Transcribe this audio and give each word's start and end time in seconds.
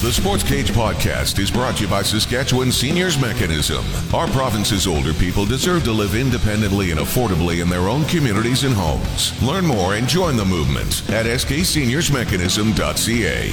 The 0.00 0.10
Sports 0.10 0.42
Cage 0.42 0.70
podcast 0.70 1.38
is 1.38 1.50
brought 1.50 1.76
to 1.76 1.82
you 1.82 1.90
by 1.90 2.00
Saskatchewan 2.00 2.72
Seniors 2.72 3.20
Mechanism. 3.20 3.84
Our 4.14 4.26
province's 4.28 4.86
older 4.86 5.12
people 5.12 5.44
deserve 5.44 5.84
to 5.84 5.92
live 5.92 6.14
independently 6.14 6.90
and 6.90 7.00
affordably 7.00 7.60
in 7.60 7.68
their 7.68 7.86
own 7.86 8.06
communities 8.06 8.64
and 8.64 8.74
homes. 8.74 9.34
Learn 9.42 9.66
more 9.66 9.96
and 9.96 10.08
join 10.08 10.38
the 10.38 10.44
movement 10.46 11.06
at 11.10 11.26
skseniorsmechanism.ca. 11.26 13.50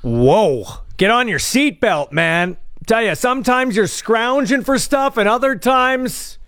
Whoa. 0.00 0.64
Get 0.96 1.10
on 1.10 1.28
your 1.28 1.38
seatbelt, 1.38 2.12
man. 2.12 2.56
Tell 2.86 3.02
you, 3.02 3.14
sometimes 3.14 3.76
you're 3.76 3.86
scrounging 3.86 4.62
for 4.62 4.78
stuff, 4.78 5.18
and 5.18 5.28
other 5.28 5.54
times 5.54 6.38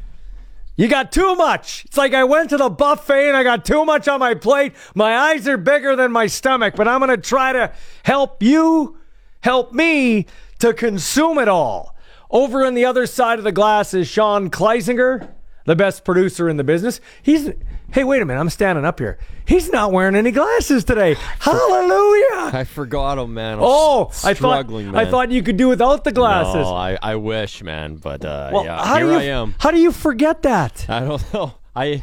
you 0.79 0.87
got 0.87 1.11
too 1.11 1.35
much. 1.35 1.85
It's 1.87 1.97
like 1.97 2.15
I 2.15 2.23
went 2.23 2.51
to 2.51 2.57
the 2.57 2.71
buffet 2.71 3.27
and 3.27 3.37
I 3.37 3.43
got 3.43 3.65
too 3.65 3.85
much 3.85 4.07
on 4.07 4.21
my 4.21 4.35
plate. 4.35 4.75
My 4.95 5.17
eyes 5.17 5.49
are 5.49 5.57
bigger 5.57 5.97
than 5.97 6.13
my 6.13 6.29
stomach, 6.29 6.77
but 6.77 6.87
I'm 6.87 7.01
going 7.01 7.11
to 7.11 7.17
try 7.17 7.53
to 7.53 7.73
help 8.05 8.45
you, 8.45 8.97
help 9.41 9.73
me 9.73 10.27
to 10.61 10.73
consume 10.73 11.39
it 11.39 11.49
all. 11.49 11.97
Over 12.31 12.65
on 12.65 12.75
the 12.75 12.85
other 12.85 13.07
side 13.07 13.39
of 13.39 13.45
the 13.45 13.51
glass 13.51 13.93
is 13.93 14.07
Sean 14.07 14.51
Kleisinger, 14.51 15.29
the 15.65 15.75
best 15.75 16.05
producer 16.05 16.49
in 16.49 16.59
the 16.59 16.65
business. 16.65 17.01
He's 17.25 17.51
Hey, 17.91 18.05
wait 18.05 18.21
a 18.21 18.25
minute. 18.27 18.39
I'm 18.41 18.51
standing 18.51 18.85
up 18.85 18.99
here. 18.99 19.19
He's 19.47 19.71
not 19.71 19.93
wearing 19.93 20.15
any 20.15 20.31
glasses 20.31 20.85
today. 20.85 21.15
Hallelujah. 21.41 22.51
I 22.53 22.65
forgot 22.65 23.15
them, 23.17 23.33
man. 23.35 23.55
I'm 23.59 23.65
Oh, 23.65 24.09
I 24.25 24.35
thought 24.35 24.35
struggling, 24.35 24.95
I 24.95 25.07
thought 25.07 25.31
you 25.31 25.43
could 25.43 25.57
do 25.57 25.69
without 25.69 26.05
the 26.05 26.13
glasses. 26.13 26.55
No, 26.67 26.75
I, 26.75 26.99
I 27.03 27.17
wish, 27.17 27.63
man, 27.63 27.97
but 27.97 28.25
uh, 28.25 28.51
well, 28.53 28.65
yeah, 28.65 28.85
how 28.85 28.97
here 28.97 29.07
do 29.07 29.13
you 29.13 29.19
I 29.19 29.23
am. 29.25 29.55
how 29.59 29.71
do 29.71 29.81
you 29.81 29.91
forget 29.93 30.43
that? 30.43 30.85
I 30.89 31.01
don't 31.01 31.33
know. 31.35 31.55
I 31.75 32.03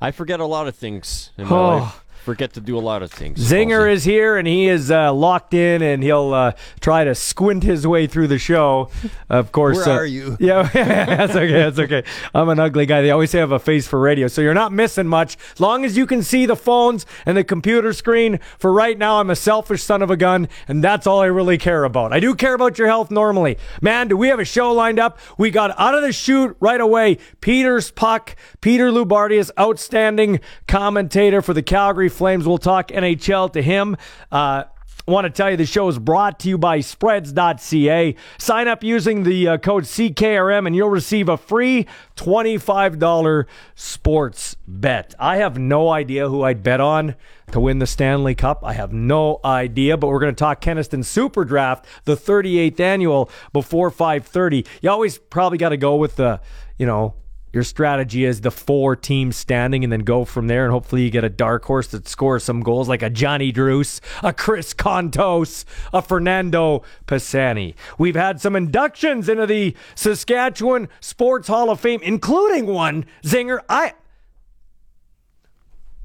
I 0.00 0.10
forget 0.10 0.38
a 0.40 0.44
lot 0.46 0.68
of 0.68 0.76
things 0.76 1.30
in 1.38 1.46
my 1.46 1.56
Oh. 1.56 1.76
life. 1.78 2.01
Forget 2.24 2.52
to 2.52 2.60
do 2.60 2.78
a 2.78 2.80
lot 2.80 3.02
of 3.02 3.10
things. 3.10 3.38
Zinger 3.40 3.88
Halsey. 3.88 3.92
is 3.92 4.04
here 4.04 4.36
and 4.36 4.46
he 4.46 4.68
is 4.68 4.90
uh, 4.90 5.12
locked 5.12 5.54
in 5.54 5.82
and 5.82 6.02
he'll 6.02 6.32
uh, 6.32 6.52
try 6.80 7.02
to 7.02 7.14
squint 7.14 7.64
his 7.64 7.84
way 7.86 8.06
through 8.06 8.28
the 8.28 8.38
show. 8.38 8.90
Of 9.28 9.50
course. 9.50 9.78
Where 9.78 9.96
uh, 9.96 9.98
are 9.98 10.06
you? 10.06 10.36
Yeah, 10.38 10.62
that's 10.72 11.34
okay. 11.34 11.52
That's 11.52 11.78
okay. 11.78 12.04
I'm 12.34 12.48
an 12.48 12.60
ugly 12.60 12.86
guy. 12.86 13.02
They 13.02 13.10
always 13.10 13.30
say 13.30 13.38
I 13.38 13.40
have 13.40 13.52
a 13.52 13.58
face 13.58 13.88
for 13.88 13.98
radio, 13.98 14.28
so 14.28 14.40
you're 14.40 14.54
not 14.54 14.72
missing 14.72 15.06
much. 15.06 15.36
As 15.54 15.60
long 15.60 15.84
as 15.84 15.96
you 15.96 16.06
can 16.06 16.22
see 16.22 16.46
the 16.46 16.54
phones 16.54 17.06
and 17.26 17.36
the 17.36 17.44
computer 17.44 17.92
screen. 17.92 18.38
For 18.58 18.72
right 18.72 18.96
now, 18.96 19.18
I'm 19.18 19.30
a 19.30 19.36
selfish 19.36 19.82
son 19.82 20.02
of 20.02 20.10
a 20.10 20.16
gun, 20.16 20.48
and 20.68 20.82
that's 20.82 21.06
all 21.06 21.20
I 21.20 21.26
really 21.26 21.58
care 21.58 21.84
about. 21.84 22.12
I 22.12 22.20
do 22.20 22.34
care 22.34 22.54
about 22.54 22.78
your 22.78 22.88
health 22.88 23.10
normally. 23.10 23.58
Man, 23.80 24.08
do 24.08 24.16
we 24.16 24.28
have 24.28 24.38
a 24.38 24.44
show 24.44 24.72
lined 24.72 24.98
up? 24.98 25.18
We 25.38 25.50
got 25.50 25.78
out 25.78 25.94
of 25.94 26.02
the 26.02 26.12
shoot 26.12 26.56
right 26.60 26.80
away. 26.80 27.18
Peter's 27.40 27.90
puck. 27.90 28.36
Peter 28.60 28.92
Loubardias, 28.92 29.50
outstanding 29.58 30.40
commentator 30.68 31.42
for 31.42 31.52
the 31.52 31.62
Calgary 31.62 32.08
Flames. 32.12 32.46
We'll 32.46 32.58
talk 32.58 32.88
NHL 32.88 33.52
to 33.54 33.62
him. 33.62 33.96
Uh, 34.30 34.64
Want 35.04 35.24
to 35.24 35.30
tell 35.30 35.50
you 35.50 35.56
the 35.56 35.66
show 35.66 35.88
is 35.88 35.98
brought 35.98 36.38
to 36.40 36.48
you 36.48 36.56
by 36.56 36.78
spreads.ca. 36.78 38.14
Sign 38.38 38.68
up 38.68 38.84
using 38.84 39.24
the 39.24 39.48
uh, 39.48 39.58
code 39.58 39.82
CKRM 39.82 40.64
and 40.64 40.76
you'll 40.76 40.90
receive 40.90 41.28
a 41.28 41.36
free 41.36 41.88
$25 42.14 43.46
sports 43.74 44.56
bet. 44.68 45.12
I 45.18 45.38
have 45.38 45.58
no 45.58 45.88
idea 45.88 46.28
who 46.28 46.44
I'd 46.44 46.62
bet 46.62 46.80
on 46.80 47.16
to 47.50 47.58
win 47.58 47.80
the 47.80 47.86
Stanley 47.86 48.36
Cup. 48.36 48.62
I 48.64 48.74
have 48.74 48.92
no 48.92 49.40
idea, 49.44 49.96
but 49.96 50.06
we're 50.06 50.20
going 50.20 50.36
to 50.36 50.38
talk 50.38 50.60
Keniston 50.60 51.02
Super 51.02 51.44
Draft, 51.44 51.84
the 52.04 52.16
38th 52.16 52.78
annual 52.78 53.30
before 53.52 53.90
5:30. 53.90 54.64
You 54.82 54.90
always 54.90 55.18
probably 55.18 55.58
got 55.58 55.70
to 55.70 55.76
go 55.76 55.96
with 55.96 56.14
the, 56.14 56.40
you 56.78 56.86
know, 56.86 57.14
your 57.52 57.62
strategy 57.62 58.24
is 58.24 58.40
the 58.40 58.50
four 58.50 58.96
teams 58.96 59.36
standing 59.36 59.84
and 59.84 59.92
then 59.92 60.00
go 60.00 60.24
from 60.24 60.46
there 60.46 60.64
and 60.64 60.72
hopefully 60.72 61.02
you 61.02 61.10
get 61.10 61.24
a 61.24 61.28
dark 61.28 61.64
horse 61.64 61.88
that 61.88 62.08
scores 62.08 62.44
some 62.44 62.60
goals 62.60 62.88
like 62.88 63.02
a 63.02 63.10
Johnny 63.10 63.52
Druce, 63.52 64.00
a 64.22 64.32
Chris 64.32 64.74
Kontos, 64.74 65.64
a 65.92 66.00
Fernando 66.02 66.82
Pisani. 67.06 67.74
We've 67.98 68.16
had 68.16 68.40
some 68.40 68.56
inductions 68.56 69.28
into 69.28 69.46
the 69.46 69.76
Saskatchewan 69.94 70.88
Sports 71.00 71.48
Hall 71.48 71.70
of 71.70 71.80
Fame, 71.80 72.00
including 72.02 72.66
one, 72.66 73.04
Zinger. 73.22 73.60
I 73.68 73.94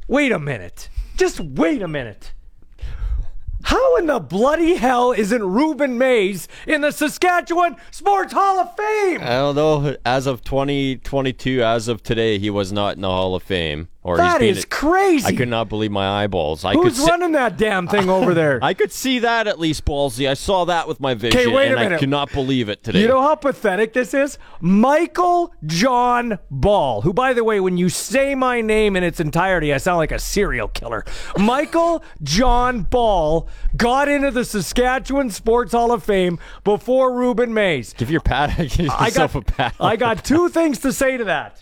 Wait 0.08 0.32
a 0.32 0.40
minute. 0.40 0.90
Just 1.18 1.40
wait 1.40 1.82
a 1.82 1.88
minute. 1.88 2.34
How 3.68 3.98
in 3.98 4.06
the 4.06 4.22
bloody 4.22 4.76
hell 4.76 5.12
isn't 5.12 5.42
Rueben 5.42 5.98
Mayes 5.98 6.48
in 6.66 6.80
the 6.80 6.92
Saskatchewan 6.92 7.76
Sports 7.92 8.32
Hall 8.32 8.60
of 8.60 8.74
Fame? 8.78 9.20
I 9.22 9.40
don't 9.40 9.56
know. 9.58 9.98
As 10.06 10.26
of 10.26 10.42
2022, 10.46 11.62
as 11.62 11.90
of 11.90 12.02
today, 12.02 12.40
he 12.40 12.50
was 12.50 12.72
not 12.72 12.96
in 12.96 13.02
the 13.02 13.10
Hall 13.10 13.36
of 13.36 13.44
Fame. 13.44 13.90
Or 14.08 14.16
That 14.16 14.40
he's 14.40 14.60
is 14.60 14.64
been, 14.66 14.70
crazy. 14.70 15.26
I 15.28 15.34
could 15.36 15.50
not 15.50 15.68
believe 15.68 15.92
my 15.92 16.24
eyeballs. 16.24 16.64
I 16.64 16.74
could 16.76 16.84
Who's 16.86 16.96
see, 17.04 17.12
running 17.12 17.34
that 17.34 17.58
damn 17.58 17.90
thing 17.90 18.10
over 18.18 18.34
there? 18.34 18.58
I 18.62 18.74
could 18.74 18.94
see 18.94 19.20
that 19.20 19.48
at 19.48 19.60
least, 19.60 19.84
Ballsy. 19.84 20.30
I 20.30 20.34
saw 20.34 20.64
that 20.64 20.88
with 20.88 21.02
my 21.02 21.14
vision, 21.14 21.38
'Kay, 21.38 21.48
wait 21.48 21.68
a 21.68 21.72
and 21.72 21.80
I 21.80 21.84
minute. 21.84 22.00
could 22.00 22.08
not 22.10 22.32
believe 22.32 22.70
it 22.70 22.84
today. 22.86 23.02
you 23.02 23.10
know 23.10 23.22
how 23.22 23.36
pathetic 23.36 23.92
this 23.92 24.14
is? 24.14 24.38
Michael 24.62 25.54
John 25.66 26.40
Ball, 26.50 27.02
who, 27.02 27.12
by 27.12 27.34
the 27.34 27.44
way, 27.44 27.60
when 27.60 27.78
you 27.78 27.90
say 27.90 28.34
my 28.34 28.62
name 28.62 28.96
in 28.96 29.04
its 29.04 29.20
entirety, 29.20 29.74
I 29.74 29.78
sound 29.78 29.98
like 29.98 30.14
a 30.14 30.20
serial 30.20 30.70
killer. 30.70 31.04
Michael 31.38 32.02
John 32.24 32.84
Ball 32.84 33.50
got 33.76 34.08
into 34.08 34.32
the 34.32 34.46
Saskatchewan 34.46 35.32
Sports 35.32 35.74
Hall 35.74 35.92
of 35.92 36.02
Fame 36.02 36.40
before 36.64 37.12
Rueben 37.12 37.50
Mayes. 37.50 37.92
Give 37.92 38.10
your 38.10 38.22
pat. 38.22 38.56
Give 38.70 38.90
I 38.90 39.08
yourself 39.08 39.34
got, 39.34 39.42
a 39.42 39.46
pat. 39.52 39.76
I 39.82 39.98
got 39.98 40.24
two 40.24 40.48
things 40.48 40.80
to 40.80 40.94
say 40.94 41.18
to 41.18 41.26
that. 41.26 41.62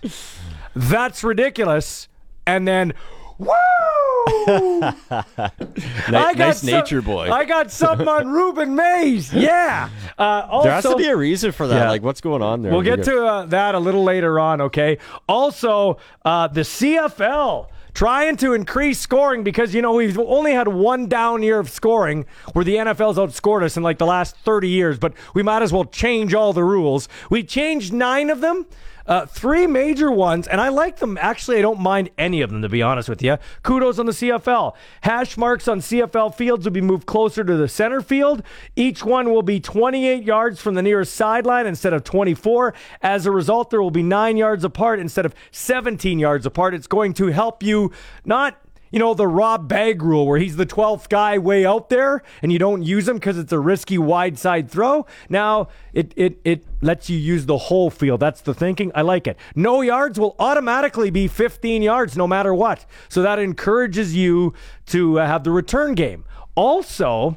That's 0.75 1.23
ridiculous. 1.23 2.07
And 2.47 2.67
then, 2.67 2.93
woo! 3.37 3.47
Ni- 4.47 4.47
I 4.47 6.33
got 6.33 6.37
nice 6.37 6.61
some- 6.61 6.69
nature 6.71 7.01
boy. 7.01 7.29
I 7.31 7.45
got 7.45 7.71
something 7.71 8.07
on 8.07 8.25
Rueben 8.27 8.75
Mayes. 8.75 9.33
Yeah. 9.33 9.89
Uh, 10.17 10.47
also, 10.49 10.63
there 10.65 10.73
has 10.73 10.83
to 10.83 10.95
be 10.95 11.07
a 11.07 11.15
reason 11.17 11.51
for 11.51 11.67
that. 11.67 11.75
Yeah. 11.75 11.89
Like, 11.89 12.01
what's 12.03 12.21
going 12.21 12.41
on 12.41 12.61
there? 12.61 12.71
We'll 12.71 12.81
get 12.81 13.03
to 13.03 13.25
uh, 13.25 13.45
that 13.47 13.75
a 13.75 13.79
little 13.79 14.03
later 14.03 14.39
on, 14.39 14.61
okay? 14.61 14.97
Also, 15.27 15.97
uh, 16.23 16.47
the 16.47 16.61
CFL 16.61 17.67
trying 17.93 18.35
to 18.35 18.53
increase 18.53 18.99
scoring 18.99 19.43
because, 19.43 19.73
you 19.73 19.81
know, 19.81 19.93
we've 19.93 20.19
only 20.19 20.51
had 20.51 20.67
one 20.67 21.07
down 21.07 21.41
year 21.41 21.59
of 21.59 21.69
scoring 21.69 22.25
where 22.53 22.65
the 22.65 22.75
NFL's 22.75 23.17
outscored 23.17 23.63
us 23.63 23.77
in 23.77 23.83
like 23.83 23.97
the 23.99 24.05
last 24.05 24.35
30 24.37 24.67
years, 24.69 24.99
but 24.99 25.13
we 25.33 25.41
might 25.43 25.61
as 25.61 25.71
well 25.71 25.85
change 25.85 26.33
all 26.33 26.51
the 26.51 26.63
rules. 26.63 27.07
We 27.29 27.41
changed 27.43 27.93
nine 27.93 28.29
of 28.29 28.41
them. 28.41 28.65
Uh, 29.07 29.25
three 29.25 29.67
major 29.67 30.11
ones, 30.11 30.47
and 30.47 30.59
I 30.59 30.69
like 30.69 30.97
them. 30.97 31.17
Actually, 31.21 31.57
I 31.57 31.61
don't 31.61 31.79
mind 31.79 32.09
any 32.17 32.41
of 32.41 32.49
them, 32.49 32.61
to 32.63 32.69
be 32.69 32.81
honest 32.81 33.07
with 33.07 33.21
you. 33.21 33.37
Kudos 33.61 33.99
on 33.99 34.07
the 34.07 34.11
CFL. 34.11 34.75
Hash 35.01 35.37
marks 35.37 35.67
on 35.67 35.79
CFL 35.79 36.33
fields 36.33 36.65
will 36.65 36.71
be 36.71 36.81
moved 36.81 37.05
closer 37.05 37.43
to 37.43 37.55
the 37.55 37.67
center 37.67 38.01
field. 38.01 38.41
Each 38.75 39.03
one 39.03 39.31
will 39.31 39.43
be 39.43 39.59
28 39.59 40.23
yards 40.23 40.59
from 40.59 40.73
the 40.73 40.81
nearest 40.81 41.13
sideline 41.13 41.67
instead 41.67 41.93
of 41.93 42.03
24. 42.03 42.73
As 43.01 43.25
a 43.25 43.31
result, 43.31 43.69
there 43.69 43.81
will 43.81 43.91
be 43.91 44.03
nine 44.03 44.37
yards 44.37 44.63
apart 44.63 44.99
instead 44.99 45.25
of 45.25 45.35
17 45.51 46.17
yards 46.17 46.45
apart. 46.45 46.73
It's 46.73 46.87
going 46.87 47.13
to 47.13 47.27
help 47.27 47.61
you 47.61 47.91
not 48.25 48.59
you 48.95 48.99
know, 48.99 49.13
the 49.13 49.27
Rob 49.27 49.67
Bagg 49.67 50.01
rule 50.01 50.25
where 50.25 50.39
he's 50.39 50.55
the 50.55 50.65
12th 50.65 51.09
guy 51.09 51.37
way 51.37 51.65
out 51.65 51.89
there 51.89 52.23
and 52.41 52.49
you 52.49 52.57
don't 52.57 52.81
use 52.81 53.09
him 53.09 53.17
because 53.17 53.37
it's 53.37 53.51
a 53.51 53.59
risky 53.59 53.97
wide 53.97 54.39
side 54.39 54.71
throw. 54.71 55.05
Now 55.27 55.67
it, 55.91 56.13
it, 56.15 56.39
it 56.45 56.63
lets 56.79 57.09
you 57.09 57.17
use 57.17 57.45
the 57.45 57.57
whole 57.57 57.89
field. 57.89 58.21
That's 58.21 58.39
the 58.39 58.53
thinking. 58.53 58.93
I 58.95 59.01
like 59.01 59.27
it. 59.27 59.35
No 59.53 59.81
yards 59.81 60.17
will 60.17 60.33
automatically 60.39 61.09
be 61.09 61.27
15 61.27 61.81
yards 61.81 62.15
no 62.15 62.25
matter 62.25 62.53
what. 62.53 62.85
So 63.09 63.21
that 63.21 63.37
encourages 63.37 64.15
you 64.15 64.53
to 64.85 65.19
uh, 65.19 65.27
have 65.27 65.43
the 65.43 65.51
return 65.51 65.93
game. 65.93 66.23
Also, 66.55 67.35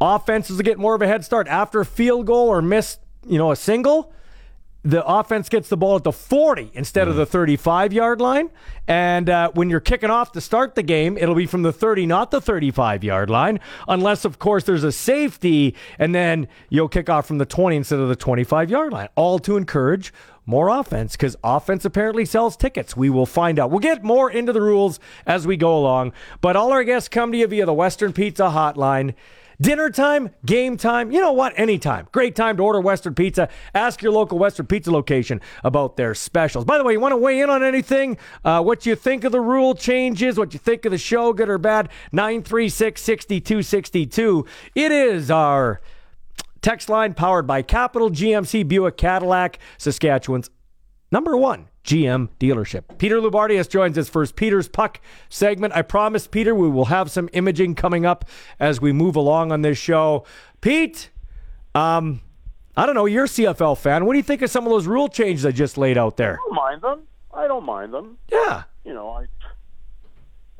offenses 0.00 0.56
will 0.56 0.64
get 0.64 0.80
more 0.80 0.96
of 0.96 1.02
a 1.02 1.06
head 1.06 1.24
start 1.24 1.46
after 1.46 1.78
a 1.78 1.86
field 1.86 2.26
goal 2.26 2.48
or 2.48 2.60
miss, 2.60 2.98
you 3.24 3.38
know, 3.38 3.52
a 3.52 3.56
single 3.56 4.12
the 4.84 5.04
offense 5.04 5.48
gets 5.48 5.68
the 5.68 5.76
ball 5.76 5.96
at 5.96 6.04
the 6.04 6.12
40 6.12 6.70
instead 6.74 7.08
of 7.08 7.16
the 7.16 7.26
35 7.26 7.92
yard 7.92 8.20
line. 8.20 8.50
And 8.86 9.28
uh, 9.28 9.50
when 9.52 9.68
you're 9.70 9.80
kicking 9.80 10.10
off 10.10 10.32
to 10.32 10.40
start 10.40 10.76
the 10.76 10.82
game, 10.82 11.18
it'll 11.18 11.34
be 11.34 11.46
from 11.46 11.62
the 11.62 11.72
30, 11.72 12.06
not 12.06 12.30
the 12.30 12.40
35 12.40 13.02
yard 13.02 13.28
line, 13.28 13.60
unless, 13.88 14.24
of 14.24 14.38
course, 14.38 14.64
there's 14.64 14.84
a 14.84 14.92
safety, 14.92 15.74
and 15.98 16.14
then 16.14 16.48
you'll 16.70 16.88
kick 16.88 17.10
off 17.10 17.26
from 17.26 17.38
the 17.38 17.46
20 17.46 17.76
instead 17.76 17.98
of 17.98 18.08
the 18.08 18.16
25 18.16 18.70
yard 18.70 18.92
line. 18.92 19.08
All 19.16 19.38
to 19.40 19.56
encourage 19.56 20.12
more 20.46 20.70
offense 20.70 21.12
because 21.12 21.36
offense 21.44 21.84
apparently 21.84 22.24
sells 22.24 22.56
tickets. 22.56 22.96
We 22.96 23.10
will 23.10 23.26
find 23.26 23.58
out. 23.58 23.70
We'll 23.70 23.80
get 23.80 24.02
more 24.02 24.30
into 24.30 24.52
the 24.52 24.62
rules 24.62 24.98
as 25.26 25.46
we 25.46 25.58
go 25.58 25.76
along. 25.76 26.14
But 26.40 26.56
all 26.56 26.72
our 26.72 26.84
guests 26.84 27.10
come 27.10 27.32
to 27.32 27.38
you 27.38 27.46
via 27.46 27.66
the 27.66 27.74
Western 27.74 28.14
Pizza 28.14 28.44
Hotline. 28.44 29.14
Dinner 29.60 29.90
time, 29.90 30.30
game 30.46 30.76
time, 30.76 31.10
you 31.10 31.20
know 31.20 31.32
what? 31.32 31.52
Anytime. 31.58 32.06
Great 32.12 32.36
time 32.36 32.56
to 32.58 32.62
order 32.62 32.80
Western 32.80 33.16
Pizza. 33.16 33.48
Ask 33.74 34.02
your 34.02 34.12
local 34.12 34.38
Western 34.38 34.66
Pizza 34.66 34.92
location 34.92 35.40
about 35.64 35.96
their 35.96 36.14
specials. 36.14 36.64
By 36.64 36.78
the 36.78 36.84
way, 36.84 36.92
you 36.92 37.00
want 37.00 37.10
to 37.10 37.16
weigh 37.16 37.40
in 37.40 37.50
on 37.50 37.64
anything? 37.64 38.18
Uh, 38.44 38.62
what 38.62 38.86
you 38.86 38.94
think 38.94 39.24
of 39.24 39.32
the 39.32 39.40
rule 39.40 39.74
changes? 39.74 40.38
What 40.38 40.52
you 40.52 40.60
think 40.60 40.84
of 40.84 40.92
the 40.92 40.98
show, 40.98 41.32
good 41.32 41.48
or 41.48 41.58
bad? 41.58 41.88
936 42.12 43.02
6262. 43.02 44.46
It 44.76 44.92
is 44.92 45.28
our 45.28 45.80
text 46.62 46.88
line 46.88 47.14
powered 47.14 47.48
by 47.48 47.62
Capital 47.62 48.10
GMC 48.10 48.68
Buick 48.68 48.96
Cadillac, 48.96 49.58
Saskatchewan's 49.76 50.50
number 51.10 51.36
one 51.36 51.67
GM 51.84 52.28
dealership. 52.38 52.98
Peter 52.98 53.20
Loubardias 53.20 53.68
joins 53.68 53.96
us 53.96 54.08
for 54.08 54.20
his 54.20 54.32
Peter's 54.32 54.68
Puck 54.68 55.00
segment. 55.28 55.74
I 55.74 55.82
promise, 55.82 56.26
Peter, 56.26 56.54
we 56.54 56.68
will 56.68 56.86
have 56.86 57.10
some 57.10 57.28
imaging 57.32 57.74
coming 57.74 58.04
up 58.04 58.24
as 58.60 58.80
we 58.80 58.92
move 58.92 59.16
along 59.16 59.52
on 59.52 59.62
this 59.62 59.78
show. 59.78 60.24
Pete, 60.60 61.10
um, 61.74 62.20
I 62.76 62.86
don't 62.86 62.94
know, 62.94 63.06
you're 63.06 63.24
a 63.24 63.28
CFL 63.28 63.78
fan. 63.78 64.04
What 64.04 64.12
do 64.12 64.18
you 64.18 64.22
think 64.22 64.42
of 64.42 64.50
some 64.50 64.64
of 64.64 64.70
those 64.70 64.86
rule 64.86 65.08
changes 65.08 65.46
I 65.46 65.50
just 65.50 65.78
laid 65.78 65.96
out 65.96 66.16
there? 66.16 66.34
I 66.34 66.46
don't 66.46 66.54
mind 66.54 66.82
them. 66.82 67.02
I 67.32 67.46
don't 67.46 67.64
mind 67.64 67.94
them. 67.94 68.18
Yeah. 68.30 68.64
You 68.84 68.94
know, 68.94 69.10
I 69.10 69.26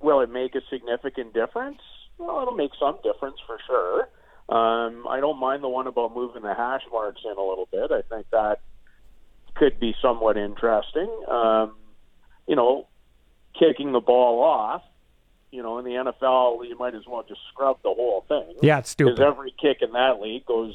will 0.00 0.21
it 0.21 0.31
make 0.31 0.55
a 0.55 0.61
significant 0.71 1.35
difference? 1.35 1.81
Well, 2.19 2.41
it'll 2.43 2.55
make 2.55 2.73
some 2.79 2.99
difference 3.03 3.37
for 3.47 3.59
sure. 3.67 4.09
Um, 4.49 5.06
I 5.09 5.21
don't 5.21 5.38
mind 5.38 5.62
the 5.62 5.69
one 5.69 5.87
about 5.87 6.14
moving 6.14 6.43
the 6.43 6.55
hash 6.55 6.82
marks 6.91 7.21
in 7.25 7.31
a 7.37 7.43
little 7.43 7.69
bit. 7.71 7.91
I 7.93 8.03
think 8.03 8.26
that 8.31 8.61
could 9.59 9.81
be 9.81 9.95
somewhat 10.01 10.37
interesting. 10.37 11.11
Um, 11.29 11.75
you 12.47 12.57
know, 12.57 12.87
kicking 13.59 13.93
the 13.93 14.01
ball 14.01 14.43
off. 14.43 14.83
You 15.51 15.63
know, 15.63 15.79
in 15.79 15.85
the 15.85 15.93
NFL, 15.93 16.69
you 16.69 16.77
might 16.79 16.95
as 16.95 17.07
well 17.07 17.25
just 17.27 17.41
scrub 17.51 17.79
the 17.83 17.89
whole 17.89 18.25
thing. 18.29 18.57
Yeah, 18.61 18.79
it's 18.79 18.91
stupid. 18.91 19.17
Because 19.17 19.33
every 19.33 19.55
kick 19.59 19.79
in 19.81 19.93
that 19.93 20.21
league 20.21 20.45
goes 20.45 20.75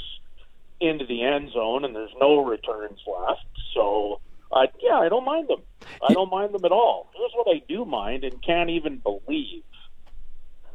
into 0.80 1.06
the 1.06 1.24
end 1.24 1.52
zone, 1.52 1.86
and 1.86 1.96
there's 1.96 2.14
no 2.20 2.44
returns 2.44 3.00
left. 3.06 3.46
So, 3.76 4.20
uh, 4.52 4.66
yeah, 4.82 4.98
I 4.98 5.10
don't 5.10 5.26
mind 5.26 5.48
them. 5.48 5.62
I 6.08 6.14
don't 6.14 6.32
mind 6.32 6.56
them 6.56 6.66
at 6.66 6.72
all. 6.72 7.12
Here's 7.16 7.32
what 7.34 7.56
I 7.56 7.62
do 7.68 7.86
mind 7.86 8.24
and 8.24 8.42
can't 8.42 8.72
even 8.72 8.98
believe. 8.98 9.64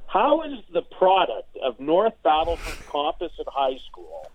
How 0.07 0.43
is 0.43 0.61
the 0.73 0.83
product 0.83 1.57
of 1.63 1.81
North 1.81 2.15
Battleford 2.25 2.87
Composite 2.89 3.49
High 3.49 3.79
School 3.91 4.31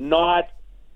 not 0.00 0.50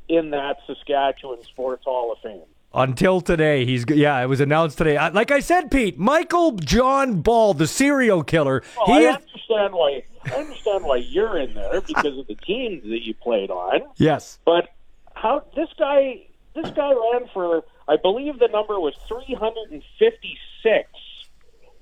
in 0.09 0.31
that 0.31 0.59
Saskatchewan 0.67 1.43
Sports 1.45 1.85
Hall 1.85 2.13
of 2.13 2.19
Fame? 2.19 2.43
Until 2.73 3.21
today, 3.21 3.65
he's 3.65 3.85
yeah. 3.89 4.21
It 4.21 4.27
was 4.27 4.41
announced 4.41 4.79
today. 4.79 4.99
Like 5.11 5.31
I 5.31 5.39
said, 5.39 5.71
Pete, 5.71 5.97
Michael 5.97 6.53
John 6.53 7.21
Ball, 7.21 7.55
the 7.55 7.69
serial 7.69 8.25
killer. 8.25 8.65
Oh, 8.81 8.87
he 8.87 8.93
I 9.07 9.11
is 9.11 9.17
understand 9.17 9.75
why. 9.75 10.03
I 10.25 10.31
understand 10.35 10.85
why 10.85 10.97
you're 10.97 11.39
in 11.39 11.55
there 11.55 11.81
because 11.81 12.19
of 12.19 12.27
the 12.27 12.35
teams 12.35 12.83
that 12.83 13.05
you 13.07 13.15
played 13.15 13.51
on. 13.51 13.83
yes. 13.97 14.41
But 14.45 14.71
how 15.15 15.45
this 15.55 15.69
guy 15.79 16.27
this 16.55 16.69
guy 16.71 16.93
ran 16.93 17.29
for 17.33 17.63
I 17.87 17.97
believe 17.97 18.39
the 18.41 18.49
number 18.49 18.81
was 18.81 18.95
356 19.09 20.89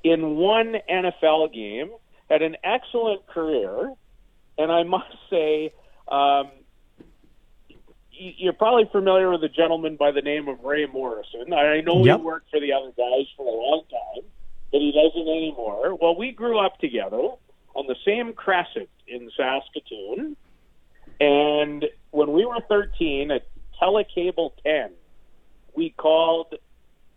in 0.05 0.37
one 0.37 0.77
NFL 0.91 1.53
game. 1.55 1.91
Had 2.29 2.43
an 2.43 2.57
excellent 2.65 3.27
career, 3.27 3.93
and 4.59 4.73
I 4.73 4.83
must 4.85 5.15
say, 5.29 5.71
um, 6.09 6.51
you're 8.39 8.53
probably 8.53 8.89
familiar 8.91 9.31
with 9.31 9.43
a 9.45 9.49
gentleman 9.49 9.97
by 9.97 10.11
the 10.13 10.23
name 10.23 10.49
of 10.49 10.63
Ray 10.63 10.87
Morrison. 10.87 11.53
I 11.53 11.81
know 11.81 12.05
Yep. 12.05 12.19
he 12.19 12.25
worked 12.25 12.51
for 12.51 12.61
the 12.61 12.73
other 12.73 12.93
guys 12.97 13.27
for 13.37 13.47
a 13.47 13.51
long 13.51 13.83
time, 13.91 14.25
but 14.71 14.81
he 14.81 14.93
doesn't 14.93 15.29
anymore. 15.29 15.97
Well, 16.01 16.17
we 16.17 16.33
grew 16.33 16.59
up 16.59 16.79
together 16.79 17.31
on 17.75 17.87
the 17.87 17.97
same 18.05 18.33
crescent 18.33 18.89
in 19.07 19.31
Saskatoon. 19.37 20.37
And 21.21 21.87
when 22.11 22.33
we 22.33 22.45
were 22.45 22.61
13 22.69 23.31
at 23.31 23.47
Telecable 23.81 24.53
10, 24.65 24.91
we 25.75 25.91
called 25.91 26.55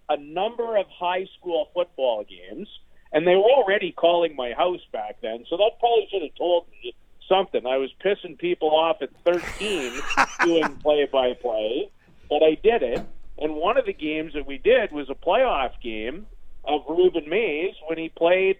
a 0.09 0.17
number 0.17 0.77
of 0.77 0.85
high 0.89 1.27
school 1.37 1.69
football 1.73 2.23
games, 2.23 2.67
and 3.11 3.27
they 3.27 3.35
were 3.35 3.43
already 3.43 3.91
calling 3.91 4.35
my 4.35 4.53
house 4.53 4.81
back 4.91 5.17
then, 5.21 5.45
so 5.49 5.57
that 5.57 5.71
probably 5.79 6.07
should 6.11 6.21
have 6.21 6.35
told 6.35 6.67
me 6.69 6.93
something. 7.27 7.65
I 7.65 7.77
was 7.77 7.89
pissing 8.03 8.37
people 8.37 8.69
off 8.69 9.01
at 9.01 9.09
13 9.25 9.93
doing 10.43 10.75
play 10.77 11.07
by 11.11 11.33
play, 11.33 11.89
but 12.29 12.43
I 12.43 12.57
did 12.61 12.83
it. 12.83 13.05
And 13.37 13.55
one 13.55 13.77
of 13.77 13.85
the 13.85 13.93
games 13.93 14.33
that 14.33 14.45
we 14.47 14.57
did 14.57 14.91
was 14.91 15.09
a 15.09 15.15
playoff 15.15 15.71
game 15.81 16.25
of 16.63 16.85
Rueben 16.87 17.27
Mayes 17.27 17.75
when 17.87 17.97
he 17.97 18.09
played 18.09 18.57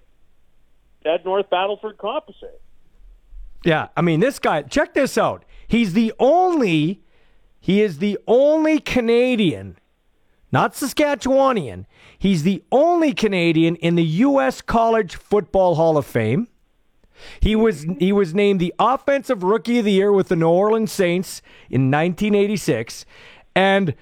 at 1.06 1.23
North 1.23 1.50
Battleford 1.50 1.97
Composite. 1.97 2.62
Yeah, 3.63 3.88
I 3.95 4.01
mean, 4.01 4.19
this 4.19 4.38
guy, 4.38 4.62
check 4.63 4.94
this 4.94 5.17
out. 5.17 5.44
He's 5.67 5.94
the 5.94 6.13
only, 6.19 7.01
he 7.59 7.81
is 7.81 7.97
the 7.97 8.19
only 8.27 8.79
Canadian, 8.79 9.77
not 10.51 10.73
Saskatchewanian. 10.73 11.85
He's 12.17 12.44
the 12.44 12.63
only 12.71 13.13
Canadian 13.13 13.75
in 13.77 13.95
the 13.95 14.03
U.S. 14.03 14.62
College 14.62 15.15
Football 15.15 15.75
Hall 15.75 15.97
of 15.97 16.06
Fame. 16.06 16.47
He 17.39 17.56
was 17.56 17.85
he 18.00 18.12
was 18.12 18.33
named 18.33 18.59
the 18.59 18.73
offensive 18.79 19.44
rookie 19.44 19.79
of 19.79 19.85
the 19.85 19.91
year 19.91 20.12
with 20.12 20.27
the 20.27 20.35
New 20.35 20.50
Orleans 20.50 20.91
Saints 20.91 21.41
in 21.69 21.91
1986 21.91 23.06
and 23.56 23.95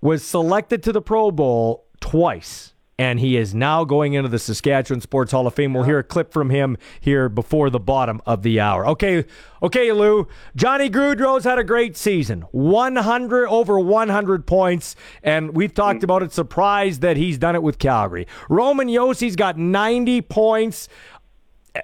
was 0.00 0.24
selected 0.24 0.82
to 0.82 0.92
the 0.92 1.02
Pro 1.02 1.30
Bowl 1.30 1.86
twice. 2.00 2.74
And 2.96 3.18
he 3.18 3.36
is 3.36 3.54
now 3.54 3.82
going 3.82 4.12
into 4.12 4.28
the 4.28 4.38
Saskatchewan 4.38 5.00
Sports 5.00 5.32
Hall 5.32 5.48
of 5.48 5.54
Fame. 5.54 5.74
We'll 5.74 5.82
hear 5.82 5.98
a 5.98 6.04
clip 6.04 6.32
from 6.32 6.50
him 6.50 6.76
here 7.00 7.28
before 7.28 7.68
the 7.68 7.80
bottom 7.80 8.22
of 8.24 8.42
the 8.42 8.60
hour. 8.60 8.86
Okay, 8.86 9.24
okay, 9.60 9.90
Lou. 9.90 10.28
Johnny 10.54 10.88
Gaudreau's 10.88 11.42
had 11.42 11.58
a 11.58 11.64
great 11.64 11.96
season. 11.96 12.42
100 12.52 13.48
over 13.48 13.80
100 13.80 14.46
points, 14.46 14.94
and 15.24 15.56
we've 15.56 15.74
talked 15.74 16.00
mm. 16.00 16.04
about 16.04 16.22
it. 16.22 16.30
Surprised 16.30 17.00
that 17.00 17.16
he's 17.16 17.36
done 17.36 17.56
it 17.56 17.64
with 17.64 17.80
Calgary. 17.80 18.28
Roman 18.48 18.86
Josi's 18.86 19.34
got 19.34 19.58
90 19.58 20.22
points 20.22 20.88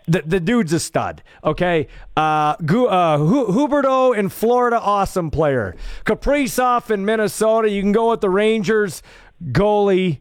the, 0.07 0.23
the 0.25 0.41
dude's 0.41 0.73
a 0.73 0.81
stud. 0.81 1.23
Okay, 1.45 1.89
uh, 2.17 2.57
Gu- 2.65 2.87
uh, 2.87 3.19
Hu- 3.19 3.47
Huberdeau 3.53 4.17
in 4.17 4.29
Florida, 4.29 4.79
awesome 4.81 5.31
player. 5.31 5.75
Kaprizov 6.05 6.91
in 6.91 7.05
Minnesota. 7.05 7.69
You 7.71 7.83
can 7.83 7.93
go 7.93 8.11
with 8.11 8.21
the 8.21 8.31
Rangers 8.31 9.03
goalie. 9.51 10.21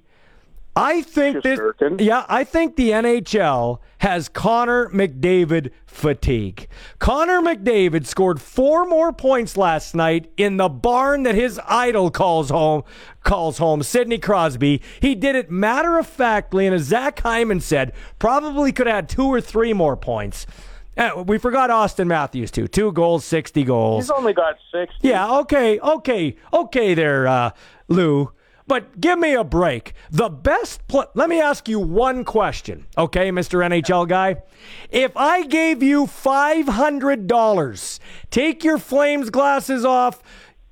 I 0.79 1.01
think 1.01 1.43
this, 1.43 1.59
yeah, 1.99 2.25
I 2.29 2.43
think 2.43 2.75
the 2.75 2.91
NHL 2.91 3.79
has 3.97 4.29
Connor 4.29 4.89
McDavid 4.89 5.71
fatigue. 5.85 6.67
Connor 6.99 7.41
McDavid 7.41 8.05
scored 8.05 8.41
four 8.41 8.85
more 8.85 9.11
points 9.11 9.57
last 9.57 9.93
night 9.93 10.31
in 10.37 10.55
the 10.55 10.69
barn 10.69 11.23
that 11.23 11.35
his 11.35 11.59
idol 11.67 12.09
calls 12.09 12.49
home. 12.49 12.83
Calls 13.23 13.57
home 13.57 13.83
Sidney 13.83 14.17
Crosby. 14.17 14.81
He 15.01 15.15
did 15.15 15.35
it 15.35 15.51
matter 15.51 15.97
of 15.97 16.07
factly, 16.07 16.65
and 16.65 16.73
as 16.73 16.83
Zach 16.83 17.19
Hyman 17.19 17.59
said, 17.59 17.91
probably 18.17 18.71
could 18.71 18.87
have 18.87 18.95
had 18.95 19.09
two 19.09 19.25
or 19.25 19.41
three 19.41 19.73
more 19.73 19.97
points. 19.97 20.47
Uh, 20.97 21.23
we 21.27 21.37
forgot 21.37 21.69
Auston 21.69 22.07
Matthews 22.07 22.51
too. 22.51 22.67
Two 22.67 22.91
goals, 22.93 23.25
sixty 23.25 23.63
goals. 23.63 24.05
He's 24.05 24.11
only 24.11 24.33
got 24.33 24.55
60. 24.71 24.95
Yeah, 25.01 25.39
okay, 25.39 25.79
okay, 25.79 26.35
okay 26.53 26.93
there, 26.93 27.27
uh, 27.27 27.51
Lou. 27.89 28.31
But 28.69 29.01
give 29.01 29.17
me 29.17 29.33
a 29.33 29.43
break. 29.43 29.93
The 30.11 30.29
best. 30.29 30.87
Pl- 30.87 31.09
Let 31.15 31.27
me 31.27 31.41
ask 31.41 31.67
you 31.67 31.79
one 31.79 32.23
question, 32.23 32.85
okay, 32.97 33.31
Mr. 33.31 33.65
NHL 33.67 34.07
guy. 34.07 34.43
If 34.91 35.17
I 35.17 35.43
gave 35.45 35.81
you 35.81 36.05
$500, 36.05 37.99
take 38.29 38.63
your 38.63 38.77
Flames 38.77 39.31
glasses 39.31 39.83
off. 39.83 40.21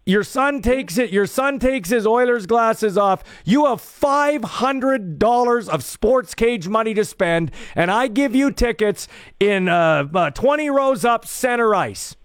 Your 0.06 0.24
son 0.24 0.62
takes 0.62 0.98
it. 1.00 1.10
Your 1.10 1.26
son 1.26 1.58
takes 1.60 1.90
his 1.90 2.06
Oilers 2.06 2.46
glasses 2.46 2.98
off. 3.00 3.24
You 3.44 3.66
have 3.66 3.82
five 3.82 4.42
hundred 4.44 5.18
dollars 5.20 5.68
of 5.68 5.84
sports 5.84 6.34
cage 6.34 6.68
money 6.70 6.94
to 6.94 7.04
spend, 7.04 7.52
and 7.76 7.92
I 7.92 8.08
give 8.08 8.34
you 8.34 8.52
tickets 8.52 9.08
in 9.40 9.68
uh, 9.68 10.08
uh, 10.14 10.30
twenty 10.30 10.70
rows 10.70 11.04
up, 11.04 11.26
center 11.26 11.76
ice. 11.76 12.16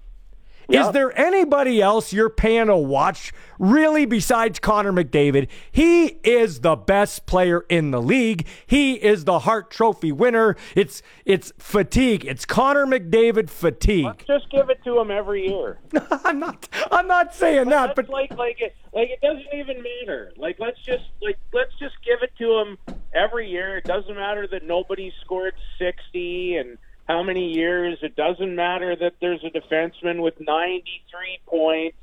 Is 0.73 0.91
there 0.93 1.19
anybody 1.19 1.81
else 1.83 2.13
you're 2.13 2.31
paying 2.31 2.67
to 2.67 2.77
watch 2.77 3.33
really 3.59 4.07
besides 4.07 4.59
Connor 4.59 4.93
McDavid? 4.93 5.49
He 5.71 6.07
is 6.25 6.61
the 6.61 6.77
best 6.77 7.27
player 7.27 7.65
in 7.69 7.91
the 7.91 8.01
league. 8.01 8.47
He 8.67 8.95
is 8.95 9.25
the 9.25 9.41
Hart 9.41 9.71
Trophy 9.71 10.13
winner. 10.13 10.57
It's 10.75 11.03
it's 11.25 11.53
fatigue. 11.59 12.25
It's 12.25 12.45
Connor 12.45 12.87
McDavid 12.87 13.51
fatigue. 13.51 14.25
Just 14.27 14.51
give 14.51 14.71
it 14.71 14.83
to 14.85 14.99
him 14.99 15.11
every 15.11 15.49
year. 15.49 15.79
I'm 16.25 16.39
not 16.39 16.69
I'm 16.91 17.07
not 17.07 17.35
saying 17.35 17.69
that, 17.69 17.95
but 17.95 18.09
like 18.09 18.37
like 18.37 18.61
it 18.61 18.75
like 18.93 19.11
it 19.11 19.21
doesn't 19.21 19.55
even 19.55 19.83
matter. 19.83 20.33
Like 20.37 20.59
let's 20.59 20.79
just 20.81 21.05
like 21.21 21.39
let's 21.53 21.73
just 21.79 21.95
give 22.05 22.23
it 22.23 22.33
to 22.39 22.59
him 22.59 22.79
every 23.15 23.49
year. 23.51 23.77
It 23.77 23.85
doesn't 23.85 24.15
matter 24.15 24.47
that 24.49 24.65
nobody 24.65 25.13
scored 25.23 25.55
sixty 25.79 26.57
and 26.57 26.79
how 27.09 27.23
many 27.23 27.53
years. 27.53 27.99
It 28.03 28.17
doesn't 28.17 28.55
matter 28.55 28.97
that 28.97 29.15
there's 29.21 29.43
a 29.45 29.51
defenseman 29.51 30.23
with 30.23 30.35
ninety 30.41 31.03
three 31.11 31.41
points. 31.47 31.97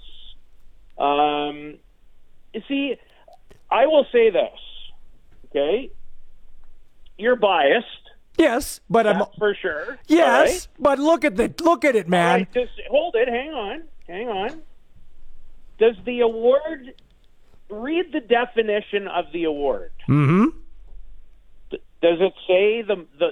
Um, 0.98 1.78
you 2.54 2.62
see, 2.68 2.96
I 3.72 3.86
will 3.88 4.06
say 4.12 4.30
this. 4.30 4.60
Okay, 5.50 5.92
you're 7.18 7.36
biased. 7.36 7.86
yes, 8.38 8.82
but 8.90 9.08
I'm 9.08 9.24
for 9.38 9.56
sure. 9.56 9.98
Yes, 10.08 10.50
right? 10.50 10.68
but 10.80 11.00
look 11.00 11.26
at 11.26 11.36
the 11.36 11.54
look 11.64 11.86
at 11.86 11.96
it, 11.96 12.08
man. 12.08 12.40
right, 12.40 12.54
does, 12.54 12.70
hold 12.90 13.16
it. 13.16 13.28
Hang 13.28 13.50
on. 13.50 13.84
Hang 14.08 14.28
on. 14.28 14.62
Does 15.78 15.96
the 16.06 16.22
award 16.22 16.94
read 17.70 18.12
the 18.12 18.20
definition 18.20 19.08
of 19.08 19.26
the 19.32 19.46
award? 19.46 19.92
Mm-hmm. 20.08 20.58
Does 21.72 22.20
it 22.22 22.34
say 22.48 22.82
the 22.82 23.06
the? 23.18 23.30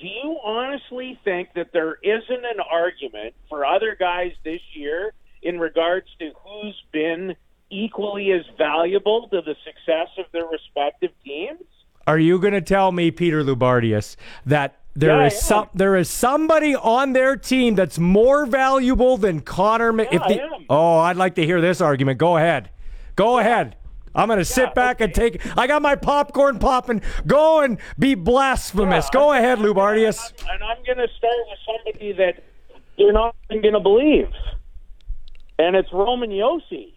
Do 0.00 0.06
you 0.06 0.38
honestly 0.42 1.18
think 1.24 1.50
that 1.54 1.72
there 1.72 1.98
isn't 2.02 2.44
an 2.44 2.60
argument 2.70 3.34
for 3.48 3.66
other 3.66 3.96
guys 3.98 4.32
this 4.44 4.60
year 4.72 5.12
in 5.42 5.58
regards 5.60 6.06
to 6.20 6.30
who's 6.42 6.82
been 6.90 7.36
equally 7.70 8.32
as 8.32 8.42
valuable 8.56 9.28
to 9.28 9.42
the 9.42 9.54
success 9.64 10.08
of 10.18 10.24
their 10.32 10.46
respective 10.46 11.10
teams? 11.24 11.60
Are 12.06 12.18
you 12.18 12.38
going 12.38 12.54
to 12.54 12.62
tell 12.62 12.92
me, 12.92 13.10
Peter 13.10 13.44
Loubardias, 13.44 14.16
that 14.46 14.76
there 14.96 15.20
Yeah, 15.20 15.26
is 15.26 15.38
some 15.40 15.68
there 15.74 15.94
is 15.96 16.08
somebody 16.10 16.74
on 16.74 17.12
their 17.12 17.36
team 17.36 17.74
that's 17.74 17.98
more 17.98 18.46
valuable 18.46 19.16
than 19.18 19.40
Connor? 19.40 19.92
Mc- 19.92 20.08
Yeah, 20.12 20.20
I 20.22 20.32
am. 20.32 20.64
Oh, 20.68 20.98
I'd 20.98 21.16
like 21.16 21.34
to 21.36 21.44
hear 21.46 21.60
this 21.60 21.80
argument. 21.80 22.18
Go 22.18 22.36
ahead. 22.38 22.70
Go 23.16 23.38
ahead. 23.38 23.76
I'm 24.14 24.28
going 24.28 24.38
to 24.38 24.44
sit 24.44 24.74
back 24.74 25.00
and 25.00 25.12
take. 25.14 25.40
I 25.56 25.66
got 25.66 25.80
my 25.82 25.96
popcorn 25.96 26.58
popping. 26.58 27.00
Go 27.26 27.60
and 27.60 27.78
be 27.98 28.14
blasphemous. 28.14 29.06
Yeah, 29.06 29.10
Go 29.20 29.30
I'm- 29.30 29.42
ahead, 29.42 29.58
Loubardias. 29.58 30.32
And 30.50 30.62
I'm 30.62 30.82
going 30.84 30.98
to 30.98 31.08
start 31.16 31.34
with 31.48 31.58
somebody 31.66 32.12
that 32.14 32.42
you're 32.96 33.12
not 33.12 33.34
even 33.50 33.62
going 33.62 33.74
to 33.74 33.80
believe. 33.80 34.28
And 35.58 35.76
it's 35.76 35.92
Roman 35.92 36.30
Josi. 36.30 36.92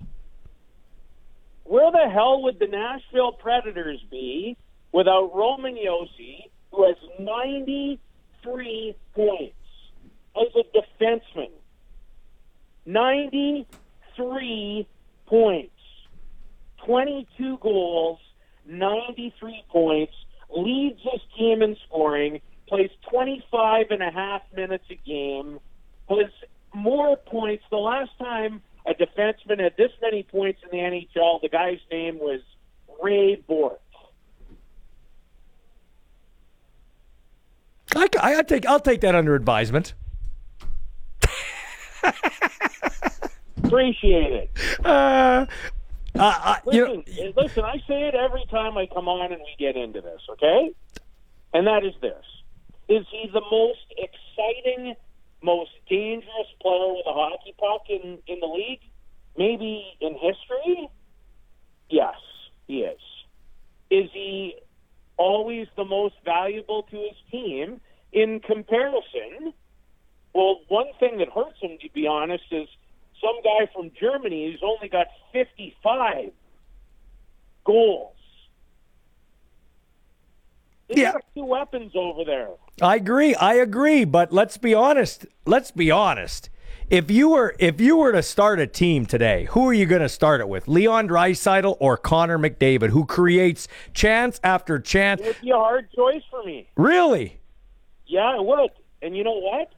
Where 1.66 1.92
the 1.92 2.10
hell 2.12 2.42
would 2.44 2.60
the 2.60 2.68
Nashville 2.68 3.32
Predators 3.34 4.02
be 4.12 4.58
without 4.92 5.34
Roman 5.36 5.76
Josi, 5.76 6.50
who 6.72 6.86
has 6.86 6.96
93 7.20 8.96
points 9.16 9.56
as 10.36 10.48
a 10.56 10.64
defenseman? 10.78 11.50
93 12.86 14.88
points. 15.28 15.73
22 16.86 17.58
goals, 17.60 18.20
93 18.66 19.64
points, 19.70 20.14
leads 20.50 21.00
his 21.02 21.22
team 21.38 21.62
in 21.62 21.76
scoring, 21.88 22.42
plays 22.68 22.90
25 23.10 23.88
and 23.90 24.04
a 24.04 24.12
half 24.12 24.42
minutes 24.56 24.86
a 24.90 24.96
game, 24.96 25.60
has 26.10 26.30
more 26.74 27.18
points. 27.18 27.64
The 27.70 27.78
last 27.78 28.12
time 28.18 28.62
a 28.86 28.94
defenseman 28.94 29.60
had 29.60 29.76
this 29.78 29.92
many 30.02 30.24
points 30.24 30.60
in 30.64 30.70
the 30.72 30.84
NHL, 30.84 31.42
the 31.42 31.50
guy's 31.50 31.80
name 31.92 32.20
was 32.20 32.42
Ray 33.02 33.36
Bourque. 33.48 33.80
I, 37.96 38.08
I, 38.20 38.36
I 38.40 38.42
take. 38.42 38.66
I'll 38.66 38.80
take 38.80 39.02
that 39.02 39.14
under 39.14 39.36
advisement. 39.36 39.94
Appreciate 43.64 44.34
it. 44.34 44.86
Uh, 44.86 45.46
uh, 46.16 46.40
uh, 46.44 46.56
you 46.72 46.86
know, 46.86 47.04
Listen, 47.08 47.34
listen, 47.36 47.64
I 47.66 47.78
say 47.88 48.08
it 48.08 48.16
every 48.16 48.46
time 48.52 48.78
I 48.78 48.86
come 48.86 49.08
on 49.08 49.32
and 49.32 49.42
we 49.42 49.56
get 49.58 49.76
into 49.76 50.02
this, 50.02 50.22
okay? 50.30 50.72
And 51.54 51.68
that 51.68 51.84
is 51.86 51.94
this. 52.02 52.24
Is 52.90 53.06
he 53.12 53.30
the 53.32 53.42
most 53.52 53.86
exciting, 53.98 54.96
most 55.42 55.72
dangerous 55.90 56.48
player 56.62 56.94
with 56.94 57.06
a 57.08 57.14
hockey 57.14 57.56
puck 57.58 57.84
in, 57.90 58.20
in 58.28 58.40
the 58.40 58.48
league? 58.48 58.82
Maybe 59.38 59.86
in 60.02 60.14
history? 60.14 60.90
Yes, 61.90 62.16
he 62.68 62.82
is. 62.82 63.00
Is 63.90 64.10
he 64.14 64.56
always 65.18 65.68
the 65.76 65.86
most 65.86 66.16
valuable 66.26 66.84
to 66.84 66.98
his 66.98 67.18
team 67.32 67.80
in 68.12 68.40
comparison? 68.40 69.54
Well, 70.34 70.62
one 70.68 70.88
thing 71.00 71.18
that 71.20 71.30
hurts 71.30 71.60
him, 71.60 71.78
to 71.82 71.90
be 71.94 72.08
honest, 72.08 72.44
is 72.52 72.68
some 73.24 73.42
guy 73.44 73.68
from 73.74 73.92
Germany 74.00 74.52
who's 74.52 74.62
only 74.64 74.90
got 74.90 75.08
55 75.32 76.32
goals. 77.64 78.10
They 80.90 81.02
Yeah. 81.02 81.14
got 81.14 81.22
a 81.22 81.34
few 81.34 81.46
weapons 81.46 81.94
over 81.96 82.24
there. 82.26 82.50
I 82.82 82.96
agree. 82.98 83.34
I 83.36 83.56
agree. 83.56 84.04
But 84.04 84.34
let's 84.34 84.58
be 84.58 84.74
honest. 84.74 85.26
Let's 85.46 85.72
be 85.72 85.90
honest. 85.90 86.50
If 86.90 87.10
you 87.10 87.30
were 87.30 87.56
if 87.60 87.80
you 87.80 87.98
were 87.98 88.12
to 88.12 88.22
start 88.22 88.60
a 88.60 88.68
team 88.68 89.06
today, 89.06 89.46
who 89.46 89.68
are 89.70 89.74
you 89.74 89.86
going 89.86 90.02
to 90.02 90.10
start 90.10 90.42
it 90.42 90.50
with? 90.50 90.68
Leon 90.68 91.08
Draisaitl 91.08 91.78
or 91.80 91.96
Connor 91.98 92.38
McDavid, 92.38 92.90
who 92.90 93.06
creates 93.06 93.68
chance 93.94 94.40
after 94.44 94.78
chance? 94.80 95.22
It 95.22 95.28
would 95.28 95.42
be 95.42 95.52
a 95.52 95.56
hard 95.56 95.90
choice 95.94 96.22
for 96.30 96.44
me. 96.44 96.68
Really? 96.76 97.40
Yeah, 98.06 98.36
it 98.36 98.44
would. 98.44 98.72
And 99.02 99.16
you 99.16 99.24
know 99.24 99.40
what? 99.40 99.72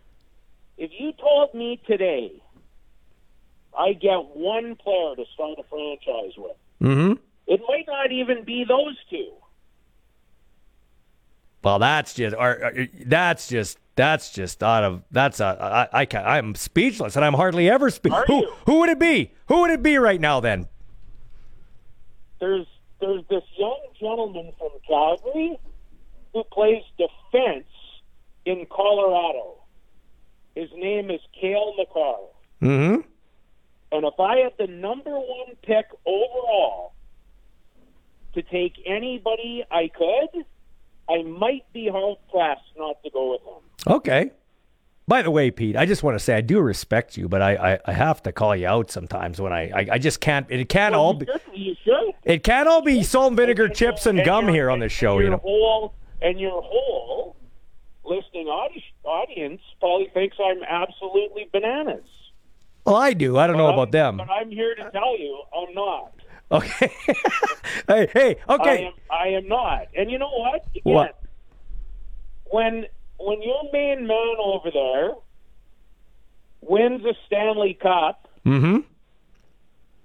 If 0.78 0.92
you 1.00 1.14
told 1.14 1.54
me 1.54 1.80
today 1.88 2.42
I 3.78 3.94
get 3.94 4.18
one 4.36 4.76
player 4.76 5.16
to 5.16 5.26
start 5.34 5.60
a 5.60 5.64
franchise 5.70 6.34
with, 6.38 6.56
Mm-hmm. 6.82 7.14
it 7.48 7.62
might 7.68 7.86
not 7.88 8.12
even 8.12 8.44
be 8.44 8.66
those 8.68 8.96
two. 9.10 9.32
Well, 11.64 11.80
that's 11.80 12.14
just 12.14 12.36
or, 12.36 12.64
or- 12.64 12.88
that's 13.06 13.48
just 13.48 13.80
that's 13.96 14.32
just 14.32 14.62
out 14.62 14.84
of 14.84 15.04
that's 15.10 15.40
a 15.40 15.88
I, 15.92 16.02
I 16.02 16.06
can 16.06 16.24
I'm 16.26 16.54
speechless 16.56 17.16
and 17.16 17.26
I'm 17.26 17.34
hardly 17.34 17.70
ever 17.70 17.90
speak. 17.90 18.14
Are 18.14 18.26
Who 18.28 18.36
you? 18.42 18.54
who 18.68 18.80
would 18.82 18.90
it 18.90 19.00
be? 19.00 19.32
Who 19.48 19.62
would 19.62 19.72
it 19.72 19.82
be 19.82 19.98
right 19.98 20.20
now 20.22 20.40
then? 20.40 20.68
there's 22.40 22.68
there's 23.00 23.24
this 23.30 23.44
young 23.58 23.80
gentleman 24.00 24.52
from 24.60 24.70
Calgary 24.88 25.58
who 26.34 26.44
plays 26.52 26.84
defense 26.98 27.66
in 28.46 28.66
Colorado. 28.70 29.56
His 30.54 30.70
name 30.76 31.10
is 31.10 31.22
Cale 31.40 31.74
Makar. 31.78 32.16
Mm-hmm. 32.62 33.02
And 33.96 34.06
if 34.06 34.20
I 34.20 34.38
had 34.38 34.54
the 34.58 34.68
number 34.68 35.12
one 35.12 35.56
pick 35.62 35.86
overall 36.06 36.94
to 38.34 38.42
take 38.42 38.74
anybody 38.86 39.64
I 39.72 39.90
could, 39.90 40.44
I 41.10 41.22
might 41.24 41.72
be 41.74 41.88
hard 41.90 42.18
pressed 42.32 42.62
not 42.78 43.02
to 43.04 43.10
go 43.10 43.32
with 43.32 43.42
him. 43.42 43.94
Okay. 43.96 44.32
By 45.08 45.22
the 45.22 45.30
way, 45.30 45.52
Pete, 45.52 45.78
I 45.78 45.86
just 45.86 46.02
want 46.02 46.16
to 46.18 46.24
say 46.24 46.34
I 46.34 46.42
do 46.42 46.60
respect 46.60 47.16
you, 47.16 47.30
but 47.30 47.40
I, 47.42 47.74
I, 47.76 47.80
I 47.86 47.94
have 47.94 48.24
to 48.24 48.32
call 48.32 48.56
you 48.56 48.68
out 48.68 48.90
sometimes 48.90 49.40
when 49.40 49.54
I, 49.54 49.70
I, 49.70 49.88
I 49.94 49.98
just 50.00 50.20
can't. 50.20 50.48
It 50.50 50.68
can't 50.68 50.96
all 50.96 51.14
be. 51.14 51.28
you, 51.54 51.76
should. 51.84 52.12
It 52.24 52.44
can't 52.44 52.68
all 52.68 52.82
be 52.82 53.04
salt 53.04 53.28
and 53.28 53.38
vinegar 53.38 53.70
chips 53.70 54.08
and 54.08 54.26
gum 54.26 54.48
here 54.48 54.72
on 54.72 54.80
this 54.80 54.92
show. 54.92 55.12
and 55.14 55.20
You 55.20 55.24
your 55.26 55.32
know. 55.34 55.38
whole 55.44 55.94
and 56.24 56.40
your 56.40 56.60
whole 56.64 57.36
listening 58.04 58.48
audi- 58.48 58.84
audience 59.04 59.62
probably 59.80 60.10
thinks 60.12 60.38
I'm 60.44 60.64
absolutely 60.68 61.50
bananas. 61.54 62.04
Well, 62.86 62.96
I 62.96 63.14
do. 63.14 63.38
I 63.38 63.48
don't 63.48 63.58
know 63.58 63.70
about 63.74 63.92
them. 63.92 64.18
But 64.18 64.30
I'm 64.30 64.52
here 64.52 64.76
to 64.76 64.92
tell 64.92 65.18
you, 65.18 65.42
I'm 65.58 65.74
not. 65.74 66.12
Okay. 66.52 66.92
hey, 67.88 68.08
hey. 68.14 68.36
I 68.48 68.54
Okay. 68.54 68.86
am. 68.86 68.94
I 69.10 69.28
am 69.30 69.48
not. 69.48 69.88
And 69.98 70.12
you 70.12 70.20
know 70.20 70.30
what? 70.30 70.66
Again, 70.76 70.94
What? 70.94 71.20
When 72.52 72.86
when 73.18 73.42
your 73.42 73.64
main 73.74 74.06
man 74.06 74.36
over 74.44 74.70
there 74.72 75.14
wins 76.62 77.04
a 77.06 77.14
Stanley 77.26 77.74
Cup, 77.82 78.28
Mm-hmm. 78.46 78.82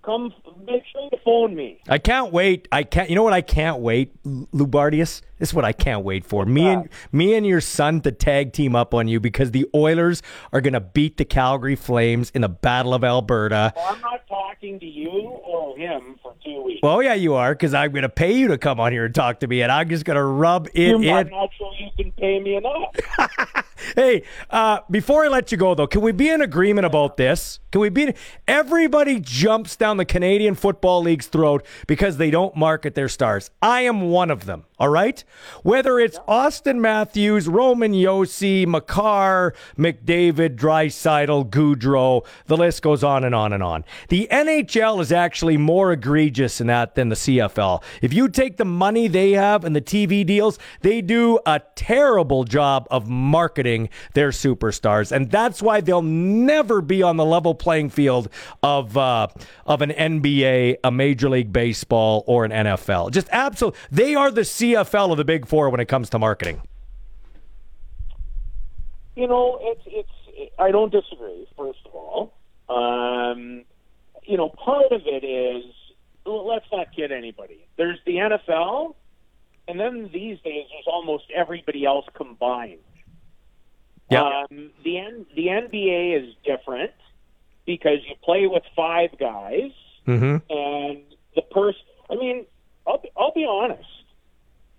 Come 0.03 0.33
make 0.67 0.83
sure 0.91 1.03
you 1.13 1.19
phone 1.25 1.55
me. 1.55 1.79
I 1.89 1.99
can't 1.99 2.33
wait. 2.33 2.69
I 2.73 2.85
can't. 2.85 3.11
You 3.11 3.17
know 3.17 3.23
what? 3.23 3.35
I 3.35 3.43
can't 3.43 3.81
wait, 3.81 4.21
Loubardias. 4.25 5.21
This 5.39 5.51
is 5.51 5.55
what 5.55 5.65
I 5.67 5.73
can't 5.73 6.05
wait 6.05 6.25
for. 6.25 6.47
Me 6.47 6.67
and 6.69 6.89
me 7.13 7.35
and 7.35 7.47
your 7.47 7.61
son 7.61 8.01
to 8.03 8.13
tag 8.13 8.53
team 8.55 8.75
up 8.75 8.95
on 8.95 9.09
you 9.09 9.21
because 9.21 9.51
the 9.51 9.67
Oilers 9.75 10.23
are 10.53 10.61
gonna 10.63 10.81
beat 10.81 11.19
the 11.19 11.25
Calgary 11.27 11.77
Flames 11.77 12.31
in 12.31 12.41
the 12.43 12.49
Battle 12.49 12.95
of 12.95 13.05
Alberta. 13.05 13.73
Well, 13.77 13.87
I'm 13.89 14.01
not 14.01 14.27
talking 14.27 14.81
to 14.81 14.87
you 14.87 15.11
or 15.11 15.77
him 15.77 16.19
for 16.23 16.35
two 16.45 16.63
weeks. 16.63 16.81
Well, 16.83 17.03
yeah, 17.03 17.15
you 17.15 17.35
are 17.35 17.55
because 17.55 17.75
I'm 17.75 17.93
gonna 17.93 18.09
pay 18.09 18.33
you 18.33 18.49
to 18.49 18.59
come 18.59 18.81
on 18.81 18.93
here 18.93 19.05
and 19.05 19.15
talk 19.15 19.41
to 19.41 19.47
me, 19.47 19.61
and 19.63 19.71
I'm 19.71 19.89
just 19.89 20.07
gonna 20.07 20.25
rub 20.25 20.69
it 20.75 20.95
I'm 20.95 21.03
in. 21.03 21.29
not 21.29 21.51
sure 21.59 21.73
you 21.79 21.91
can 21.97 22.13
pay 22.13 22.41
me 22.41 22.57
enough. 22.57 23.65
Hey, 23.95 24.23
uh, 24.51 24.81
before 24.91 25.25
I 25.25 25.29
let 25.29 25.53
you 25.53 25.59
go, 25.59 25.75
though, 25.75 25.87
can 25.87 26.01
we 26.01 26.13
be 26.13 26.29
in 26.29 26.41
agreement 26.41 26.87
about 26.87 27.17
this? 27.17 27.61
Can 27.73 27.81
we 27.81 27.89
be? 27.89 28.15
Everybody 28.49 29.21
jumps 29.21 29.77
down 29.77 29.97
the 29.97 30.05
Canadian 30.05 30.55
Football 30.57 31.03
League's 31.03 31.29
throat 31.29 31.65
because 31.87 32.17
they 32.17 32.31
don't 32.31 32.57
market 32.57 32.95
their 32.95 33.09
stars. 33.09 33.51
I 33.63 33.83
am 33.83 34.11
one 34.11 34.31
of 34.31 34.45
them. 34.45 34.65
All 34.79 34.89
right. 34.89 35.23
Whether 35.63 36.01
it's 36.01 36.19
Auston 36.21 36.81
Matthews, 36.81 37.47
Roman 37.47 37.93
Josi, 37.93 38.67
Makar, 38.67 39.55
McDavid, 39.77 40.57
Draisaitl, 40.57 41.51
Gaudreau, 41.51 42.27
the 42.47 42.57
list 42.57 42.83
goes 42.83 43.05
on 43.05 43.23
and 43.23 43.35
on 43.35 43.53
and 43.53 43.63
on. 43.63 43.85
The 44.09 44.27
NHL 44.33 45.01
is 45.01 45.13
actually 45.13 45.59
more 45.59 45.93
egregious 45.93 46.61
in 46.61 46.67
that 46.69 46.95
than 46.95 47.11
the 47.11 47.15
CFL. 47.15 47.83
If 48.01 48.15
you 48.15 48.29
take 48.29 48.57
the 48.57 48.65
money 48.65 49.07
they 49.07 49.33
have 49.33 49.65
and 49.65 49.77
the 49.77 49.83
TV 49.83 50.25
deals, 50.25 50.59
they 50.81 51.03
do 51.03 51.39
a 51.45 51.61
terrible 51.77 52.45
job 52.45 52.89
of 52.91 53.09
marketing 53.09 53.70
their 54.15 54.31
superstars, 54.31 55.13
and 55.13 55.31
that's 55.31 55.63
why 55.63 55.81
they'll 55.81 56.03
never 56.03 56.81
be 56.81 57.03
on 57.03 57.17
the 57.17 57.25
level 57.25 57.55
playing 57.55 57.91
field 57.91 58.29
of 58.63 58.97
uh, 58.97 59.29
of 59.67 59.83
an 59.83 59.91
NBA, 59.91 60.77
a 60.83 60.91
Major 60.91 61.29
League 61.29 61.53
Baseball, 61.53 62.25
or 62.27 62.45
an 62.45 62.51
NFL. 62.51 63.11
Just 63.13 63.29
absolute. 63.31 63.75
They 63.91 64.15
are 64.15 64.31
the 64.31 64.43
CFL 64.43 65.11
of 65.13 65.17
the 65.17 65.25
Big 65.25 65.47
Four 65.47 65.71
when 65.71 65.81
it 65.81 65.87
comes 65.87 66.11
to 66.11 66.19
marketing. 66.19 66.63
you 69.21 69.27
know, 69.29 69.59
it's 69.63 69.83
it's. 69.87 70.53
I 70.59 70.71
don't 70.71 70.91
disagree. 70.91 71.47
First 71.57 71.81
of 71.85 71.95
all, 71.95 72.33
um, 72.69 73.65
you 74.25 74.37
know, 74.39 74.49
part 74.49 74.93
of 74.93 75.03
it 75.05 75.25
is 75.25 75.65
well, 76.25 76.47
let's 76.47 76.65
not 76.73 76.95
kid 76.95 77.13
anybody. 77.13 77.67
There's 77.77 77.99
the 78.07 78.15
NFL, 78.15 78.95
and 79.69 79.79
then 79.79 80.11
these 80.13 80.39
days 80.41 80.65
there's 80.73 80.87
almost 80.87 81.25
everybody 81.35 81.85
else 81.85 82.07
combined. 82.15 82.79
Yeah. 84.11 84.45
Um, 84.51 84.71
the 84.85 84.99
N- 84.99 85.27
the 85.37 85.47
NBA 85.47 86.23
is 86.23 86.35
different 86.45 86.91
because 87.67 87.99
you 88.09 88.15
play 88.23 88.47
with 88.47 88.63
five 88.75 89.11
guys, 89.19 89.71
Mm-hmm. 90.07 90.37
and 90.51 91.03
the 91.37 91.43
person. 91.51 91.81
I 92.11 92.15
mean, 92.17 92.47
I'll 92.87 92.99
be, 92.99 93.11
I'll 93.17 93.33
be 93.33 93.45
honest. 93.49 93.85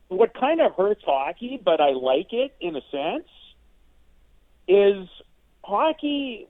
What 0.10 0.34
kind 0.34 0.60
of 0.60 0.76
hurts 0.76 1.04
hockey, 1.06 1.62
but 1.64 1.80
I 1.80 1.92
like 1.92 2.34
it 2.34 2.54
in 2.60 2.76
a 2.76 2.82
sense, 2.92 3.28
is 4.68 5.08
hockey's 5.64 6.48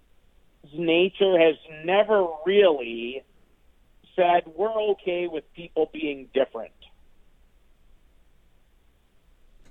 nature 0.73 1.37
has 1.37 1.55
never 1.85 2.25
really 2.45 3.23
said 4.15 4.43
we're 4.55 4.71
okay 4.91 5.27
with 5.27 5.43
people 5.53 5.89
being 5.93 6.27
different. 6.33 6.71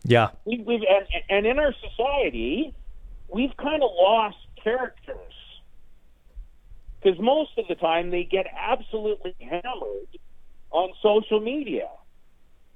Yeah. 0.04 0.30
we, 0.44 0.58
we've 0.58 0.82
and, 0.88 1.06
and 1.28 1.46
in 1.46 1.58
our 1.58 1.74
society, 1.74 2.74
we've 3.32 3.56
kind 3.56 3.82
of 3.82 3.90
lost 3.92 4.36
characters 4.62 5.16
because 7.02 7.18
most 7.20 7.50
of 7.56 7.66
the 7.68 7.74
time 7.74 8.10
they 8.10 8.24
get 8.24 8.46
absolutely 8.56 9.34
hammered 9.40 10.18
on 10.70 10.92
social 11.02 11.40
media. 11.40 11.88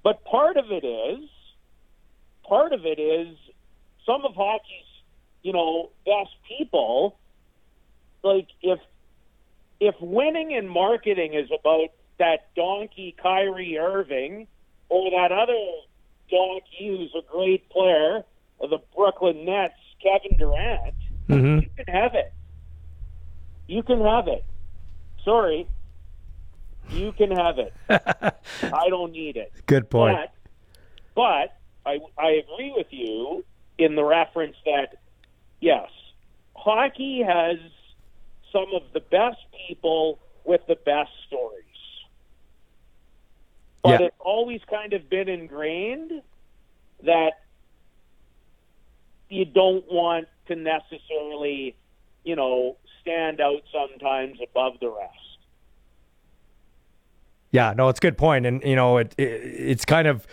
But 0.03 0.25
part 0.25 0.57
of 0.57 0.67
it 0.71 0.85
is, 0.85 1.29
part 2.47 2.73
of 2.73 2.85
it 2.85 2.99
is 2.99 3.37
some 4.07 4.25
of 4.25 4.35
hockey's, 4.35 4.85
you 5.43 5.53
know, 5.53 5.91
best 6.05 6.35
people. 6.47 7.17
Like 8.23 8.49
if 8.63 8.81
if 9.81 9.95
winning 10.01 10.55
and 10.55 10.71
marketing 10.71 11.35
is 11.35 11.51
about 11.51 11.89
that 12.19 12.55
donkey 12.55 13.15
Kyrie 13.21 13.77
Irving 13.79 14.47
or 14.89 15.11
that 15.11 15.33
other 15.33 15.59
donkey 16.31 16.87
who's 16.97 17.15
a 17.15 17.31
great 17.31 17.69
player 17.71 18.23
of 18.61 18.71
the 18.71 18.79
Brooklyn 18.95 19.45
Nets, 19.45 19.75
Kevin 20.05 20.37
Durant, 20.39 20.95
Mm-hmm. 21.29 21.59
you 21.61 21.71
can 21.85 21.95
have 21.95 22.15
it. 22.15 22.33
You 23.67 23.83
can 23.83 24.01
have 24.05 24.29
it. 24.29 24.45
Sorry. 25.25 25.67
You 26.91 27.13
can 27.13 27.31
have 27.31 27.59
it. 27.59 27.73
I 27.89 28.89
don't 28.91 29.13
need 29.13 29.39
it. 29.39 29.51
Good 29.65 29.89
point. 29.89 30.19
But, 31.15 31.57
but 31.85 31.91
I, 31.91 31.99
I 32.23 32.31
agree 32.33 32.75
with 32.77 32.89
you 32.91 33.43
in 33.79 33.95
the 33.95 34.05
reference 34.05 34.57
that, 34.67 34.97
yes, 35.61 35.89
hockey 36.55 37.23
has 37.27 37.57
some 38.53 38.67
of 38.75 38.83
the 38.93 39.01
best 39.01 39.39
people 39.67 40.19
with 40.45 40.61
the 40.69 40.77
best 40.77 41.11
stories. 41.27 41.65
But 43.83 44.01
Yeah. 44.01 44.07
it's 44.09 44.17
always 44.21 44.61
kind 44.69 44.93
of 44.93 45.09
been 45.09 45.31
ingrained 45.31 46.13
that 47.05 47.33
you 49.35 49.45
don't 49.45 49.85
want 49.91 50.29
to 50.47 50.57
necessarily, 50.57 51.75
you 52.25 52.37
know, 52.37 52.77
stand 53.01 53.41
out 53.41 53.63
sometimes 53.73 54.39
above 54.43 54.75
the 54.81 54.89
rest. 54.89 55.13
Yeah, 57.51 57.73
no, 57.77 57.89
it's 57.89 57.99
a 57.99 58.03
good 58.03 58.19
point, 58.19 58.47
and 58.47 58.63
you 58.65 58.75
know, 58.75 58.99
it, 58.99 59.15
it 59.17 59.23
it's 59.23 59.85
kind 59.85 60.09
of 60.09 60.27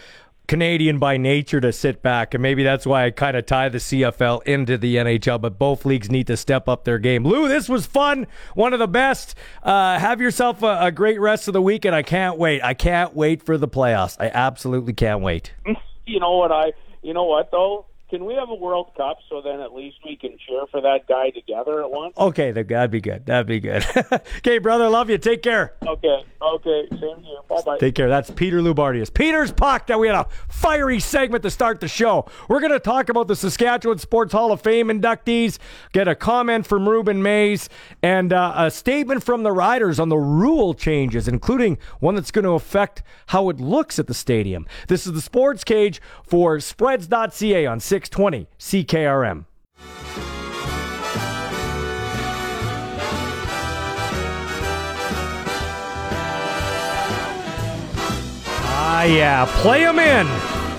Canadian 0.48 0.98
by 0.98 1.18
nature 1.18 1.62
to 1.62 1.72
sit 1.72 2.02
back, 2.02 2.34
and 2.34 2.42
maybe 2.42 2.64
that's 2.64 2.86
why 2.86 3.06
I 3.06 3.12
kind 3.12 3.38
of 3.38 3.46
tie 3.46 3.70
the 3.70 3.78
CFL 3.78 4.44
into 4.44 4.78
the 4.78 4.96
NHL. 4.96 5.40
But 5.40 5.60
both 5.60 5.86
leagues 5.86 6.10
need 6.10 6.28
to 6.28 6.38
step 6.38 6.68
up 6.68 6.84
their 6.84 6.98
game. 6.98 7.24
Lou, 7.24 7.48
this 7.48 7.70
was 7.70 7.86
fun, 7.86 8.26
one 8.56 8.74
of 8.74 8.80
the 8.80 8.88
best. 8.88 9.36
Uh, 9.62 10.00
have 10.00 10.20
yourself 10.20 10.64
a, 10.64 10.80
a 10.82 10.92
great 10.92 11.20
rest 11.20 11.48
of 11.48 11.54
the 11.54 11.62
week, 11.62 11.86
and 11.86 11.96
I 11.96 12.02
can't 12.02 12.38
wait. 12.38 12.64
I 12.64 12.74
can't 12.74 13.16
wait 13.16 13.44
for 13.44 13.58
the 13.58 13.68
playoffs. 13.68 14.18
I 14.20 14.32
absolutely 14.34 14.94
can't 14.94 15.22
wait. 15.22 15.54
You 16.04 16.20
know 16.20 16.36
what 16.36 16.52
I? 16.52 16.74
You 17.04 17.14
know 17.14 17.26
what 17.26 17.52
though? 17.52 17.86
Can 18.12 18.26
we 18.26 18.34
have 18.34 18.50
a 18.50 18.56
World 18.56 18.92
Cup 18.98 19.20
so 19.30 19.42
then 19.42 19.62
at 19.62 19.74
least 19.74 19.96
we 20.04 20.18
can 20.18 20.38
cheer 20.46 20.66
for 20.70 20.82
that 20.82 21.08
guy 21.08 21.30
together 21.30 21.82
at 21.82 21.90
once? 21.90 22.14
Okay, 22.18 22.52
that'd 22.52 22.92
be 22.92 23.00
good. 23.00 23.26
That'd 23.26 23.48
be 23.48 23.62
good. 23.62 23.86
okay, 24.38 24.58
brother, 24.58 24.90
love 24.90 25.10
you. 25.10 25.18
Take 25.18 25.42
care. 25.42 25.76
Okay. 25.88 26.26
Okay. 26.42 26.88
Same 26.90 27.24
here. 27.24 27.38
Bye 27.48 27.62
bye. 27.66 27.78
Take 27.78 27.96
care. 27.96 28.10
That's 28.10 28.30
Peter 28.30 28.62
Loubardias. 28.62 29.14
Peter's 29.14 29.54
Puck. 29.54 29.88
Now 29.88 30.00
we 30.00 30.08
had 30.08 30.18
a 30.18 30.28
fiery 30.50 31.00
segment 31.00 31.44
to 31.44 31.50
start 31.50 31.80
the 31.80 31.88
show. 31.88 32.26
We're 32.50 32.60
going 32.60 32.74
to 32.74 32.82
talk 32.82 33.08
about 33.08 33.30
the 33.30 33.36
Saskatchewan 33.36 34.00
Sports 34.00 34.34
Hall 34.34 34.52
of 34.52 34.60
Fame 34.60 34.88
inductees, 34.88 35.58
get 35.94 36.10
a 36.10 36.16
comment 36.16 36.68
from 36.68 36.84
Rueben 36.84 37.22
Mayes, 37.22 37.70
and 38.04 38.34
uh, 38.34 38.54
a 38.58 38.72
statement 38.72 39.24
from 39.24 39.44
the 39.44 39.54
riders 39.54 40.02
on 40.02 40.10
the 40.10 40.18
rule 40.18 40.74
changes, 40.74 41.30
including 41.30 41.78
one 42.02 42.16
that's 42.16 42.32
going 42.32 42.44
to 42.44 42.52
affect 42.52 43.04
how 43.28 43.48
it 43.48 43.62
looks 43.62 44.00
at 44.00 44.08
the 44.08 44.14
stadium. 44.14 44.68
This 44.90 45.08
is 45.08 45.14
the 45.14 45.22
Sports 45.22 45.64
Cage 45.64 46.02
for 46.24 46.60
Spreads.ca 46.60 47.66
on 47.66 47.80
620 48.02 48.48
CKRM. 48.58 49.46
Ah, 58.74 59.04
yeah. 59.04 59.46
Play 59.62 59.84
them 59.84 60.00
in. 60.00 60.28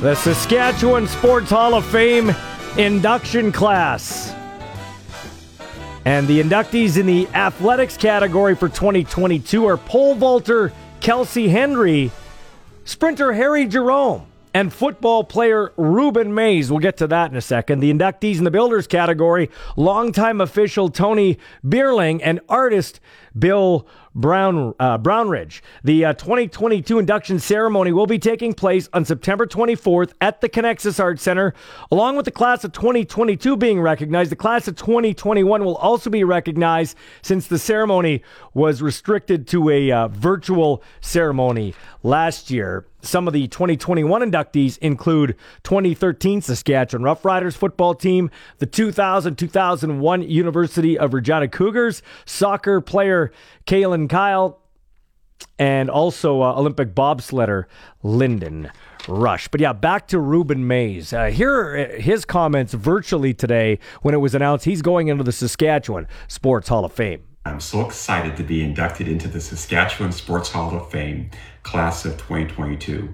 The 0.03 0.17
Saskatchewan 0.17 1.07
Sports 1.07 1.51
Hall 1.51 1.75
of 1.75 1.87
Fame 1.87 2.35
induction 2.77 3.53
class. 3.53 4.35
And 6.05 6.27
the 6.27 6.43
inductees 6.43 6.99
in 6.99 7.07
the 7.07 7.29
athletics 7.29 7.97
category 7.97 8.57
for 8.57 8.69
2022 8.69 9.65
are 9.67 9.77
pole 9.77 10.17
vaulter 10.17 10.73
Kelsie 11.01 11.49
Hendry, 11.49 12.11
sprinter 12.85 13.33
Harry 13.33 13.67
Jerome, 13.67 14.27
and 14.55 14.73
football 14.73 15.25
player 15.25 15.73
Ruben 15.77 16.35
Mays. 16.35 16.71
We'll 16.71 16.81
get 16.81 16.97
to 16.99 17.07
that 17.09 17.31
in 17.31 17.37
a 17.37 17.41
second. 17.41 17.81
The 17.81 17.93
inductees 17.93 18.39
in 18.39 18.45
the 18.45 18.51
builders 18.51 18.87
category 18.87 19.51
longtime 19.77 20.41
official 20.41 20.89
Tony 20.89 21.39
Bierling 21.65 22.21
and 22.23 22.41
artist 22.49 23.01
Bill 23.39 23.87
Brown 24.15 24.75
uh, 24.79 24.99
Brownridge. 24.99 25.63
The 25.85 26.05
uh, 26.05 26.13
2022 26.15 26.99
induction 26.99 27.39
ceremony 27.39 27.93
will 27.93 28.07
be 28.07 28.19
taking 28.19 28.53
place 28.53 28.89
on 28.93 29.05
September 29.05 29.47
24th 29.47 30.13
at 30.21 30.41
the 30.41 30.49
Conexus 30.49 31.01
Arts 31.01 31.23
Center, 31.23 31.55
along 31.91 32.17
with 32.17 32.27
the 32.27 32.31
class 32.31 32.65
of 32.65 32.73
2022 32.73 33.57
being 33.57 33.81
recognized. 33.81 34.31
The 34.31 34.37
class 34.37 34.69
of 34.69 34.77
2021 34.77 35.65
will 35.65 35.77
also 35.77 36.11
be 36.11 36.25
recognized 36.25 36.97
since 37.23 37.47
the 37.47 37.59
ceremony 37.59 38.23
was 38.53 38.83
restricted 38.83 39.47
to 39.49 39.71
a 39.71 39.91
uh, 39.91 40.09
virtual 40.09 40.83
ceremony 41.01 41.75
last 42.03 42.51
year. 42.51 42.85
Some 43.03 43.27
of 43.27 43.35
the 43.35 43.49
2021 43.49 44.31
inductees 44.31 44.79
include 44.79 45.37
2013 45.65 46.41
Saskatchewan 46.41 47.05
Roughriders 47.05 47.57
football 47.57 47.95
team, 47.95 48.31
the 48.59 48.67
2000 48.67 49.37
2001 49.37 50.23
University 50.23 50.97
of 50.97 51.13
Regina 51.13 51.49
Cougars, 51.49 52.03
soccer 52.25 52.81
player 52.81 53.33
Kaylyn 53.67 54.09
Kyle, 54.09 54.61
and 55.59 55.91
also 55.91 56.43
uh, 56.43 56.55
Olympic 56.55 56.95
bobsledder 56.95 57.65
Lyndon 58.05 58.71
Rush. 59.09 59.49
But 59.49 59.61
yeah, 59.61 59.73
back 59.73 60.07
to 60.09 60.19
Rueben 60.19 60.59
Mayes. 60.59 61.13
Uh, 61.13 61.27
here 61.27 61.53
are 61.53 61.87
his 61.99 62.25
comments 62.25 62.73
virtually 62.73 63.35
today 63.35 63.81
when 64.03 64.15
it 64.15 64.19
was 64.19 64.35
announced 64.35 64.65
he's 64.65 64.83
going 64.83 65.09
into 65.09 65.25
the 65.25 65.33
Saskatchewan 65.33 66.07
Sports 66.29 66.69
Hall 66.69 66.85
of 66.85 66.93
Fame. 66.93 67.25
I'm 67.45 67.59
so 67.59 67.85
excited 67.85 68.37
to 68.37 68.45
be 68.45 68.63
inducted 68.63 69.09
into 69.09 69.27
the 69.27 69.41
Saskatchewan 69.41 70.13
Sports 70.13 70.51
Hall 70.51 70.77
of 70.77 70.89
Fame 70.91 71.31
class 71.63 72.05
of 72.05 72.13
2022. 72.13 73.13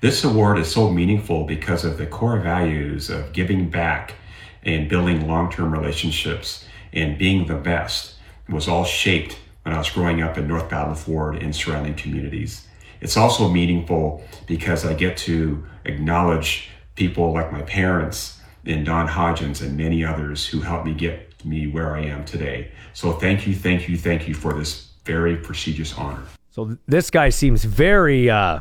This 0.00 0.24
award 0.24 0.58
is 0.58 0.70
so 0.70 0.90
meaningful 0.90 1.44
because 1.44 1.84
of 1.84 1.98
the 1.98 2.06
core 2.06 2.40
values 2.40 3.10
of 3.10 3.32
giving 3.32 3.70
back 3.70 4.14
and 4.62 4.88
building 4.88 5.28
long 5.28 5.50
term 5.50 5.72
relationships 5.72 6.66
and 6.92 7.18
being 7.18 7.46
the 7.46 7.54
best 7.54 8.14
was 8.48 8.68
all 8.68 8.84
shaped 8.84 9.38
when 9.62 9.74
I 9.74 9.78
was 9.78 9.90
growing 9.90 10.22
up 10.22 10.36
in 10.36 10.48
North 10.48 10.68
Battleford 10.68 11.42
and 11.42 11.54
surrounding 11.54 11.94
communities. 11.94 12.66
It's 13.00 13.16
also 13.16 13.48
meaningful 13.48 14.22
because 14.46 14.84
I 14.84 14.94
get 14.94 15.16
to 15.18 15.64
acknowledge 15.84 16.68
people 16.94 17.32
like 17.32 17.52
my 17.52 17.62
parents 17.62 18.40
and 18.64 18.86
Don 18.86 19.08
Hodgins 19.08 19.60
and 19.60 19.76
many 19.76 20.04
others 20.04 20.46
who 20.46 20.60
helped 20.60 20.86
me 20.86 20.94
get 20.94 21.44
me 21.44 21.66
where 21.66 21.96
I 21.96 22.04
am 22.04 22.24
today. 22.24 22.70
So 22.92 23.12
thank 23.12 23.46
you, 23.46 23.54
thank 23.54 23.88
you, 23.88 23.96
thank 23.96 24.28
you 24.28 24.34
for 24.34 24.52
this 24.52 24.90
very 25.04 25.36
prestigious 25.36 25.96
honor. 25.98 26.22
So 26.52 26.66
th- 26.66 26.78
this 26.86 27.10
guy 27.10 27.30
seems 27.30 27.64
very 27.64 28.28
uh, 28.28 28.60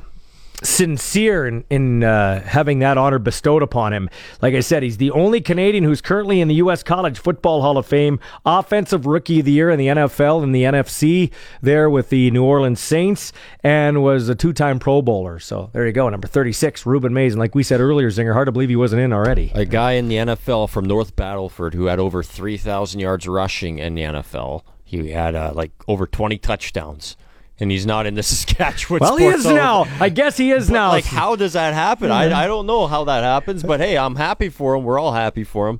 sincere 0.64 1.46
in, 1.46 1.66
in 1.70 2.06
uh, 2.06 2.42
having 2.42 2.80
that 2.80 2.98
honor 2.98 3.20
bestowed 3.20 3.62
upon 3.62 3.92
him. 3.92 4.10
Like 4.42 4.54
I 4.54 4.62
said, 4.62 4.82
he's 4.82 4.96
the 4.96 5.12
only 5.12 5.42
Canadian 5.42 5.84
who's 5.84 6.00
currently 6.00 6.40
in 6.40 6.48
the 6.48 6.56
U.S. 6.56 6.84
College 6.84 7.20
Football 7.20 7.62
Hall 7.62 7.78
of 7.78 7.86
Fame, 7.86 8.18
Offensive 8.46 9.06
Rookie 9.06 9.40
of 9.40 9.46
the 9.46 9.52
Year 9.52 9.70
in 9.70 9.78
the 9.78 9.88
NFL 9.88 10.42
and 10.42 10.56
the 10.56 10.64
NFC, 10.64 11.32
there 11.62 11.90
with 11.90 12.08
the 12.08 12.32
New 12.32 12.46
Orleans 12.46 12.80
Saints, 12.80 13.34
and 13.62 14.02
was 14.02 14.30
a 14.30 14.36
two-time 14.36 14.80
Pro 14.80 15.02
Bowler. 15.02 15.40
So 15.40 15.70
there 15.74 15.86
you 15.86 15.92
go, 15.92 16.08
number 16.08 16.30
36, 16.30 16.86
Rueben 16.86 17.12
Mayes. 17.12 17.34
And 17.34 17.42
like 17.42 17.56
we 17.56 17.64
said 17.64 17.82
earlier, 17.82 18.10
Zinger, 18.10 18.32
hard 18.32 18.46
to 18.46 18.54
believe 18.54 18.70
he 18.70 18.78
wasn't 18.78 19.02
in 19.02 19.12
already. 19.12 19.52
A 19.54 19.66
guy 19.66 19.94
in 19.94 20.08
the 20.08 20.16
NFL 20.16 20.70
from 20.70 20.86
North 20.86 21.18
Battleford 21.18 21.74
who 21.74 21.88
had 21.88 22.00
over 22.00 22.24
3,000 22.24 23.02
yards 23.02 23.28
rushing 23.28 23.80
in 23.80 23.96
the 23.96 24.04
NFL. 24.04 24.62
He 24.86 25.12
had 25.12 25.36
uh, 25.36 25.52
like 25.54 25.72
over 25.90 26.08
20 26.08 26.38
touchdowns. 26.38 27.18
And 27.60 27.70
he's 27.70 27.86
not 27.86 28.06
in 28.08 28.16
the 28.16 28.24
Saskatchewan. 28.24 29.00
Well, 29.02 29.18
he 29.18 29.26
is 29.26 29.46
now. 29.46 29.86
I 30.00 30.10
guess 30.10 30.38
he 30.38 30.52
is 30.52 30.68
But, 30.68 30.74
now. 30.74 30.88
Like, 30.90 31.06
how 31.06 31.36
does 31.36 31.54
that 31.54 31.74
happen? 31.74 32.10
I, 32.12 32.44
I 32.44 32.48
don't 32.48 32.66
know 32.66 32.88
how 32.88 33.04
that 33.04 33.24
happens, 33.24 33.62
but 33.62 33.80
hey, 33.80 33.98
I'm 33.98 34.16
happy 34.16 34.50
for 34.50 34.76
him. 34.76 34.84
We're 34.84 35.00
all 35.00 35.14
happy 35.14 35.44
for 35.44 35.68
him. 35.70 35.80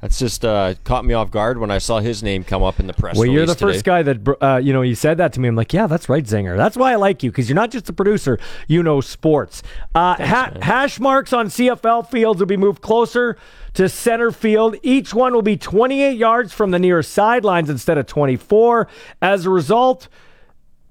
That's 0.00 0.18
just 0.18 0.46
uh, 0.46 0.74
caught 0.82 1.04
me 1.04 1.12
off 1.12 1.30
guard 1.30 1.58
when 1.58 1.70
I 1.70 1.76
saw 1.76 2.00
his 2.00 2.22
name 2.22 2.42
come 2.42 2.62
up 2.62 2.80
in 2.80 2.86
the 2.86 2.94
press. 2.94 3.18
Well, 3.18 3.26
you're 3.26 3.44
the 3.44 3.54
today. 3.54 3.72
first 3.72 3.84
guy 3.84 4.02
that 4.02 4.36
uh, 4.40 4.56
you 4.56 4.72
know. 4.72 4.80
You 4.80 4.94
said 4.94 5.18
that 5.18 5.34
to 5.34 5.40
me. 5.40 5.48
I'm 5.48 5.56
like, 5.56 5.74
yeah, 5.74 5.86
that's 5.86 6.08
right, 6.08 6.24
Zinger. 6.24 6.56
That's 6.56 6.74
why 6.74 6.92
I 6.92 6.96
like 6.96 7.22
you 7.22 7.30
because 7.30 7.50
you're 7.50 7.54
not 7.56 7.70
just 7.70 7.86
a 7.90 7.92
producer. 7.92 8.38
You 8.66 8.82
know 8.82 9.02
sports. 9.02 9.62
Uh, 9.94 10.14
ha- 10.14 10.52
hash 10.62 10.98
marks 11.00 11.34
on 11.34 11.48
CFL 11.48 12.08
fields 12.10 12.40
will 12.40 12.46
be 12.46 12.56
moved 12.56 12.80
closer 12.80 13.36
to 13.74 13.90
center 13.90 14.32
field. 14.32 14.74
Each 14.82 15.12
one 15.12 15.34
will 15.34 15.42
be 15.42 15.58
28 15.58 16.16
yards 16.16 16.54
from 16.54 16.70
the 16.70 16.78
nearest 16.78 17.12
sidelines 17.12 17.68
instead 17.68 17.98
of 17.98 18.06
24. 18.06 18.88
As 19.20 19.44
a 19.44 19.50
result. 19.50 20.08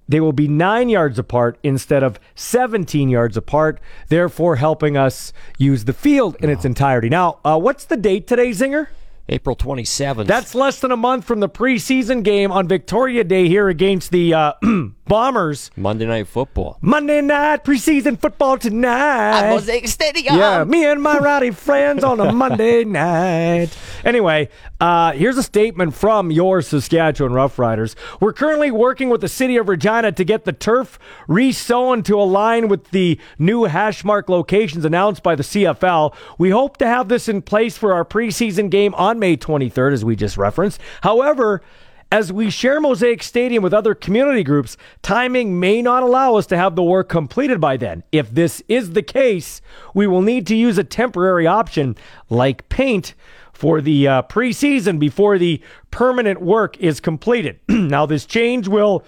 They 0.10 0.20
will 0.20 0.34
be 0.34 0.48
nine 0.48 0.90
yards 0.90 1.20
apart 1.20 1.60
instead 1.62 2.02
of 2.02 2.20
17 2.34 3.10
yards 3.10 3.38
apart, 3.38 3.80
therefore 4.08 4.56
helping 4.56 4.98
us 4.98 5.32
use 5.60 5.86
the 5.86 5.94
field 5.94 6.36
in 6.40 6.50
its 6.50 6.66
entirety. 6.66 7.10
Now, 7.10 7.40
uh, 7.46 7.60
what's 7.60 7.86
the 7.86 7.96
date 7.96 8.26
today, 8.28 8.50
Zinger? 8.50 8.88
April 9.30 9.56
27th. 9.56 10.26
That's 10.26 10.56
less 10.56 10.80
than 10.80 10.92
a 10.92 10.98
month 10.98 11.26
from 11.26 11.40
the 11.40 11.48
preseason 11.48 12.24
game 12.24 12.52
on 12.52 12.68
Victoria 12.68 13.24
Day 13.24 13.48
here 13.48 13.70
against 13.70 14.12
the 14.12 14.34
uh, 14.34 14.54
Bombers. 15.10 15.72
Monday 15.76 16.06
Night 16.06 16.28
Football. 16.28 16.78
Monday 16.82 17.20
night 17.20 17.66
preseason 17.66 18.18
football 18.18 18.60
tonight. 18.60 19.60
Stadium. 19.86 20.38
Yeah, 20.38 20.64
me 20.64 20.86
and 20.86 21.02
my 21.02 21.18
rowdy 21.18 21.50
friends 21.50 22.04
on 22.04 22.20
a 22.20 22.32
Monday 22.32 22.84
night. 22.84 23.76
Anyway, 24.06 24.50
uh, 24.80 25.14
here's 25.14 25.36
a 25.36 25.42
statement 25.44 25.96
from 25.96 26.30
your 26.30 26.62
Saskatchewan 26.62 27.34
Roughriders. 27.34 27.96
We're 28.22 28.34
currently 28.34 28.70
working 28.70 29.10
with 29.10 29.22
the 29.22 29.28
city 29.28 29.58
of 29.58 29.68
Regina 29.68 30.12
to 30.12 30.24
get 30.24 30.46
the 30.46 30.54
turf 30.54 31.00
resown 31.28 32.04
to 32.04 32.22
align 32.22 32.68
with 32.68 32.92
the 32.92 33.20
new 33.40 33.64
hash 33.64 34.06
mark 34.06 34.30
locations 34.30 34.86
announced 34.86 35.24
by 35.24 35.34
the 35.34 35.44
CFL. 35.44 36.14
We 36.38 36.52
hope 36.52 36.78
to 36.78 36.86
have 36.86 37.10
this 37.10 37.28
in 37.28 37.42
place 37.42 37.76
for 37.80 37.94
our 37.94 38.06
preseason 38.06 38.70
game 38.70 38.94
on 38.94 39.18
May 39.18 39.38
23rd, 39.38 39.94
as 39.94 40.06
we 40.06 40.16
just 40.16 40.38
referenced. 40.38 40.80
However, 41.02 41.64
as 42.12 42.34
we 42.34 42.50
share 42.50 42.82
Mosaic 42.82 43.22
Stadium 43.22 43.62
with 43.62 43.74
other 43.74 43.94
community 43.94 44.44
groups, 44.44 44.78
timing 45.02 45.60
may 45.60 45.82
not 45.82 46.02
allow 46.02 46.36
us 46.36 46.48
to 46.48 46.58
have 46.58 46.76
the 46.76 46.84
work 46.84 47.08
completed 47.08 47.62
by 47.62 47.78
then. 47.78 48.04
If 48.12 48.32
this 48.32 48.64
is 48.68 48.92
the 48.92 49.04
case, 49.04 49.62
we 49.94 50.08
will 50.08 50.24
need 50.24 50.48
to 50.48 50.56
use 50.56 50.78
a 50.78 50.84
temporary 50.84 51.46
option 51.46 51.96
like 52.30 52.68
paint 52.70 53.14
for 53.54 53.80
the 53.80 54.08
uh, 54.08 54.22
preseason 54.24 55.00
before 55.00 55.38
the 55.38 55.62
permanent 55.92 56.42
work 56.42 56.78
is 56.78 57.00
completed. 57.00 57.60
now, 57.68 58.06
this 58.06 58.26
change 58.26 58.68
will 58.68 59.04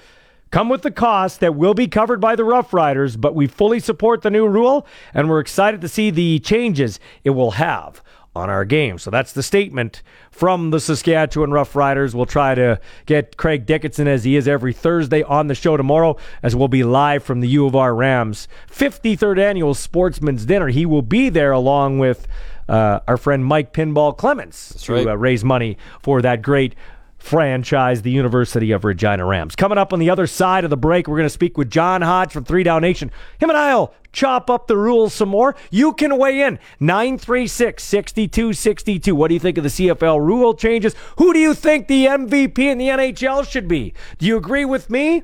come 0.52 0.70
with 0.70 0.82
the 0.84 0.92
cost 0.92 1.40
that 1.40 1.56
will 1.56 1.74
be 1.74 1.88
covered 1.88 2.20
by 2.20 2.36
the 2.36 2.44
Rough 2.44 2.74
Riders, 2.74 3.16
but 3.16 3.34
we 3.34 3.48
fully 3.48 3.80
support 3.80 4.22
the 4.22 4.30
new 4.30 4.48
rule 4.48 4.86
and 5.14 5.30
we're 5.30 5.40
excited 5.40 5.82
to 5.82 5.88
see 5.88 6.12
the 6.12 6.40
changes 6.40 7.00
it 7.24 7.32
will 7.32 7.52
have 7.52 8.04
on 8.36 8.50
our 8.50 8.64
game. 8.64 8.98
So 8.98 9.12
that's 9.12 9.34
the 9.34 9.44
statement 9.44 10.02
from 10.32 10.70
the 10.70 10.80
Saskatchewan 10.80 11.52
Rough 11.52 11.76
Riders. 11.76 12.16
We'll 12.16 12.26
try 12.26 12.56
to 12.56 12.80
get 13.06 13.36
Craig 13.36 13.66
Dickenson 13.66 14.08
as 14.08 14.24
he 14.24 14.36
is 14.36 14.48
every 14.48 14.74
Thursday 14.74 15.24
on 15.24 15.48
the 15.48 15.56
show 15.56 15.76
tomorrow 15.76 16.16
as 16.42 16.56
we'll 16.56 16.70
be 16.70 16.84
live 16.84 17.24
from 17.24 17.42
the 17.42 17.50
U 17.50 17.66
of 17.66 17.76
R 17.76 17.94
Rams 17.94 18.48
53rd 18.70 19.40
annual 19.40 19.74
Sportsman's 19.74 20.46
Dinner. 20.46 20.70
He 20.70 20.86
will 20.86 21.02
be 21.02 21.30
there 21.30 21.52
along 21.52 22.00
with 22.00 22.28
uh, 22.70 23.02
our 23.08 23.18
friend 23.18 23.44
Mike 23.44 23.74
Pinball 23.74 24.18
Clemons 24.18 24.82
to 24.84 24.94
right. 24.94 25.08
uh, 25.08 25.18
raise 25.18 25.44
money 25.44 25.78
for 26.02 26.22
that 26.22 26.42
great 26.42 26.76
franchise, 27.22 28.02
the 28.02 28.12
University 28.12 28.72
of 28.72 28.84
Regina 28.84 29.24
Rams. 29.26 29.56
Coming 29.56 29.78
up 29.78 29.94
on 29.94 30.00
the 30.00 30.10
other 30.10 30.26
side 30.28 30.64
of 30.64 30.70
the 30.70 30.78
break, 30.78 31.08
we're 31.08 31.18
going 31.18 31.26
to 31.26 31.30
speak 31.30 31.58
with 31.58 31.70
John 31.70 32.02
Hodge 32.02 32.32
from 32.32 32.44
Three 32.44 32.64
Down 32.64 32.82
Nation. 32.82 33.12
Him 33.40 33.50
and 33.50 33.58
I'll 33.58 33.94
chop 34.12 34.50
up 34.50 34.68
the 34.68 34.76
rules 34.76 35.14
some 35.14 35.30
more. 35.30 35.56
You 35.70 35.94
can 35.94 36.18
weigh 36.18 36.42
in 36.42 36.60
936 36.80 37.84
6262. 37.84 39.16
What 39.16 39.28
do 39.28 39.36
you 39.36 39.40
think 39.40 39.58
of 39.58 39.64
the 39.64 39.70
CFL 39.70 40.20
rule 40.20 40.56
changes? 40.56 40.96
Who 41.18 41.32
do 41.32 41.40
you 41.40 41.54
think 41.54 41.88
the 41.88 42.08
MVP 42.08 42.58
in 42.60 42.80
the 42.80 42.88
NHL 42.88 43.48
should 43.48 43.68
be? 43.68 43.94
Do 44.18 44.26
you 44.26 44.36
agree 44.36 44.66
with 44.66 44.90
me, 44.90 45.24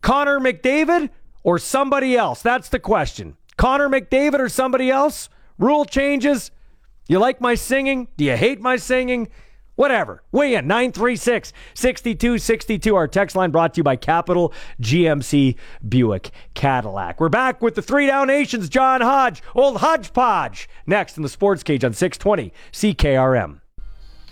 Connor 0.00 0.38
McDavid, 0.38 1.10
or 1.42 1.58
somebody 1.58 2.16
else? 2.16 2.40
That's 2.40 2.68
the 2.68 2.78
question. 2.78 3.36
Connor 3.56 3.88
McDavid 3.88 4.38
or 4.38 4.48
somebody 4.48 4.90
else? 4.90 5.28
Rule 5.58 5.84
changes? 5.84 6.52
You 7.08 7.18
like 7.18 7.40
my 7.40 7.56
singing? 7.56 8.08
Do 8.16 8.24
you 8.24 8.36
hate 8.36 8.60
my 8.60 8.76
singing? 8.76 9.28
Whatever. 9.74 10.22
Weigh 10.32 10.54
in 10.54 10.66
936 10.66 11.52
6262. 11.74 12.94
Our 12.94 13.08
text 13.08 13.34
line 13.34 13.50
brought 13.50 13.74
to 13.74 13.78
you 13.78 13.84
by 13.84 13.96
Capital 13.96 14.52
GMC 14.80 15.56
Buick 15.88 16.30
Cadillac. 16.54 17.20
We're 17.20 17.30
back 17.30 17.62
with 17.62 17.74
the 17.74 17.82
Three 17.82 18.06
Down 18.06 18.26
Nations, 18.26 18.68
John 18.68 19.00
Hodge, 19.00 19.42
old 19.54 19.78
Hodgepodge, 19.78 20.68
next 20.86 21.16
in 21.16 21.22
the 21.22 21.28
Sports 21.28 21.62
Cage 21.62 21.84
on 21.84 21.94
620 21.94 22.52
CKRM. 22.72 23.60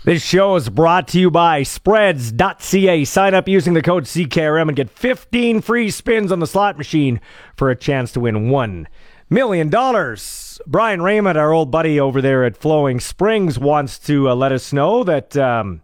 This 0.03 0.23
show 0.23 0.55
is 0.55 0.67
brought 0.67 1.07
to 1.09 1.19
you 1.19 1.29
by 1.29 1.61
spreads.ca. 1.61 3.05
Sign 3.05 3.33
up 3.35 3.47
using 3.47 3.75
the 3.75 3.83
code 3.83 4.05
CKRM 4.05 4.67
and 4.67 4.75
get 4.75 4.89
15 4.89 5.61
free 5.61 5.91
spins 5.91 6.31
on 6.31 6.39
the 6.39 6.47
slot 6.47 6.75
machine 6.75 7.21
for 7.55 7.69
a 7.69 7.75
chance 7.75 8.11
to 8.13 8.19
win 8.19 8.49
$1 8.49 8.87
million. 9.31 9.69
dollars. 9.69 10.61
Brian 10.67 11.01
Raymond, 11.01 11.37
our 11.37 11.53
old 11.53 11.71
buddy 11.71 11.99
over 11.99 12.21
there 12.21 12.43
at 12.43 12.57
Flowing 12.57 12.99
Springs, 12.99 13.57
wants 13.57 13.97
to 13.99 14.29
uh, 14.29 14.35
let 14.35 14.51
us 14.51 14.73
know 14.73 15.03
that 15.05 15.35
um, 15.37 15.81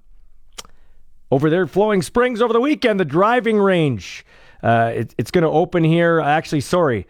over 1.32 1.50
there 1.50 1.64
at 1.64 1.70
Flowing 1.70 2.02
Springs 2.02 2.42
over 2.42 2.54
the 2.54 2.62
weekend, 2.62 3.00
the 3.00 3.06
driving 3.06 3.58
range, 3.58 4.26
uh, 4.62 4.92
it, 4.94 5.16
it's 5.18 5.32
going 5.32 5.44
to 5.44 5.50
open 5.50 5.84
here. 5.84 6.20
Actually, 6.20 6.62
sorry. 6.62 7.08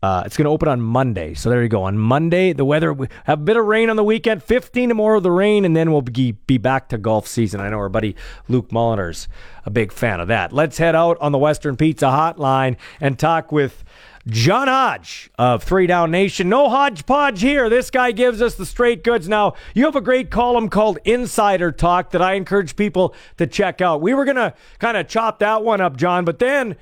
Uh, 0.00 0.22
it's 0.24 0.36
going 0.36 0.44
to 0.44 0.50
open 0.50 0.68
on 0.68 0.80
Monday. 0.80 1.34
So 1.34 1.50
there 1.50 1.60
you 1.60 1.68
go. 1.68 1.82
On 1.82 1.98
Monday, 1.98 2.52
the 2.52 2.64
weather, 2.64 2.92
we 2.92 3.08
have 3.24 3.40
a 3.40 3.42
bit 3.42 3.56
of 3.56 3.64
rain 3.64 3.90
on 3.90 3.96
the 3.96 4.04
weekend, 4.04 4.44
15 4.44 4.90
tomorrow, 4.90 5.16
of 5.16 5.24
the 5.24 5.32
rain, 5.32 5.64
and 5.64 5.74
then 5.74 5.90
we'll 5.90 6.02
be, 6.02 6.32
be 6.32 6.56
back 6.56 6.90
to 6.90 6.98
golf 6.98 7.26
season. 7.26 7.60
I 7.60 7.68
know 7.70 7.78
our 7.78 7.88
buddy 7.88 8.14
Luke 8.46 8.68
Molliner's 8.68 9.26
a 9.64 9.70
big 9.70 9.90
fan 9.90 10.20
of 10.20 10.28
that. 10.28 10.52
Let's 10.52 10.78
head 10.78 10.94
out 10.94 11.18
on 11.20 11.32
the 11.32 11.38
Western 11.38 11.76
Pizza 11.76 12.06
Hotline 12.06 12.76
and 13.00 13.18
talk 13.18 13.50
with 13.50 13.82
John 14.28 14.68
Hodge 14.68 15.30
of 15.38 15.62
Three 15.62 15.86
Down 15.86 16.10
Nation. 16.10 16.50
No 16.50 16.68
hodgepodge 16.68 17.40
here. 17.40 17.70
This 17.70 17.90
guy 17.90 18.12
gives 18.12 18.42
us 18.42 18.56
the 18.56 18.66
straight 18.66 19.02
goods. 19.02 19.26
Now, 19.26 19.54
you 19.74 19.86
have 19.86 19.96
a 19.96 20.02
great 20.02 20.30
column 20.30 20.68
called 20.68 20.98
Insider 21.04 21.72
Talk 21.72 22.10
that 22.10 22.20
I 22.20 22.34
encourage 22.34 22.76
people 22.76 23.14
to 23.38 23.46
check 23.46 23.80
out. 23.80 24.02
We 24.02 24.12
were 24.12 24.26
going 24.26 24.36
to 24.36 24.52
kind 24.78 24.98
of 24.98 25.08
chop 25.08 25.38
that 25.38 25.64
one 25.64 25.80
up, 25.80 25.96
John, 25.96 26.26
but 26.26 26.40
then 26.40 26.76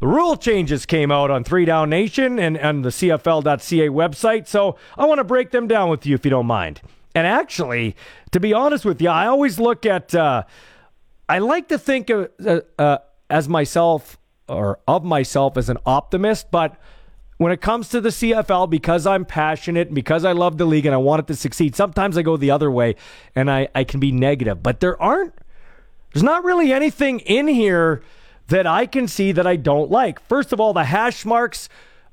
the 0.00 0.06
rule 0.06 0.36
changes 0.36 0.84
came 0.84 1.10
out 1.10 1.30
on 1.30 1.44
Three 1.44 1.64
Down 1.64 1.88
Nation 1.88 2.38
and, 2.38 2.58
and 2.58 2.84
the 2.84 2.90
CFL.ca 2.90 3.88
website. 3.88 4.46
So 4.46 4.76
I 4.98 5.06
want 5.06 5.18
to 5.18 5.24
break 5.24 5.50
them 5.50 5.66
down 5.66 5.88
with 5.88 6.04
you 6.04 6.14
if 6.14 6.26
you 6.26 6.30
don't 6.30 6.46
mind. 6.46 6.82
And 7.14 7.26
actually, 7.26 7.96
to 8.32 8.40
be 8.40 8.52
honest 8.52 8.84
with 8.84 9.00
you, 9.00 9.08
I 9.08 9.26
always 9.26 9.58
look 9.58 9.86
at, 9.86 10.14
uh, 10.14 10.44
I 11.26 11.38
like 11.38 11.68
to 11.68 11.78
think 11.78 12.10
of, 12.10 12.30
uh, 12.44 12.60
uh, 12.78 12.98
as 13.30 13.48
myself 13.48 14.18
or 14.48 14.80
of 14.86 15.04
myself 15.04 15.56
as 15.56 15.68
an 15.68 15.78
optimist, 15.84 16.50
but 16.50 16.76
when 17.38 17.52
it 17.52 17.60
comes 17.60 17.88
to 17.90 18.00
the 18.00 18.08
CFL, 18.08 18.68
because 18.68 19.06
I'm 19.06 19.24
passionate 19.24 19.94
because 19.94 20.24
I 20.24 20.32
love 20.32 20.58
the 20.58 20.64
league 20.64 20.86
and 20.86 20.94
I 20.94 20.98
want 20.98 21.20
it 21.20 21.26
to 21.28 21.36
succeed, 21.36 21.76
sometimes 21.76 22.18
I 22.18 22.22
go 22.22 22.36
the 22.36 22.50
other 22.50 22.70
way 22.70 22.96
and 23.34 23.50
I, 23.50 23.68
I 23.74 23.84
can 23.84 24.00
be 24.00 24.10
negative. 24.10 24.62
But 24.62 24.80
there 24.80 25.00
aren't, 25.00 25.34
there's 26.12 26.24
not 26.24 26.42
really 26.42 26.72
anything 26.72 27.20
in 27.20 27.46
here 27.46 28.02
that 28.48 28.66
I 28.66 28.86
can 28.86 29.06
see 29.06 29.30
that 29.32 29.46
I 29.46 29.56
don't 29.56 29.90
like. 29.90 30.20
First 30.20 30.52
of 30.52 30.58
all, 30.58 30.72
the 30.72 30.84
hash 30.84 31.24
marks 31.24 31.68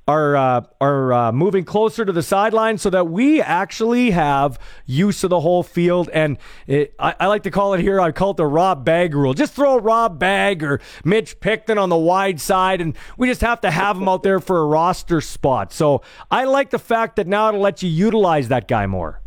are 0.08 0.36
uh, 0.36 0.62
are 0.80 1.13
uh, 1.13 1.32
moving 1.32 1.63
closer 1.63 2.06
to 2.06 2.12
the 2.12 2.22
sideline 2.22 2.78
so 2.78 2.89
that 2.89 3.08
we 3.08 3.41
actually 3.41 4.12
have 4.12 4.60
use 4.86 5.24
of 5.24 5.30
the 5.32 5.39
whole 5.39 5.63
field. 5.63 6.10
And 6.13 6.38
it, 6.68 6.94
I, 7.00 7.15
I, 7.20 7.28
like 7.28 7.44
to 7.44 7.52
call 7.52 7.74
it 7.74 7.82
here. 7.82 8.00
I 8.00 8.12
call 8.12 8.32
it 8.32 8.38
the 8.38 8.46
Rob 8.46 8.86
Bagg 8.86 9.15
rule. 9.15 9.34
Just 9.34 9.54
throw 9.54 9.78
Rob 9.78 10.20
Bagg 10.20 10.63
or 10.63 10.80
Mitch 11.04 11.39
Picton 11.39 11.78
on 11.78 11.89
the 11.89 11.98
wide 11.98 12.39
side, 12.39 12.82
and 12.82 12.96
we 13.18 13.28
just 13.28 13.41
have 13.41 13.62
to 13.62 13.72
have 13.72 13.98
them 13.98 14.08
out 14.08 14.22
there 14.24 14.39
for 14.39 14.62
a 14.62 14.65
roster 14.65 15.22
spot. 15.22 15.74
So 15.74 16.04
I 16.30 16.46
like 16.46 16.70
the 16.70 16.80
fact 16.80 17.15
that 17.15 17.28
now 17.28 17.50
it'll 17.50 17.62
let 17.62 17.82
you 17.82 17.89
utilize 17.89 18.48
that 18.50 18.68
guy 18.68 18.86
more. 18.86 19.22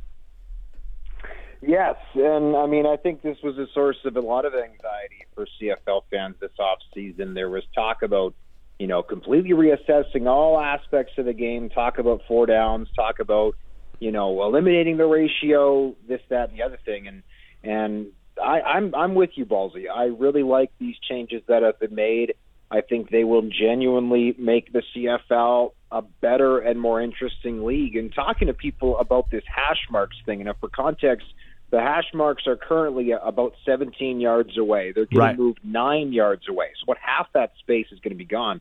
Yes, 1.61 1.97
and 2.15 2.57
I 2.57 2.67
mean 2.67 2.87
I 2.87 2.97
think 2.97 3.23
this 3.23 3.39
was 3.43 3.59
a 3.59 3.67
source 3.75 3.97
of 4.05 4.17
a 4.17 4.21
lot 4.21 4.45
of 4.45 4.55
anxiety 4.55 5.27
for 5.35 5.47
CFL 5.61 6.03
fans 6.09 6.37
this 6.41 6.53
off 6.61 6.79
season. 6.95 7.35
There 7.35 7.51
was 7.51 7.65
talk 7.75 8.03
about 8.03 8.35
you 8.79 8.87
know, 8.87 9.03
completely 9.03 9.51
reassessing 9.51 10.27
all 10.27 10.59
aspects 10.61 11.15
of 11.19 11.25
the 11.25 11.33
game, 11.33 11.69
talk 11.69 11.99
about 11.99 12.23
four 12.29 12.47
downs, 12.47 12.89
talk 12.95 13.19
about, 13.19 13.57
you 13.99 14.13
know, 14.13 14.43
eliminating 14.45 14.97
the 14.97 15.07
ratio, 15.07 15.97
this, 16.07 16.21
that, 16.29 16.51
and 16.51 16.59
the 16.59 16.63
other 16.63 16.79
thing. 16.85 17.09
And, 17.09 17.23
and 17.65 18.07
I, 18.41 18.61
I'm, 18.61 18.95
I'm 18.95 19.15
with 19.15 19.31
you, 19.35 19.45
Ballsy. 19.45 19.87
I 19.93 20.05
really 20.05 20.45
like 20.45 20.71
these 20.79 20.95
changes 21.09 21.43
that 21.49 21.63
have 21.63 21.81
been 21.81 21.95
made. 21.95 22.35
I 22.71 22.83
think 22.83 23.11
they 23.11 23.25
will 23.25 23.43
genuinely 23.43 24.37
make 24.39 24.73
the 24.73 24.83
CFL 24.95 25.73
a 25.91 26.03
better 26.03 26.59
and 26.59 26.79
more 26.79 27.01
interesting 27.01 27.65
league. 27.65 27.97
And 27.97 28.15
talking 28.15 28.47
to 28.47 28.55
people 28.55 28.99
about 28.99 29.31
this 29.31 29.43
hash 29.47 29.87
marks 29.91 30.17
thing, 30.25 30.47
and 30.47 30.57
for 30.61 30.69
context, 30.69 31.27
the 31.71 31.81
hash 31.81 32.13
marks 32.15 32.47
are 32.47 32.57
currently 32.57 33.11
about 33.11 33.53
17 33.67 34.21
yards 34.21 34.57
away. 34.57 34.93
They're 34.93 35.05
getting 35.05 35.19
Right. 35.19 35.39
moved 35.39 35.61
nine 35.63 36.13
yards 36.13 36.49
away. 36.49 36.69
So, 36.81 36.85
what 36.87 36.99
half 36.99 37.31
that 37.35 37.53
space 37.59 37.87
is 37.93 38.01
going 38.01 38.13
to 38.13 38.19
be 38.19 38.25
gone. 38.25 38.61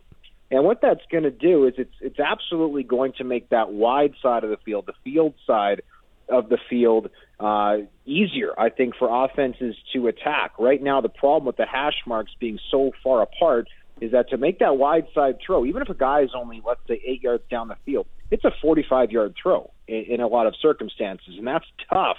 And 0.49 0.63
what 0.63 0.81
that's 0.81 1.05
going 1.11 1.23
to 1.23 1.31
do 1.31 1.65
is 1.65 1.73
it's 1.77 1.93
it's 1.99 2.19
absolutely 2.19 2.83
going 2.83 3.13
to 3.13 3.23
make 3.23 3.49
that 3.49 3.71
wide 3.71 4.13
side 4.21 4.43
of 4.43 4.49
the 4.49 4.57
field, 4.57 4.85
the 4.85 4.93
field 5.03 5.33
side, 5.45 5.81
of 6.29 6.49
the 6.49 6.57
field 6.69 7.09
uh, 7.39 7.77
easier, 8.05 8.57
I 8.57 8.69
think, 8.69 8.95
for 8.95 9.25
offenses 9.25 9.75
to 9.93 10.07
attack. 10.07 10.51
Right 10.57 10.81
now, 10.81 11.01
the 11.01 11.09
problem 11.09 11.45
with 11.45 11.57
the 11.57 11.65
hash 11.65 12.01
marks 12.05 12.31
being 12.39 12.59
so 12.71 12.91
far 13.03 13.21
apart 13.21 13.67
is 13.99 14.11
that 14.11 14.29
to 14.29 14.37
make 14.37 14.59
that 14.59 14.77
wide 14.77 15.07
side 15.13 15.37
throw, 15.45 15.65
even 15.65 15.81
if 15.81 15.89
a 15.89 15.93
guy 15.93 16.21
is 16.21 16.31
only, 16.35 16.61
let's 16.65 16.81
say, 16.87 17.01
eight 17.05 17.23
yards 17.23 17.43
down 17.49 17.67
the 17.67 17.77
field, 17.85 18.05
it's 18.29 18.45
a 18.45 18.51
45 18.61 19.11
yard 19.11 19.33
throw 19.41 19.71
in, 19.87 20.03
in 20.09 20.21
a 20.21 20.27
lot 20.27 20.47
of 20.47 20.55
circumstances. 20.61 21.35
And 21.37 21.47
that's 21.47 21.65
tough, 21.91 22.17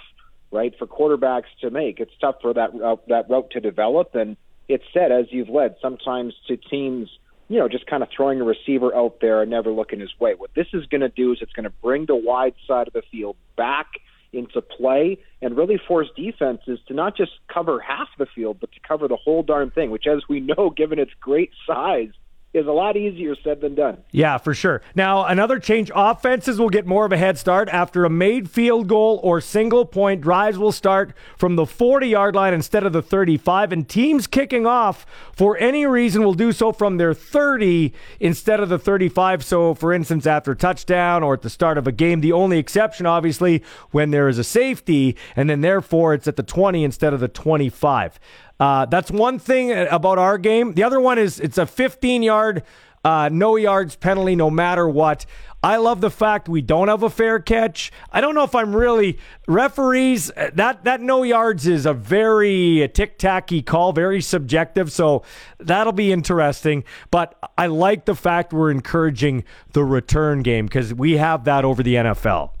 right, 0.51 0.73
for 0.77 0.87
quarterbacks 0.87 1.49
to 1.61 1.69
make. 1.69 1.99
It's 1.99 2.13
tough 2.19 2.35
for 2.41 2.53
that, 2.53 2.71
uh, 2.73 2.97
that 3.07 3.29
route 3.29 3.51
to 3.51 3.59
develop. 3.59 4.15
And 4.15 4.37
it's 4.67 4.83
said, 4.93 5.11
as 5.11 5.25
you've 5.29 5.49
led, 5.49 5.75
sometimes 5.81 6.33
to 6.47 6.57
teams 6.57 7.09
you 7.49 7.57
know, 7.57 7.67
just 7.67 7.87
kind 7.87 8.03
of 8.03 8.09
throwing 8.15 8.39
a 8.39 8.43
receiver 8.43 8.95
out 8.95 9.17
there 9.21 9.41
and 9.41 9.49
never 9.49 9.71
looking 9.71 9.99
his 9.99 10.11
way. 10.19 10.35
What 10.35 10.51
this 10.55 10.67
is 10.71 10.85
going 10.85 11.01
to 11.01 11.09
do 11.09 11.33
is 11.33 11.39
it's 11.41 11.51
going 11.51 11.63
to 11.63 11.73
bring 11.81 12.05
the 12.05 12.15
wide 12.15 12.53
side 12.67 12.87
of 12.87 12.93
the 12.93 13.01
field 13.11 13.35
back 13.57 13.87
into 14.31 14.61
play 14.61 15.17
and 15.41 15.57
really 15.57 15.81
force 15.87 16.07
defenses 16.15 16.79
to 16.87 16.93
not 16.93 17.17
just 17.17 17.31
cover 17.51 17.79
half 17.79 18.07
the 18.19 18.27
field, 18.27 18.57
but 18.61 18.71
to 18.73 18.79
cover 18.87 19.07
the 19.07 19.15
whole 19.15 19.41
darn 19.41 19.71
thing, 19.71 19.89
which, 19.89 20.05
as 20.05 20.21
we 20.29 20.39
know, 20.39 20.69
given 20.69 20.99
its 20.99 21.11
great 21.19 21.49
size, 21.65 22.11
is 22.51 22.65
a 22.65 22.71
lot 22.71 22.97
easier 22.97 23.35
said 23.43 23.61
than 23.61 23.75
done. 23.75 23.97
Yeah, 24.11 24.39
for 24.39 24.55
sure. 24.55 24.81
Now, 24.95 25.25
another 25.25 25.59
change 25.59 25.91
offenses 25.93 26.59
will 26.59 26.69
get 26.69 26.87
more 26.87 27.05
of 27.05 27.11
a 27.11 27.17
head 27.17 27.37
start 27.37 27.69
after 27.69 28.05
a 28.05 28.09
made 28.09 28.49
field 28.49 28.87
goal 28.87 29.19
or 29.21 29.39
single 29.39 29.85
point. 29.85 30.21
Drives 30.21 30.57
will 30.57 30.71
start 30.71 31.13
from 31.37 31.55
the 31.57 31.67
40 31.67 32.07
yard 32.07 32.35
line 32.35 32.55
instead 32.55 32.85
of 32.85 32.93
the 32.93 33.03
35, 33.03 33.71
and 33.71 33.87
teams 33.87 34.25
kicking 34.25 34.65
off 34.65 35.05
for 35.31 35.57
any 35.57 35.85
reason 35.85 36.23
will 36.23 36.33
do 36.33 36.51
so 36.51 36.71
from 36.71 36.97
their 36.97 37.13
30 37.13 37.93
instead 38.19 38.59
of 38.59 38.69
the 38.69 38.79
35. 38.79 39.43
So, 39.43 39.75
for 39.75 39.93
instance, 39.93 40.25
after 40.25 40.55
touchdown 40.55 41.21
or 41.21 41.35
at 41.35 41.43
the 41.43 41.51
start 41.51 41.77
of 41.77 41.85
a 41.85 41.91
game, 41.91 42.21
the 42.21 42.31
only 42.31 42.57
exception, 42.57 43.05
obviously, 43.05 43.63
when 43.91 44.09
there 44.09 44.27
is 44.27 44.39
a 44.39 44.43
safety, 44.43 45.15
and 45.35 45.49
then 45.49 45.61
therefore 45.61 46.15
it's 46.15 46.27
at 46.27 46.35
the 46.35 46.43
20 46.43 46.83
instead 46.83 47.13
of 47.13 47.19
the 47.19 47.27
25. 47.27 48.19
Uh, 48.59 48.85
that's 48.85 49.09
one 49.09 49.39
thing 49.39 49.71
about 49.71 50.17
our 50.17 50.37
game. 50.37 50.73
The 50.73 50.83
other 50.83 50.99
one 50.99 51.17
is 51.17 51.39
it's 51.39 51.57
a 51.57 51.65
15 51.65 52.23
yard, 52.23 52.63
uh, 53.03 53.29
no 53.31 53.55
yards 53.55 53.95
penalty 53.95 54.35
no 54.35 54.49
matter 54.49 54.87
what. 54.87 55.25
I 55.61 55.75
love 55.75 55.99
the 55.99 56.09
fact 56.09 56.47
we 56.47 56.61
don't 56.61 56.87
have 56.87 57.03
a 57.03 57.09
fair 57.09 57.39
catch. 57.39 57.91
I 58.13 58.21
don't 58.21 58.33
know 58.33 58.43
if 58.43 58.55
I'm 58.55 58.73
really 58.73 59.19
referees. 59.45 60.31
That 60.53 60.85
that 60.85 61.01
no 61.01 61.23
yards 61.23 61.67
is 61.67 61.85
a 61.85 61.93
very 61.93 62.89
tic 62.93 63.17
tacky 63.17 63.61
call, 63.61 63.91
very 63.91 64.21
subjective. 64.21 64.89
So 64.89 65.23
that'll 65.57 65.91
be 65.91 66.13
interesting. 66.13 66.85
But 67.11 67.37
I 67.57 67.67
like 67.67 68.05
the 68.05 68.15
fact 68.15 68.53
we're 68.53 68.71
encouraging 68.71 69.43
the 69.73 69.83
return 69.83 70.43
game 70.43 70.65
because 70.65 70.93
we 70.93 71.17
have 71.17 71.43
that 71.43 71.65
over 71.65 71.83
the 71.83 71.95
NFL. 71.95 72.51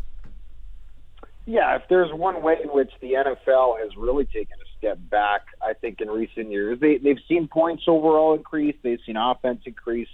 Yeah, 1.45 1.75
if 1.77 1.83
there's 1.89 2.13
one 2.13 2.43
way 2.43 2.57
in 2.61 2.69
which 2.69 2.91
the 2.99 3.13
NFL 3.13 3.79
has 3.79 3.95
really 3.97 4.25
taken 4.25 4.57
a 4.61 4.68
step 4.79 4.97
back, 5.09 5.41
I 5.61 5.73
think, 5.73 6.01
in 6.01 6.09
recent 6.09 6.51
years. 6.51 6.79
They, 6.79 6.97
they've 6.97 7.19
seen 7.27 7.47
points 7.47 7.83
overall 7.87 8.33
increase, 8.33 8.75
they've 8.81 8.99
seen 9.05 9.17
offense 9.17 9.61
increase. 9.65 10.09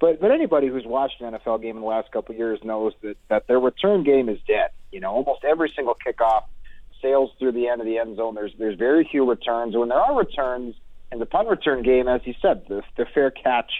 But 0.00 0.20
but 0.20 0.30
anybody 0.30 0.68
who's 0.68 0.84
watched 0.86 1.20
an 1.20 1.34
NFL 1.34 1.62
game 1.62 1.76
in 1.76 1.82
the 1.82 1.88
last 1.88 2.10
couple 2.12 2.34
of 2.34 2.38
years 2.38 2.58
knows 2.62 2.92
that 3.02 3.16
that 3.28 3.46
their 3.46 3.58
return 3.58 4.04
game 4.04 4.28
is 4.28 4.38
dead. 4.46 4.70
You 4.92 5.00
know, 5.00 5.10
almost 5.12 5.44
every 5.44 5.72
single 5.74 5.94
kickoff 5.94 6.44
sails 7.00 7.30
through 7.38 7.52
the 7.52 7.68
end 7.68 7.80
of 7.80 7.86
the 7.86 7.98
end 7.98 8.16
zone. 8.16 8.34
There's 8.34 8.52
there's 8.58 8.78
very 8.78 9.08
few 9.10 9.28
returns. 9.28 9.74
When 9.74 9.88
there 9.88 9.98
are 9.98 10.16
returns 10.16 10.74
in 11.12 11.18
the 11.18 11.26
punt 11.26 11.48
return 11.48 11.82
game, 11.82 12.08
as 12.08 12.20
you 12.24 12.34
said, 12.42 12.64
the, 12.68 12.82
the 12.96 13.06
fair 13.14 13.30
catch 13.30 13.70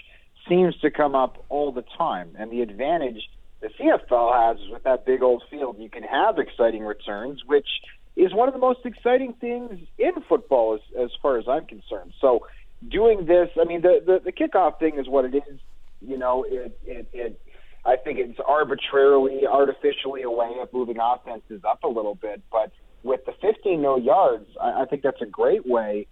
seems 0.49 0.75
to 0.79 0.89
come 0.89 1.13
up 1.13 1.45
all 1.49 1.71
the 1.71 1.83
time. 1.97 2.35
And 2.39 2.51
the 2.51 2.61
advantage 2.61 3.29
the 3.61 3.69
CFL 3.69 4.49
has 4.49 4.59
is 4.61 4.71
with 4.71 4.83
that 4.83 5.05
big 5.05 5.21
old 5.21 5.43
field, 5.49 5.77
you 5.79 5.89
can 5.89 6.03
have 6.03 6.37
exciting 6.37 6.83
returns, 6.83 7.43
which 7.45 7.67
is 8.17 8.33
one 8.33 8.47
of 8.47 8.53
the 8.53 8.59
most 8.59 8.79
exciting 8.83 9.33
things 9.39 9.79
in 9.99 10.11
football 10.27 10.73
as, 10.73 11.03
as 11.05 11.11
far 11.21 11.37
as 11.37 11.45
I'm 11.47 11.65
concerned. 11.65 12.13
So 12.19 12.47
doing 12.89 13.27
this, 13.27 13.49
I 13.61 13.65
mean, 13.65 13.81
the, 13.81 14.01
the, 14.03 14.19
the 14.25 14.31
kickoff 14.31 14.79
thing 14.79 14.97
is 14.97 15.07
what 15.07 15.25
it 15.25 15.35
is. 15.35 15.59
You 16.01 16.17
know, 16.17 16.43
it, 16.43 16.77
it, 16.83 17.07
it, 17.13 17.41
I 17.85 17.95
think 17.95 18.17
it's 18.17 18.39
arbitrarily, 18.45 19.41
artificially 19.47 20.23
a 20.23 20.31
way 20.31 20.51
of 20.61 20.73
moving 20.73 20.97
offenses 20.99 21.61
up 21.63 21.83
a 21.83 21.87
little 21.87 22.15
bit. 22.15 22.41
But 22.51 22.71
with 23.03 23.21
the 23.25 23.33
15 23.39 23.81
no 23.81 23.97
yards, 23.97 24.47
I, 24.59 24.81
I 24.81 24.85
think 24.85 25.03
that's 25.03 25.21
a 25.21 25.27
great 25.27 25.67
way 25.67 26.07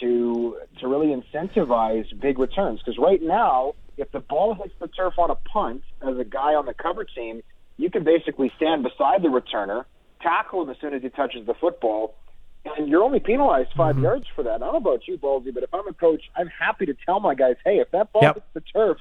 to 0.00 0.56
to 0.80 0.88
really 0.88 1.08
incentivize 1.08 2.04
big 2.20 2.38
returns. 2.38 2.80
Because 2.80 2.98
right 2.98 3.20
now, 3.22 3.74
if 3.98 4.10
the 4.12 4.20
ball 4.20 4.54
hits 4.54 4.74
the 4.80 4.88
turf 4.88 5.14
on 5.18 5.30
a 5.30 5.34
punt, 5.34 5.82
as 6.00 6.16
a 6.18 6.24
guy 6.24 6.54
on 6.54 6.64
the 6.64 6.74
cover 6.74 7.04
team, 7.04 7.42
you 7.76 7.90
can 7.90 8.04
basically 8.04 8.50
stand 8.56 8.82
beside 8.82 9.22
the 9.22 9.28
returner 9.28 9.84
tackle 10.22 10.62
him 10.62 10.70
as 10.70 10.76
soon 10.80 10.94
as 10.94 11.02
he 11.02 11.08
touches 11.08 11.46
the 11.46 11.54
football, 11.54 12.14
and 12.64 12.88
you're 12.88 13.02
only 13.02 13.20
penalized 13.20 13.70
5 13.76 13.94
mm-hmm. 13.94 14.04
yards 14.04 14.26
for 14.34 14.42
that. 14.42 14.54
I 14.54 14.58
don't 14.58 14.72
know 14.72 14.90
about 14.90 15.08
you, 15.08 15.16
Ballsy, 15.16 15.52
but 15.52 15.62
if 15.62 15.72
I'm 15.72 15.86
a 15.88 15.94
coach, 15.94 16.22
I'm 16.36 16.48
happy 16.48 16.86
to 16.86 16.94
tell 17.06 17.20
my 17.20 17.34
guys, 17.34 17.56
hey, 17.64 17.78
if 17.78 17.90
that 17.92 18.12
ball 18.12 18.22
yep. 18.22 18.34
hits 18.34 18.46
the 18.54 18.60
turf, 18.60 18.98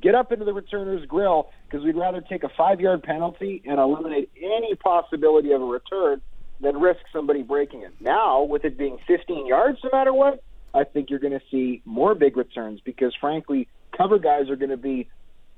get 0.00 0.14
up 0.14 0.32
into 0.32 0.44
the 0.44 0.52
returner's 0.52 1.04
grill 1.06 1.50
because 1.66 1.84
we'd 1.84 1.96
rather 1.96 2.20
take 2.20 2.44
a 2.44 2.48
five 2.56 2.80
yard 2.80 3.02
penalty 3.02 3.62
and 3.64 3.78
eliminate 3.78 4.30
any 4.36 4.74
possibility 4.76 5.52
of 5.52 5.60
a 5.60 5.64
return 5.64 6.20
than 6.60 6.78
risk 6.78 7.00
somebody 7.12 7.42
breaking 7.42 7.82
it. 7.82 7.92
Now, 8.00 8.42
with 8.42 8.64
it 8.64 8.78
being 8.78 8.98
15 9.06 9.46
yards 9.46 9.78
no 9.82 9.90
matter 9.92 10.12
what, 10.12 10.42
I 10.74 10.84
think 10.84 11.10
you're 11.10 11.18
going 11.18 11.32
to 11.32 11.44
see 11.50 11.82
more 11.84 12.14
big 12.14 12.36
returns 12.36 12.80
because, 12.84 13.14
frankly, 13.20 13.66
cover 13.96 14.18
guys 14.18 14.48
are 14.50 14.56
going 14.56 14.70
to 14.70 14.76
be 14.76 15.08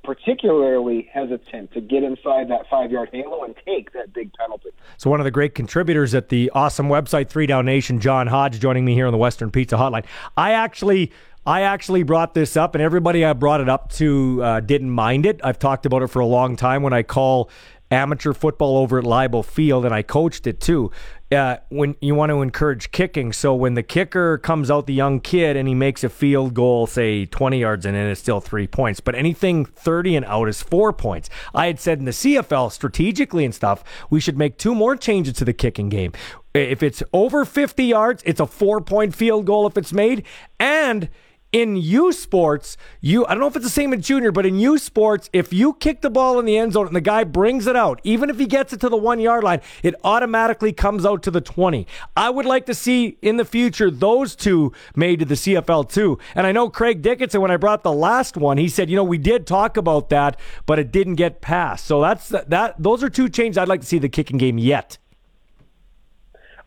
particularly 0.05 1.09
hesitant 1.13 1.73
to 1.73 1.81
get 1.81 2.03
inside 2.03 2.49
that 2.49 2.69
five 2.71 2.91
yard 2.91 3.09
halo 3.13 3.45
and 3.45 3.55
take 3.65 3.93
that 3.93 4.13
big 4.13 4.33
penalty. 4.35 4.71
So, 4.97 5.11
one 5.11 5.21
of 5.21 5.25
the 5.25 5.31
great 5.31 5.55
contributors 5.55 6.15
at 6.15 6.29
the 6.29 6.51
awesome 6.55 6.89
website, 6.89 7.29
Three 7.29 7.47
Down 7.47 7.65
Nation, 7.65 8.01
John 8.01 8.27
Hodge, 8.27 8.61
joining 8.61 8.85
me 8.85 8.95
here 8.95 9.07
on 9.07 9.13
the 9.13 9.19
Western 9.19 9.51
Pizza 9.51 9.77
Hotline. 9.77 10.05
I 10.37 10.53
actually. 10.53 11.13
I 11.45 11.63
actually 11.63 12.05
brought 12.05 12.35
this 12.35 12.57
up, 12.57 12.77
and 12.77 12.83
everybody 12.83 13.25
I 13.25 13.33
brought 13.33 13.61
it 13.61 13.69
up 13.69 13.91
to 13.95 14.41
uh, 14.45 14.61
didn't 14.61 14.91
mind 14.91 15.27
it. 15.27 15.41
I've 15.43 15.59
talked 15.59 15.87
about 15.87 16.03
it 16.03 16.07
for 16.07 16.21
a 16.21 16.27
long 16.27 16.55
time 16.55 16.85
when 16.85 16.93
I 16.93 17.03
call 17.03 17.51
amateur 17.91 18.33
football 18.33 18.79
over 18.79 18.99
at 18.99 19.05
Leibel 19.05 19.45
Field, 19.45 19.85
and 19.85 19.93
I 19.93 20.03
coached 20.03 20.47
it 20.47 20.61
too. 20.61 20.93
Uh, 21.33 21.57
when 21.71 21.97
you 22.01 22.15
want 22.15 22.31
to 22.31 22.43
encourage 22.43 22.91
kicking, 22.91 23.33
so 23.33 23.55
when 23.55 23.75
the 23.75 23.83
kicker 23.83 24.37
comes 24.39 24.71
out, 24.71 24.87
the 24.87 24.93
young 24.93 25.19
kid, 25.19 25.57
and 25.57 25.67
he 25.67 25.75
makes 25.75 26.05
a 26.05 26.09
field 26.11 26.53
goal, 26.53 26.87
say 26.87 27.25
20 27.25 27.59
yards, 27.59 27.87
and 27.87 27.97
it's 27.97 28.21
still 28.21 28.41
three 28.41 28.67
points. 28.67 29.01
But 29.01 29.15
anything 29.15 29.65
30 29.65 30.17
and 30.17 30.27
out 30.27 30.49
is 30.49 30.63
four 30.63 30.93
points. 30.93 31.31
I 31.55 31.67
had 31.69 31.81
said 31.81 32.01
in 32.01 32.05
the 32.05 32.11
CFL, 32.11 32.71
strategically 32.71 33.45
and 33.45 33.55
stuff, 33.55 33.83
we 34.11 34.21
should 34.21 34.37
make 34.37 34.59
two 34.59 34.75
more 34.75 34.95
changes 34.95 35.35
to 35.35 35.45
the 35.45 35.55
kicking 35.55 35.89
game. 35.89 36.13
If 36.53 36.83
it's 36.83 37.03
over 37.15 37.47
50 37.47 37.85
yards, 37.85 38.23
it's 38.27 38.41
a 38.41 38.47
four 38.47 38.83
point 38.83 39.15
field 39.15 39.47
goal 39.47 39.67
if 39.67 39.79
it's 39.79 39.93
made, 39.93 40.25
and 40.61 41.09
in 41.53 41.77
U 41.77 42.13
Sports, 42.13 42.79
you 43.01 43.27
I 43.27 43.31
don't 43.31 43.41
know 43.41 43.47
if 43.47 43.57
it's 43.57 43.65
the 43.65 43.71
same 43.71 43.93
in 43.93 44.01
junior, 44.01 44.33
but 44.33 44.47
in 44.47 44.59
U 44.59 44.79
Sports, 44.79 45.29
if 45.35 45.53
you 45.53 45.75
kick 45.75 46.01
the 46.01 46.11
ball 46.11 46.39
in 46.39 46.47
the 46.47 46.57
end 46.57 46.73
zone 46.73 46.87
and 46.87 46.97
the 46.97 47.01
guy 47.01 47.25
brings 47.25 47.67
it 47.67 47.77
out, 47.77 48.01
even 48.05 48.31
if 48.31 48.39
he 48.39 48.47
gets 48.47 48.73
it 48.73 48.81
to 48.81 48.89
the 48.89 48.97
one 48.97 49.21
yard 49.21 49.45
line, 49.45 49.61
it 49.83 49.95
automatically 50.03 50.73
comes 50.73 51.05
out 51.05 51.23
to 51.25 51.31
the 51.31 51.43
20. 51.43 51.87
I 52.17 52.31
would 52.31 52.47
like 52.47 52.65
to 52.67 52.75
see 52.75 53.19
in 53.21 53.37
the 53.37 53.45
future 53.45 53.91
those 53.91 54.35
two 54.35 54.73
made 54.97 55.19
to 55.19 55.27
the 55.27 55.35
CFL 55.35 55.91
too. 55.91 56.19
And 56.35 56.47
I 56.47 56.53
know 56.53 56.71
Craig 56.71 57.03
Dickenson, 57.03 57.43
when 57.43 57.51
I 57.51 57.59
brought 57.59 57.83
the 57.83 57.93
last 57.93 58.37
one, 58.37 58.57
he 58.57 58.69
said, 58.69 58.89
you 58.89 58.97
know, 58.97 59.05
we 59.05 59.19
did 59.19 59.47
talk 59.47 59.77
about 59.77 60.09
that, 60.09 60.41
but 60.65 60.79
it 60.79 60.91
didn't 60.91 61.17
get 61.17 61.43
passed. 61.43 61.85
So 61.85 62.01
that's 62.01 62.29
that. 62.29 62.77
Those 62.79 63.03
are 63.03 63.11
two 63.11 63.29
changes 63.29 63.59
I'd 63.59 63.69
like 63.69 63.81
to 63.83 63.87
see 63.87 63.99
the 63.99 64.09
kicking 64.09 64.39
game 64.39 64.57
yet. 64.57 64.97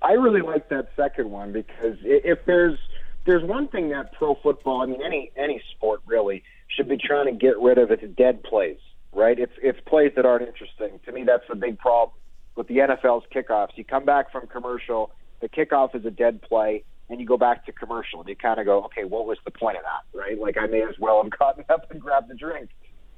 I 0.01 0.11
really 0.11 0.41
like 0.41 0.69
that 0.69 0.89
second 0.95 1.31
one 1.31 1.51
because 1.51 1.97
if 2.03 2.45
there's 2.45 2.77
there's 3.25 3.43
one 3.43 3.67
thing 3.67 3.89
that 3.89 4.13
pro 4.13 4.35
football, 4.35 4.81
I 4.81 4.85
mean, 4.85 5.01
any 5.03 5.31
any 5.35 5.61
sport 5.75 6.01
really 6.05 6.43
should 6.67 6.87
be 6.87 6.97
trying 6.97 7.25
to 7.25 7.31
get 7.31 7.59
rid 7.59 7.77
of. 7.77 7.91
It's 7.91 8.03
dead 8.15 8.43
plays, 8.43 8.77
right? 9.13 9.37
It's 9.37 9.53
it's 9.61 9.79
plays 9.87 10.11
that 10.15 10.25
aren't 10.25 10.47
interesting. 10.47 10.99
To 11.05 11.11
me, 11.11 11.23
that's 11.23 11.43
the 11.49 11.55
big 11.55 11.79
problem 11.79 12.17
with 12.55 12.67
the 12.67 12.77
NFL's 12.77 13.25
kickoffs. 13.33 13.75
You 13.75 13.83
come 13.83 14.05
back 14.05 14.31
from 14.31 14.47
commercial, 14.47 15.11
the 15.41 15.49
kickoff 15.49 15.95
is 15.95 16.05
a 16.05 16.11
dead 16.11 16.41
play, 16.41 16.83
and 17.09 17.19
you 17.19 17.25
go 17.25 17.37
back 17.37 17.65
to 17.65 17.71
commercial, 17.71 18.19
and 18.19 18.29
you 18.29 18.35
kind 18.35 18.59
of 18.59 18.65
go, 18.65 18.83
okay, 18.85 19.03
what 19.03 19.25
was 19.25 19.37
the 19.43 19.51
point 19.51 19.77
of 19.77 19.83
that, 19.83 20.17
right? 20.17 20.39
Like 20.39 20.57
I 20.57 20.67
may 20.67 20.83
as 20.83 20.97
well 20.99 21.21
have 21.23 21.31
gotten 21.39 21.65
up 21.69 21.89
and 21.91 21.99
grabbed 21.99 22.29
the 22.29 22.35
drink. 22.35 22.69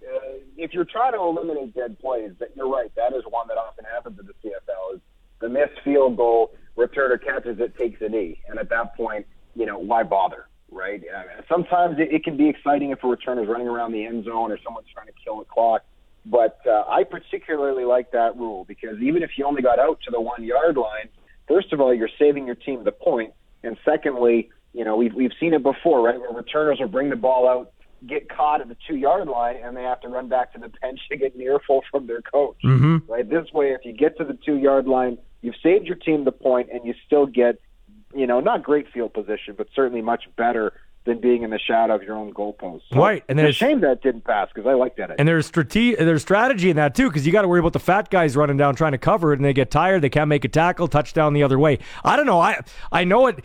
Uh, 0.01 0.39
if 0.55 0.73
you're 0.73 0.85
trying 0.85 1.13
to 1.13 1.19
eliminate 1.19 1.75
dead 1.75 1.99
plays, 1.99 2.31
that 2.39 2.55
you're 2.55 2.69
right. 2.69 2.93
That 2.95 3.13
is 3.13 3.23
one 3.29 3.47
that 3.49 3.57
often 3.57 3.83
happens 3.83 4.17
in 4.19 4.25
the 4.25 4.33
CFL. 4.33 4.95
Is 4.95 5.01
the 5.41 5.49
missed 5.49 5.81
field 5.83 6.15
goal, 6.15 6.55
returner 6.77 7.21
catches 7.21 7.59
it, 7.59 7.77
takes 7.77 8.01
a 8.01 8.07
knee, 8.07 8.39
and 8.47 8.57
at 8.57 8.69
that 8.69 8.95
point 8.95 9.25
you 9.57 9.65
know, 9.65 9.79
why 9.79 10.03
bother, 10.03 10.47
right? 10.71 11.01
Uh, 11.01 11.41
sometimes 11.49 11.97
it, 11.99 12.13
it 12.13 12.23
can 12.23 12.37
be 12.37 12.47
exciting 12.47 12.91
if 12.91 13.03
a 13.03 13.07
return 13.07 13.39
is 13.39 13.47
running 13.47 13.67
around 13.67 13.91
the 13.91 14.05
end 14.05 14.25
zone 14.25 14.51
or 14.51 14.59
someone's 14.63 14.87
trying 14.93 15.07
to 15.07 15.13
kill 15.23 15.39
the 15.39 15.45
clock. 15.45 15.83
But 16.25 16.59
uh, 16.67 16.83
I 16.87 17.03
particularly 17.03 17.85
like 17.85 18.11
that 18.11 18.35
rule 18.37 18.65
because 18.65 18.99
even 19.01 19.23
if 19.23 19.31
you 19.37 19.45
only 19.45 19.61
got 19.61 19.79
out 19.79 19.99
to 20.05 20.11
the 20.11 20.21
one 20.21 20.43
yard 20.43 20.77
line, 20.77 21.09
first 21.47 21.73
of 21.73 21.81
all, 21.81 21.93
you're 21.93 22.09
saving 22.19 22.45
your 22.45 22.55
team 22.55 22.83
the 22.83 22.91
point, 22.91 23.33
and 23.63 23.77
secondly, 23.83 24.49
you 24.73 24.83
know 24.83 24.97
we've 24.97 25.13
we've 25.13 25.31
seen 25.39 25.53
it 25.53 25.63
before, 25.63 26.01
right? 26.01 26.19
Where 26.19 26.31
returners 26.31 26.79
will 26.79 26.89
bring 26.89 27.09
the 27.09 27.15
ball 27.15 27.47
out, 27.47 27.71
get 28.05 28.29
caught 28.29 28.61
at 28.61 28.67
the 28.67 28.75
two 28.87 28.97
yard 28.97 29.27
line, 29.27 29.55
and 29.63 29.75
they 29.75 29.83
have 29.83 30.01
to 30.01 30.09
run 30.09 30.27
back 30.27 30.53
to 30.53 30.59
the 30.59 30.67
bench 30.81 30.99
to 31.09 31.17
get 31.17 31.33
an 31.33 31.41
earful 31.41 31.81
from 31.89 32.07
their 32.07 32.21
coach. 32.21 32.57
Mm-hmm. 32.63 33.11
Right? 33.11 33.27
This 33.27 33.51
way, 33.53 33.71
if 33.71 33.81
you 33.85 33.93
get 33.93 34.17
to 34.17 34.25
the 34.25 34.37
two 34.45 34.57
yard 34.57 34.85
line, 34.85 35.17
you've 35.41 35.55
saved 35.63 35.85
your 35.85 35.95
team 35.95 36.25
the 36.25 36.31
point, 36.31 36.69
and 36.71 36.85
you 36.85 36.93
still 37.05 37.25
get, 37.25 37.59
you 38.15 38.27
know, 38.27 38.39
not 38.39 38.63
great 38.63 38.87
field 38.91 39.13
position, 39.13 39.55
but 39.57 39.67
certainly 39.75 40.01
much 40.01 40.23
better 40.35 40.73
than 41.07 41.19
being 41.21 41.41
in 41.41 41.49
the 41.49 41.57
shadow 41.57 41.95
of 41.95 42.03
your 42.03 42.15
own 42.15 42.33
goalpost. 42.33 42.81
So 42.91 42.99
Right, 42.99 43.23
and 43.27 43.39
it's 43.39 43.49
a 43.49 43.53
shame 43.53 43.79
that 43.81 44.03
didn't 44.03 44.25
pass 44.25 44.49
because 44.53 44.67
I 44.69 44.73
liked 44.73 44.97
that. 44.97 45.15
And 45.17 45.27
there's 45.27 45.47
strate- 45.47 45.97
there's 45.97 46.21
strategy 46.21 46.69
in 46.69 46.75
that 46.75 46.93
too, 46.93 47.07
because 47.07 47.25
you 47.25 47.31
got 47.31 47.43
to 47.43 47.47
worry 47.47 47.61
about 47.61 47.73
the 47.73 47.79
fat 47.79 48.09
guys 48.09 48.35
running 48.35 48.57
down 48.57 48.75
trying 48.75 48.91
to 48.91 48.97
cover 48.97 49.31
it, 49.31 49.37
and 49.37 49.45
they 49.45 49.53
get 49.53 49.71
tired. 49.71 50.01
They 50.01 50.09
can't 50.09 50.27
make 50.27 50.43
a 50.45 50.49
tackle, 50.49 50.87
touchdown 50.87 51.33
the 51.33 51.43
other 51.43 51.57
way. 51.57 51.79
I 52.03 52.17
don't 52.17 52.25
know. 52.25 52.39
I 52.39 52.59
I 52.91 53.05
know 53.05 53.27
it. 53.27 53.43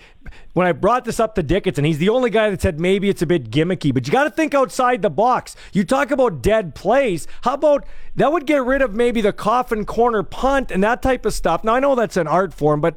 When 0.54 0.66
I 0.66 0.72
brought 0.72 1.04
this 1.04 1.20
up 1.20 1.34
to 1.36 1.42
Dickenson, 1.42 1.84
he's 1.84 1.98
the 1.98 2.08
only 2.08 2.30
guy 2.30 2.50
that 2.50 2.60
said 2.60 2.80
maybe 2.80 3.08
it's 3.08 3.22
a 3.22 3.26
bit 3.26 3.50
gimmicky, 3.50 3.94
but 3.94 4.06
you 4.06 4.12
got 4.12 4.24
to 4.24 4.30
think 4.30 4.54
outside 4.54 5.02
the 5.02 5.10
box. 5.10 5.56
You 5.72 5.84
talk 5.84 6.10
about 6.10 6.42
dead 6.42 6.74
plays. 6.74 7.26
How 7.42 7.54
about 7.54 7.86
that 8.16 8.32
would 8.32 8.46
get 8.46 8.64
rid 8.64 8.82
of 8.82 8.94
maybe 8.94 9.20
the 9.20 9.32
coffin 9.32 9.84
corner 9.84 10.22
punt 10.22 10.70
and 10.70 10.82
that 10.82 11.00
type 11.00 11.24
of 11.24 11.32
stuff. 11.32 11.62
Now 11.64 11.74
I 11.74 11.80
know 11.80 11.94
that's 11.94 12.16
an 12.16 12.26
art 12.26 12.52
form, 12.52 12.80
but 12.80 12.96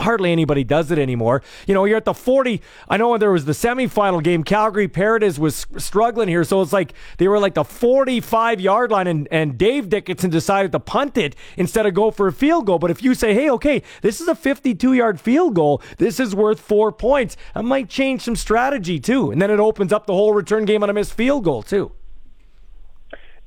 hardly 0.00 0.32
anybody 0.32 0.64
does 0.64 0.90
it 0.90 0.98
anymore. 0.98 1.42
You 1.66 1.74
know, 1.74 1.84
you're 1.84 1.96
at 1.96 2.04
the 2.04 2.14
40. 2.14 2.60
I 2.88 2.96
know 2.96 3.16
there 3.18 3.32
was 3.32 3.44
the 3.44 3.52
semifinal 3.52 4.22
game, 4.22 4.44
Calgary 4.44 4.88
Paredes 4.88 5.38
was 5.38 5.66
struggling 5.76 6.28
here. 6.28 6.44
So 6.44 6.60
it's 6.62 6.72
like 6.72 6.94
they 7.18 7.28
were 7.28 7.38
like 7.38 7.54
the 7.54 7.64
45 7.64 8.60
yard 8.60 8.90
line, 8.90 9.06
and, 9.06 9.28
and 9.30 9.56
Dave 9.56 9.88
Dickenson 9.88 10.30
decided 10.30 10.72
to 10.72 10.80
punt 10.80 11.16
it 11.16 11.36
instead 11.56 11.86
of 11.86 11.94
go 11.94 12.10
for 12.10 12.28
a 12.28 12.32
field 12.32 12.66
goal. 12.66 12.78
But 12.78 12.90
if 12.90 13.02
you 13.02 13.14
say, 13.14 13.34
hey, 13.34 13.50
okay, 13.50 13.82
this 14.02 14.20
is 14.20 14.28
a 14.28 14.34
52 14.34 14.92
yard 14.92 15.20
field 15.20 15.54
goal, 15.54 15.82
this 15.98 16.18
is 16.20 16.34
worth 16.34 16.60
four 16.60 16.92
points, 16.92 17.36
that 17.54 17.64
might 17.64 17.88
change 17.88 18.22
some 18.22 18.36
strategy 18.36 18.98
too. 18.98 19.30
And 19.30 19.40
then 19.40 19.50
it 19.50 19.60
opens 19.60 19.92
up 19.92 20.06
the 20.06 20.14
whole 20.14 20.32
return 20.32 20.64
game 20.64 20.82
on 20.82 20.90
a 20.90 20.92
missed 20.92 21.14
field 21.14 21.44
goal 21.44 21.62
too. 21.62 21.92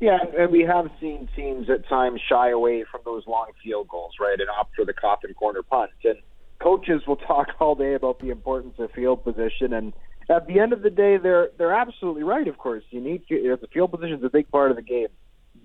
Yeah, 0.03 0.17
and 0.37 0.51
we 0.51 0.63
have 0.63 0.89
seen 0.99 1.29
teams 1.33 1.69
at 1.69 1.87
times 1.87 2.19
shy 2.27 2.49
away 2.49 2.83
from 2.91 2.99
those 3.05 3.25
long 3.25 3.51
field 3.63 3.87
goals, 3.87 4.15
right, 4.19 4.37
and 4.37 4.49
opt 4.49 4.75
for 4.75 4.83
the 4.83 4.91
coffin 4.91 5.33
corner 5.33 5.63
punt. 5.63 5.91
And 6.03 6.17
coaches 6.63 7.01
will 7.05 7.17
talk 7.17 7.49
all 7.59 7.75
day 7.75 7.93
about 7.93 8.19
the 8.19 8.29
importance 8.29 8.75
of 8.79 8.91
field 8.91 9.23
position, 9.23 9.73
and 9.73 9.93
at 10.29 10.47
the 10.47 10.59
end 10.59 10.71
of 10.71 10.81
the 10.81 10.89
day, 10.89 11.17
they're 11.17 11.49
they're 11.57 11.73
absolutely 11.73 12.23
right. 12.23 12.47
Of 12.47 12.57
course, 12.57 12.83
you 12.89 13.01
need 13.01 13.23
know, 13.29 13.57
the 13.57 13.67
field 13.67 13.91
position 13.91 14.17
is 14.17 14.23
a 14.23 14.29
big 14.29 14.49
part 14.49 14.71
of 14.71 14.77
the 14.77 14.83
game, 14.83 15.09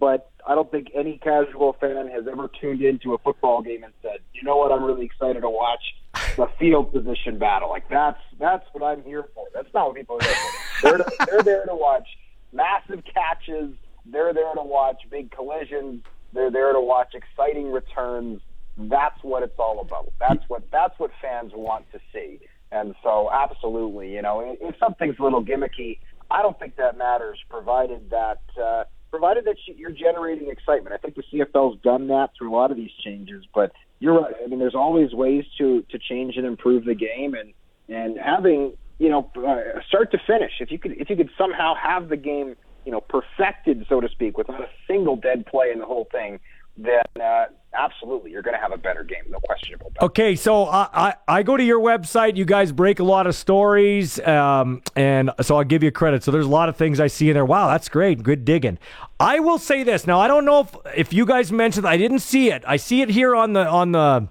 but 0.01 0.31
I 0.47 0.55
don't 0.55 0.71
think 0.71 0.89
any 0.95 1.19
casual 1.19 1.75
fan 1.81 2.09
has 2.09 2.27
ever 2.31 2.51
tuned 2.61 2.83
into 2.83 3.15
a 3.15 3.19
football 3.19 3.63
game 3.63 3.85
and 3.85 3.93
said, 4.03 4.19
"You 4.33 4.43
know 4.43 4.57
what? 4.57 4.73
I'm 4.73 4.85
really 4.85 5.07
excited 5.07 5.41
to 5.41 5.51
watch 5.51 5.95
the 6.37 6.49
field 6.59 6.93
position 6.93 7.39
battle." 7.39 7.69
Like 7.69 7.89
that's 7.89 8.21
that's 8.39 8.67
what 8.73 8.83
I'm 8.83 9.03
here 9.05 9.29
for. 9.35 9.47
That's 9.55 9.73
not 9.73 9.87
what 9.89 9.97
people 9.97 10.17
are 10.17 10.21
there 10.21 10.35
for. 10.35 10.51
They're, 10.83 10.99
to, 10.99 11.27
they're 11.27 11.43
there 11.43 11.67
to 11.67 11.75
watch 11.75 12.09
massive 12.53 13.05
catches. 13.05 13.75
They're 14.07 14.33
there 14.33 14.55
to 14.55 14.63
watch 14.63 15.03
big 15.11 15.31
collisions. 15.31 16.03
They're 16.33 16.51
there 16.51 16.73
to 16.73 16.81
watch 16.81 17.15
exciting 17.15 17.71
returns. 17.71 18.41
That's 18.79 19.23
what 19.23 19.43
it's 19.43 19.59
all 19.59 19.81
about. 19.81 20.13
That's 20.21 20.45
what 20.49 20.63
that's 20.71 20.99
what 20.99 21.11
fans 21.21 21.53
want 21.55 21.91
to 21.93 22.01
see. 22.13 22.41
And 22.71 22.95
so, 23.03 23.31
absolutely, 23.33 24.13
you 24.13 24.23
know, 24.23 24.57
if 24.61 24.77
something's 24.79 25.19
a 25.19 25.23
little 25.23 25.43
gimmicky, 25.43 25.99
I 26.31 26.43
don't 26.43 26.59
think 26.59 26.77
that 26.77 26.99
matters, 26.99 27.39
provided 27.49 28.11
that 28.11 28.41
uh, 28.63 28.85
provided 29.11 29.47
that 29.47 29.57
you're 29.67 29.91
generating 29.91 30.49
excitement. 30.49 30.95
I 30.95 30.99
think 30.99 31.17
the 31.17 31.23
CFL's 31.33 31.81
done 31.83 32.09
that 32.09 32.31
through 32.37 32.53
a 32.53 32.55
lot 32.55 32.71
of 32.71 32.77
these 32.77 32.91
changes, 33.03 33.45
but 33.55 33.73
you're 34.01 34.21
right. 34.21 34.35
I 34.45 34.47
mean, 34.47 34.59
there's 34.59 34.75
always 34.75 35.13
ways 35.13 35.45
to 35.59 35.85
to 35.91 35.99
change 35.99 36.37
and 36.37 36.47
improve 36.47 36.85
the 36.85 36.95
game, 36.95 37.35
and 37.35 37.55
and 37.89 38.19
having 38.19 38.75
you 38.99 39.09
know 39.09 39.31
uh, 39.37 39.81
start 39.89 40.13
to 40.13 40.19
finish. 40.27 40.53
If 40.61 40.71
you 40.71 40.79
could 40.79 40.93
if 40.93 41.11
you 41.11 41.17
could 41.17 41.31
somehow 41.37 41.75
have 41.75 42.09
the 42.09 42.17
game 42.17 42.55
you 42.85 42.93
know 42.93 43.01
perfected, 43.01 43.87
so 43.89 44.01
to 44.01 44.09
speak, 44.09 44.37
without 44.37 44.61
a 44.61 44.69
single 44.87 45.17
dead 45.17 45.47
play 45.47 45.71
in 45.73 45.79
the 45.79 45.87
whole 45.87 46.09
thing, 46.13 46.39
then 46.79 47.23
uh, 47.23 47.47
absolutely 47.75 48.31
you're 48.31 48.43
going 48.43 48.55
to 48.55 48.61
have 48.61 48.73
a 48.73 48.79
better 48.79 49.03
game, 49.03 49.25
no 49.29 49.41
question 49.41 49.75
about 49.75 49.93
that. 49.95 50.03
Okay, 50.05 50.37
so 50.37 50.65
I, 50.65 50.89
I, 50.93 51.15
I 51.27 51.43
go 51.43 51.57
to 51.57 51.65
your 51.65 51.81
website. 51.81 52.37
You 52.37 52.45
guys 52.45 52.73
break 52.73 53.01
a 53.01 53.05
lot 53.05 53.27
of 53.27 53.35
stories, 53.35 54.21
um, 54.21 54.83
and 54.97 55.31
so 55.43 55.57
I'll 55.57 55.65
give 55.65 55.83
you 55.83 55.91
credit. 55.91 56.23
So 56.23 56.31
there's 56.31 56.47
a 56.47 56.51
lot 56.51 56.69
of 56.69 56.77
things 56.77 57.01
I 57.01 57.09
see 57.09 57.29
in 57.29 57.35
there. 57.35 57.45
Wow, 57.45 57.69
that's 57.69 57.89
great. 57.89 58.23
Good 58.23 58.45
digging. 58.45 58.79
I 59.21 59.41
will 59.41 59.59
say 59.59 59.83
this. 59.83 60.07
Now 60.07 60.21
I 60.21 60.29
don't 60.29 60.45
know 60.45 60.61
if 60.61 60.77
if 60.97 61.13
you 61.13 61.27
guys 61.27 61.51
mentioned. 61.51 61.87
I 61.87 61.97
didn't 61.97 62.21
see 62.21 62.51
it. 62.51 62.63
I 62.67 62.77
see 62.77 63.03
it 63.03 63.11
here 63.11 63.35
on 63.35 63.53
the 63.53 63.67
on 63.67 63.93
the 63.93 64.29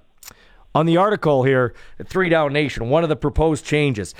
on 0.74 0.86
the 0.86 0.96
article 0.98 1.44
here 1.44 1.74
Three 2.06 2.30
Down 2.30 2.54
Nation. 2.54 2.90
One 2.90 3.04
of 3.04 3.10
the 3.10 3.16
proposed 3.16 3.66
changes. 3.66 4.14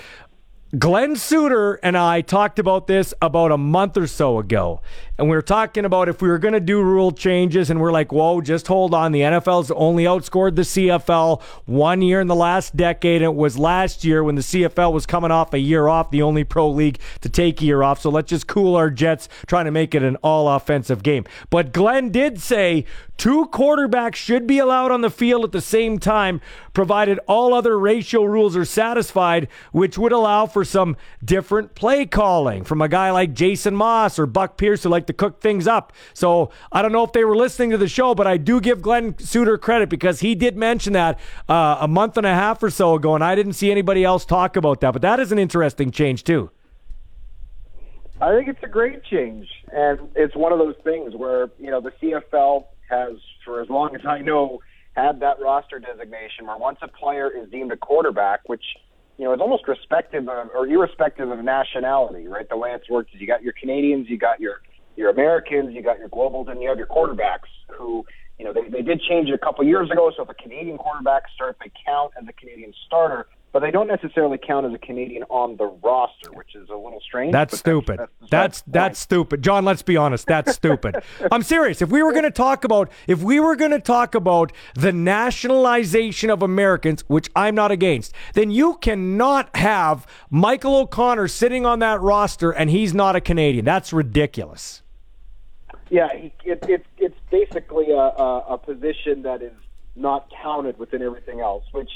Glenn 0.76 1.16
Suter 1.16 1.80
and 1.82 1.96
I 1.96 2.20
talked 2.20 2.58
about 2.58 2.86
this 2.88 3.14
about 3.22 3.52
a 3.52 3.56
month 3.56 3.96
or 3.96 4.06
so 4.06 4.38
ago. 4.38 4.82
And 5.16 5.28
we 5.28 5.34
were 5.34 5.42
talking 5.42 5.84
about 5.84 6.08
if 6.08 6.22
we 6.22 6.28
were 6.28 6.38
going 6.38 6.54
to 6.54 6.60
do 6.60 6.80
rule 6.80 7.10
changes, 7.10 7.70
and 7.70 7.80
we're 7.80 7.90
like, 7.90 8.12
whoa, 8.12 8.40
just 8.40 8.68
hold 8.68 8.94
on. 8.94 9.10
The 9.10 9.22
NFL's 9.22 9.70
only 9.72 10.04
outscored 10.04 10.54
the 10.54 10.62
CFL 10.62 11.42
one 11.64 12.02
year 12.02 12.20
in 12.20 12.28
the 12.28 12.36
last 12.36 12.76
decade. 12.76 13.22
And 13.22 13.32
it 13.32 13.34
was 13.34 13.58
last 13.58 14.04
year 14.04 14.22
when 14.22 14.36
the 14.36 14.42
CFL 14.42 14.92
was 14.92 15.06
coming 15.06 15.32
off 15.32 15.52
a 15.54 15.58
year 15.58 15.88
off, 15.88 16.12
the 16.12 16.22
only 16.22 16.44
pro 16.44 16.70
league 16.70 17.00
to 17.22 17.28
take 17.28 17.60
a 17.60 17.64
year 17.64 17.82
off. 17.82 18.00
So 18.00 18.10
let's 18.10 18.28
just 18.28 18.46
cool 18.46 18.76
our 18.76 18.90
jets, 18.90 19.28
trying 19.48 19.64
to 19.64 19.72
make 19.72 19.92
it 19.92 20.04
an 20.04 20.16
all 20.16 20.48
offensive 20.48 21.02
game. 21.02 21.24
But 21.50 21.72
Glenn 21.72 22.10
did 22.10 22.40
say 22.40 22.84
two 23.16 23.46
quarterbacks 23.46 24.14
should 24.14 24.46
be 24.46 24.60
allowed 24.60 24.92
on 24.92 25.00
the 25.00 25.10
field 25.10 25.42
at 25.44 25.50
the 25.50 25.60
same 25.60 25.98
time, 25.98 26.40
provided 26.72 27.18
all 27.26 27.54
other 27.54 27.76
ratio 27.76 28.22
rules 28.22 28.56
are 28.56 28.64
satisfied, 28.64 29.48
which 29.72 29.98
would 29.98 30.12
allow 30.12 30.46
for 30.46 30.57
some 30.64 30.96
different 31.24 31.74
play 31.74 32.06
calling 32.06 32.64
from 32.64 32.80
a 32.80 32.88
guy 32.88 33.10
like 33.10 33.34
Jason 33.34 33.74
Maas 33.74 34.18
or 34.18 34.26
Buck 34.26 34.56
Pierce 34.56 34.82
who 34.82 34.88
like 34.88 35.06
to 35.06 35.12
cook 35.12 35.40
things 35.40 35.66
up. 35.66 35.92
So 36.14 36.50
I 36.72 36.82
don't 36.82 36.92
know 36.92 37.04
if 37.04 37.12
they 37.12 37.24
were 37.24 37.36
listening 37.36 37.70
to 37.70 37.78
the 37.78 37.88
show, 37.88 38.14
but 38.14 38.26
I 38.26 38.36
do 38.36 38.60
give 38.60 38.82
Glenn 38.82 39.18
Suter 39.18 39.58
credit 39.58 39.88
because 39.88 40.20
he 40.20 40.34
did 40.34 40.56
mention 40.56 40.92
that 40.94 41.18
uh, 41.48 41.78
a 41.80 41.88
month 41.88 42.16
and 42.16 42.26
a 42.26 42.34
half 42.34 42.62
or 42.62 42.70
so 42.70 42.94
ago, 42.94 43.14
and 43.14 43.24
I 43.24 43.34
didn't 43.34 43.54
see 43.54 43.70
anybody 43.70 44.04
else 44.04 44.24
talk 44.24 44.56
about 44.56 44.80
that. 44.80 44.92
But 44.92 45.02
that 45.02 45.20
is 45.20 45.32
an 45.32 45.38
interesting 45.38 45.90
change 45.90 46.24
too. 46.24 46.50
I 48.20 48.34
think 48.34 48.48
it's 48.48 48.62
a 48.64 48.68
great 48.68 49.04
change, 49.04 49.48
and 49.72 50.00
it's 50.16 50.34
one 50.34 50.52
of 50.52 50.58
those 50.58 50.74
things 50.82 51.14
where 51.14 51.50
you 51.58 51.70
know 51.70 51.80
the 51.80 51.92
CFL 52.02 52.64
has, 52.90 53.12
for 53.44 53.60
as 53.60 53.68
long 53.68 53.94
as 53.94 54.04
I 54.04 54.20
know, 54.20 54.60
had 54.96 55.20
that 55.20 55.40
roster 55.40 55.78
designation 55.78 56.46
where 56.46 56.56
once 56.56 56.78
a 56.82 56.88
player 56.88 57.30
is 57.30 57.48
deemed 57.50 57.70
a 57.70 57.76
quarterback, 57.76 58.40
which 58.46 58.64
you 59.18 59.24
know 59.24 59.34
is 59.34 59.40
almost 59.40 59.66
respective 59.68 60.28
of, 60.28 60.48
or 60.54 60.66
irrespective 60.66 61.30
of 61.30 61.44
nationality, 61.44 62.26
right? 62.28 62.48
The 62.48 62.56
way 62.56 62.70
it's 62.72 62.88
worked 62.88 63.14
is 63.14 63.20
you 63.20 63.26
got 63.26 63.42
your 63.42 63.52
Canadians, 63.60 64.06
you 64.08 64.16
got 64.16 64.40
your 64.40 64.62
your 64.96 65.10
Americans, 65.10 65.74
you 65.74 65.82
got 65.82 65.98
your 65.98 66.08
globals, 66.08 66.50
and 66.50 66.62
you 66.62 66.68
have 66.68 66.78
your 66.78 66.86
quarterbacks 66.86 67.50
who, 67.68 68.04
you 68.38 68.44
know, 68.44 68.52
they, 68.52 68.68
they 68.68 68.82
did 68.82 69.00
change 69.00 69.28
it 69.28 69.34
a 69.34 69.38
couple 69.38 69.64
years 69.64 69.90
ago. 69.90 70.10
So 70.16 70.22
if 70.24 70.28
a 70.28 70.34
Canadian 70.34 70.78
quarterback 70.78 71.24
starts, 71.34 71.58
they 71.62 71.70
count 71.86 72.12
as 72.20 72.26
a 72.28 72.32
Canadian 72.32 72.72
starter, 72.86 73.26
but 73.52 73.60
they 73.60 73.70
don't 73.70 73.88
necessarily 73.88 74.38
count 74.38 74.66
as 74.66 74.72
a 74.72 74.78
Canadian 74.78 75.24
on 75.24 75.56
the 75.56 75.66
roster, 75.82 76.30
which 76.32 76.54
is 76.54 76.68
a 76.68 76.74
little 76.74 77.00
strange. 77.00 77.32
That's 77.32 77.58
stupid. 77.58 77.98
That's 77.98 78.10
That's 78.20 78.30
that's, 78.30 78.62
that's 78.66 78.98
stupid. 78.98 79.42
John, 79.42 79.64
let's 79.64 79.82
be 79.82 79.96
honest. 79.96 80.26
That's 80.26 80.52
stupid. 80.52 80.96
I'm 81.32 81.42
serious. 81.42 81.80
If 81.80 81.90
we 81.90 82.02
were 82.02 82.12
going 82.12 82.24
to 82.24 82.30
talk 82.30 82.64
about 82.64 82.90
if 83.06 83.22
we 83.22 83.40
were 83.40 83.56
going 83.56 83.70
to 83.70 83.80
talk 83.80 84.14
about 84.14 84.52
the 84.74 84.92
nationalization 84.92 86.30
of 86.30 86.42
Americans, 86.42 87.04
which 87.08 87.30
I'm 87.34 87.54
not 87.54 87.70
against, 87.70 88.12
then 88.34 88.50
you 88.50 88.76
cannot 88.76 89.54
have 89.56 90.06
Michael 90.30 90.76
O'Connor 90.76 91.28
sitting 91.28 91.64
on 91.64 91.78
that 91.78 92.00
roster 92.00 92.50
and 92.50 92.70
he's 92.70 92.94
not 92.94 93.16
a 93.16 93.20
Canadian. 93.20 93.64
That's 93.64 93.92
ridiculous. 93.92 94.82
Yeah, 95.90 96.08
it, 96.12 96.32
it, 96.44 96.86
it's 96.98 97.18
basically 97.30 97.90
a, 97.92 97.96
a, 97.96 98.44
a 98.50 98.58
position 98.58 99.22
that 99.22 99.42
is 99.42 99.54
not 99.96 100.30
counted 100.42 100.78
within 100.78 101.02
everything 101.02 101.40
else. 101.40 101.64
Which, 101.72 101.90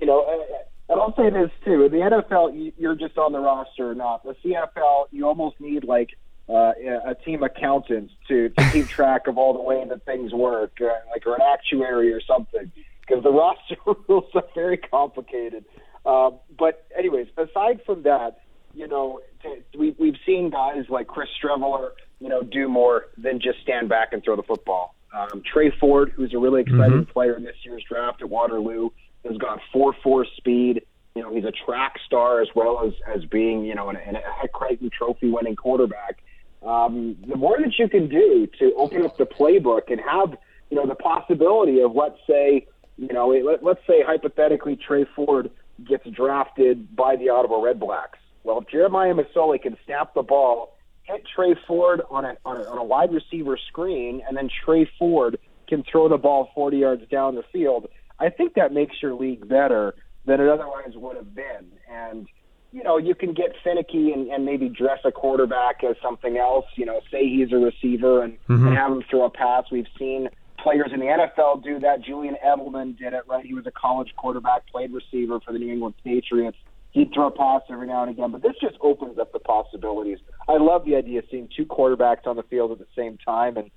you 0.00 0.06
know, 0.06 0.22
uh, 0.22 0.56
and 0.90 1.00
I'll 1.00 1.14
say 1.16 1.30
this 1.30 1.50
too: 1.64 1.84
in 1.84 1.92
the 1.92 1.98
NFL, 1.98 2.54
you- 2.54 2.72
you're 2.78 2.94
just 2.96 3.16
on 3.16 3.32
the 3.32 3.38
roster 3.40 3.90
or 3.90 3.94
not. 3.94 4.22
The 4.24 4.34
CFL, 4.44 5.06
you 5.10 5.26
almost 5.26 5.58
need 5.60 5.84
like 5.84 6.10
uh, 6.48 6.72
a 7.06 7.14
team 7.24 7.42
accountant 7.42 8.10
to, 8.28 8.48
to 8.50 8.70
keep 8.72 8.88
track 8.98 9.26
of 9.28 9.38
all 9.38 9.52
the 9.54 9.62
way 9.62 9.84
that 9.88 10.04
things 10.04 10.32
work, 10.34 10.72
uh, 10.80 10.86
like 11.10 11.26
or 11.26 11.36
an 11.36 11.40
actuary 11.42 12.12
or 12.12 12.20
something, 12.20 12.70
because 13.06 13.22
the 13.22 13.30
roster 13.42 13.76
rules 14.08 14.24
are 14.34 14.44
very 14.54 14.76
complicated. 14.76 15.64
Uh, 16.04 16.30
but 16.58 16.86
anyways, 16.98 17.28
aside 17.36 17.80
from 17.86 18.02
that, 18.02 18.40
you 18.74 18.88
know, 18.88 19.20
t- 19.42 19.62
we, 19.78 19.94
we've 19.98 20.16
seen 20.26 20.50
guys 20.50 20.86
like 20.88 21.06
Chris 21.06 21.28
Streveler, 21.42 21.90
you 22.20 22.28
know, 22.28 22.42
do 22.42 22.68
more 22.68 23.06
than 23.16 23.40
just 23.40 23.60
stand 23.62 23.88
back 23.88 24.12
and 24.12 24.22
throw 24.24 24.34
the 24.36 24.42
football. 24.42 24.94
Um, 25.12 25.42
Tre 25.44 25.70
Ford, 25.78 26.12
who's 26.16 26.32
a 26.34 26.38
really 26.38 26.62
exciting 26.62 27.04
player 27.06 27.34
in 27.34 27.42
this 27.44 27.56
year's 27.64 27.82
draft 27.88 28.22
at 28.22 28.28
Waterloo, 28.30 28.90
has 29.26 29.36
got 29.36 29.60
four-four 29.72 30.26
speed. 30.36 30.82
You 31.14 31.22
know, 31.22 31.34
he's 31.34 31.44
a 31.44 31.52
track 31.66 31.94
star 32.06 32.40
as 32.40 32.48
well 32.54 32.84
as 32.86 32.92
as 33.14 33.24
being, 33.24 33.64
you 33.64 33.74
know, 33.74 33.88
an, 33.88 33.96
an, 33.96 34.16
a 34.16 34.48
Crighton 34.48 34.90
Trophy-winning 34.96 35.56
quarterback. 35.56 36.22
Um, 36.62 37.16
the 37.26 37.36
more 37.36 37.56
that 37.58 37.78
you 37.78 37.88
can 37.88 38.08
do 38.08 38.46
to 38.58 38.74
open 38.76 39.04
up 39.04 39.16
the 39.16 39.24
playbook 39.24 39.90
and 39.90 40.00
have, 40.00 40.36
you 40.68 40.76
know, 40.76 40.86
the 40.86 40.94
possibility 40.94 41.80
of, 41.80 41.94
let's 41.94 42.18
say, 42.28 42.66
you 42.96 43.08
know, 43.08 43.28
let, 43.28 43.64
let's 43.64 43.80
say 43.86 44.02
hypothetically 44.06 44.76
Tre 44.76 45.06
Ford 45.16 45.50
gets 45.88 46.06
drafted 46.10 46.94
by 46.94 47.16
the 47.16 47.30
Ottawa 47.30 47.62
Red 47.62 47.80
Blacks. 47.80 48.18
Well, 48.44 48.58
if 48.58 48.68
Jeremiah 48.68 49.14
Masoli 49.14 49.60
can 49.60 49.76
snap 49.86 50.14
the 50.14 50.22
ball, 50.22 50.76
hit 51.04 51.22
Tre 51.34 51.54
Ford 51.66 52.02
on 52.10 52.24
a, 52.24 52.36
on 52.44 52.58
a 52.58 52.64
on 52.64 52.78
a 52.78 52.84
wide 52.84 53.12
receiver 53.12 53.58
screen, 53.68 54.22
and 54.26 54.36
then 54.36 54.48
Tre 54.64 54.88
Ford 54.98 55.38
can 55.68 55.82
throw 55.90 56.08
the 56.08 56.18
ball 56.18 56.50
40 56.54 56.78
yards 56.78 57.08
down 57.08 57.34
the 57.34 57.44
field, 57.52 57.88
I 58.20 58.30
think 58.30 58.54
that 58.54 58.72
makes 58.72 58.96
your 59.02 59.14
league 59.14 59.48
better 59.48 59.94
than 60.26 60.40
it 60.40 60.48
otherwise 60.48 60.92
would 60.94 61.16
have 61.16 61.34
been. 61.34 61.72
And 61.90 62.28
you 62.72 62.84
know, 62.84 62.98
you 62.98 63.14
can 63.14 63.34
get 63.34 63.52
finicky 63.64 64.12
and, 64.12 64.28
and 64.28 64.44
maybe 64.44 64.68
dress 64.68 65.00
a 65.04 65.10
quarterback 65.10 65.82
as 65.82 65.96
something 66.02 66.36
else. 66.36 66.66
You 66.76 66.86
know, 66.86 67.00
say 67.10 67.28
he's 67.28 67.52
a 67.52 67.56
receiver 67.56 68.22
and, 68.22 68.34
mm-hmm. 68.48 68.68
and 68.68 68.76
have 68.76 68.92
him 68.92 69.02
throw 69.10 69.24
a 69.24 69.30
pass. 69.30 69.64
We've 69.72 69.88
seen 69.98 70.28
players 70.62 70.90
in 70.92 71.00
the 71.00 71.06
NFL 71.06 71.64
do 71.64 71.80
that. 71.80 72.02
Julian 72.04 72.36
Edelman 72.44 72.96
did 72.96 73.12
it, 73.12 73.22
right? 73.26 73.44
He 73.44 73.54
was 73.54 73.66
a 73.66 73.72
college 73.72 74.12
quarterback, 74.16 74.68
played 74.68 74.92
receiver 74.92 75.40
for 75.40 75.52
the 75.52 75.58
New 75.58 75.72
England 75.72 75.94
Patriots. 76.04 76.58
He'd 76.92 77.12
throw 77.14 77.28
a 77.28 77.30
pass 77.30 77.62
every 77.70 77.86
now 77.86 78.02
and 78.02 78.10
again, 78.10 78.32
but 78.32 78.42
this 78.42 78.54
just 78.60 78.76
opens 78.80 79.18
up 79.18 79.32
the 79.32 79.38
possibilities. 79.38 80.18
I 80.48 80.56
love 80.56 80.84
the 80.84 80.96
idea 80.96 81.20
of 81.20 81.24
seeing 81.30 81.48
two 81.56 81.64
quarterbacks 81.64 82.26
on 82.26 82.34
the 82.34 82.42
field 82.42 82.72
at 82.72 82.78
the 82.78 82.86
same 82.96 83.16
time, 83.18 83.56
and 83.56 83.70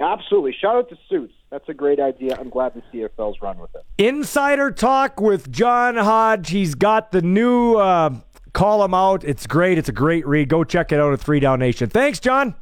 absolutely, 0.00 0.54
shout 0.60 0.76
out 0.76 0.88
to 0.90 0.98
Suits. 1.08 1.34
That's 1.50 1.68
a 1.68 1.74
great 1.74 1.98
idea. 1.98 2.36
I'm 2.38 2.48
glad 2.48 2.74
the 2.74 2.82
CFL's 2.92 3.40
run 3.42 3.58
with 3.58 3.74
it. 3.74 3.84
Insider 3.98 4.70
talk 4.70 5.20
with 5.20 5.50
John 5.50 5.96
Hodge. 5.96 6.50
He's 6.50 6.74
got 6.74 7.10
the 7.12 7.22
new. 7.22 7.76
Uh, 7.76 8.14
call 8.52 8.84
him 8.84 8.94
out. 8.94 9.24
It's 9.24 9.46
great. 9.46 9.76
It's 9.78 9.88
a 9.88 9.92
great 9.92 10.26
read. 10.26 10.48
Go 10.48 10.62
check 10.64 10.92
it 10.92 11.00
out 11.00 11.12
at 11.12 11.20
Three 11.20 11.40
Down 11.40 11.58
Nation. 11.58 11.90
Thanks, 11.90 12.20
John. 12.20 12.54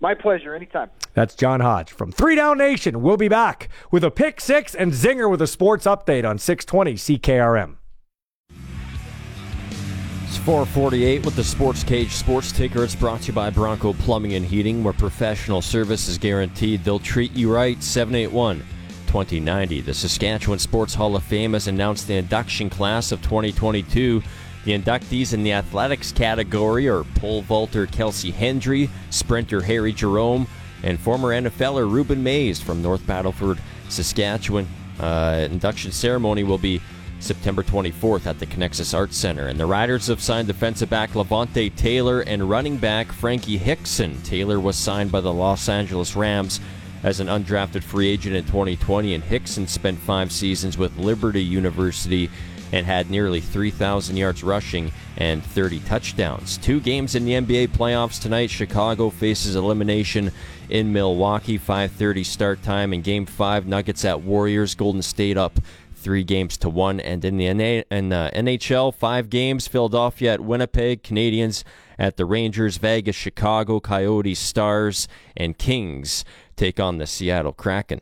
My 0.00 0.14
pleasure. 0.14 0.54
Anytime. 0.54 0.90
That's 1.14 1.34
John 1.34 1.60
Hodge 1.60 1.90
from 1.90 2.10
Three 2.12 2.36
Down 2.36 2.58
Nation. 2.58 3.02
We'll 3.02 3.16
be 3.16 3.28
back 3.28 3.68
with 3.90 4.04
a 4.04 4.10
pick 4.10 4.40
six 4.40 4.74
and 4.74 4.92
Zinger 4.92 5.30
with 5.30 5.42
a 5.42 5.46
sports 5.46 5.86
update 5.86 6.28
on 6.28 6.38
620 6.38 6.94
CKRM. 6.94 7.76
It's 10.36 10.44
448 10.44 11.24
with 11.24 11.34
the 11.34 11.42
Sports 11.42 11.82
Cage 11.82 12.10
Sports 12.10 12.52
Ticker. 12.52 12.84
It's 12.84 12.94
brought 12.94 13.22
to 13.22 13.28
you 13.28 13.32
by 13.32 13.48
Bronco 13.48 13.94
Plumbing 13.94 14.34
and 14.34 14.44
Heating, 14.44 14.84
where 14.84 14.92
professional 14.92 15.62
service 15.62 16.08
is 16.08 16.18
guaranteed. 16.18 16.84
They'll 16.84 16.98
treat 16.98 17.32
you 17.32 17.50
right. 17.50 17.82
781 17.82 18.58
2090. 19.06 19.80
The 19.80 19.94
Saskatchewan 19.94 20.58
Sports 20.58 20.94
Hall 20.94 21.16
of 21.16 21.22
Fame 21.22 21.54
has 21.54 21.68
announced 21.68 22.06
the 22.06 22.16
induction 22.16 22.68
class 22.68 23.12
of 23.12 23.22
2022. 23.22 24.22
The 24.66 24.78
inductees 24.78 25.32
in 25.32 25.42
the 25.42 25.54
athletics 25.54 26.12
category 26.12 26.86
are 26.86 27.04
pole 27.14 27.40
vaulter 27.40 27.86
Kelsie 27.86 28.32
Hendry, 28.32 28.90
sprinter 29.08 29.62
Harry 29.62 29.94
Jerome, 29.94 30.46
and 30.82 31.00
former 31.00 31.28
NFLer 31.28 31.90
Rueben 31.90 32.18
Mayes 32.18 32.60
from 32.60 32.82
North 32.82 33.06
Battleford, 33.06 33.58
Saskatchewan. 33.88 34.68
Uh, 35.00 35.48
induction 35.50 35.92
ceremony 35.92 36.44
will 36.44 36.58
be 36.58 36.82
September 37.18 37.62
24th 37.62 38.26
at 38.26 38.38
the 38.38 38.46
Conexus 38.46 38.94
Arts 38.94 39.16
Center. 39.16 39.48
And 39.48 39.58
the 39.58 39.66
Riders 39.66 40.06
have 40.08 40.20
signed 40.20 40.48
defensive 40.48 40.90
back 40.90 41.14
Levante 41.14 41.70
Taylor 41.70 42.20
and 42.20 42.48
running 42.48 42.76
back 42.76 43.12
Frankie 43.12 43.56
Hickson. 43.56 44.20
Taylor 44.22 44.60
was 44.60 44.76
signed 44.76 45.10
by 45.10 45.20
the 45.20 45.32
Los 45.32 45.68
Angeles 45.68 46.14
Rams 46.14 46.60
as 47.02 47.20
an 47.20 47.28
undrafted 47.28 47.82
free 47.82 48.08
agent 48.08 48.34
in 48.34 48.44
2020, 48.44 49.14
and 49.14 49.24
Hickson 49.24 49.66
spent 49.66 49.98
five 49.98 50.32
seasons 50.32 50.76
with 50.76 50.96
Liberty 50.98 51.42
University 51.42 52.30
and 52.72 52.84
had 52.84 53.10
nearly 53.10 53.40
3,000 53.40 54.16
yards 54.16 54.42
rushing 54.42 54.90
and 55.16 55.44
30 55.44 55.80
touchdowns. 55.80 56.58
Two 56.58 56.80
games 56.80 57.14
in 57.14 57.24
the 57.24 57.32
NBA 57.32 57.68
playoffs 57.68 58.20
tonight. 58.20 58.50
Chicago 58.50 59.08
faces 59.08 59.56
elimination 59.56 60.32
in 60.68 60.92
Milwaukee, 60.92 61.58
5:30 61.58 62.24
start 62.24 62.62
time. 62.62 62.92
In 62.92 63.02
Game 63.02 63.24
Five, 63.24 63.66
Nuggets 63.66 64.04
at 64.04 64.22
Warriors. 64.22 64.74
Golden 64.74 65.02
State 65.02 65.36
up 65.36 65.60
three 66.06 66.22
games 66.22 66.56
to 66.56 66.68
one. 66.68 67.00
And 67.00 67.24
in 67.24 67.36
the 67.36 67.46
in 67.46 68.10
the 68.10 68.30
NHL, 68.32 68.94
five 68.94 69.28
games. 69.28 69.66
Philadelphia 69.66 70.34
at 70.34 70.40
Winnipeg. 70.40 71.02
Canadiens 71.02 71.64
at 71.98 72.16
the 72.16 72.24
Rangers. 72.24 72.76
Vegas, 72.76 73.16
Chicago, 73.16 73.80
Coyotes, 73.80 74.38
Stars, 74.38 75.08
and 75.36 75.58
Kings 75.58 76.24
take 76.54 76.78
on 76.78 76.98
the 76.98 77.08
Seattle 77.08 77.52
Kraken. 77.52 78.00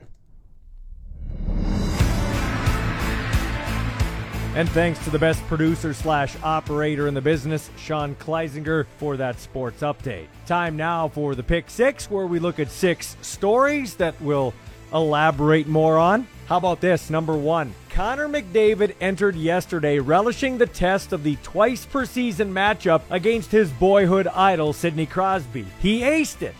And 4.55 4.69
thanks 4.69 5.03
to 5.05 5.11
the 5.11 5.19
best 5.19 5.43
producer 5.45 5.95
slash 5.95 6.37
operator 6.43 7.09
in 7.09 7.15
the 7.15 7.23
business, 7.23 7.71
Sean 7.79 8.15
Kleisinger, 8.17 8.85
for 8.99 9.17
that 9.17 9.41
sports 9.41 9.81
update. 9.81 10.27
Time 10.45 10.77
now 10.77 11.09
for 11.09 11.35
the 11.35 11.43
pick 11.43 11.71
six, 11.71 12.11
where 12.11 12.27
we 12.27 12.39
look 12.39 12.59
at 12.59 12.71
six 12.71 13.17
stories 13.23 13.95
that 13.95 14.21
we'll 14.21 14.53
elaborate 14.93 15.67
more 15.67 15.97
on. 15.97 16.29
How 16.47 16.59
about 16.59 16.81
this? 16.81 17.09
Number 17.09 17.37
one 17.37 17.75
Connor 17.89 18.29
McDavid 18.29 18.95
entered 19.01 19.35
yesterday 19.35 19.99
relishing 19.99 20.59
the 20.59 20.67
test 20.67 21.13
of 21.13 21.23
the 21.23 21.37
twice 21.37 21.87
per 21.87 22.05
season 22.05 22.53
matchup 22.53 23.03
against 23.11 23.51
his 23.51 23.71
boyhood 23.71 24.27
idol, 24.27 24.73
Sidney 24.73 25.07
Crosby. 25.07 25.67
He 25.81 26.01
aced 26.01 26.43
it 26.43 26.55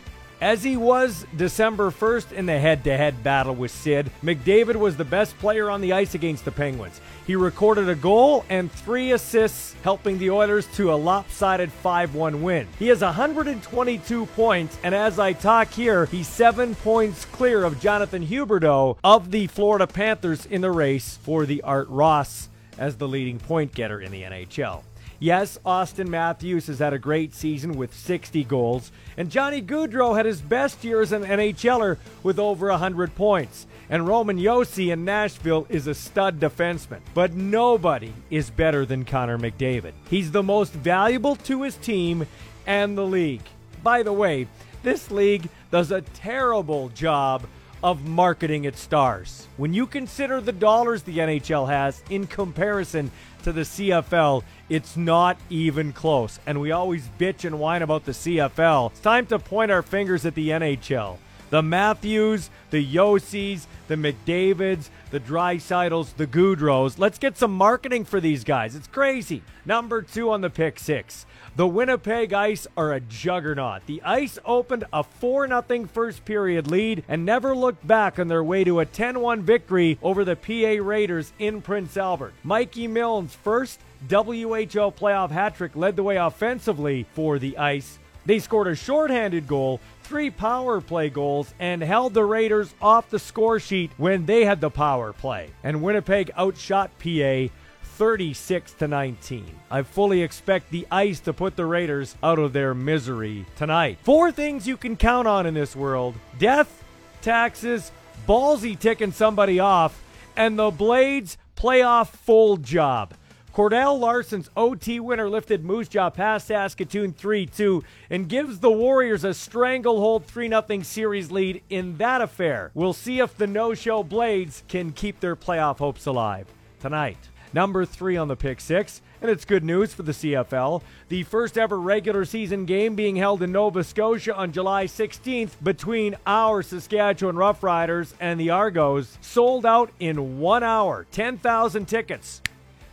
as 0.45 0.63
he 0.63 0.77
was 0.77 1.25
December 1.35 1.91
1st 1.91 2.33
in 2.33 2.45
the 2.45 2.59
head 2.59 2.85
to 2.85 2.95
head 2.95 3.25
battle 3.25 3.55
with 3.55 3.71
Sid, 3.71 4.11
McDavid 4.23 4.77
was 4.77 4.95
the 4.95 5.05
best 5.05 5.39
player 5.39 5.71
on 5.71 5.81
the 5.81 5.95
ice 5.95 6.15
against 6.15 6.45
the 6.45 6.53
Penguins. 6.53 7.01
He 7.27 7.35
recorded 7.35 7.89
a 7.89 7.95
goal 7.95 8.45
and 8.51 8.71
three 8.71 9.13
assists, 9.13 9.75
helping 9.83 10.19
the 10.19 10.31
Oilers 10.31 10.67
to 10.75 10.93
a 10.93 10.97
lopsided 10.97 11.73
5 11.73 12.15
1 12.15 12.43
win. 12.43 12.69
He 12.79 12.89
has 12.89 13.01
122 13.01 14.27
points, 14.27 14.77
and 14.85 14.95
as 14.95 15.19
I 15.19 15.33
talk 15.33 15.71
here, 15.71 16.05
he's 16.05 16.29
seven 16.29 16.75
points 16.75 17.25
clear 17.25 17.65
of 17.65 17.81
Jonathan 17.81 18.27
Huberdeau 18.27 18.99
of 19.03 19.31
the 19.31 19.47
Florida 19.47 19.87
Panthers 19.87 20.45
in 20.45 20.61
the 20.61 20.71
race 20.71 21.19
for 21.23 21.47
the 21.47 21.63
Art 21.63 21.89
Ross 21.89 22.51
as 22.77 22.97
the 22.97 23.09
leading 23.09 23.39
point 23.39 23.73
getter 23.73 23.99
in 23.99 24.13
the 24.13 24.25
NHL. 24.25 24.83
Yes, 25.19 25.59
Auston 25.65 26.09
Matthews 26.09 26.67
has 26.67 26.81
had 26.81 26.93
a 26.93 26.99
great 26.99 27.35
season 27.35 27.75
with 27.77 27.95
60 27.95 28.45
goals, 28.45 28.91
and 29.17 29.31
Johnny 29.31 29.63
Gaudreau 29.63 30.17
had 30.17 30.27
his 30.27 30.41
best 30.41 30.83
year 30.85 31.01
as 31.01 31.13
an 31.13 31.25
NHLer 31.25 31.99
with 32.23 32.39
over 32.39 32.69
100 32.69 33.15
points. 33.15 33.67
And 33.89 34.09
Roman 34.09 34.39
Josi 34.39 34.93
in 34.93 35.05
Nashville 35.05 35.67
is 35.69 35.87
a 35.87 35.95
stud 35.95 36.41
defenseman. 36.41 37.01
But 37.13 37.35
nobody 37.35 38.13
is 38.31 38.51
better 38.51 38.85
than 38.87 39.05
Connor 39.05 39.39
McDavid. 39.39 39.93
He's 40.11 40.33
the 40.33 40.43
most 40.43 40.73
valuable 40.73 41.37
to 41.37 41.63
his 41.63 41.77
team 41.77 42.27
and 42.67 42.97
the 42.97 43.05
league. 43.05 43.43
By 43.83 44.03
the 44.03 44.13
way, 44.13 44.49
this 44.83 45.11
league 45.11 45.49
does 45.71 45.91
a 45.91 46.01
terrible 46.01 46.89
job 46.91 47.47
of 47.85 48.09
marketing 48.09 48.65
its 48.65 48.81
stars. 48.81 49.47
When 49.59 49.75
you 49.75 49.87
consider 49.87 50.41
the 50.41 50.53
dollars 50.53 51.03
the 51.03 51.19
NHL 51.19 51.69
has 51.69 52.03
in 52.09 52.27
comparison 52.27 53.11
to 53.43 53.53
the 53.53 53.61
CFL, 53.61 54.43
it's 54.71 54.97
not 54.97 55.37
even 55.51 55.93
close. 55.93 56.41
And 56.47 56.63
we 56.63 56.73
always 56.73 57.07
bitch 57.19 57.45
and 57.45 57.61
whine 57.61 57.83
about 57.83 58.07
the 58.07 58.13
CFL. 58.13 58.91
It's 58.91 59.01
time 59.01 59.27
to 59.27 59.39
point 59.39 59.71
our 59.71 59.83
fingers 59.83 60.25
at 60.25 60.35
the 60.35 60.49
NHL. 60.49 61.19
The 61.51 61.63
Matthews, 61.63 62.49
the 62.71 62.83
Josis, 62.83 63.67
the 63.87 63.97
McDavids, 63.97 64.89
the 65.11 65.21
Draisaitl's, 65.21 66.15
the 66.15 66.27
Gaudreaus. 66.27 66.99
Let's 66.99 67.19
get 67.19 67.37
some 67.37 67.53
marketing 67.53 68.07
for 68.07 68.19
these 68.19 68.45
guys. 68.45 68.75
It's 68.75 68.89
crazy. 68.89 69.43
Number 69.67 70.01
two 70.01 70.31
on 70.31 70.41
the 70.41 70.49
pick 70.49 70.79
six. 70.79 71.27
The 71.57 71.69
Winnipeg 71.69 72.33
Ice 72.33 72.67
are 72.77 72.95
a 72.95 73.01
juggernaut. 73.01 73.87
The 73.87 74.03
Ice 74.03 74.41
opened 74.45 74.83
a 74.93 75.05
4 75.05 75.47
0 75.47 75.87
first 75.87 76.25
period 76.25 76.67
lead 76.67 77.05
and 77.07 77.25
never 77.25 77.55
looked 77.55 77.87
back 77.87 78.19
on 78.19 78.27
their 78.27 78.43
way 78.43 78.65
to 78.65 78.81
a 78.81 78.87
10 78.87 79.21
1 79.21 79.43
victory 79.43 79.97
over 80.03 80.25
the 80.25 80.35
PA 80.35 80.83
Raiders 80.85 81.33
in 81.39 81.63
Prince 81.63 81.97
Albert. 81.97 82.35
Mikey 82.43 82.89
Milne's 82.89 83.37
first 83.37 83.79
WHL 84.09 84.93
playoff 84.97 85.31
hat 85.31 85.55
trick 85.55 85.77
led 85.77 85.95
the 85.95 86.03
way 86.03 86.17
offensively 86.17 87.07
for 87.13 87.39
the 87.39 87.57
Ice. 87.57 88.01
They 88.27 88.41
scored 88.41 88.67
a 88.67 88.75
shorthanded 88.75 89.47
goal, 89.47 89.81
three 90.03 90.31
power 90.31 90.81
play 90.81 91.09
goals, 91.09 91.55
and 91.61 91.81
held 91.83 92.15
the 92.15 92.25
Raiders 92.25 92.75
off 92.83 93.11
the 93.11 93.21
score 93.21 93.61
sheet 93.61 93.93
when 93.97 94.27
they 94.27 94.45
had 94.45 94.61
the 94.61 94.71
power 94.71 95.13
play. 95.13 95.51
And 95.63 95.85
Winnipeg 95.85 96.33
outshot 96.37 96.91
PA 96.99 97.47
36 97.95 98.73
to 98.73 98.89
19. 98.89 99.47
I 99.71 99.83
fully 99.83 100.23
expect 100.23 100.71
the 100.71 100.87
ice 100.91 101.21
to 101.21 101.33
put 101.33 101.55
the 101.55 101.65
Raiders 101.65 102.17
out 102.25 102.41
of 102.41 102.53
their 102.53 102.75
misery 102.75 103.47
tonight. 103.55 103.99
Four 104.03 104.33
things 104.33 104.67
you 104.67 104.77
can 104.77 104.97
count 104.97 105.29
on 105.29 105.47
in 105.47 105.55
this 105.55 105.77
world 105.77 106.17
death, 106.39 106.83
taxes, 107.23 107.93
ballsy 108.27 108.77
ticking 108.77 109.13
somebody 109.13 109.61
off, 109.61 110.03
and 110.37 110.59
the 110.59 110.73
Blades 110.73 111.39
playoff 111.57 112.09
full 112.09 112.57
job. 112.57 113.15
Cordell 113.55 113.97
Larson's 114.01 114.51
OT 114.57 114.99
winner 114.99 115.29
lifted 115.29 115.65
Moose 115.65 115.87
Jaw 115.87 116.11
past 116.11 116.49
Saskatoon 116.49 117.13
3 117.13 117.47
2 117.47 117.85
and 118.11 118.29
gives 118.29 118.59
the 118.59 118.73
Warriors 118.73 119.23
a 119.23 119.33
stranglehold 119.33 120.27
3 120.27 120.49
0 120.49 120.83
series 120.83 121.31
lead 121.31 121.63
in 121.71 121.97
that 121.99 122.21
affair. 122.21 122.73
We'll 122.75 122.93
see 122.93 123.21
if 123.21 123.37
the 123.37 123.47
no 123.47 123.73
show 123.73 124.03
Blades 124.03 124.65
can 124.67 124.91
keep 124.91 125.21
their 125.21 125.37
playoff 125.37 125.79
hopes 125.79 126.07
alive 126.07 126.49
tonight 126.81 127.29
number 127.55 127.87
three 127.87 128.17
on 128.17 128.29
the 128.29 128.37
pick 128.37 128.61
six. 128.61 129.01
And 129.23 129.31
it's 129.31 129.47
good 129.47 129.65
news 129.65 129.95
for 129.95 130.03
the 130.03 130.13
CFL. 130.13 130.83
The 131.09 131.23
first 131.23 131.57
ever 131.57 131.81
regular 131.81 132.27
season 132.27 132.67
game 132.67 132.95
being 132.95 133.17
held 133.17 133.43
in 133.43 133.53
Nova 133.53 133.83
Scotia 133.83 134.35
on 134.37 134.53
July 134.53 134.85
16th 134.85 135.53
between 135.63 136.17
our 136.27 136.63
Saskatchewan 136.63 137.37
Roughriders 137.37 138.13
and 138.21 138.39
the 138.39 138.51
Argos 138.51 139.17
sold 139.23 139.65
out 139.65 139.91
in 139.99 140.41
one 140.41 140.63
hour. 140.63 141.07
10,000 141.13 141.87
tickets 141.87 142.43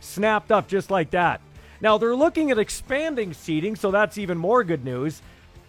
snapped 0.00 0.50
up 0.50 0.68
just 0.68 0.90
like 0.90 1.10
that. 1.10 1.42
Now 1.82 1.98
they're 1.98 2.16
looking 2.16 2.50
at 2.50 2.58
expanding 2.58 3.34
seating, 3.34 3.76
so 3.76 3.90
that's 3.90 4.16
even 4.16 4.38
more 4.38 4.64
good 4.64 4.84
news. 4.84 5.20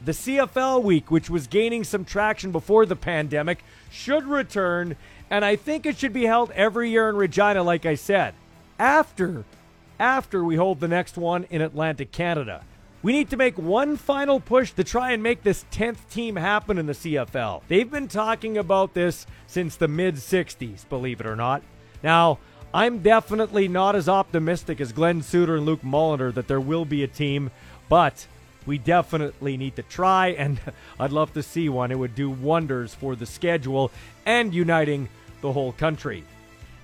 The 0.06 0.12
CFL 0.12 0.84
week, 0.84 1.10
which 1.10 1.30
was 1.30 1.48
gaining 1.48 1.84
some 1.84 2.06
traction 2.06 2.52
before 2.52 2.86
the 2.86 2.96
pandemic, 2.96 3.64
should 3.90 4.26
return, 4.26 4.96
and 5.30 5.44
I 5.44 5.56
think 5.56 5.86
it 5.86 5.98
should 5.98 6.14
be 6.14 6.26
held 6.26 6.52
every 6.52 6.90
year 6.90 7.10
in 7.10 7.16
Regina, 7.16 7.64
like 7.64 7.86
I 7.86 7.96
said, 7.96 8.34
after 8.80 9.46
after 10.00 10.44
we 10.44 10.56
hold 10.56 10.80
the 10.80 10.88
next 10.88 11.18
one 11.18 11.46
in 11.50 11.62
Atlantic 11.62 12.12
Canada. 12.12 12.64
We 13.02 13.12
need 13.12 13.30
to 13.32 13.38
make 13.38 13.58
one 13.58 13.98
final 13.98 14.40
push 14.40 14.72
to 14.72 14.84
try 14.84 15.12
and 15.12 15.22
make 15.22 15.44
this 15.44 15.66
10th 15.72 16.10
team 16.10 16.38
happen 16.38 16.78
in 16.78 16.86
the 16.86 16.94
CFL. 16.94 17.62
They've 17.68 17.90
been 17.90 18.08
talking 18.08 18.58
about 18.58 18.94
this 18.94 19.28
since 19.46 19.76
the 19.76 19.88
mid 19.88 20.16
60s, 20.16 20.88
believe 20.88 21.20
it 21.20 21.28
or 21.28 21.36
not. 21.36 21.64
Now, 22.02 22.40
I'm 22.74 23.00
definitely 23.00 23.68
not 23.68 23.96
as 23.96 24.10
optimistic 24.10 24.82
as 24.82 24.94
Glenn 24.94 25.22
Suter 25.22 25.58
and 25.58 25.66
Luke 25.66 25.82
Mulliner 25.84 26.34
that 26.34 26.48
there 26.48 26.62
will 26.62 26.86
be 26.86 27.04
a 27.04 27.08
team, 27.08 27.52
but 27.88 28.26
we 28.66 28.78
definitely 28.78 29.58
need 29.58 29.76
to 29.76 29.84
try, 29.84 30.30
and 30.30 30.60
I'd 31.00 31.12
love 31.12 31.34
to 31.34 31.44
see 31.44 31.70
one. 31.70 31.92
It 31.92 32.00
would 32.00 32.16
do 32.16 32.30
wonders 32.30 32.94
for 32.94 33.16
the 33.16 33.26
schedule 33.26 33.92
and 34.26 34.54
uniting 34.54 35.10
the 35.42 35.52
whole 35.52 35.74
country. 35.74 36.24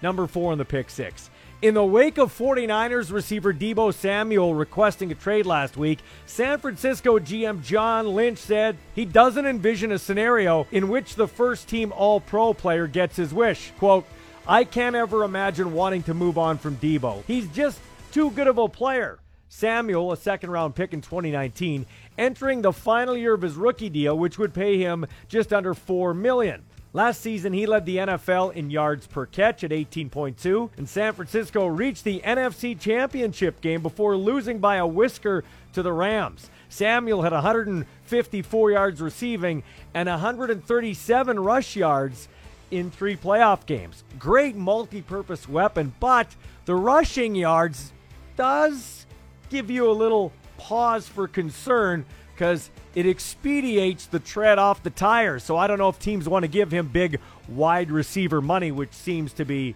Number 0.02 0.28
four 0.28 0.52
in 0.52 0.58
the 0.58 0.66
pick 0.66 0.90
six. 0.90 1.30
In 1.62 1.74
the 1.74 1.84
wake 1.84 2.18
of 2.18 2.34
49ers 2.38 3.12
receiver 3.12 3.53
Deebo 3.53 3.93
Samuel 3.93 4.55
requesting 4.55 5.12
a 5.12 5.16
trade 5.16 5.45
last 5.45 5.76
week, 5.76 5.99
San 6.26 6.57
Francisco 6.57 7.20
GM 7.20 7.62
John 7.62 8.16
Lynch 8.16 8.38
said 8.38 8.78
he 8.95 9.03
doesn't 9.03 9.45
envision 9.45 9.91
a 9.91 9.99
scenario 9.99 10.68
in 10.72 10.88
which 10.88 11.16
the 11.16 11.28
first 11.28 11.68
team 11.68 11.91
All 11.91 12.22
Pro 12.22 12.53
player 12.53 12.88
gets 12.88 13.18
his 13.18 13.34
wish. 13.34 13.74
Quote, 13.78 14.05
I 14.47 14.64
can't 14.64 14.95
ever 14.95 15.26
imagine 15.26 15.74
wanting 15.74 16.03
to 16.03 16.14
move 16.14 16.38
on 16.38 16.57
from 16.57 16.78
Deebo. 16.78 17.26
He's 17.26 17.49
just 17.49 17.82
too 18.14 18.32
good 18.32 18.47
of 18.47 18.57
a 18.57 18.70
player. 18.70 19.20
Samuel, 19.49 20.14
a 20.14 20.18
second 20.18 20.51
round 20.51 20.76
pick 20.76 20.93
in 20.93 21.01
2019, 21.01 21.86
entering 22.18 22.62
the 22.62 22.72
final 22.72 23.18
year 23.18 23.34
of 23.34 23.41
his 23.41 23.55
rookie 23.55 23.89
deal, 23.89 24.18
which 24.18 24.39
would 24.39 24.53
pay 24.53 24.78
him 24.78 25.05
just 25.28 25.51
under 25.51 25.74
$4 25.74 26.16
million. 26.16 26.64
Last 26.92 27.22
season, 27.22 27.54
he 27.54 27.68
led 27.68 27.86
the 27.86 27.98
NFL 27.98 28.54
in 28.54 28.72
yards 28.72 29.06
per 29.06 29.28
catch 29.28 29.64
at 29.64 29.70
18.2, 29.70 30.72
and 30.76 30.90
San 30.90 31.14
Francisco 31.14 31.68
reached 31.68 32.04
the 32.04 32.20
NFC 32.22 32.80
Championship 32.80 33.62
game 33.62 33.84
before 33.84 34.18
losing 34.18 34.58
by 34.58 34.78
a 34.78 34.88
whisker 34.88 35.44
to 35.74 35.84
the 35.84 35.94
Rams. 35.94 36.50
Samuel 36.68 37.22
had 37.22 37.32
154 37.32 38.72
yards 38.72 39.02
receiving 39.02 39.62
and 39.94 40.10
137 40.10 41.40
rush 41.40 41.76
yards 41.76 42.28
in 42.72 42.90
three 42.90 43.16
playoff 43.16 43.68
games. 43.68 44.04
Great 44.18 44.56
multi 44.56 45.04
purpose 45.04 45.48
weapon, 45.48 45.94
but 46.00 46.36
the 46.66 46.76
rushing 46.76 47.36
yards 47.36 47.94
does 48.36 49.06
give 49.50 49.70
you 49.70 49.90
a 49.90 49.94
little 49.94 50.32
pause 50.58 51.08
for 51.08 51.28
concern 51.28 52.04
because 52.34 52.72
it 52.96 53.06
expedites 53.06 54.08
the 54.08 54.20
tread 54.20 54.60
off 54.60 54.84
the 54.84 54.90
tires. 54.90 55.44
So 55.44 55.58
I 55.58 55.68
don't 55.68 55.78
know 55.78 55.90
if 55.90 56.00
teams 56.00 56.28
want 56.28 56.44
to 56.44 56.50
give 56.50 56.72
him 56.72 56.88
big 56.88 57.20
wide 57.48 57.92
receiver 57.92 58.42
money, 58.42 58.72
which 58.72 58.94
seems 58.94 59.34
to 59.34 59.46
be 59.46 59.76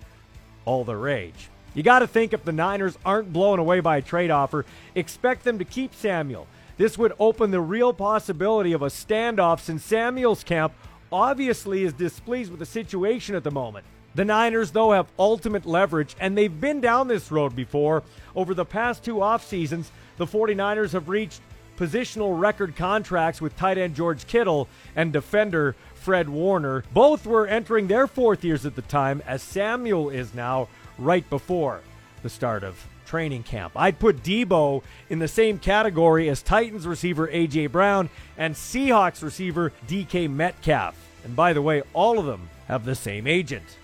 all 0.65 0.83
the 0.83 0.95
rage. 0.95 1.49
You 1.73 1.83
got 1.83 1.99
to 1.99 2.07
think 2.07 2.33
if 2.33 2.45
the 2.45 2.51
Niners 2.51 2.97
aren't 3.05 3.33
blown 3.33 3.59
away 3.59 3.79
by 3.79 3.97
a 3.97 4.01
trade 4.01 4.31
offer, 4.31 4.65
expect 4.95 5.43
them 5.43 5.59
to 5.59 5.65
keep 5.65 5.95
Samuel. 5.95 6.47
This 6.77 6.97
would 6.97 7.13
open 7.19 7.51
the 7.51 7.61
real 7.61 7.93
possibility 7.93 8.73
of 8.73 8.81
a 8.81 8.87
standoff 8.87 9.59
since 9.59 9.83
Samuel's 9.83 10.43
camp 10.43 10.73
obviously 11.11 11.83
is 11.83 11.93
displeased 11.93 12.49
with 12.49 12.59
the 12.59 12.65
situation 12.65 13.35
at 13.35 13.43
the 13.43 13.51
moment. 13.51 13.85
The 14.15 14.25
Niners, 14.25 14.71
though, 14.71 14.91
have 14.91 15.07
ultimate 15.17 15.65
leverage, 15.65 16.15
and 16.19 16.37
they've 16.37 16.61
been 16.61 16.81
down 16.81 17.07
this 17.07 17.31
road 17.31 17.55
before. 17.55 18.03
Over 18.35 18.53
the 18.53 18.65
past 18.65 19.03
two 19.03 19.21
off 19.21 19.45
seasons, 19.45 19.91
the 20.17 20.25
49ers 20.25 20.91
have 20.91 21.09
reached 21.09 21.41
positional 21.77 22.39
record 22.39 22.75
contracts 22.75 23.41
with 23.41 23.55
tight 23.57 23.77
end 23.77 23.95
George 23.95 24.27
Kittle 24.27 24.67
and 24.95 25.13
defender 25.13 25.75
Fred 25.95 26.29
Warner. 26.29 26.83
Both 26.93 27.25
were 27.25 27.47
entering 27.47 27.87
their 27.87 28.07
fourth 28.07 28.43
years 28.43 28.65
at 28.65 28.75
the 28.75 28.81
time, 28.81 29.21
as 29.25 29.41
Samuel 29.41 30.09
is 30.09 30.33
now 30.33 30.67
right 30.97 31.27
before 31.29 31.81
the 32.21 32.29
start 32.29 32.63
of 32.63 32.87
training 33.05 33.43
camp. 33.43 33.73
I'd 33.75 33.99
put 33.99 34.23
Deebo 34.23 34.81
in 35.09 35.19
the 35.19 35.27
same 35.27 35.59
category 35.59 36.29
as 36.29 36.41
Titans 36.41 36.87
receiver 36.87 37.29
A.J. 37.31 37.67
Brown 37.67 38.09
and 38.37 38.55
Seahawks 38.55 39.21
receiver 39.21 39.71
DK 39.87 40.29
Metcalf. 40.29 40.95
And 41.23 41.35
by 41.35 41.53
the 41.53 41.61
way, 41.61 41.83
all 41.93 42.19
of 42.19 42.25
them 42.25 42.49
have 42.67 42.85
the 42.85 42.95
same 42.95 43.27
agent. 43.27 43.77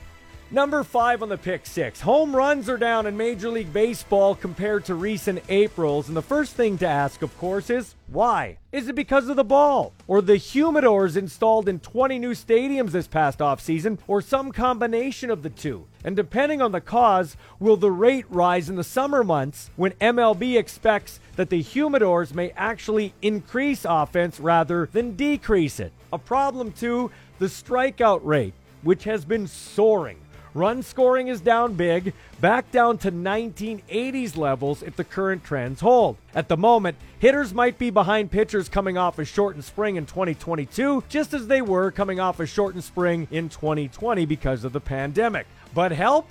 Number 0.52 0.84
five 0.84 1.22
on 1.22 1.30
the 1.30 1.38
pick 1.38 1.68
six. 1.68 2.02
Home 2.02 2.36
runs 2.36 2.70
are 2.70 2.78
down 2.78 3.06
in 3.06 3.16
Major 3.16 3.50
League 3.50 3.72
Baseball 3.72 4.34
compared 4.34 4.84
to 4.86 4.96
recent 4.96 5.44
Aprils. 5.48 6.08
And 6.08 6.18
the 6.18 6.24
first 6.24 6.56
thing 6.56 6.76
to 6.80 6.88
ask, 6.88 7.22
of 7.22 7.38
course, 7.38 7.70
is 7.70 7.94
why? 8.08 8.58
Is 8.72 8.88
it 8.88 8.96
because 8.96 9.30
of 9.30 9.36
the 9.36 9.44
ball? 9.44 9.94
Or 10.08 10.24
the 10.24 10.40
humidors 10.40 11.16
installed 11.16 11.70
in 11.70 11.80
20 11.80 12.18
new 12.18 12.32
stadiums 12.32 12.90
this 12.90 13.08
past 13.08 13.38
offseason? 13.38 14.00
Or 14.08 14.24
some 14.24 14.52
combination 14.52 15.30
of 15.30 15.44
the 15.44 15.52
two? 15.52 15.86
And 16.04 16.16
depending 16.16 16.64
on 16.64 16.72
the 16.72 16.82
cause, 16.82 17.38
will 17.60 17.78
the 17.78 17.92
rate 17.92 18.26
rise 18.28 18.72
in 18.72 18.76
the 18.76 18.84
summer 18.84 19.24
months 19.24 19.70
when 19.76 19.92
MLB 20.02 20.58
expects 20.58 21.20
that 21.36 21.52
the 21.52 21.62
humidors 21.62 22.34
may 22.34 22.50
actually 22.58 23.14
increase 23.22 23.86
offense 23.88 24.40
rather 24.40 24.90
than 24.94 25.16
decrease 25.16 25.80
it? 25.80 25.94
A 26.12 26.18
problem, 26.18 26.72
too, 26.72 27.12
the 27.38 27.46
strikeout 27.46 28.22
rate, 28.24 28.56
which 28.82 29.04
has 29.04 29.24
been 29.24 29.46
soaring. 29.46 30.18
Run 30.54 30.82
scoring 30.82 31.28
is 31.28 31.42
down 31.42 31.76
big, 31.76 32.14
back 32.42 32.72
down 32.72 32.98
to 33.00 33.12
1980s 33.12 34.36
levels 34.36 34.82
if 34.82 34.96
the 34.96 35.04
current 35.04 35.44
trends 35.44 35.82
hold. 35.82 36.18
At 36.34 36.48
the 36.50 36.58
moment, 36.58 36.98
hitters 37.20 37.54
might 37.54 37.78
be 37.78 37.92
behind 37.92 38.32
pitchers 38.32 38.68
coming 38.68 38.98
off 38.98 39.20
a 39.20 39.26
shortened 39.26 39.64
spring 39.64 39.96
in 39.96 40.08
2022, 40.08 41.04
just 41.08 41.34
as 41.34 41.48
they 41.48 41.62
were 41.62 41.92
coming 41.92 42.20
off 42.20 42.40
a 42.40 42.48
shortened 42.48 42.84
spring 42.84 43.28
in 43.30 43.50
2020 43.50 44.26
because 44.26 44.64
of 44.64 44.74
the 44.74 44.82
pandemic. 44.82 45.46
But 45.76 45.92
help 45.92 46.30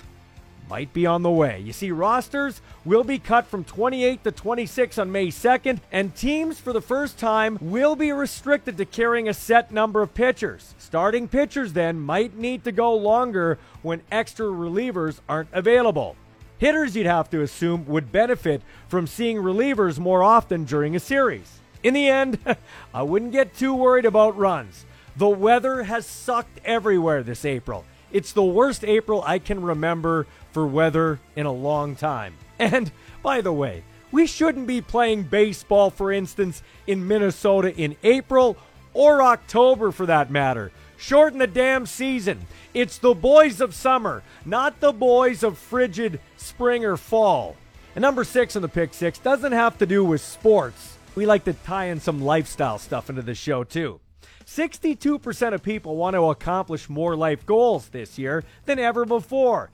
might 0.69 0.93
be 0.93 1.05
on 1.05 1.23
the 1.23 1.31
way. 1.31 1.59
You 1.59 1.73
see, 1.73 1.91
rosters 1.91 2.61
will 2.85 3.03
be 3.03 3.17
cut 3.17 3.47
from 3.47 3.63
28 3.63 4.23
to 4.23 4.31
26 4.31 4.97
on 4.97 5.11
May 5.11 5.27
2nd, 5.27 5.79
and 5.91 6.15
teams 6.15 6.59
for 6.59 6.73
the 6.73 6.81
first 6.81 7.17
time 7.17 7.57
will 7.59 7.95
be 7.95 8.11
restricted 8.11 8.77
to 8.77 8.85
carrying 8.85 9.27
a 9.27 9.33
set 9.33 9.71
number 9.71 10.01
of 10.01 10.13
pitchers. 10.13 10.75
Starting 10.77 11.27
pitchers 11.27 11.73
then 11.73 11.99
might 11.99 12.37
need 12.37 12.63
to 12.63 12.71
go 12.71 12.93
longer 12.93 13.57
when 13.81 14.01
extra 14.11 14.45
relievers 14.45 15.19
aren't 15.27 15.49
available. 15.51 16.15
Hitters, 16.59 16.95
you'd 16.95 17.05
have 17.05 17.29
to 17.31 17.41
assume, 17.41 17.85
would 17.87 18.11
benefit 18.11 18.61
from 18.87 19.07
seeing 19.07 19.37
relievers 19.37 19.97
more 19.97 20.21
often 20.21 20.65
during 20.65 20.95
a 20.95 20.99
series. 20.99 21.59
In 21.83 21.93
the 21.93 22.09
end, 22.09 22.37
I 22.93 23.01
wouldn't 23.01 23.31
get 23.31 23.55
too 23.55 23.73
worried 23.73 24.05
about 24.05 24.37
runs. 24.37 24.85
The 25.15 25.29
weather 25.29 25.83
has 25.83 26.05
sucked 26.05 26.59
everywhere 26.63 27.23
this 27.23 27.45
April. 27.45 27.85
It's 28.11 28.33
the 28.33 28.43
worst 28.43 28.83
April 28.83 29.23
I 29.25 29.39
can 29.39 29.61
remember 29.61 30.27
for 30.51 30.65
weather 30.65 31.19
in 31.35 31.45
a 31.45 31.51
long 31.51 31.95
time. 31.95 32.35
And 32.59 32.91
by 33.23 33.39
the 33.39 33.53
way, 33.53 33.85
we 34.11 34.27
shouldn't 34.27 34.67
be 34.67 34.81
playing 34.81 35.23
baseball, 35.23 35.89
for 35.89 36.11
instance, 36.11 36.61
in 36.87 37.07
Minnesota 37.07 37.73
in 37.73 37.95
April 38.03 38.57
or 38.93 39.21
October 39.21 39.91
for 39.91 40.05
that 40.07 40.29
matter. 40.29 40.73
Shorten 40.97 41.39
the 41.39 41.47
damn 41.47 41.85
season. 41.85 42.47
It's 42.73 42.97
the 42.97 43.13
boys 43.13 43.61
of 43.61 43.73
summer, 43.73 44.23
not 44.43 44.81
the 44.81 44.91
boys 44.91 45.41
of 45.41 45.57
frigid 45.57 46.19
spring 46.35 46.83
or 46.83 46.97
fall. 46.97 47.55
And 47.95 48.01
number 48.01 48.25
six 48.25 48.57
on 48.57 48.61
the 48.61 48.67
pick 48.67 48.93
six 48.93 49.19
doesn't 49.19 49.53
have 49.53 49.77
to 49.77 49.85
do 49.85 50.03
with 50.03 50.19
sports. 50.19 50.97
We 51.15 51.25
like 51.25 51.45
to 51.45 51.53
tie 51.53 51.85
in 51.85 52.01
some 52.01 52.21
lifestyle 52.21 52.77
stuff 52.77 53.09
into 53.09 53.21
the 53.21 53.35
show 53.35 53.63
too. 53.63 54.01
62% 54.49 55.53
of 55.53 55.61
people 55.61 55.95
want 55.95 56.15
to 56.15 56.29
accomplish 56.29 56.89
more 56.89 57.15
life 57.15 57.45
goals 57.45 57.89
this 57.89 58.17
year 58.17 58.43
than 58.65 58.79
ever 58.79 59.05
before. 59.05 59.69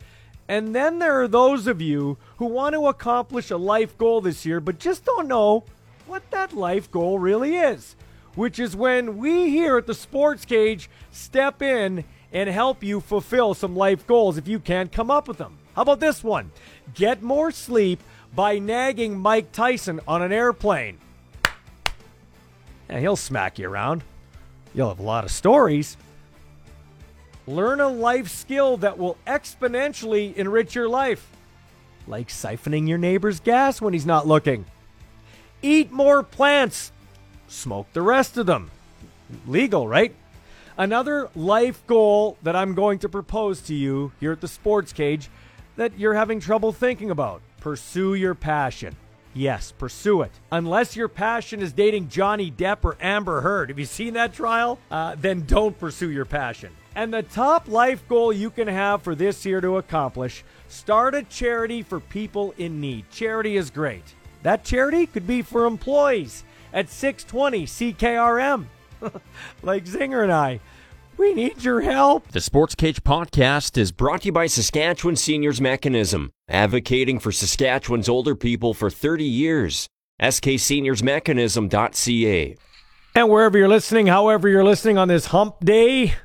And 0.50 0.76
then 0.76 1.00
there 1.00 1.22
are 1.22 1.30
those 1.30 1.66
of 1.66 1.82
you 1.82 2.18
who 2.38 2.46
want 2.46 2.74
to 2.76 2.88
accomplish 2.88 3.50
a 3.52 3.58
life 3.58 3.98
goal 3.98 4.20
this 4.20 4.46
year, 4.46 4.60
but 4.60 4.78
just 4.78 5.06
don't 5.06 5.30
know 5.30 5.64
what 6.08 6.30
that 6.32 6.52
life 6.52 6.92
goal 6.92 7.20
really 7.20 7.56
is. 7.56 7.96
Which 8.36 8.60
is 8.60 8.76
when 8.76 9.18
we 9.18 9.50
here 9.50 9.78
at 9.78 9.88
the 9.88 9.94
Sports 9.94 10.44
Cage 10.44 10.90
step 11.10 11.62
in 11.62 12.04
and 12.34 12.50
help 12.50 12.84
you 12.84 13.00
fulfill 13.00 13.54
some 13.54 13.78
life 13.78 14.06
goals 14.06 14.38
if 14.38 14.46
you 14.46 14.60
can't 14.60 14.92
come 14.92 15.10
up 15.10 15.30
with 15.30 15.38
them. 15.38 15.58
How 15.74 15.84
about 15.84 16.02
this 16.02 16.22
one? 16.22 16.52
Get 16.94 17.24
more 17.24 17.50
sleep 17.50 18.02
by 18.36 18.60
nagging 18.60 19.18
Mike 19.18 19.54
Tyson 19.54 20.02
on 20.06 20.22
an 20.22 20.34
airplane. 20.34 20.98
Yeah, 22.90 23.00
he'll 23.00 23.16
smack 23.16 23.58
you 23.58 23.70
around. 23.70 24.04
You'll 24.76 24.90
have 24.90 25.00
a 25.00 25.04
lot 25.04 25.24
of 25.24 25.32
stories. 25.32 25.96
Learn 27.48 27.80
a 27.80 27.88
life 27.88 28.28
skill 28.28 28.78
that 28.78 28.98
will 28.98 29.18
exponentially 29.26 30.36
enrich 30.36 30.76
your 30.76 30.90
life, 30.90 31.32
like 32.08 32.28
siphoning 32.28 32.88
your 32.88 32.98
neighbor's 32.98 33.40
gas 33.40 33.82
when 33.82 33.94
he's 33.94 34.06
not 34.06 34.28
looking. 34.28 34.66
Eat 35.62 35.92
more 35.92 36.24
plants, 36.24 36.92
smoke 37.48 37.88
the 37.94 38.02
rest 38.02 38.38
of 38.38 38.48
them. 38.48 38.70
Legal, 39.48 39.88
right? 39.88 40.14
Another 40.78 41.30
life 41.36 41.86
goal 41.88 42.38
that 42.44 42.56
I'm 42.56 42.76
going 42.76 43.00
to 43.00 43.10
propose 43.10 43.62
to 43.62 43.74
you 43.74 44.12
here 44.20 44.34
at 44.34 44.42
the 44.42 44.48
Sports 44.48 44.92
Cage 44.92 45.30
that 45.78 45.98
you're 45.98 46.14
having 46.14 46.40
trouble 46.40 46.74
thinking 46.74 47.12
about 47.12 47.42
pursue 47.62 48.14
your 48.14 48.36
passion. 48.36 48.96
Yes, 49.36 49.72
pursue 49.72 50.24
it. 50.24 50.32
Unless 50.52 50.96
your 50.96 51.08
passion 51.08 51.62
is 51.62 51.74
dating 51.74 52.10
Johnny 52.10 52.50
Depp 52.50 52.84
or 52.84 52.98
Amber 53.00 53.42
Heard. 53.42 53.70
Have 53.70 53.78
you 53.78 53.86
seen 53.86 54.16
that 54.16 54.34
trial? 54.34 54.80
Uh, 54.90 55.16
then 55.16 55.42
don't 55.42 55.78
pursue 55.78 56.10
your 56.10 56.26
passion. 56.26 56.72
And 56.96 57.14
the 57.14 57.24
top 57.24 57.68
life 57.68 58.08
goal 58.08 58.32
you 58.32 58.50
can 58.50 58.70
have 58.70 59.04
for 59.04 59.14
this 59.14 59.46
year 59.46 59.62
to 59.62 59.78
accomplish 59.78 60.44
start 60.70 61.14
a 61.14 61.24
charity 61.24 61.84
for 61.84 62.00
people 62.00 62.54
in 62.58 62.80
need. 62.80 63.10
Charity 63.12 63.58
is 63.58 63.70
great. 63.70 64.16
That 64.44 64.64
charity 64.64 65.06
could 65.06 65.28
be 65.28 65.42
for 65.42 65.66
employees 65.66 66.44
at 66.74 66.90
620 66.90 67.66
CKRM, 67.66 68.66
like 69.64 69.86
Zinger 69.86 70.24
and 70.24 70.32
I. 70.32 70.60
We 71.18 71.34
need 71.34 71.64
your 71.64 71.80
help. 71.82 72.28
The 72.30 72.42
Sports 72.42 72.76
Cage 72.76 73.02
podcast 73.04 73.78
is 73.78 73.94
brought 73.94 74.22
to 74.22 74.28
you 74.28 74.32
by 74.32 74.46
Saskatchewan 74.48 75.16
Seniors 75.16 75.62
Mechanism, 75.62 76.32
advocating 76.50 77.20
for 77.20 77.32
Saskatchewan's 77.32 78.10
older 78.10 78.36
people 78.36 78.74
for 78.74 78.90
30 78.90 79.24
years. 79.24 79.88
SKSeniorsMechanism.ca. 80.22 82.56
And 83.16 83.30
wherever 83.30 83.58
you're 83.58 83.70
listening, 83.70 84.08
however 84.08 84.50
you're 84.50 84.66
listening 84.66 84.98
on 84.98 85.08
this 85.08 85.28
hump 85.28 85.64
day, 85.64 86.16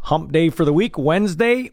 hump 0.00 0.32
day 0.32 0.50
for 0.50 0.64
the 0.64 0.72
week, 0.72 0.98
Wednesday, 0.98 1.70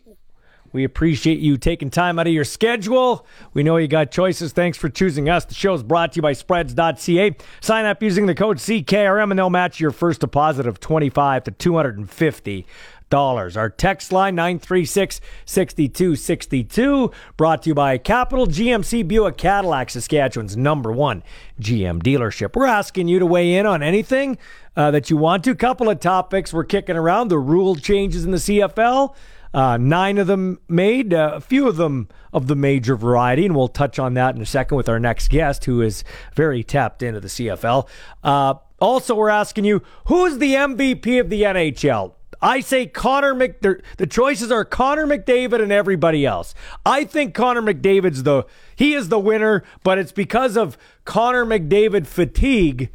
we 0.74 0.84
appreciate 0.84 1.40
you 1.40 1.58
taking 1.58 1.90
time 1.90 2.20
out 2.20 2.28
of 2.28 2.34
your 2.34 2.44
schedule. 2.44 3.26
We 3.54 3.64
know 3.64 3.78
you 3.78 3.88
got 3.88 4.12
choices. 4.12 4.54
Thanks 4.54 4.78
for 4.78 4.90
choosing 4.90 5.30
us. 5.30 5.46
The 5.46 5.54
show 5.54 5.74
is 5.74 5.84
brought 5.84 6.14
to 6.14 6.18
you 6.18 6.22
by 6.22 6.34
spreads.ca. 6.34 7.36
Sign 7.62 7.86
up 7.86 8.02
using 8.02 8.26
the 8.26 8.36
code 8.36 8.58
CKRM 8.58 9.32
and 9.32 9.40
they'll 9.40 9.50
match 9.50 9.80
your 9.80 9.92
first 9.92 10.22
deposit 10.22 10.68
of 10.68 10.80
25 10.80 11.46
to 11.46 11.52
250 11.52 12.66
dollars. 13.12 13.56
Our 13.56 13.70
text 13.70 14.12
line 14.12 14.36
936-6262 14.38 17.14
brought 17.38 17.62
to 17.64 17.70
you 17.70 17.76
by 17.76 18.00
Capital 18.00 18.48
GMC 18.48 19.08
Buick 19.08 19.38
Cadillac, 19.38 19.92
Saskatchewan's 19.92 20.58
number 20.58 20.92
1 20.92 21.22
GM 21.60 22.02
dealership. 22.02 22.56
We're 22.56 22.66
asking 22.66 23.08
you 23.10 23.20
to 23.20 23.28
weigh 23.28 23.54
in 23.54 23.68
on 23.68 23.84
anything 23.84 24.40
uh, 24.76 24.90
that 24.92 25.12
you 25.12 25.18
want 25.18 25.44
to. 25.44 25.54
Couple 25.54 25.90
of 25.90 26.00
topics 26.00 26.52
we're 26.52 26.64
kicking 26.64 26.96
around, 26.96 27.28
the 27.28 27.38
rule 27.38 27.76
changes 27.76 28.26
in 28.26 28.32
the 28.32 28.38
CFL. 28.38 29.14
Uh, 29.54 29.78
nine 29.78 30.18
of 30.18 30.28
them 30.28 30.60
made, 30.70 31.14
uh, 31.14 31.32
a 31.36 31.42
few 31.42 31.68
of 31.68 31.76
them 31.76 32.08
of 32.32 32.48
the 32.48 32.56
major 32.56 32.96
variety, 32.96 33.46
and 33.46 33.56
we'll 33.56 33.68
touch 33.68 34.00
on 34.00 34.14
that 34.14 34.36
in 34.36 34.42
a 34.42 34.46
second 34.46 34.78
with 34.78 34.88
our 34.88 35.00
next 35.00 35.30
guest, 35.30 35.66
who 35.66 35.82
is 35.82 36.04
very 36.36 36.64
tapped 36.64 37.04
into 37.04 37.20
the 37.20 37.28
CFL. 37.28 37.88
Uh, 38.24 38.56
also, 38.80 39.14
we're 39.14 39.30
asking 39.30 39.66
you 39.66 39.82
who's 40.06 40.38
the 40.38 40.54
MVP 40.54 41.20
of 41.20 41.30
the 41.30 41.44
NHL? 41.44 42.14
I 42.42 42.60
say 42.62 42.88
Connor 42.88 43.36
Mc. 43.36 43.62
The 43.98 44.08
choices 44.08 44.52
are 44.52 44.66
Connor 44.66 45.06
McDavid 45.06 45.62
and 45.62 45.72
everybody 45.72 46.26
else. 46.26 46.56
I 46.86 47.04
think 47.04 47.36
Connor 47.36 47.62
McDavid's 47.62 48.24
the 48.24 48.46
he 48.76 48.94
is 48.94 49.10
the 49.10 49.20
winner, 49.20 49.64
but 49.84 50.00
it's 50.00 50.12
because 50.12 50.58
of 50.58 50.78
Connor 51.06 51.46
McDavid 51.46 52.08
fatigue 52.08 52.90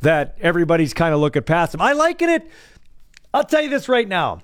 that 0.00 0.36
everybody's 0.40 0.94
kind 0.94 1.14
of 1.14 1.20
looking 1.20 1.42
past 1.42 1.74
him. 1.74 1.80
I 1.80 1.92
liken 1.92 2.28
it. 2.28 2.50
I'll 3.32 3.44
tell 3.44 3.62
you 3.62 3.68
this 3.68 3.88
right 3.88 4.08
now. 4.08 4.40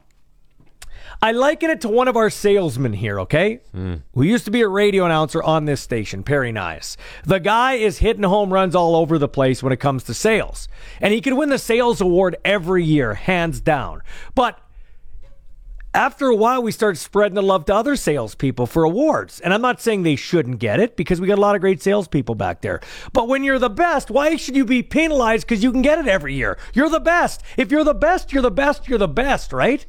I 1.25 1.33
liken 1.33 1.71
it 1.71 1.81
to 1.81 1.89
one 1.89 2.07
of 2.07 2.19
our 2.19 2.29
salesmen 2.29 2.93
here, 2.93 3.19
okay? 3.21 3.61
Mm. 3.75 4.03
Who 4.13 4.25
used 4.25 4.45
to 4.45 4.51
be 4.51 4.61
a 4.61 4.69
radio 4.69 5.07
announcer 5.07 5.43
on 5.43 5.65
this 5.65 5.81
station, 5.81 6.23
Perry 6.23 6.53
Nice. 6.53 6.99
The 7.25 7.41
guy 7.41 7.77
is 7.77 7.97
hitting 7.97 8.25
home 8.25 8.53
runs 8.53 8.75
all 8.75 8.95
over 8.95 9.17
the 9.17 9.27
place 9.27 9.63
when 9.63 9.73
it 9.73 9.81
comes 9.81 10.05
to 10.05 10.13
sales. 10.13 10.69
And 11.01 11.15
he 11.15 11.23
could 11.23 11.33
win 11.33 11.49
the 11.49 11.57
sales 11.57 12.03
award 12.03 12.37
every 12.45 12.85
year, 12.85 13.15
hands 13.15 13.63
down. 13.63 14.03
But 14.35 14.61
after 15.95 16.27
a 16.27 16.37
while, 16.37 16.63
we 16.63 16.71
start 16.73 16.99
spreading 16.99 17.37
the 17.37 17.43
love 17.43 17.65
to 17.67 17.75
other 17.75 17.97
salespeople 17.97 18.67
for 18.67 18.85
awards. 18.85 19.41
And 19.41 19.55
I'm 19.55 19.63
not 19.63 19.81
saying 19.81 20.03
they 20.03 20.17
shouldn't 20.17 20.59
get 20.59 20.79
it 20.79 20.95
because 20.95 21.23
we 21.23 21.27
got 21.27 21.39
a 21.39 21.41
lot 21.41 21.55
of 21.55 21.63
great 21.63 21.81
salespeople 21.81 22.35
back 22.35 22.61
there. 22.61 22.83
But 23.15 23.29
when 23.29 23.45
you're 23.45 23.59
the 23.59 23.71
best, 23.71 24.11
why 24.11 24.37
should 24.37 24.57
you 24.57 24.67
be 24.67 24.83
penalized 24.83 25.47
because 25.49 25.63
you 25.63 25.73
can 25.73 25.81
get 25.81 25.99
it 25.99 26.07
every 26.07 26.35
year? 26.35 26.59
You're 26.75 26.91
the 26.91 27.01
best. 27.01 27.43
If 27.57 27.71
you're 27.71 27.83
the 27.83 27.95
best, 27.95 28.31
you're 28.31 28.43
the 28.43 28.51
best, 28.51 28.89
you're 28.89 28.99
the 28.99 29.09
best, 29.09 29.55
right? 29.55 29.87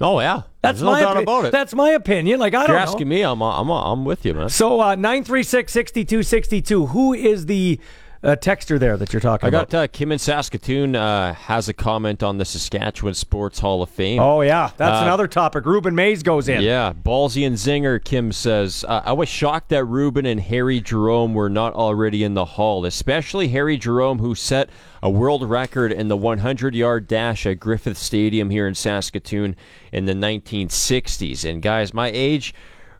Oh 0.00 0.20
yeah, 0.20 0.42
that's 0.60 0.80
There's 0.80 0.84
my 0.84 1.00
no 1.00 1.06
doubt 1.06 1.22
about 1.22 1.44
it. 1.46 1.52
That's 1.52 1.74
my 1.74 1.90
opinion. 1.90 2.38
Like 2.38 2.54
I 2.54 2.66
don't. 2.66 2.70
You're 2.70 2.78
asking 2.78 3.08
me. 3.08 3.22
I'm 3.22 3.40
I'm 3.42 3.70
I'm 3.70 4.04
with 4.04 4.26
you, 4.26 4.34
man. 4.34 4.48
So 4.50 4.80
uh, 4.80 4.94
nine 4.94 5.24
three 5.24 5.42
six 5.42 5.72
sixty 5.72 6.04
two 6.04 6.22
sixty 6.22 6.60
two. 6.60 6.86
Who 6.86 7.14
is 7.14 7.46
the 7.46 7.80
uh, 8.22 8.36
texture 8.36 8.78
there 8.78 8.96
that 8.96 9.12
you're 9.12 9.20
talking 9.20 9.48
about? 9.48 9.58
I 9.58 9.62
about? 9.62 9.70
got 9.70 9.82
uh, 9.84 9.86
Kim 9.86 10.12
in 10.12 10.18
Saskatoon 10.18 10.96
uh, 10.96 11.32
has 11.34 11.68
a 11.68 11.72
comment 11.72 12.22
on 12.22 12.38
the 12.38 12.44
Saskatchewan 12.44 13.14
Sports 13.14 13.58
Hall 13.60 13.82
of 13.82 13.88
Fame. 13.88 14.20
Oh 14.20 14.42
yeah, 14.42 14.70
that's 14.76 15.00
uh, 15.00 15.04
another 15.04 15.26
topic. 15.28 15.64
Rueben 15.64 15.94
Mayes 15.94 16.22
goes 16.22 16.48
in. 16.48 16.60
Yeah, 16.62 16.92
ballsy 16.92 17.46
and 17.46 17.56
zinger. 17.56 18.02
Kim 18.02 18.32
says, 18.32 18.84
uh, 18.88 19.02
I 19.04 19.12
was 19.12 19.28
shocked 19.28 19.70
that 19.70 19.84
Rueben 19.84 20.30
and 20.30 20.40
Harry 20.40 20.80
Jerome 20.80 21.32
were 21.34 21.48
not 21.48 21.72
already 21.72 22.22
in 22.22 22.34
the 22.34 22.44
Hall, 22.44 22.84
especially 22.84 23.48
Harry 23.48 23.78
Jerome, 23.78 24.18
who 24.18 24.34
set 24.34 24.68
a 25.06 25.08
world 25.08 25.48
record 25.48 25.92
in 25.92 26.08
the 26.08 26.16
100-yard 26.16 27.06
dash 27.06 27.46
at 27.46 27.60
Griffith 27.60 27.96
Stadium 27.96 28.50
here 28.50 28.66
in 28.66 28.74
Saskatoon 28.74 29.54
in 29.92 30.04
the 30.06 30.14
1960s. 30.14 31.48
And 31.48 31.62
guys, 31.62 31.94
my 31.94 32.10
age. 32.12 32.52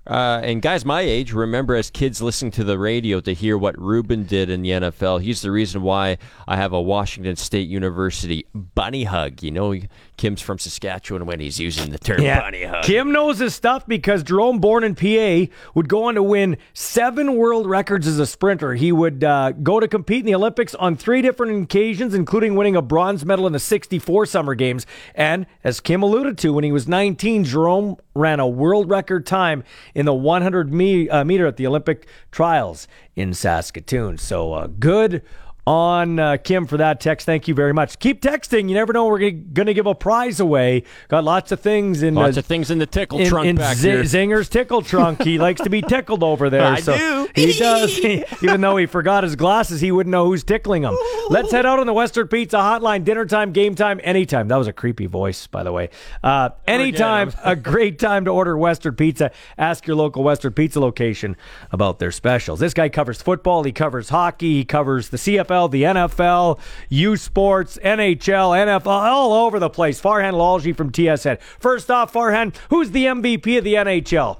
Uh, 0.07 0.41
and 0.43 0.63
guys 0.63 0.85
my 0.85 1.01
age 1.01 1.33
remember 1.33 1.75
as 1.75 1.91
kids 1.91 2.23
listening 2.23 2.53
to 2.53 2.63
the 2.63 2.79
radio 2.79 3.21
to 3.21 3.35
hear 3.35 3.59
what 3.59 3.75
Rueben 3.77 4.27
did 4.27 4.51
in 4.51 4.63
the 4.63 4.71
NFL. 4.71 5.21
He's 5.21 5.43
the 5.43 5.51
reason 5.51 5.83
why 5.83 6.19
I 6.47 6.57
have 6.57 6.73
a 6.73 6.81
Washington 6.81 7.37
State 7.37 7.69
University 7.69 8.47
bunny 8.55 9.05
hug. 9.05 9.43
You 9.43 9.51
know, 9.51 9.75
Kim's 10.17 10.41
from 10.41 10.59
Saskatchewan 10.59 11.27
when 11.27 11.41
he's 11.41 11.59
using 11.59 11.91
the 11.91 11.99
term 11.99 12.21
yeah. 12.21 12.41
bunny 12.41 12.65
hug. 12.65 12.85
Kim 12.85 13.13
knows 13.13 13.39
his 13.39 13.55
stuff 13.55 13.87
because 13.87 14.23
Jerome, 14.23 14.61
born 14.61 14.85
in 14.85 14.95
PA, 14.95 15.53
would 15.75 15.89
go 15.89 16.05
on 16.05 16.15
to 16.15 16.23
win 16.23 16.57
seven 16.73 17.35
world 17.35 17.67
records 17.67 18.07
as 18.07 18.19
a 18.19 18.27
sprinter. 18.27 18.75
He 18.75 18.93
would 18.93 19.25
uh, 19.25 19.53
go 19.53 19.81
to 19.81 19.89
compete 19.89 20.21
in 20.21 20.27
the 20.27 20.35
Olympics 20.35 20.75
on 20.77 20.97
three 20.97 21.21
different 21.21 21.65
occasions, 21.65 22.15
including 22.15 22.55
winning 22.55 22.77
a 22.77 22.83
bronze 22.83 23.25
medal 23.25 23.47
in 23.47 23.53
the 23.53 23.59
64 23.59 24.27
Summer 24.27 24.55
Games. 24.55 24.87
And 25.15 25.47
as 25.65 25.81
Kim 25.81 26.03
alluded 26.03 26.39
to, 26.39 26.53
when 26.53 26.65
he 26.65 26.73
was 26.73 26.87
19, 26.87 27.45
Jerome 27.45 27.97
ran 28.17 28.41
a 28.41 28.49
world 28.49 28.89
record 28.91 29.27
time 29.27 29.63
in 29.95 30.07
the 30.07 30.15
100 30.15 30.73
me- 30.73 31.09
uh, 31.09 31.25
meter 31.25 31.47
at 31.47 31.57
the 31.57 31.67
Olympic 31.67 32.07
trials 32.31 32.89
in 33.15 33.35
Saskatoon. 33.35 34.19
So 34.19 34.53
uh, 34.53 34.67
good 34.67 35.23
on 35.67 36.19
uh, 36.19 36.37
Kim 36.37 36.67
for 36.67 36.77
that 36.77 37.01
text. 37.01 37.27
Thank 37.27 37.49
you 37.49 37.55
very 37.55 37.73
much. 37.73 37.99
Keep 37.99 38.23
texting. 38.23 38.69
You 38.69 38.75
never 38.75 38.93
know 38.93 39.07
we're 39.07 39.31
going 39.31 39.67
to 39.67 39.75
give 39.75 39.87
a 39.87 39.95
prize 39.95 40.39
away. 40.39 40.85
Got 41.09 41.25
lots 41.25 41.51
of 41.51 41.61
things 41.61 42.03
in 42.03 42.15
lots 42.15 42.37
uh, 42.37 42.41
of 42.41 42.47
things 42.47 42.71
in 42.71 42.79
the 42.79 42.87
tickle 42.87 43.19
in, 43.19 43.29
trunk 43.29 43.49
in 43.49 43.57
back 43.57 43.77
Z- 43.77 43.89
here. 43.89 44.03
Zinger's 44.05 44.49
tickle 44.49 44.83
trunk. 44.83 45.23
He 45.23 45.39
likes 45.39 45.61
to 45.63 45.71
be 45.71 45.83
tickled 45.89 46.23
over 46.23 46.51
there. 46.51 46.65
I 46.65 46.81
so 46.81 46.97
do. 46.97 47.29
He 47.35 47.53
does. 47.53 47.97
He, 47.97 48.25
even 48.43 48.61
though 48.61 48.77
he 48.77 48.87
forgot 48.87 49.25
his 49.25 49.35
glasses, 49.35 49.81
he 49.81 49.91
wouldn't 49.91 50.13
know 50.13 50.27
who's 50.27 50.45
tickling 50.45 50.85
him. 50.85 50.97
Let's 51.29 51.51
head 51.51 51.67
out 51.67 51.81
on 51.81 51.87
the 51.87 51.93
Western 51.93 52.29
Pizza 52.29 52.59
Hotline. 52.59 53.05
Dinner 53.05 53.27
time, 53.27 53.53
game 53.53 53.75
time, 53.75 54.01
anytime. 54.05 54.49
That 54.49 54.57
was 54.57 54.69
a 54.69 54.73
creepy 54.73 55.07
voice, 55.07 55.47
by 55.49 55.65
the 55.65 55.73
way. 55.73 55.91
Uh, 56.23 56.51
anytime, 56.67 57.33
a 57.43 57.57
great 57.57 57.99
time 57.99 58.25
to 58.27 58.31
order 58.31 58.57
Western 58.57 58.95
Pizza. 58.95 59.33
Ask 59.59 59.87
your 59.87 59.97
local 59.97 60.23
Western 60.23 60.53
Pizza 60.53 60.79
location 60.79 61.37
about 61.73 61.99
their 61.99 62.13
specials. 62.13 62.61
This 62.61 62.75
guy 62.75 62.89
covers 62.89 63.21
football. 63.21 63.65
He 63.65 63.73
covers 63.73 64.11
hockey. 64.11 64.55
He 64.55 64.65
covers 64.65 65.09
the 65.09 65.17
CFL, 65.17 65.56
the 65.69 65.83
NFL. 65.83 66.07
NFL, 66.07 66.59
U 66.89 67.17
Sports, 67.17 67.79
NHL, 67.83 68.57
NFL, 68.57 68.87
all 68.87 69.33
over 69.33 69.59
the 69.59 69.71
place. 69.71 70.01
Farhan 70.01 70.35
Lalji 70.35 70.77
from 70.77 70.91
TSN. 70.91 71.41
First 71.41 71.91
off, 71.91 72.13
Farhan, 72.13 72.55
who's 72.71 72.91
the 72.91 73.07
MVP 73.07 73.59
of 73.59 73.65
the 73.65 73.75
NHL? 73.75 74.39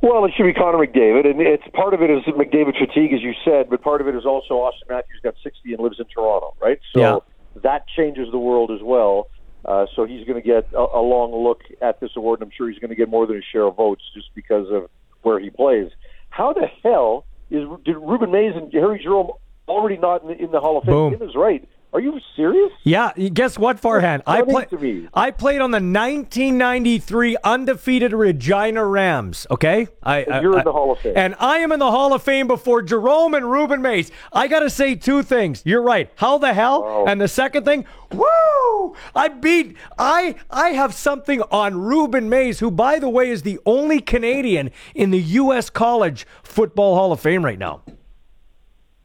Well, 0.00 0.24
it 0.24 0.32
should 0.36 0.44
be 0.44 0.52
Connor 0.52 0.78
McDavid, 0.78 1.26
and 1.26 1.40
it's 1.40 1.66
part 1.74 1.92
of 1.92 2.02
it 2.02 2.10
is 2.10 2.22
McDavid 2.24 2.78
fatigue, 2.78 3.12
as 3.12 3.20
you 3.20 3.32
said, 3.44 3.68
but 3.68 3.82
part 3.82 4.00
of 4.00 4.06
it 4.06 4.14
is 4.14 4.24
also 4.24 4.54
Auston 4.54 4.88
Matthews 4.88 5.20
got 5.24 5.34
60 5.42 5.72
and 5.74 5.82
lives 5.82 5.98
in 5.98 6.06
Toronto, 6.06 6.54
right? 6.60 6.78
So 6.92 7.00
yeah. 7.00 7.18
that 7.62 7.84
changes 7.96 8.30
the 8.30 8.38
world 8.38 8.70
as 8.70 8.80
well. 8.80 9.28
Uh, 9.64 9.86
so 9.96 10.06
he's 10.06 10.24
going 10.24 10.40
to 10.40 10.46
get 10.46 10.68
a, 10.72 10.78
a 10.78 11.02
long 11.02 11.32
look 11.32 11.62
at 11.82 11.98
this 11.98 12.10
award, 12.16 12.40
and 12.40 12.46
I'm 12.46 12.52
sure 12.56 12.70
he's 12.70 12.78
going 12.78 12.90
to 12.90 12.94
get 12.94 13.08
more 13.08 13.26
than 13.26 13.36
his 13.36 13.44
share 13.50 13.64
of 13.64 13.74
votes 13.74 14.02
just 14.14 14.28
because 14.36 14.70
of 14.70 14.88
where 15.22 15.40
he 15.40 15.50
plays. 15.50 15.90
How 16.30 16.52
the 16.52 16.68
hell 16.84 17.24
is 17.50 17.64
did 17.84 17.96
Rueben 17.96 18.30
Mayes 18.30 18.54
and 18.54 18.72
Harry 18.72 19.00
Jerome 19.02 19.30
already 19.66 19.96
not 19.96 20.22
in 20.22 20.28
the, 20.28 20.42
in 20.42 20.50
the 20.50 20.60
Hall 20.60 20.78
of 20.78 20.84
Fame. 20.84 20.94
Boom. 20.94 21.18
Tim 21.18 21.28
is 21.28 21.34
right. 21.34 21.68
Are 21.90 22.00
you 22.00 22.20
serious? 22.36 22.70
Yeah. 22.82 23.12
Guess 23.14 23.58
what, 23.58 23.80
Farhan? 23.80 24.22
I 24.26 24.42
played. 24.42 25.08
I 25.14 25.30
played 25.30 25.62
on 25.62 25.70
the 25.70 25.76
1993 25.76 27.38
undefeated 27.42 28.12
Regina 28.12 28.84
Rams. 28.84 29.46
Okay, 29.50 29.88
I, 30.02 30.40
you're 30.40 30.56
I, 30.56 30.58
in 30.58 30.64
the 30.64 30.72
Hall 30.72 30.92
of 30.92 30.98
Fame, 30.98 31.14
and 31.16 31.34
I 31.40 31.58
am 31.58 31.72
in 31.72 31.78
the 31.78 31.90
Hall 31.90 32.12
of 32.12 32.22
Fame 32.22 32.46
before 32.46 32.82
Jerome 32.82 33.32
and 33.32 33.46
Rueben 33.46 33.80
Mayes. 33.80 34.12
I 34.32 34.48
got 34.48 34.60
to 34.60 34.70
say 34.70 34.96
two 34.96 35.22
things. 35.22 35.62
You're 35.64 35.82
right. 35.82 36.10
How 36.16 36.36
the 36.36 36.52
hell? 36.52 36.82
Oh. 36.84 37.06
And 37.06 37.20
the 37.20 37.28
second 37.28 37.64
thing, 37.64 37.86
woo! 38.12 38.94
I 39.14 39.28
beat. 39.28 39.76
I 39.98 40.34
I 40.50 40.70
have 40.70 40.92
something 40.92 41.40
on 41.50 41.72
Rueben 41.72 42.24
Mayes, 42.28 42.60
who, 42.60 42.70
by 42.70 42.98
the 42.98 43.08
way, 43.08 43.30
is 43.30 43.42
the 43.42 43.58
only 43.64 44.00
Canadian 44.00 44.70
in 44.94 45.10
the 45.10 45.20
U.S. 45.20 45.70
College 45.70 46.26
Football 46.42 46.96
Hall 46.96 47.12
of 47.12 47.20
Fame 47.20 47.44
right 47.44 47.58
now. 47.58 47.82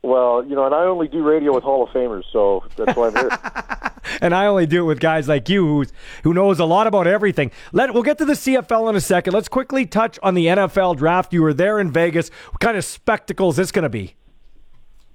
Well, 0.04 0.44
you 0.46 0.54
know, 0.56 0.66
and 0.66 0.76
I 0.76 0.84
only 0.84 1.08
do 1.08 1.24
radio 1.24 1.54
with 1.54 1.64
Hall 1.64 1.82
of 1.82 1.90
Famers, 1.90 2.24
so 2.34 2.64
that's 2.76 2.96
why 2.98 3.08
I'm 3.08 3.16
here. 3.16 3.92
and 4.22 4.36
I 4.36 4.48
only 4.48 4.66
do 4.66 4.82
it 4.84 4.86
with 4.86 5.00
guys 5.00 5.30
like 5.30 5.48
you 5.48 5.66
who's, 5.66 5.94
who 6.24 6.34
knows 6.34 6.60
a 6.60 6.66
lot 6.66 6.88
about 6.88 7.08
everything. 7.08 7.52
Let 7.72 7.94
we'll 7.94 8.04
get 8.04 8.18
to 8.18 8.26
the 8.26 8.34
CFL 8.34 8.90
in 8.90 8.98
a 8.98 9.02
second. 9.02 9.34
Let's 9.34 9.48
quickly 9.48 9.86
touch 9.86 10.20
on 10.22 10.34
the 10.34 10.48
NFL 10.48 10.98
draft. 10.98 11.32
You 11.32 11.42
were 11.42 11.54
there 11.54 11.80
in 11.80 11.90
Vegas. 11.90 12.30
What 12.52 12.60
kind 12.60 12.76
of 12.76 12.84
spectacle 12.84 13.50
is 13.50 13.56
this 13.56 13.72
going 13.72 13.84
to 13.84 13.90
be? 13.90 14.16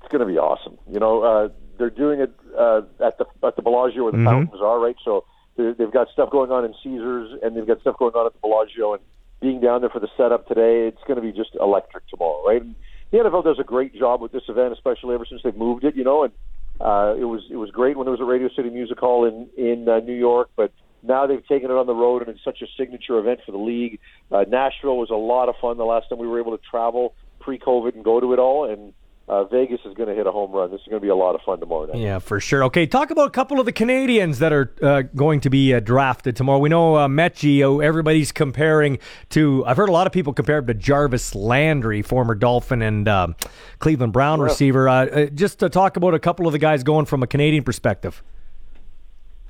It's 0.01 0.11
going 0.11 0.27
to 0.27 0.33
be 0.33 0.39
awesome. 0.39 0.79
You 0.91 1.01
know, 1.01 1.23
uh, 1.23 1.49
they're 1.79 1.91
doing 1.91 2.21
it 2.21 2.33
uh, 2.59 2.81
at 3.05 3.19
the 3.19 3.27
at 3.47 3.57
the 3.57 3.63
Bellagio 3.63 4.05
where 4.05 4.13
the 4.13 4.19
Mhm. 4.19 4.25
fountains 4.25 4.61
are, 4.63 4.81
right? 4.81 4.97
So 5.05 5.25
they've 5.59 5.93
got 5.93 6.09
stuff 6.15 6.31
going 6.31 6.51
on 6.51 6.65
in 6.65 6.73
Caesars, 6.83 7.39
and 7.43 7.55
they've 7.55 7.67
got 7.67 7.83
stuff 7.83 7.99
going 7.99 8.15
on 8.15 8.25
at 8.25 8.33
the 8.33 8.39
Bellagio. 8.41 8.95
And 8.95 9.03
being 9.41 9.61
down 9.61 9.83
there 9.83 9.91
for 9.91 10.01
the 10.01 10.09
setup 10.17 10.49
today, 10.49 10.87
it's 10.89 11.03
going 11.07 11.17
to 11.17 11.23
be 11.23 11.31
just 11.31 11.51
electric 11.61 12.07
tomorrow, 12.09 12.43
right? 12.47 12.63
The 13.11 13.19
NFL 13.19 13.45
does 13.45 13.59
a 13.59 13.65
great 13.65 13.95
job 13.95 14.21
with 14.21 14.33
this 14.33 14.43
event, 14.49 14.73
especially 14.73 15.15
ever 15.15 15.25
since 15.29 15.41
they've 15.43 15.57
moved 15.57 15.85
it. 15.85 15.97
You 15.97 16.05
know, 16.05 16.25
and 16.25 16.33
uh, 16.81 17.15
it 17.19 17.25
was 17.25 17.43
it 17.51 17.57
was 17.57 17.71
great 17.71 17.97
when 17.97 18.07
it 18.07 18.11
was 18.11 18.21
a 18.21 18.25
Radio 18.25 18.49
City 18.55 18.71
Music 18.71 18.99
Hall 18.99 19.25
in 19.25 19.49
in 19.57 19.89
uh, 19.89 20.01
New 20.01 20.15
York, 20.15 20.51
but 20.57 20.73
now 21.03 21.27
they've 21.27 21.47
taken 21.47 21.71
it 21.71 21.75
on 21.75 21.87
the 21.87 21.95
road, 21.95 22.23
and 22.23 22.31
it's 22.31 22.45
such 22.45 22.61
a 22.63 22.67
signature 22.77 23.19
event 23.19 23.41
for 23.47 23.53
the 23.53 23.59
league. 23.59 24.01
Uh, 24.31 24.45
Nashville 24.49 24.97
was 24.97 25.11
a 25.11 25.15
lot 25.15 25.49
of 25.49 25.55
fun 25.61 25.77
the 25.77 25.85
last 25.85 26.09
time 26.09 26.19
we 26.19 26.27
were 26.27 26.41
able 26.41 26.57
to 26.57 26.63
travel 26.71 27.15
pre-COVID 27.41 27.95
and 27.95 28.05
go 28.05 28.21
to 28.21 28.33
it 28.33 28.39
all, 28.39 28.69
and 28.71 28.93
uh, 29.29 29.45
Vegas 29.45 29.81
is 29.85 29.95
going 29.95 30.09
to 30.09 30.15
hit 30.15 30.27
a 30.27 30.33
home 30.33 30.53
run. 30.53 30.71
This 30.71 30.81
is 30.81 30.87
going 30.89 31.01
to 31.01 31.05
be 31.05 31.11
a 31.11 31.17
lot 31.17 31.35
of 31.35 31.43
fun 31.43 31.61
tomorrow 31.61 31.87
night. 31.87 31.99
Yeah, 31.99 32.19
for 32.19 32.41
sure. 32.41 32.65
Okay, 32.65 32.87
talk 32.87 33.11
about 33.11 33.29
a 33.29 33.31
couple 33.31 33.61
of 33.61 33.67
the 33.67 33.73
Canadians 33.73 34.39
that 34.39 34.53
are 34.53 34.73
uh, 34.83 35.03
going 35.15 35.41
to 35.41 35.51
be 35.51 35.75
uh, 35.75 35.81
drafted 35.81 36.37
tomorrow. 36.37 36.59
We 36.59 36.69
know 36.69 36.95
uh, 36.95 37.09
Metchie, 37.09 37.61
who 37.61 37.83
everybody's 37.83 38.33
comparing 38.33 38.99
to. 39.31 39.65
I've 39.67 39.77
heard 39.77 39.89
a 39.89 39.93
lot 39.93 40.07
of 40.07 40.13
people 40.13 40.33
compare 40.33 40.59
him 40.59 40.67
to 40.67 40.75
Jarvis 40.75 41.35
Landry, 41.35 42.03
former 42.03 42.35
Dolphin 42.35 42.83
and 42.83 43.09
um 43.09 43.37
Cleveland 43.79 44.13
Brown 44.13 44.41
receiver. 44.41 44.89
Uh, 44.89 45.07
uh, 45.07 45.27
just 45.27 45.59
to 45.61 45.69
talk 45.69 45.97
about 45.97 46.15
a 46.15 46.19
couple 46.19 46.47
of 46.47 46.53
the 46.53 46.59
guys 46.59 46.83
going 46.83 47.07
from 47.07 47.23
a 47.23 47.27
Canadian 47.27 47.65
perspective. 47.65 48.23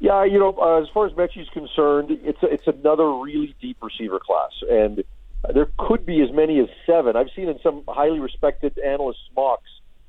Yeah, 0.01 0.24
you 0.24 0.39
know, 0.39 0.57
uh, 0.61 0.81
as 0.81 0.89
far 0.95 1.07
as 1.07 1.12
Metchie's 1.14 1.49
concerned, 1.49 2.11
it's 2.22 2.43
a, 2.43 2.47
it's 2.47 2.66
another 2.66 3.11
really 3.11 3.55
deep 3.61 3.79
receiver 3.83 4.20
class, 4.20 4.53
and 4.70 5.03
there 5.55 5.68
could 5.78 6.05
be 6.05 6.20
as 6.22 6.32
many 6.32 6.59
as 6.59 6.66
seven. 6.86 7.16
I've 7.16 7.30
seen 7.34 7.49
in 7.49 7.59
some 7.62 7.84
highly 7.89 8.18
respected 8.18 8.78
analyst 8.78 9.20
mocks 9.36 9.68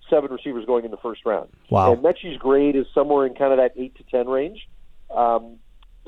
seven 0.10 0.32
receivers 0.32 0.66
going 0.66 0.86
in 0.86 0.92
the 0.92 0.98
first 0.98 1.26
round. 1.26 1.50
Wow. 1.70 1.94
And 1.94 2.04
Metchie's 2.04 2.38
grade 2.38 2.76
is 2.76 2.86
somewhere 2.94 3.26
in 3.26 3.36
kind 3.36 3.52
of 3.52 3.58
that 3.58 3.74
eight 3.80 3.96
to 3.98 4.04
ten 4.04 4.28
range. 4.28 4.68
Um, 5.16 5.58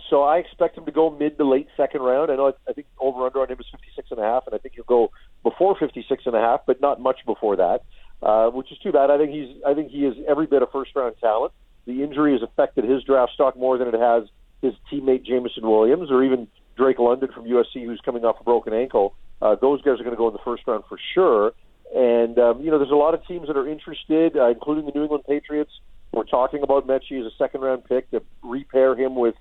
so 0.09 0.23
I 0.23 0.37
expect 0.37 0.77
him 0.77 0.85
to 0.85 0.91
go 0.91 1.09
mid 1.11 1.37
to 1.37 1.47
late 1.47 1.67
second 1.77 2.01
round. 2.01 2.31
I 2.31 2.35
know 2.35 2.53
I 2.67 2.73
think 2.73 2.87
over 2.99 3.25
under 3.25 3.41
on 3.41 3.49
him 3.49 3.59
is 3.59 3.67
fifty 3.71 3.87
six 3.95 4.09
and 4.11 4.19
a 4.19 4.23
half, 4.23 4.47
and 4.47 4.55
I 4.55 4.57
think 4.57 4.75
he'll 4.75 4.83
go 4.83 5.11
before 5.43 5.75
fifty 5.77 6.03
six 6.07 6.23
and 6.25 6.35
a 6.35 6.39
half, 6.39 6.61
but 6.65 6.81
not 6.81 6.99
much 6.99 7.19
before 7.25 7.55
that, 7.57 7.83
uh, 8.23 8.49
which 8.49 8.71
is 8.71 8.77
too 8.79 8.91
bad. 8.91 9.11
I 9.11 9.17
think 9.17 9.31
he's 9.31 9.61
I 9.65 9.73
think 9.73 9.91
he 9.91 10.05
is 10.05 10.15
every 10.27 10.47
bit 10.47 10.63
a 10.63 10.67
first 10.67 10.95
round 10.95 11.15
talent. 11.21 11.53
The 11.85 12.03
injury 12.03 12.33
has 12.33 12.41
affected 12.41 12.83
his 12.85 13.03
draft 13.03 13.33
stock 13.33 13.55
more 13.55 13.77
than 13.77 13.87
it 13.87 13.93
has 13.93 14.23
his 14.61 14.73
teammate 14.91 15.25
Jameson 15.25 15.67
Williams 15.67 16.11
or 16.11 16.23
even 16.23 16.47
Drake 16.77 16.99
London 16.99 17.29
from 17.33 17.45
USC, 17.45 17.85
who's 17.85 18.01
coming 18.03 18.25
off 18.25 18.37
a 18.39 18.43
broken 18.43 18.73
ankle. 18.73 19.15
Uh, 19.41 19.55
those 19.55 19.81
guys 19.81 19.99
are 19.99 20.03
going 20.03 20.11
to 20.11 20.17
go 20.17 20.27
in 20.27 20.33
the 20.33 20.39
first 20.43 20.63
round 20.67 20.83
for 20.87 20.99
sure. 21.13 21.53
And 21.93 22.39
um, 22.39 22.61
you 22.61 22.71
know, 22.71 22.77
there's 22.77 22.91
a 22.91 22.95
lot 22.95 23.13
of 23.13 23.25
teams 23.27 23.47
that 23.47 23.57
are 23.57 23.67
interested, 23.67 24.37
uh, 24.37 24.49
including 24.49 24.85
the 24.85 24.91
New 24.93 25.03
England 25.03 25.25
Patriots. 25.27 25.71
We're 26.13 26.23
talking 26.23 26.63
about 26.63 26.87
Metchie 26.87 27.19
as 27.19 27.25
a 27.25 27.35
second 27.37 27.61
round 27.61 27.85
pick 27.85 28.09
to 28.11 28.21
repair 28.43 28.95
him 28.95 29.15
with 29.15 29.35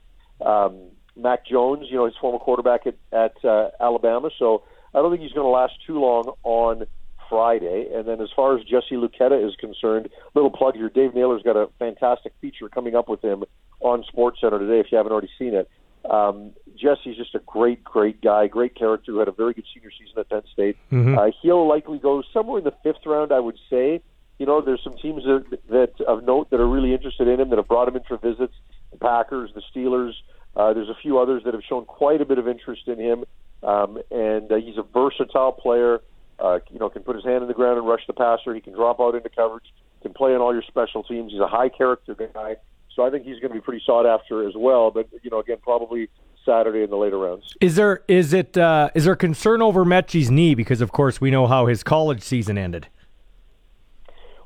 um, 0.45 0.91
Mac 1.17 1.47
Jones, 1.47 1.87
you 1.91 1.97
know, 1.97 2.07
his 2.07 2.15
former 2.21 2.39
quarterback 2.39 2.87
at, 2.87 2.97
at 3.13 3.45
uh, 3.45 3.71
Alabama. 3.81 4.31
So 4.39 4.65
I 4.95 4.99
don't 4.99 5.11
think 5.11 5.23
he's 5.23 5.33
going 5.33 5.47
to 5.47 5.51
last 5.51 5.75
too 5.87 6.01
long 6.01 6.33
on 6.43 6.87
Friday. 7.29 7.89
And 7.95 8.07
then 8.07 8.21
as 8.21 8.29
far 8.35 8.57
as 8.57 8.65
Jesse 8.65 8.97
Luketa 8.97 9.47
is 9.47 9.55
concerned, 9.57 10.09
little 10.35 10.51
plug 10.51 10.75
here, 10.75 10.89
Dave 10.89 11.15
Naylor's 11.15 11.43
got 11.43 11.57
a 11.57 11.69
fantastic 11.79 12.33
feature 12.41 12.69
coming 12.69 12.95
up 12.95 13.09
with 13.09 13.23
him 13.23 13.45
on 13.81 14.05
Sports 14.09 14.41
Center 14.41 14.59
today. 14.59 14.81
If 14.81 14.87
you 14.91 14.99
haven't 14.99 15.13
already 15.13 15.31
seen 15.39 15.55
it, 15.55 15.69
um, 16.09 16.53
Jesse's 16.77 17.17
just 17.17 17.35
a 17.35 17.41
great, 17.41 17.85
great 17.85 18.21
guy, 18.23 18.47
great 18.47 18.75
character 18.75 19.13
who 19.13 19.19
had 19.19 19.29
a 19.29 19.33
very 19.33 19.53
good 19.53 19.67
senior 19.75 19.91
season 19.91 20.19
at 20.19 20.29
Penn 20.29 20.43
State. 20.53 20.77
Mhm. 20.91 21.19
Uh, 21.19 21.31
he'll 21.43 21.67
likely 21.67 21.99
go 21.99 22.23
somewhere 22.33 22.59
in 22.59 22.65
the 22.65 22.75
fifth 22.83 23.05
round, 23.05 23.33
I 23.33 23.41
would 23.41 23.59
say. 23.69 24.01
You 24.39 24.47
know, 24.47 24.63
there's 24.63 24.83
some 24.83 24.95
teams 24.95 25.25
that, 25.25 25.59
that 25.69 26.01
of 26.07 26.25
note 26.25 26.49
that 26.51 26.61
are 26.61 26.67
really 26.67 26.95
interested 26.95 27.29
in 27.29 27.39
him 27.39 27.51
that 27.51 27.59
have 27.59 27.69
brought 27.69 27.89
him 27.89 27.97
in 27.97 28.03
for 28.05 28.17
visits. 28.17 28.55
The 28.91 28.97
Packers, 28.99 29.53
the 29.55 29.63
Steelers. 29.75 30.15
Uh, 30.57 30.73
there's 30.73 30.89
a 30.89 30.95
few 30.95 31.19
others 31.19 31.43
that 31.45 31.55
have 31.55 31.63
shown 31.63 31.85
quite 31.85 32.21
a 32.21 32.25
bit 32.25 32.39
of 32.39 32.49
interest 32.49 32.89
in 32.89 32.99
him, 32.99 33.25
um, 33.63 33.99
and 34.11 34.51
uh, 34.51 34.57
he's 34.57 34.79
a 34.79 34.83
versatile 34.83 35.53
player. 35.53 36.01
Uh, 36.39 36.59
you 36.71 36.79
know, 36.79 36.89
can 36.89 37.03
put 37.03 37.15
his 37.15 37.25
hand 37.25 37.43
in 37.43 37.49
the 37.49 37.55
ground 37.55 37.79
and 37.79 37.87
rush 37.87 38.01
the 38.07 38.15
passer. 38.15 38.55
He 38.55 38.63
can 38.63 38.73
drop 38.73 38.99
out 38.99 39.15
into 39.15 39.29
coverage. 39.29 39.73
Can 40.01 40.15
play 40.15 40.35
on 40.35 40.41
all 40.41 40.55
your 40.55 40.63
special 40.63 41.03
teams. 41.03 41.33
He's 41.33 41.41
a 41.41 41.47
high 41.47 41.69
character 41.69 42.15
guy, 42.15 42.57
so 43.01 43.07
I 43.07 43.11
think 43.11 43.25
he's 43.25 43.41
going 43.41 43.49
to 43.49 43.55
be 43.55 43.63
pretty 43.63 43.83
sought 43.87 44.05
after 44.05 44.47
as 44.47 44.55
well. 44.55 44.91
But 44.91 45.09
you 45.23 45.31
know, 45.31 45.41
again, 45.41 45.57
probably 45.63 46.11
Saturday 46.45 46.83
in 46.83 46.91
the 46.91 46.97
later 46.97 47.19
rounds. 47.19 47.55
Is 47.59 47.77
there 47.77 48.03
is 48.09 48.35
it 48.35 48.59
uh, 48.59 48.91
is 48.95 49.07
there 49.07 49.17
concern 49.17 49.63
over 49.63 49.87
Metchie's 49.87 50.31
knee 50.31 50.55
because 50.55 50.83
of 50.83 50.93
course 50.93 51.19
we 51.19 51.31
know 51.31 51.47
how 51.47 51.65
his 51.65 51.83
college 51.83 52.21
season 52.23 52.59
ended. 52.59 52.89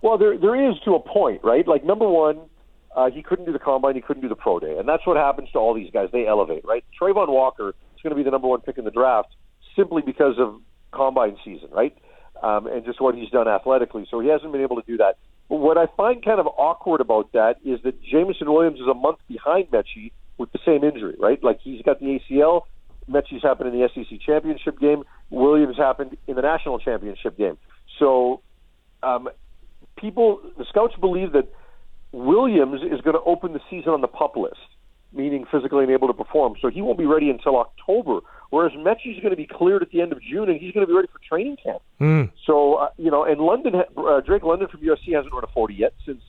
Well, 0.03 0.19
there 0.19 0.39
there 0.39 0.71
is 0.71 0.79
to 0.85 0.95
a 0.95 1.01
point, 1.01 1.43
right? 1.43 1.67
Like 1.67 1.85
number 1.85 2.09
one, 2.09 2.43
uh, 2.95 3.11
he 3.11 3.25
couldn't 3.25 3.47
do 3.47 3.53
the 3.53 3.59
combine, 3.59 3.97
he 3.97 4.01
couldn't 4.01 4.23
do 4.23 4.29
the 4.29 4.37
pro 4.37 4.61
day, 4.61 4.79
and 4.79 4.89
that's 4.89 5.05
what 5.05 5.17
happens 5.17 5.51
to 5.53 5.59
all 5.59 5.75
these 5.75 5.91
guys. 5.91 6.11
They 6.13 6.29
elevate, 6.29 6.65
right? 6.65 6.85
Travon 7.01 7.29
Walker 7.29 7.71
is 7.71 8.03
going 8.05 8.13
to 8.13 8.17
be 8.17 8.23
the 8.23 8.31
number 8.31 8.47
one 8.47 8.61
pick 8.61 8.79
in 8.79 8.85
the 8.85 8.93
draft 8.93 9.35
simply 9.75 10.03
because 10.03 10.39
of 10.39 10.61
combine 10.93 11.37
season, 11.45 11.71
right? 11.73 11.97
Um, 12.41 12.69
and 12.69 12.85
just 12.85 13.01
what 13.01 13.17
he's 13.17 13.31
done 13.31 13.49
athletically. 13.49 14.07
So 14.09 14.21
he 14.21 14.29
hasn't 14.29 14.53
been 14.53 14.61
able 14.63 14.77
to 14.77 14.87
do 14.87 14.99
that. 14.99 15.17
What 15.49 15.77
I 15.77 15.87
find 15.97 16.25
kind 16.25 16.41
of 16.41 16.47
awkward 16.47 17.01
about 17.01 17.33
that 17.33 17.57
is 17.65 17.81
that 17.85 18.03
Jameson 18.03 18.51
Williams 18.53 18.81
is 18.81 18.87
a 18.87 18.95
month 18.95 19.19
behind 19.29 19.71
Metchie 19.71 20.13
with 20.39 20.51
the 20.53 20.59
same 20.65 20.83
injury, 20.85 21.17
right? 21.19 21.43
Like 21.43 21.61
he's 21.63 21.83
got 21.83 22.01
the 22.01 22.19
ACL. 22.31 22.63
Metchie's 23.11 23.43
happened 23.43 23.75
in 23.75 23.81
the 23.81 23.89
SEC 23.95 24.21
championship 24.21 24.79
game. 24.79 25.05
Williams 25.31 25.77
happened 25.77 26.17
in 26.27 26.37
the 26.37 26.43
national 26.43 26.79
championship 26.79 27.37
game. 27.37 27.59
So 27.99 28.41
um, 29.03 29.29
people, 29.97 30.41
the 30.57 30.65
scouts 30.69 30.95
believe 31.01 31.33
that 31.33 31.53
Williams 32.13 32.81
is 32.83 33.01
going 33.03 33.15
to 33.15 33.23
open 33.27 33.53
the 33.53 33.61
season 33.69 33.91
on 33.91 34.01
the 34.01 34.09
pup 34.09 34.37
list, 34.37 34.57
meaning 35.15 35.47
physically 35.51 35.85
unable 35.85 36.09
to 36.09 36.15
perform. 36.15 36.55
So 36.61 36.69
he 36.69 36.83
won't 36.83 36.99
be 36.99 37.07
ready 37.07 37.31
until 37.31 37.57
October. 37.57 38.21
Whereas 38.51 38.73
Metchie's 38.73 39.21
going 39.21 39.31
to 39.31 39.37
be 39.37 39.47
cleared 39.47 39.83
at 39.83 39.91
the 39.91 40.01
end 40.01 40.13
of 40.13 40.23
June, 40.23 40.49
and 40.49 40.61
he's 40.61 40.73
going 40.73 40.87
to 40.87 40.91
be 40.91 40.95
ready 40.95 41.09
for 41.09 41.21
training 41.27 41.57
camp. 41.63 41.83
Mm. 42.01 42.31
So 42.47 42.75
uh, 42.75 42.91
you 42.97 43.11
know, 43.11 43.25
and 43.25 43.41
London, 43.41 43.75
uh, 43.97 44.21
Drake 44.21 44.43
London 44.43 44.69
from 44.69 44.81
USC 44.81 45.15
hasn't 45.15 45.33
run 45.33 45.45
a 45.45 45.49
40 45.49 45.75
yet 45.75 45.95
since 46.05 46.23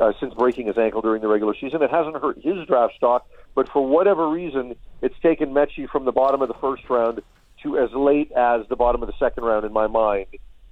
uh, 0.00 0.12
since 0.20 0.34
breaking 0.34 0.66
his 0.66 0.78
ankle 0.78 1.00
during 1.00 1.22
the 1.22 1.28
regular 1.28 1.54
season. 1.60 1.82
It 1.82 1.90
hasn't 1.90 2.16
hurt 2.16 2.38
his 2.42 2.66
draft 2.66 2.94
stock, 2.96 3.28
but 3.54 3.68
for 3.68 3.86
whatever 3.86 4.28
reason, 4.28 4.76
it's 5.02 5.18
taken 5.22 5.50
Metchie 5.50 5.88
from 5.88 6.04
the 6.04 6.12
bottom 6.12 6.42
of 6.42 6.48
the 6.48 6.54
first 6.54 6.88
round 6.88 7.20
to 7.62 7.78
as 7.78 7.90
late 7.92 8.30
as 8.32 8.66
the 8.68 8.76
bottom 8.76 9.02
of 9.02 9.08
the 9.08 9.18
second 9.18 9.44
round 9.44 9.64
in 9.64 9.72
my 9.72 9.86
mind. 9.86 10.26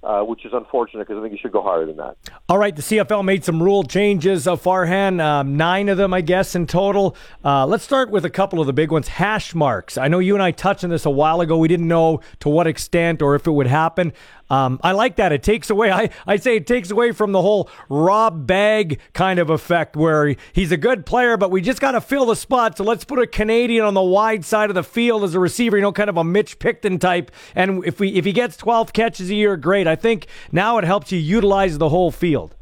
Uh, 0.07 0.23
which 0.23 0.45
is 0.45 0.53
unfortunate 0.53 1.05
because 1.05 1.19
I 1.19 1.21
think 1.21 1.33
he 1.33 1.37
should 1.37 1.51
go 1.51 1.61
higher 1.61 1.85
than 1.85 1.97
that. 1.97 2.15
All 2.47 2.57
right, 2.57 2.73
the 2.73 2.81
CFL 2.81 3.25
made 3.25 3.43
some 3.43 3.61
rule 3.61 3.83
changes. 3.83 4.47
Uh, 4.47 4.55
Farhan, 4.55 5.21
um, 5.21 5.57
nine 5.57 5.89
of 5.89 5.97
them, 5.97 6.13
I 6.13 6.21
guess, 6.21 6.55
in 6.55 6.65
total. 6.65 7.17
Uh, 7.43 7.65
let's 7.65 7.83
start 7.83 8.09
with 8.09 8.23
a 8.23 8.29
couple 8.29 8.61
of 8.61 8.67
the 8.67 8.71
big 8.71 8.89
ones. 8.89 9.09
Hash 9.09 9.53
marks. 9.53 9.97
I 9.97 10.07
know 10.07 10.19
you 10.19 10.33
and 10.33 10.41
I 10.41 10.51
touched 10.51 10.85
on 10.85 10.91
this 10.91 11.05
a 11.05 11.09
while 11.09 11.41
ago. 11.41 11.57
We 11.57 11.67
didn't 11.67 11.89
know 11.89 12.21
to 12.39 12.47
what 12.47 12.67
extent 12.67 13.21
or 13.21 13.35
if 13.35 13.47
it 13.47 13.51
would 13.51 13.67
happen. 13.67 14.13
Um, 14.49 14.79
I 14.83 14.93
like 14.93 15.17
that. 15.17 15.31
It 15.31 15.43
takes 15.43 15.69
away. 15.69 15.91
I, 15.91 16.09
I 16.25 16.37
say 16.37 16.55
it 16.55 16.67
takes 16.67 16.91
away 16.91 17.11
from 17.11 17.31
the 17.31 17.41
whole 17.41 17.69
Rob 17.89 18.47
Bagg 18.47 18.99
kind 19.13 19.39
of 19.39 19.49
effect, 19.49 19.95
where 19.95 20.35
he's 20.53 20.71
a 20.71 20.77
good 20.77 21.05
player, 21.05 21.37
but 21.37 21.51
we 21.51 21.61
just 21.61 21.81
got 21.81 21.91
to 21.91 22.01
fill 22.01 22.25
the 22.25 22.35
spot. 22.35 22.77
So 22.77 22.83
let's 22.83 23.03
put 23.03 23.19
a 23.19 23.27
Canadian 23.27 23.85
on 23.85 23.93
the 23.93 24.01
wide 24.01 24.45
side 24.45 24.69
of 24.69 24.75
the 24.75 24.83
field 24.83 25.23
as 25.23 25.35
a 25.35 25.39
receiver. 25.39 25.77
You 25.77 25.83
know, 25.83 25.91
kind 25.91 26.09
of 26.09 26.17
a 26.17 26.23
Mitch 26.23 26.59
Picton 26.59 26.99
type. 26.99 27.31
And 27.55 27.85
if 27.85 27.99
we 27.99 28.09
if 28.13 28.25
he 28.25 28.31
gets 28.31 28.57
12 28.57 28.93
catches 28.93 29.29
a 29.29 29.35
year, 29.35 29.57
great. 29.57 29.87
I 29.87 29.95
think 29.95 30.27
now 30.51 30.77
it 30.77 30.83
helps 30.83 31.11
you 31.11 31.19
utilize 31.19 31.77
the 31.77 31.89
whole 31.89 32.11
field. 32.11 32.55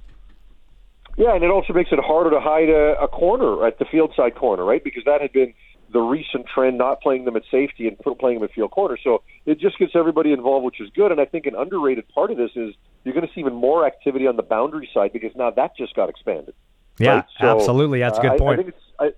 Yeah, 1.18 1.34
and 1.34 1.44
it 1.44 1.50
also 1.50 1.72
makes 1.72 1.92
it 1.94 2.00
harder 2.00 2.30
to 2.32 2.42
hide 2.42 2.70
a, 2.70 3.02
a 3.02 3.08
corner 3.08 3.66
at 3.66 3.80
the 3.80 3.86
field 3.86 4.12
side 4.18 4.36
corner, 4.36 4.66
right? 4.66 4.84
Because 4.84 5.04
that 5.06 5.22
had 5.22 5.32
been 5.32 5.54
the 5.92 6.00
recent 6.00 6.46
trend, 6.54 6.78
not 6.78 7.02
playing 7.02 7.26
them 7.26 7.36
at 7.36 7.44
safety 7.52 7.88
and 7.88 7.98
playing 8.20 8.40
them 8.40 8.44
at 8.44 8.54
field 8.54 8.72
corner. 8.72 8.98
So 9.04 9.24
it 9.46 9.60
just 9.60 9.78
gets 9.78 9.94
everybody 9.96 10.32
involved, 10.32 10.66
which 10.66 10.82
is 10.82 10.90
good. 10.96 11.12
And 11.12 11.22
I 11.22 11.26
think 11.26 11.46
an 11.46 11.56
underrated 11.56 12.08
part 12.10 12.32
of 12.32 12.38
this 12.38 12.52
is 12.56 12.74
you're 13.04 13.14
going 13.14 13.28
to 13.28 13.34
see 13.34 13.42
even 13.42 13.54
more 13.54 13.86
activity 13.86 14.28
on 14.28 14.36
the 14.36 14.44
boundary 14.44 14.90
side 14.94 15.14
because 15.14 15.32
now 15.36 15.52
that 15.52 15.78
just 15.78 15.96
got 15.96 16.10
expanded. 16.10 16.54
Yeah, 16.98 17.16
right? 17.16 17.26
So, 17.40 17.48
absolutely. 17.48 18.00
That's 18.00 18.18
a 18.18 18.22
good 18.22 18.32
I- 18.32 18.38
point. 18.38 18.60
I 18.60 18.64
think 18.64 18.76
it's, 18.76 18.86
I, 19.00 19.12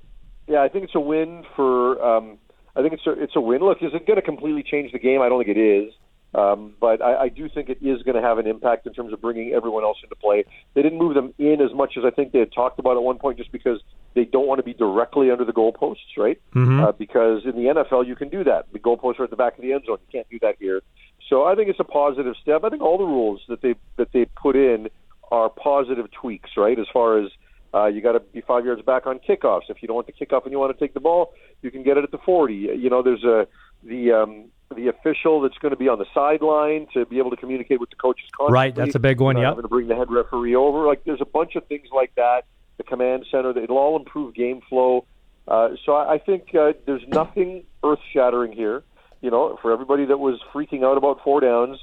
yeah, 0.48 0.62
I 0.62 0.70
think 0.70 0.86
it's 0.86 0.96
a 0.96 1.00
win 1.00 1.44
for. 1.56 2.02
Um, 2.04 2.38
I 2.76 2.82
think 2.82 2.94
it's 2.94 3.08
a, 3.08 3.12
it's 3.12 3.36
a 3.36 3.42
win. 3.42 3.62
Look, 3.62 3.80
is 3.82 3.94
it 3.94 4.06
going 4.06 4.18
to 4.18 4.22
completely 4.22 4.64
change 4.64 4.92
the 4.92 5.00
game? 5.00 5.22
I 5.22 5.30
don't 5.30 5.44
think 5.44 5.58
it 5.58 5.60
is. 5.60 5.94
Um, 6.38 6.76
but 6.80 7.02
I, 7.02 7.24
I 7.24 7.30
do 7.30 7.50
think 7.50 7.68
it 7.70 7.80
is 7.82 8.04
going 8.04 8.16
to 8.16 8.22
have 8.22 8.38
an 8.38 8.46
impact 8.46 8.86
in 8.86 8.94
terms 8.94 9.12
of 9.12 9.20
bringing 9.20 9.54
everyone 9.54 9.84
else 9.84 9.98
into 10.04 10.16
play. 10.16 10.46
They 10.76 10.84
didn't 10.84 11.00
move 11.00 11.16
them 11.16 11.34
in 11.40 11.62
as 11.62 11.74
much 11.74 11.98
as 11.98 12.06
I 12.06 12.12
think 12.12 12.32
they 12.32 12.38
had 12.40 12.54
talked 12.54 12.78
about 12.78 12.96
at 12.96 13.02
one 13.02 13.18
point, 13.18 13.40
just 13.40 13.52
because 13.52 13.82
they 14.14 14.24
don't 14.24 14.46
want 14.46 14.60
to 14.60 14.64
be 14.64 14.76
directly 14.76 15.32
under 15.32 15.46
the 15.46 15.52
goalposts, 15.52 16.16
right? 16.16 16.40
Mhm. 16.54 16.84
Uh, 16.84 16.92
because 16.92 17.44
in 17.46 17.56
the 17.56 17.70
NFL, 17.70 18.06
you 18.06 18.16
can 18.16 18.30
do 18.30 18.44
that. 18.44 18.72
The 18.72 18.78
goalposts 18.78 19.20
are 19.20 19.24
at 19.24 19.32
the 19.32 19.36
back 19.36 19.58
of 19.58 19.64
the 19.64 19.74
end 19.74 19.86
zone. 19.86 19.98
You 20.08 20.12
can't 20.20 20.30
do 20.30 20.38
that 20.44 20.58
here. 20.60 20.84
So 21.28 21.44
I 21.44 21.56
think 21.56 21.70
it's 21.70 21.80
a 21.80 21.84
positive 21.84 22.36
step. 22.40 22.64
I 22.64 22.70
think 22.70 22.84
all 22.84 23.00
the 23.00 23.04
rules 23.04 23.42
that 23.50 23.62
they 23.62 23.74
that 23.96 24.12
they 24.12 24.26
put 24.26 24.56
in 24.56 24.90
are 25.32 25.50
positive 25.50 26.10
tweaks, 26.12 26.52
right? 26.56 26.78
As 26.78 26.86
far 26.94 27.18
as 27.18 27.32
uh, 27.74 27.88
you 27.88 28.02
got 28.02 28.14
to 28.14 28.20
be 28.20 28.42
five 28.42 28.64
yards 28.64 28.82
back 28.84 29.08
on 29.08 29.20
kickoffs. 29.20 29.70
If 29.70 29.82
you 29.82 29.88
don't 29.88 29.96
want 29.96 30.08
the 30.08 30.14
kickoff 30.14 30.44
and 30.44 30.52
you 30.52 30.60
want 30.60 30.78
to 30.78 30.80
take 30.80 30.94
the 30.94 31.00
ball, 31.00 31.34
you 31.62 31.70
can 31.72 31.84
get 31.84 31.98
it 31.98 32.04
at 32.04 32.12
the 32.12 32.18
40. 32.20 32.54
You 32.54 32.90
know, 32.90 33.02
there's 33.02 33.24
a 33.24 33.48
the 33.84 34.12
um, 34.14 34.46
the 34.76 34.88
official 34.90 35.42
that's 35.42 35.58
going 35.60 35.72
to 35.72 35.78
be 35.78 35.88
on 35.88 35.98
the 36.00 36.06
sideline 36.14 36.88
to 36.94 37.06
be 37.06 37.18
able 37.20 37.30
to 37.32 37.38
communicate 37.38 37.80
with 37.80 37.90
the 37.90 37.96
coaches. 37.96 38.26
Constantly. 38.36 38.54
Right, 38.54 38.76
that's 38.76 38.96
a 38.96 39.00
big 39.00 39.20
one. 39.22 39.36
Not 39.36 39.42
Yep. 39.42 39.50
having 39.50 39.62
to 39.64 39.68
bring 39.70 39.88
the 39.88 39.96
head 39.96 40.12
referee 40.12 40.56
over. 40.56 40.86
Like, 40.86 41.04
there's 41.06 41.22
a 41.22 41.26
bunch 41.26 41.56
of 41.56 41.66
things 41.68 41.88
like 41.94 42.14
that. 42.16 42.46
The 42.78 42.84
command 42.84 43.26
center, 43.32 43.58
it'll 43.58 43.78
all 43.78 43.96
improve 43.98 44.36
game 44.36 44.62
flow. 44.70 45.06
Uh, 45.48 45.70
so 45.86 45.94
I, 45.94 46.16
I 46.16 46.18
think 46.20 46.54
uh, 46.54 46.74
there's 46.86 47.02
nothing 47.08 47.64
earth-shattering 47.84 48.52
here. 48.52 48.84
You 49.22 49.32
know, 49.32 49.58
for 49.62 49.72
everybody 49.72 50.06
that 50.06 50.18
was 50.18 50.40
freaking 50.54 50.84
out 50.84 50.96
about 50.98 51.24
four 51.24 51.42
downs, 51.42 51.80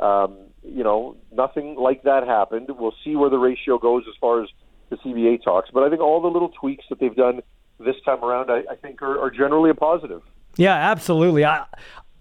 um, 0.00 0.36
you 0.62 0.84
know, 0.84 1.16
nothing 1.32 1.76
like 1.76 2.02
that 2.02 2.26
happened. 2.26 2.68
We'll 2.68 2.94
see 3.04 3.16
where 3.16 3.30
the 3.30 3.38
ratio 3.38 3.78
goes 3.78 4.04
as 4.08 4.14
far 4.20 4.42
as 4.42 4.48
the 4.90 4.96
CBA 4.96 5.42
talks. 5.42 5.70
But 5.72 5.84
I 5.84 5.88
think 5.88 6.02
all 6.02 6.20
the 6.20 6.28
little 6.28 6.50
tweaks 6.50 6.84
that 6.90 6.98
they've 7.00 7.14
done 7.16 7.40
this 7.78 7.96
time 8.04 8.22
around, 8.22 8.50
I, 8.50 8.64
I 8.70 8.74
think, 8.74 9.00
are, 9.00 9.18
are 9.18 9.30
generally 9.30 9.70
a 9.70 9.74
positive. 9.74 10.20
Yeah, 10.56 10.74
absolutely. 10.74 11.44
I, 11.44 11.64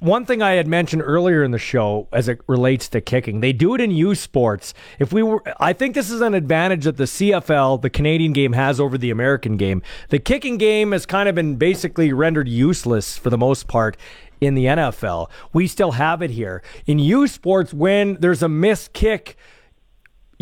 one 0.03 0.25
thing 0.25 0.41
I 0.41 0.53
had 0.53 0.67
mentioned 0.67 1.01
earlier 1.01 1.43
in 1.43 1.51
the 1.51 1.57
show 1.57 2.09
as 2.11 2.27
it 2.27 2.41
relates 2.45 2.89
to 2.89 2.99
kicking, 2.99 3.39
they 3.39 3.53
do 3.53 3.73
it 3.73 3.79
in 3.79 3.89
youth 3.89 4.17
sports. 4.17 4.73
If 4.99 5.13
we 5.13 5.23
were, 5.23 5.41
I 5.61 5.71
think 5.71 5.95
this 5.95 6.09
is 6.09 6.19
an 6.19 6.33
advantage 6.33 6.83
that 6.83 6.97
the 6.97 7.05
CFL, 7.05 7.81
the 7.81 7.89
Canadian 7.89 8.33
game, 8.33 8.51
has 8.51 8.81
over 8.81 8.97
the 8.97 9.11
American 9.11 9.55
game. 9.55 9.81
The 10.09 10.19
kicking 10.19 10.57
game 10.57 10.91
has 10.91 11.05
kind 11.05 11.29
of 11.29 11.35
been 11.35 11.55
basically 11.55 12.11
rendered 12.11 12.49
useless 12.49 13.17
for 13.17 13.29
the 13.29 13.37
most 13.37 13.69
part 13.69 13.95
in 14.41 14.55
the 14.55 14.65
NFL. 14.65 15.29
We 15.53 15.67
still 15.67 15.93
have 15.93 16.21
it 16.21 16.31
here 16.31 16.61
in 16.85 16.99
youth 16.99 17.31
sports 17.31 17.73
when 17.73 18.15
there's 18.15 18.43
a 18.43 18.49
missed 18.49 18.91
kick 18.91 19.37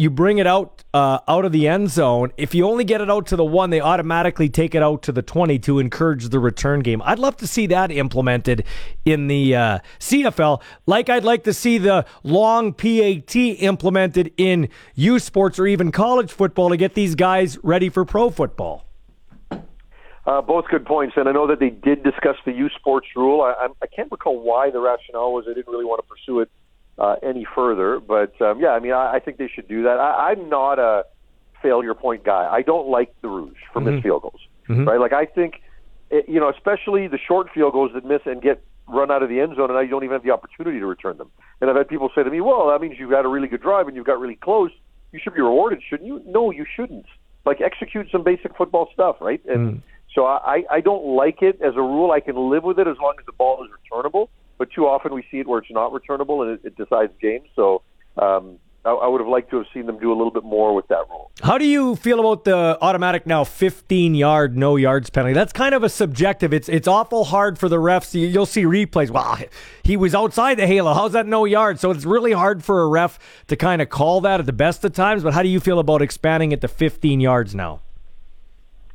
you 0.02 0.10
bring 0.10 0.40
it 0.40 0.48
out 0.48 0.84
uh, 0.96 1.20
out 1.28 1.46
of 1.46 1.52
the 1.52 1.68
end 1.68 1.92
zone. 1.92 2.32
If 2.36 2.56
you 2.56 2.66
only 2.68 2.84
get 2.84 3.02
it 3.02 3.10
out 3.12 3.28
to 3.28 3.36
the 3.36 3.46
one, 3.46 3.70
they 3.70 3.80
automatically 3.80 4.50
take 4.50 4.74
it 4.74 4.82
out 4.82 5.04
to 5.04 5.12
the 5.12 5.22
twenty 5.22 5.60
to 5.60 5.78
encourage 5.78 6.30
the 6.30 6.40
return 6.40 6.80
game. 6.80 7.02
I'd 7.06 7.20
love 7.20 7.38
to 7.38 7.48
see 7.48 7.68
that 7.68 7.92
implemented 7.92 8.66
in 9.06 9.28
the 9.28 9.56
uh, 9.56 9.80
CFL, 10.00 10.62
like 10.88 11.10
I'd 11.10 11.24
like 11.24 11.44
to 11.44 11.54
see 11.54 11.78
the 11.78 12.06
long 12.24 12.74
PAT 12.74 13.36
implemented 13.36 14.34
in 14.38 14.70
U 14.96 15.20
sports 15.20 15.60
or 15.60 15.68
even 15.68 15.92
college 15.92 16.32
football 16.32 16.70
to 16.70 16.78
get 16.78 16.96
these 16.96 17.14
guys 17.14 17.60
ready 17.64 17.90
for 17.90 18.04
pro 18.04 18.32
football. 18.32 18.86
Uh, 20.24 20.40
both 20.40 20.66
good 20.70 20.86
points, 20.86 21.14
and 21.18 21.28
I 21.28 21.32
know 21.32 21.48
that 21.48 21.60
they 21.60 21.72
did 21.72 22.04
discuss 22.04 22.36
the 22.46 22.52
U 22.54 22.70
sports 22.78 23.08
rule. 23.16 23.42
I, 23.42 23.52
I'm- 23.54 23.74
I 23.82 23.88
can't 23.88 24.12
recall 24.12 24.40
why 24.40 24.70
the 24.70 24.80
rationale 24.80 25.34
was 25.34 25.46
they 25.46 25.54
didn't 25.54 25.72
really 25.72 25.86
want 25.86 26.00
to 26.02 26.08
pursue 26.08 26.42
it 26.42 26.50
uh, 27.02 27.16
any 27.24 27.46
further, 27.56 28.00
but 28.00 28.40
um, 28.42 28.60
yeah, 28.62 28.70
I 28.70 28.80
mean, 28.80 28.94
I, 28.94 29.14
I 29.16 29.20
think 29.20 29.38
they 29.38 29.50
should 29.54 29.68
do 29.68 29.82
that. 29.84 29.98
I, 30.00 30.32
I'm 30.32 30.50
not 30.50 30.78
a 30.78 31.04
failure 31.64 31.96
point 31.96 32.24
guy. 32.24 32.48
I 32.50 32.62
don't 32.62 32.88
like 32.90 33.10
the 33.24 33.28
rouge 33.28 33.58
for 33.74 33.80
missed 33.82 34.04
field 34.04 34.22
goals, 34.22 34.42
right? 34.86 35.00
Like 35.00 35.12
I 35.12 35.26
think, 35.26 35.56
it, 36.12 36.30
you 36.30 36.40
know, 36.40 36.50
especially 36.50 37.08
the 37.08 37.18
short 37.18 37.48
field 37.56 37.74
goals 37.74 37.92
that 37.96 38.06
miss 38.06 38.22
and 38.26 38.40
get 38.40 38.64
run 38.88 39.10
out 39.10 39.24
of 39.24 39.30
the 39.30 39.40
end 39.40 39.56
zone, 39.56 39.70
and 39.72 39.74
now 39.74 39.80
you 39.80 39.90
don't 39.90 40.04
even 40.04 40.14
have 40.14 40.24
the 40.24 40.32
opportunity 40.32 40.80
to 40.80 40.86
return 40.86 41.18
them. 41.18 41.32
And 41.60 41.70
I've 41.72 41.76
had 41.76 41.88
people 41.88 42.10
say 42.14 42.24
to 42.24 42.30
me, 42.30 42.40
"Well, 42.40 42.68
that 42.70 42.80
means 42.82 43.00
you've 43.00 43.10
got 43.10 43.26
a 43.26 43.30
really 43.30 43.48
good 43.48 43.62
drive 43.62 43.88
and 43.88 43.96
you've 43.96 44.06
got 44.06 44.20
really 44.20 44.36
close. 44.36 44.72
You 45.12 45.20
should 45.24 45.34
be 45.34 45.42
rewarded, 45.42 45.82
shouldn't 45.90 46.08
you?" 46.08 46.22
No, 46.28 46.52
you 46.52 46.66
shouldn't. 46.76 47.08
Like 47.46 47.62
execute 47.62 48.08
some 48.12 48.24
basic 48.24 48.56
football 48.56 48.90
stuff, 48.94 49.16
right? 49.20 49.42
And 49.46 49.82
so 50.14 50.26
I, 50.28 50.64
I 50.70 50.82
don't 50.82 51.16
like 51.16 51.42
it 51.42 51.60
as 51.62 51.74
a 51.76 51.82
rule. 51.82 52.12
I 52.12 52.20
can 52.20 52.36
live 52.52 52.64
with 52.64 52.78
it 52.78 52.88
as 52.88 52.98
long 53.02 53.16
as 53.20 53.26
the 53.26 53.32
ball 53.32 53.64
is 53.64 53.72
returnable. 53.72 54.30
But 54.62 54.70
too 54.72 54.86
often 54.86 55.12
we 55.16 55.24
see 55.32 55.40
it 55.40 55.48
where 55.48 55.58
it's 55.58 55.72
not 55.72 55.92
returnable 55.92 56.44
and 56.44 56.52
it, 56.52 56.62
it 56.64 56.76
decides 56.78 57.12
games. 57.20 57.48
So 57.56 57.82
um, 58.20 58.60
I, 58.86 58.92
I 58.92 59.08
would 59.08 59.20
have 59.20 59.28
liked 59.28 59.50
to 59.50 59.58
have 59.58 59.66
seen 59.74 59.88
them 59.88 59.98
do 59.98 60.12
a 60.12 60.18
little 60.20 60.30
bit 60.30 60.44
more 60.44 60.76
with 60.76 60.88
that 60.90 61.06
rule. 61.10 61.32
How 61.42 61.58
do 61.58 61.66
you 61.66 61.96
feel 61.96 62.20
about 62.20 62.44
the 62.46 62.78
automatic 62.80 63.26
now 63.26 63.44
15 63.44 64.14
yard 64.14 64.56
no 64.56 64.76
yards 64.76 65.10
penalty? 65.10 65.34
That's 65.34 65.52
kind 65.52 65.74
of 65.74 65.82
a 65.82 65.90
subjective. 65.90 66.54
It's 66.54 66.70
it's 66.70 66.88
awful 66.88 67.24
hard 67.24 67.58
for 67.58 67.70
the 67.70 67.78
refs. 67.78 68.14
You- 68.14 68.28
You'll 68.28 68.46
see 68.46 68.62
replays. 68.66 69.10
Wow, 69.10 69.38
he 69.84 69.98
was 69.98 70.14
outside 70.14 70.60
the 70.60 70.68
halo. 70.68 70.94
How's 70.94 71.14
that 71.14 71.26
no 71.26 71.46
yard? 71.46 71.80
So 71.80 71.90
it's 71.90 72.06
really 72.06 72.34
hard 72.34 72.64
for 72.64 72.84
a 72.84 72.88
ref 72.88 73.18
to 73.48 73.56
kind 73.56 73.82
of 73.82 73.90
call 73.90 74.22
that 74.22 74.40
at 74.42 74.46
the 74.46 74.54
best 74.54 74.86
of 74.86 74.94
times. 74.94 75.24
But 75.24 75.34
how 75.34 75.42
do 75.42 75.50
you 75.50 75.60
feel 75.60 75.80
about 75.80 76.04
expanding 76.04 76.52
it 76.52 76.62
to 76.62 76.68
15 76.68 77.20
yards 77.20 77.56
now? 77.56 77.82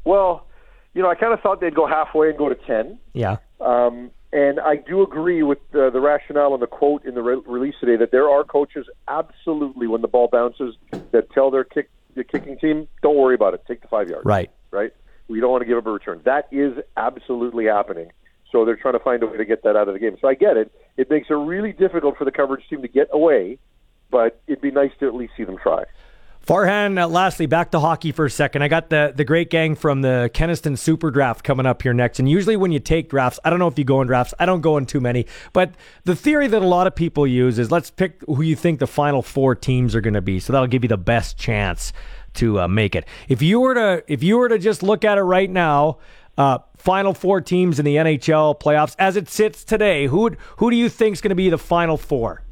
Well, 0.04 0.46
you 0.94 1.02
know, 1.02 1.10
I 1.10 1.16
kind 1.16 1.32
of 1.32 1.40
thought 1.40 1.60
they'd 1.60 1.74
go 1.74 1.88
halfway 1.88 2.28
and 2.28 2.38
go 2.38 2.48
to 2.48 2.54
10. 2.54 2.98
Yeah. 3.14 3.38
Um, 3.60 4.12
and 4.36 4.60
I 4.60 4.76
do 4.76 5.02
agree 5.02 5.42
with 5.42 5.60
uh, 5.74 5.88
the 5.88 6.00
rationale 6.00 6.52
and 6.52 6.60
the 6.62 6.66
quote 6.66 7.06
in 7.06 7.14
the 7.14 7.22
re- 7.22 7.40
release 7.46 7.74
today 7.80 7.96
that 7.96 8.10
there 8.10 8.28
are 8.28 8.44
coaches 8.44 8.86
absolutely 9.08 9.86
when 9.86 10.02
the 10.02 10.08
ball 10.08 10.28
bounces 10.30 10.76
that 11.12 11.30
tell 11.30 11.50
their 11.50 11.64
kick 11.64 11.88
the 12.14 12.22
kicking 12.22 12.58
team, 12.58 12.86
don't 13.00 13.16
worry 13.16 13.34
about 13.34 13.54
it, 13.54 13.64
take 13.66 13.80
the 13.80 13.88
five 13.88 14.10
yards. 14.10 14.26
Right. 14.26 14.50
Right. 14.70 14.92
We 15.28 15.40
don't 15.40 15.50
want 15.50 15.62
to 15.62 15.66
give 15.66 15.78
up 15.78 15.86
a 15.86 15.90
return. 15.90 16.20
That 16.26 16.48
is 16.52 16.74
absolutely 16.98 17.64
happening. 17.64 18.12
So 18.52 18.66
they're 18.66 18.76
trying 18.76 18.92
to 18.92 19.00
find 19.00 19.22
a 19.22 19.26
way 19.26 19.38
to 19.38 19.44
get 19.46 19.62
that 19.62 19.74
out 19.74 19.88
of 19.88 19.94
the 19.94 20.00
game. 20.00 20.18
So 20.20 20.28
I 20.28 20.34
get 20.34 20.58
it. 20.58 20.70
It 20.98 21.08
makes 21.08 21.28
it 21.30 21.34
really 21.34 21.72
difficult 21.72 22.18
for 22.18 22.26
the 22.26 22.30
coverage 22.30 22.68
team 22.68 22.82
to 22.82 22.88
get 22.88 23.08
away, 23.12 23.58
but 24.10 24.42
it'd 24.46 24.60
be 24.60 24.70
nice 24.70 24.92
to 25.00 25.06
at 25.06 25.14
least 25.14 25.32
see 25.38 25.44
them 25.44 25.56
try. 25.62 25.84
Farhan, 26.46 26.96
uh, 26.96 27.08
lastly, 27.08 27.46
back 27.46 27.72
to 27.72 27.80
hockey 27.80 28.12
for 28.12 28.24
a 28.24 28.30
second. 28.30 28.62
I 28.62 28.68
got 28.68 28.88
the, 28.88 29.12
the 29.12 29.24
great 29.24 29.50
gang 29.50 29.74
from 29.74 30.02
the 30.02 30.30
Kenaston 30.32 30.78
Super 30.78 31.10
Draft 31.10 31.42
coming 31.42 31.66
up 31.66 31.82
here 31.82 31.92
next. 31.92 32.20
And 32.20 32.30
usually, 32.30 32.56
when 32.56 32.70
you 32.70 32.78
take 32.78 33.10
drafts, 33.10 33.40
I 33.44 33.50
don't 33.50 33.58
know 33.58 33.66
if 33.66 33.76
you 33.76 33.84
go 33.84 34.00
in 34.00 34.06
drafts, 34.06 34.32
I 34.38 34.46
don't 34.46 34.60
go 34.60 34.76
in 34.76 34.86
too 34.86 35.00
many. 35.00 35.26
But 35.52 35.74
the 36.04 36.14
theory 36.14 36.46
that 36.46 36.62
a 36.62 36.66
lot 36.66 36.86
of 36.86 36.94
people 36.94 37.26
use 37.26 37.58
is 37.58 37.72
let's 37.72 37.90
pick 37.90 38.22
who 38.28 38.42
you 38.42 38.54
think 38.54 38.78
the 38.78 38.86
final 38.86 39.22
four 39.22 39.56
teams 39.56 39.96
are 39.96 40.00
going 40.00 40.14
to 40.14 40.20
be. 40.20 40.38
So 40.38 40.52
that'll 40.52 40.68
give 40.68 40.84
you 40.84 40.88
the 40.88 40.96
best 40.96 41.36
chance 41.36 41.92
to 42.34 42.60
uh, 42.60 42.68
make 42.68 42.94
it. 42.94 43.06
If 43.26 43.42
you 43.42 43.58
were 43.58 43.74
to 43.74 44.04
if 44.06 44.22
you 44.22 44.38
were 44.38 44.48
to 44.48 44.58
just 44.58 44.84
look 44.84 45.04
at 45.04 45.18
it 45.18 45.22
right 45.22 45.50
now, 45.50 45.98
uh, 46.38 46.58
final 46.76 47.12
four 47.12 47.40
teams 47.40 47.80
in 47.80 47.84
the 47.84 47.96
NHL 47.96 48.60
playoffs 48.60 48.94
as 49.00 49.16
it 49.16 49.28
sits 49.28 49.64
today, 49.64 50.06
who 50.06 50.30
who 50.58 50.70
do 50.70 50.76
you 50.76 50.88
think 50.90 51.14
is 51.14 51.20
going 51.20 51.30
to 51.30 51.34
be 51.34 51.50
the 51.50 51.58
final 51.58 51.96
four? 51.96 52.45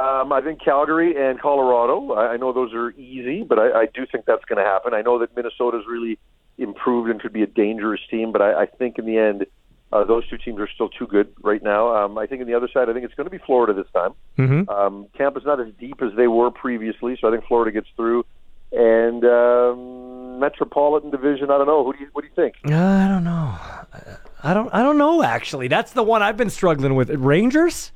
Um, 0.00 0.32
I 0.32 0.40
think 0.40 0.62
Calgary 0.62 1.14
and 1.16 1.38
Colorado. 1.38 2.12
I, 2.12 2.32
I 2.32 2.36
know 2.38 2.52
those 2.52 2.72
are 2.72 2.90
easy, 2.92 3.42
but 3.42 3.58
I, 3.58 3.82
I 3.82 3.86
do 3.92 4.06
think 4.10 4.24
that's 4.24 4.44
going 4.46 4.56
to 4.56 4.64
happen. 4.64 4.94
I 4.94 5.02
know 5.02 5.18
that 5.18 5.36
Minnesota's 5.36 5.84
really 5.86 6.18
improved 6.56 7.10
and 7.10 7.20
could 7.20 7.32
be 7.32 7.42
a 7.42 7.46
dangerous 7.46 8.00
team, 8.10 8.32
but 8.32 8.40
I, 8.40 8.62
I 8.62 8.66
think 8.66 8.98
in 8.98 9.04
the 9.04 9.18
end, 9.18 9.46
uh, 9.92 10.04
those 10.04 10.26
two 10.28 10.38
teams 10.38 10.58
are 10.58 10.68
still 10.72 10.88
too 10.88 11.06
good 11.06 11.32
right 11.42 11.62
now. 11.62 11.94
Um, 11.94 12.16
I 12.16 12.26
think 12.26 12.40
on 12.40 12.46
the 12.46 12.54
other 12.54 12.68
side, 12.72 12.88
I 12.88 12.92
think 12.92 13.04
it's 13.04 13.14
going 13.14 13.26
to 13.26 13.30
be 13.30 13.42
Florida 13.44 13.74
this 13.74 13.90
time. 13.92 14.12
Mm-hmm. 14.38 14.70
Um, 14.70 15.06
Tampa's 15.18 15.44
not 15.44 15.60
as 15.60 15.68
deep 15.78 16.00
as 16.00 16.12
they 16.16 16.28
were 16.28 16.50
previously, 16.50 17.18
so 17.20 17.28
I 17.28 17.32
think 17.32 17.44
Florida 17.46 17.72
gets 17.72 17.88
through. 17.96 18.24
And 18.72 19.24
um, 19.24 20.38
Metropolitan 20.38 21.10
Division, 21.10 21.50
I 21.50 21.58
don't 21.58 21.66
know. 21.66 21.84
Who 21.84 21.92
do 21.92 21.98
you 21.98 22.08
what 22.12 22.22
do 22.22 22.28
you 22.28 22.34
think? 22.34 22.54
I 22.64 23.08
don't 23.08 23.24
know. 23.24 23.58
I 24.44 24.54
don't. 24.54 24.72
I 24.72 24.82
don't 24.82 24.96
know. 24.96 25.24
Actually, 25.24 25.66
that's 25.66 25.92
the 25.92 26.04
one 26.04 26.22
I've 26.22 26.36
been 26.36 26.50
struggling 26.50 26.94
with. 26.94 27.10
Rangers. 27.10 27.90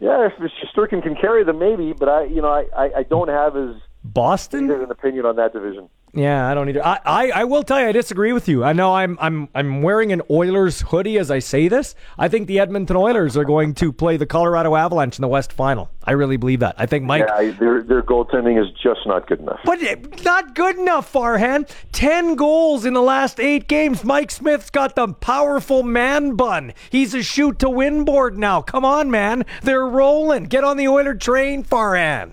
Yeah, 0.00 0.28
if 0.28 0.52
Sturkin 0.74 1.02
can 1.02 1.16
carry 1.16 1.42
them, 1.44 1.58
maybe, 1.58 1.92
but 1.92 2.08
I, 2.08 2.24
you 2.24 2.40
know, 2.40 2.48
I, 2.48 2.66
I, 2.76 2.90
I 2.98 3.02
don't 3.02 3.28
have 3.28 3.56
as 3.56 3.74
Boston? 4.04 4.70
an 4.70 4.90
opinion 4.90 5.26
on 5.26 5.36
that 5.36 5.52
division. 5.52 5.88
Yeah, 6.14 6.48
I 6.48 6.54
don't 6.54 6.68
either. 6.68 6.84
I, 6.84 7.00
I, 7.04 7.30
I 7.30 7.44
will 7.44 7.62
tell 7.62 7.80
you, 7.80 7.86
I 7.86 7.92
disagree 7.92 8.32
with 8.32 8.48
you. 8.48 8.64
I 8.64 8.72
know 8.72 8.94
I'm 8.94 9.18
I'm 9.20 9.48
I'm 9.54 9.82
wearing 9.82 10.12
an 10.12 10.22
Oilers 10.30 10.80
hoodie 10.80 11.18
as 11.18 11.30
I 11.30 11.38
say 11.38 11.68
this. 11.68 11.94
I 12.18 12.28
think 12.28 12.46
the 12.46 12.58
Edmonton 12.58 12.96
Oilers 12.96 13.36
are 13.36 13.44
going 13.44 13.74
to 13.74 13.92
play 13.92 14.16
the 14.16 14.26
Colorado 14.26 14.74
Avalanche 14.74 15.18
in 15.18 15.22
the 15.22 15.28
West 15.28 15.52
Final. 15.52 15.90
I 16.04 16.12
really 16.12 16.36
believe 16.36 16.60
that. 16.60 16.74
I 16.78 16.86
think 16.86 17.04
Mike. 17.04 17.24
Yeah, 17.28 17.50
their 17.52 17.82
their 17.82 18.02
goaltending 18.02 18.60
is 18.60 18.70
just 18.82 19.00
not 19.06 19.26
good 19.26 19.40
enough. 19.40 19.60
But 19.64 19.82
eh, 19.82 19.96
not 20.24 20.54
good 20.54 20.78
enough, 20.78 21.12
Farhan. 21.12 21.68
Ten 21.92 22.34
goals 22.34 22.84
in 22.84 22.94
the 22.94 23.02
last 23.02 23.38
eight 23.38 23.68
games. 23.68 24.04
Mike 24.04 24.30
Smith's 24.30 24.70
got 24.70 24.96
the 24.96 25.08
powerful 25.08 25.82
man 25.82 26.34
bun. 26.34 26.72
He's 26.90 27.14
a 27.14 27.22
shoot 27.22 27.58
to 27.58 27.68
win 27.68 28.04
board 28.04 28.38
now. 28.38 28.62
Come 28.62 28.84
on, 28.84 29.10
man. 29.10 29.44
They're 29.62 29.86
rolling. 29.86 30.44
Get 30.44 30.64
on 30.64 30.76
the 30.76 30.88
Oiler 30.88 31.14
train, 31.14 31.64
Farhan. 31.64 32.32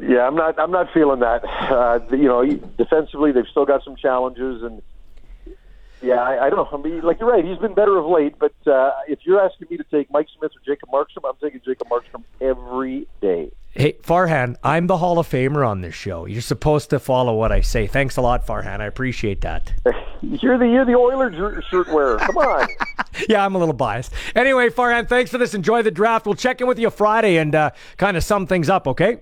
Yeah, 0.00 0.26
I'm 0.26 0.34
not. 0.34 0.58
I'm 0.58 0.70
not 0.70 0.88
feeling 0.92 1.20
that. 1.20 1.44
Uh, 1.44 2.00
you 2.10 2.24
know, 2.24 2.44
defensively, 2.78 3.32
they've 3.32 3.46
still 3.50 3.66
got 3.66 3.84
some 3.84 3.96
challenges, 3.96 4.62
and 4.62 4.80
yeah, 6.02 6.14
I, 6.14 6.46
I 6.46 6.50
don't 6.50 6.72
know. 6.72 6.78
I 6.78 6.82
mean, 6.82 7.02
like 7.02 7.20
you're 7.20 7.30
right. 7.30 7.44
He's 7.44 7.58
been 7.58 7.74
better 7.74 7.98
of 7.98 8.06
late, 8.06 8.36
but 8.38 8.54
uh, 8.66 8.92
if 9.08 9.20
you're 9.24 9.40
asking 9.40 9.68
me 9.70 9.76
to 9.76 9.84
take 9.84 10.10
Mike 10.10 10.28
Smith 10.38 10.52
or 10.56 10.60
Jacob 10.64 10.88
Markstrom, 10.90 11.28
I'm 11.28 11.36
taking 11.42 11.60
Jacob 11.64 11.88
Markstrom 11.88 12.24
every 12.40 13.06
day. 13.20 13.52
Hey, 13.72 13.92
Farhan, 14.02 14.56
I'm 14.64 14.88
the 14.88 14.96
Hall 14.96 15.20
of 15.20 15.28
Famer 15.28 15.68
on 15.68 15.80
this 15.80 15.94
show. 15.94 16.26
You're 16.26 16.40
supposed 16.40 16.90
to 16.90 16.98
follow 16.98 17.36
what 17.36 17.52
I 17.52 17.60
say. 17.60 17.86
Thanks 17.86 18.16
a 18.16 18.22
lot, 18.22 18.44
Farhan. 18.44 18.80
I 18.80 18.86
appreciate 18.86 19.42
that. 19.42 19.72
You're 20.22 20.58
the 20.58 20.66
you're 20.66 20.84
the 20.84 20.96
Oilers 20.96 21.64
shirt 21.70 21.88
wearer. 21.88 22.18
Come 22.18 22.36
on. 22.36 22.68
yeah, 23.28 23.42
I'm 23.42 23.54
a 23.54 23.58
little 23.58 23.72
biased. 23.72 24.12
Anyway, 24.34 24.68
Farhan, 24.68 25.08
thanks 25.08 25.30
for 25.30 25.38
this. 25.38 25.54
Enjoy 25.54 25.80
the 25.80 25.90
draft. 25.90 26.26
We'll 26.26 26.34
check 26.34 26.60
in 26.60 26.66
with 26.66 26.78
you 26.78 26.90
Friday 26.90 27.38
and 27.38 27.54
uh, 27.54 27.70
kind 27.96 28.18
of 28.18 28.22
sum 28.22 28.46
things 28.46 28.68
up, 28.68 28.86
okay? 28.86 29.20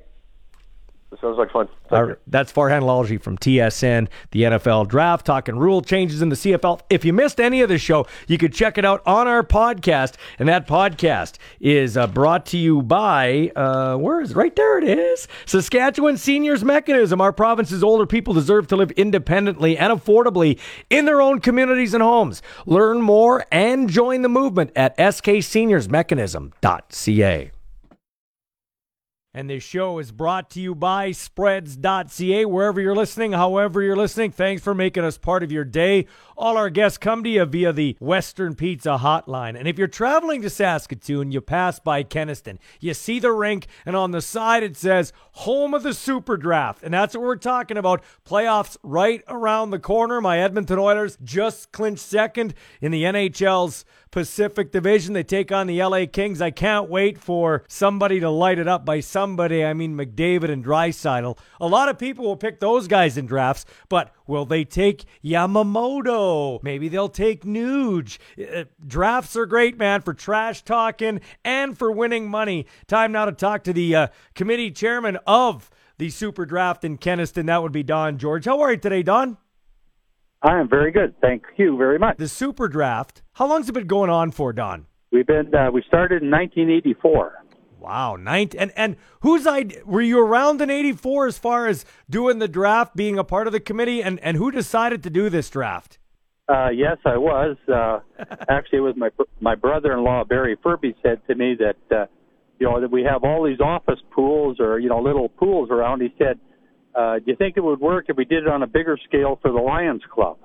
Sounds 1.20 1.38
like 1.38 1.50
fun. 1.50 1.68
Our, 1.90 2.18
that's 2.26 2.52
Farhan 2.52 2.82
Lalji 2.82 3.18
from 3.20 3.38
TSN, 3.38 4.08
the 4.30 4.42
NFL 4.42 4.88
draft, 4.88 5.24
talking 5.24 5.58
rule 5.58 5.80
changes 5.80 6.20
in 6.20 6.28
the 6.28 6.36
CFL. 6.36 6.80
If 6.90 7.02
you 7.04 7.14
missed 7.14 7.40
any 7.40 7.62
of 7.62 7.70
the 7.70 7.78
show, 7.78 8.06
you 8.26 8.36
could 8.36 8.52
check 8.52 8.76
it 8.76 8.84
out 8.84 9.02
on 9.06 9.26
our 9.26 9.42
podcast. 9.42 10.16
And 10.38 10.46
that 10.48 10.68
podcast 10.68 11.36
is 11.60 11.96
uh, 11.96 12.06
brought 12.06 12.44
to 12.46 12.58
you 12.58 12.82
by, 12.82 13.50
uh, 13.56 13.96
where 13.96 14.20
is 14.20 14.32
it? 14.32 14.36
Right 14.36 14.54
there 14.54 14.76
it 14.78 14.84
is. 14.84 15.26
Saskatchewan 15.46 16.18
Seniors 16.18 16.62
Mechanism. 16.62 17.22
Our 17.22 17.32
province's 17.32 17.82
older 17.82 18.06
people 18.06 18.34
deserve 18.34 18.66
to 18.68 18.76
live 18.76 18.90
independently 18.92 19.76
and 19.78 19.92
affordably 19.92 20.60
in 20.90 21.06
their 21.06 21.22
own 21.22 21.40
communities 21.40 21.94
and 21.94 22.02
homes. 22.02 22.42
Learn 22.66 23.00
more 23.00 23.46
and 23.50 23.88
join 23.88 24.20
the 24.22 24.28
movement 24.28 24.72
at 24.76 24.94
skseniorsmechanism.ca. 24.98 27.50
And 29.34 29.50
this 29.50 29.62
show 29.62 29.98
is 29.98 30.10
brought 30.10 30.48
to 30.50 30.60
you 30.60 30.74
by 30.74 31.12
spreads.ca. 31.12 32.46
Wherever 32.46 32.80
you're 32.80 32.96
listening, 32.96 33.32
however 33.32 33.82
you're 33.82 33.94
listening, 33.94 34.30
thanks 34.30 34.62
for 34.62 34.74
making 34.74 35.04
us 35.04 35.18
part 35.18 35.42
of 35.42 35.52
your 35.52 35.66
day. 35.66 36.06
All 36.34 36.56
our 36.56 36.70
guests 36.70 36.96
come 36.96 37.22
to 37.24 37.28
you 37.28 37.44
via 37.44 37.74
the 37.74 37.94
Western 38.00 38.54
Pizza 38.54 38.98
Hotline. 39.02 39.58
And 39.58 39.68
if 39.68 39.76
you're 39.76 39.86
traveling 39.86 40.40
to 40.42 40.50
Saskatoon, 40.50 41.30
you 41.30 41.42
pass 41.42 41.78
by 41.78 42.04
Kenaston. 42.04 42.58
You 42.80 42.94
see 42.94 43.18
the 43.18 43.32
rink, 43.32 43.66
and 43.84 43.94
on 43.94 44.12
the 44.12 44.22
side 44.22 44.62
it 44.62 44.78
says 44.78 45.12
home 45.32 45.74
of 45.74 45.82
the 45.82 45.92
Super 45.92 46.38
Draft. 46.38 46.82
And 46.82 46.94
that's 46.94 47.14
what 47.14 47.22
we're 47.22 47.36
talking 47.36 47.76
about. 47.76 48.02
Playoffs 48.24 48.78
right 48.82 49.22
around 49.28 49.70
the 49.70 49.78
corner. 49.78 50.22
My 50.22 50.38
Edmonton 50.38 50.78
Oilers 50.78 51.18
just 51.22 51.70
clinched 51.70 52.02
second 52.02 52.54
in 52.80 52.92
the 52.92 53.02
NHL's 53.02 53.84
Pacific 54.10 54.72
Division. 54.72 55.12
They 55.12 55.22
take 55.22 55.52
on 55.52 55.66
the 55.66 55.82
LA 55.82 56.06
Kings. 56.10 56.40
I 56.40 56.50
can't 56.50 56.88
wait 56.88 57.18
for 57.18 57.64
somebody 57.68 58.20
to 58.20 58.30
light 58.30 58.58
it 58.58 58.66
up. 58.66 58.86
By 58.86 59.00
somebody, 59.18 59.64
I 59.64 59.74
mean 59.74 59.96
McDavid 59.96 60.48
and 60.48 60.64
Draisaitl. 60.64 61.36
A 61.60 61.66
lot 61.66 61.88
of 61.88 61.98
people 61.98 62.24
will 62.24 62.36
pick 62.36 62.60
those 62.60 62.86
guys 62.86 63.18
in 63.18 63.26
drafts, 63.26 63.64
but 63.88 64.14
will 64.28 64.44
they 64.44 64.64
take 64.64 65.06
Yamamoto? 65.24 66.62
Maybe 66.62 66.88
they'll 66.88 67.08
take 67.08 67.44
Nuge. 67.44 68.18
Uh, 68.40 68.64
drafts 68.86 69.34
are 69.34 69.44
great, 69.44 69.76
man, 69.76 70.02
for 70.02 70.14
trash 70.14 70.62
talking 70.62 71.20
and 71.44 71.76
for 71.76 71.90
winning 71.90 72.30
money. 72.30 72.66
Time 72.86 73.10
now 73.10 73.24
to 73.24 73.32
talk 73.32 73.64
to 73.64 73.72
the 73.72 73.96
uh, 73.96 74.06
committee 74.36 74.70
chairman 74.70 75.18
of 75.26 75.68
the 75.98 76.10
Super 76.10 76.46
Draft 76.46 76.84
in 76.84 76.96
Kenaston. 76.96 77.46
That 77.46 77.60
would 77.60 77.72
be 77.72 77.82
Don 77.82 78.18
George. 78.18 78.44
How 78.44 78.60
are 78.60 78.70
you 78.70 78.78
today, 78.78 79.02
Don? 79.02 79.36
I 80.42 80.60
am 80.60 80.68
very 80.68 80.92
good. 80.92 81.16
Thank 81.20 81.42
you 81.56 81.76
very 81.76 81.98
much. 81.98 82.18
The 82.18 82.28
Super 82.28 82.68
Draft. 82.68 83.22
How 83.32 83.48
long's 83.48 83.68
it 83.68 83.72
been 83.72 83.88
going 83.88 84.10
on 84.10 84.30
for, 84.30 84.52
Don? 84.52 84.86
We've 85.10 85.26
been 85.26 85.52
uh, 85.52 85.72
we 85.72 85.82
started 85.88 86.22
in 86.22 86.30
1984. 86.30 87.32
Wow, 87.78 88.16
19 88.16 88.60
and 88.60 88.72
and 88.76 88.96
whose 89.20 89.46
idea 89.46 89.82
were 89.84 90.02
you 90.02 90.20
around 90.20 90.60
in 90.60 90.70
84 90.70 91.28
as 91.28 91.38
far 91.38 91.66
as 91.66 91.84
doing 92.10 92.38
the 92.38 92.48
draft, 92.48 92.96
being 92.96 93.18
a 93.18 93.24
part 93.24 93.46
of 93.46 93.52
the 93.52 93.60
committee 93.60 94.02
and 94.02 94.18
and 94.20 94.36
who 94.36 94.50
decided 94.50 95.02
to 95.04 95.10
do 95.10 95.28
this 95.28 95.48
draft? 95.48 95.98
Uh, 96.48 96.70
yes, 96.70 96.96
I 97.04 97.18
was. 97.18 97.56
Uh, 97.68 98.00
actually, 98.48 98.78
it 98.78 98.82
was 98.82 98.94
my 98.96 99.10
my 99.40 99.54
brother-in-law 99.54 100.24
Barry 100.24 100.56
Furby 100.62 100.94
said 101.02 101.20
to 101.28 101.34
me 101.34 101.56
that 101.58 101.96
uh, 101.96 102.06
you 102.58 102.66
know 102.66 102.80
that 102.80 102.90
we 102.90 103.04
have 103.04 103.22
all 103.22 103.44
these 103.44 103.60
office 103.60 104.00
pools 104.10 104.58
or 104.58 104.78
you 104.78 104.88
know 104.88 105.00
little 105.00 105.28
pools 105.28 105.70
around. 105.70 106.00
He 106.00 106.12
said 106.18 106.40
uh, 106.98 107.18
do 107.18 107.24
you 107.26 107.36
think 107.36 107.56
it 107.56 107.60
would 107.62 107.80
work 107.80 108.06
if 108.08 108.16
we 108.16 108.24
did 108.24 108.42
it 108.44 108.48
on 108.48 108.62
a 108.62 108.66
bigger 108.66 108.98
scale 109.06 109.38
for 109.40 109.52
the 109.52 109.58
Lions 109.58 110.02
Club? 110.12 110.38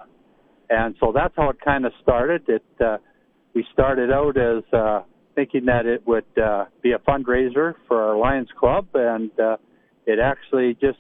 And 0.69 0.95
so 0.99 1.11
that's 1.13 1.34
how 1.36 1.49
it 1.49 1.57
kind 1.63 1.86
of 1.86 1.91
started. 2.01 2.43
It 2.47 2.63
uh, 2.79 2.97
we 3.55 3.65
started 3.73 4.11
out 4.11 4.38
as 4.38 4.63
uh, 4.71 5.01
thinking 5.36 5.65
that 5.65 5.86
it 5.86 6.05
would 6.07 6.25
uh, 6.38 6.65
be 6.81 6.91
a 6.91 6.99
fundraiser 6.99 7.75
for 7.88 8.01
our 8.01 8.17
Lions 8.17 8.49
Club, 8.57 8.88
and 8.93 9.31
uh, 9.39 9.57
it 10.05 10.19
actually 10.19 10.75
just 10.79 10.99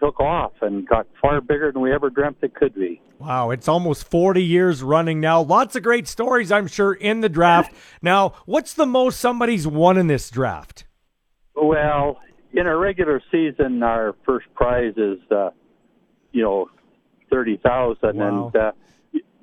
took 0.00 0.18
off 0.20 0.52
and 0.60 0.86
got 0.86 1.06
far 1.20 1.40
bigger 1.40 1.70
than 1.72 1.80
we 1.80 1.92
ever 1.92 2.10
dreamt 2.10 2.38
it 2.42 2.54
could 2.54 2.74
be. 2.74 3.00
Wow, 3.18 3.50
it's 3.50 3.68
almost 3.68 4.10
40 4.10 4.42
years 4.42 4.82
running 4.82 5.20
now. 5.20 5.40
Lots 5.40 5.76
of 5.76 5.84
great 5.84 6.08
stories, 6.08 6.50
I'm 6.50 6.66
sure, 6.66 6.92
in 6.92 7.20
the 7.20 7.28
draft. 7.28 7.72
Now, 8.02 8.34
what's 8.46 8.74
the 8.74 8.86
most 8.86 9.20
somebody's 9.20 9.66
won 9.66 9.96
in 9.96 10.08
this 10.08 10.28
draft? 10.28 10.86
Well, 11.54 12.18
in 12.52 12.66
a 12.66 12.76
regular 12.76 13.22
season, 13.30 13.82
our 13.82 14.14
first 14.26 14.52
prize 14.54 14.94
is, 14.96 15.18
uh, 15.30 15.50
you 16.32 16.42
know, 16.42 16.68
thirty 17.30 17.58
thousand, 17.58 18.16
wow. 18.16 18.46
and 18.46 18.56
uh, 18.56 18.72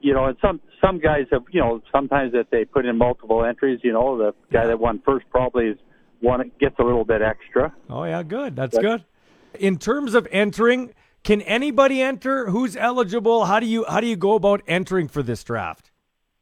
you 0.02 0.14
know, 0.14 0.26
and 0.26 0.38
some 0.42 0.62
some 0.84 1.00
guys 1.00 1.26
have, 1.32 1.44
you 1.52 1.60
know, 1.60 1.82
sometimes 1.92 2.32
that 2.34 2.48
they 2.52 2.66
put 2.66 2.86
in 2.86 2.98
multiple 2.98 3.44
entries. 3.44 3.80
You 3.84 3.94
know, 3.94 4.18
the 4.18 4.34
guy 4.52 4.68
that 4.68 4.80
won 4.80 5.02
first 5.06 5.26
probably 5.30 5.68
is 5.68 5.78
one 6.22 6.52
gets 6.60 6.76
a 6.80 6.84
little 6.84 7.06
bit 7.06 7.22
extra. 7.22 7.74
Oh 7.90 8.04
yeah, 8.04 8.24
good. 8.24 8.56
That's 8.56 8.76
but, 8.76 8.82
good. 8.82 9.06
In 9.60 9.78
terms 9.78 10.14
of 10.14 10.28
entering, 10.32 10.94
can 11.24 11.42
anybody 11.42 12.02
enter? 12.02 12.50
Who's 12.50 12.76
eligible? 12.76 13.46
How 13.46 13.60
do 13.60 13.66
you 13.66 13.86
how 13.88 14.00
do 14.00 14.08
you 14.08 14.16
go 14.16 14.36
about 14.36 14.62
entering 14.68 15.08
for 15.08 15.24
this 15.24 15.44
draft? 15.44 15.92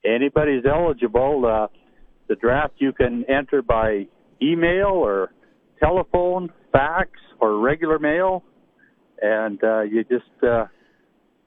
Anybody's 0.06 0.64
eligible. 0.66 1.46
Uh, 1.46 1.68
the 2.28 2.36
draft 2.36 2.76
you 2.78 2.92
can 2.92 3.26
enter 3.30 3.62
by 3.62 4.08
email 4.42 4.88
or 4.88 5.32
telephone, 5.80 6.52
fax, 6.72 7.12
or 7.40 7.60
regular 7.60 8.00
mail, 8.00 8.44
and 9.22 9.64
uh, 9.64 9.82
you 9.82 10.04
just 10.04 10.26
uh, 10.44 10.66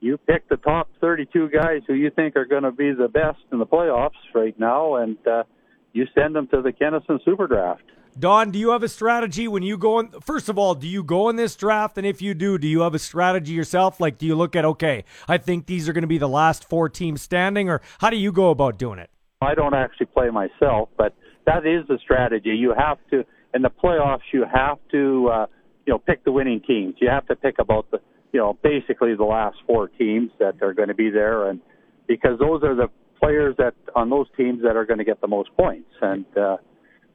you 0.01 0.19
pick 0.19 0.49
the 0.49 0.57
top 0.57 0.89
32 1.01 1.51
guys 1.51 1.83
who 1.87 1.95
you 1.95 2.11
think 2.11 2.37
are 2.37 2.45
going 2.45 2.63
to 2.63 2.73
be 2.73 2.93
the 2.93 3.09
best 3.09 3.39
in 3.53 3.59
the 3.59 3.67
playoffs 3.67 4.11
right 4.35 4.59
now, 4.59 4.97
and 4.97 5.17
uh, 5.27 5.45
you 5.93 6.07
send 6.15 6.35
them 6.35 6.49
to 6.49 6.63
the 6.63 6.73
Kenaston 6.73 7.25
Super 7.25 7.47
Draft. 7.47 7.83
Don, 8.19 8.51
do 8.51 8.59
you 8.59 8.71
have 8.71 8.83
a 8.83 8.89
strategy 8.89 9.47
when 9.47 9.63
you 9.63 9.79
go 9.79 10.01
in? 10.01 10.09
First 10.21 10.49
of 10.49 10.59
all, 10.59 10.75
do 10.75 10.89
you 10.89 11.05
go 11.05 11.29
in 11.29 11.37
this 11.37 11.55
draft? 11.55 11.97
And 11.97 12.07
if 12.07 12.21
you 12.21 12.35
do, 12.35 12.59
do 12.59 12.67
you 12.67 12.81
have 12.81 12.95
a 12.95 12.99
strategy 12.99 13.53
yourself? 13.53 14.01
Like, 14.01 14.19
do 14.19 14.27
you 14.27 14.35
look 14.35 14.57
at, 14.57 14.65
okay, 14.65 15.05
I 15.29 15.39
think 15.39 15.67
these 15.67 15.89
are 15.89 15.93
going 15.93 16.03
to 16.03 16.09
be 16.09 16.19
the 16.19 16.29
last 16.29 16.69
four 16.69 16.89
teams 16.89 17.23
standing, 17.23 17.69
or 17.69 17.81
how 18.01 18.11
do 18.11 18.17
you 18.17 18.33
go 18.33 18.51
about 18.51 18.79
doing 18.79 18.99
it? 18.99 19.11
I 19.41 19.55
don't 19.55 19.75
actually 19.75 20.07
play 20.07 20.29
myself, 20.31 20.89
but 20.99 21.15
that 21.47 21.65
is 21.65 21.87
the 21.89 21.99
strategy. 22.03 22.51
You 22.51 22.75
have 22.77 22.99
to 23.11 23.25
in 23.55 23.63
the 23.63 23.71
playoffs, 23.71 24.21
you 24.33 24.45
have 24.53 24.79
to, 24.93 25.29
uh, 25.29 25.47
you 25.87 25.93
know, 25.93 25.99
pick 25.99 26.25
the 26.25 26.33
winning 26.33 26.61
teams. 26.67 26.95
You 27.01 27.09
have 27.09 27.27
to 27.29 27.37
pick 27.37 27.57
about 27.59 27.91
the, 27.91 27.99
you 28.33 28.41
know, 28.41 28.59
basically 28.63 29.15
the 29.15 29.25
last 29.25 29.57
four 29.67 29.89
teams 29.89 30.31
that 30.39 30.63
are 30.63 30.73
going 30.73 30.89
to 30.89 30.95
be 30.95 31.11
there, 31.11 31.49
and 31.49 31.61
because 32.07 32.39
those 32.39 32.63
are 32.63 32.75
the 32.75 32.89
players 33.21 33.55
that 33.59 33.75
on 33.95 34.11
those 34.11 34.27
teams 34.37 34.63
that 34.63 34.77
are 34.77 34.85
going 34.85 34.99
to 34.99 35.05
get 35.05 35.21
the 35.21 35.29
most 35.29 35.51
points. 35.57 35.91
And 36.01 36.25
uh, 36.37 36.57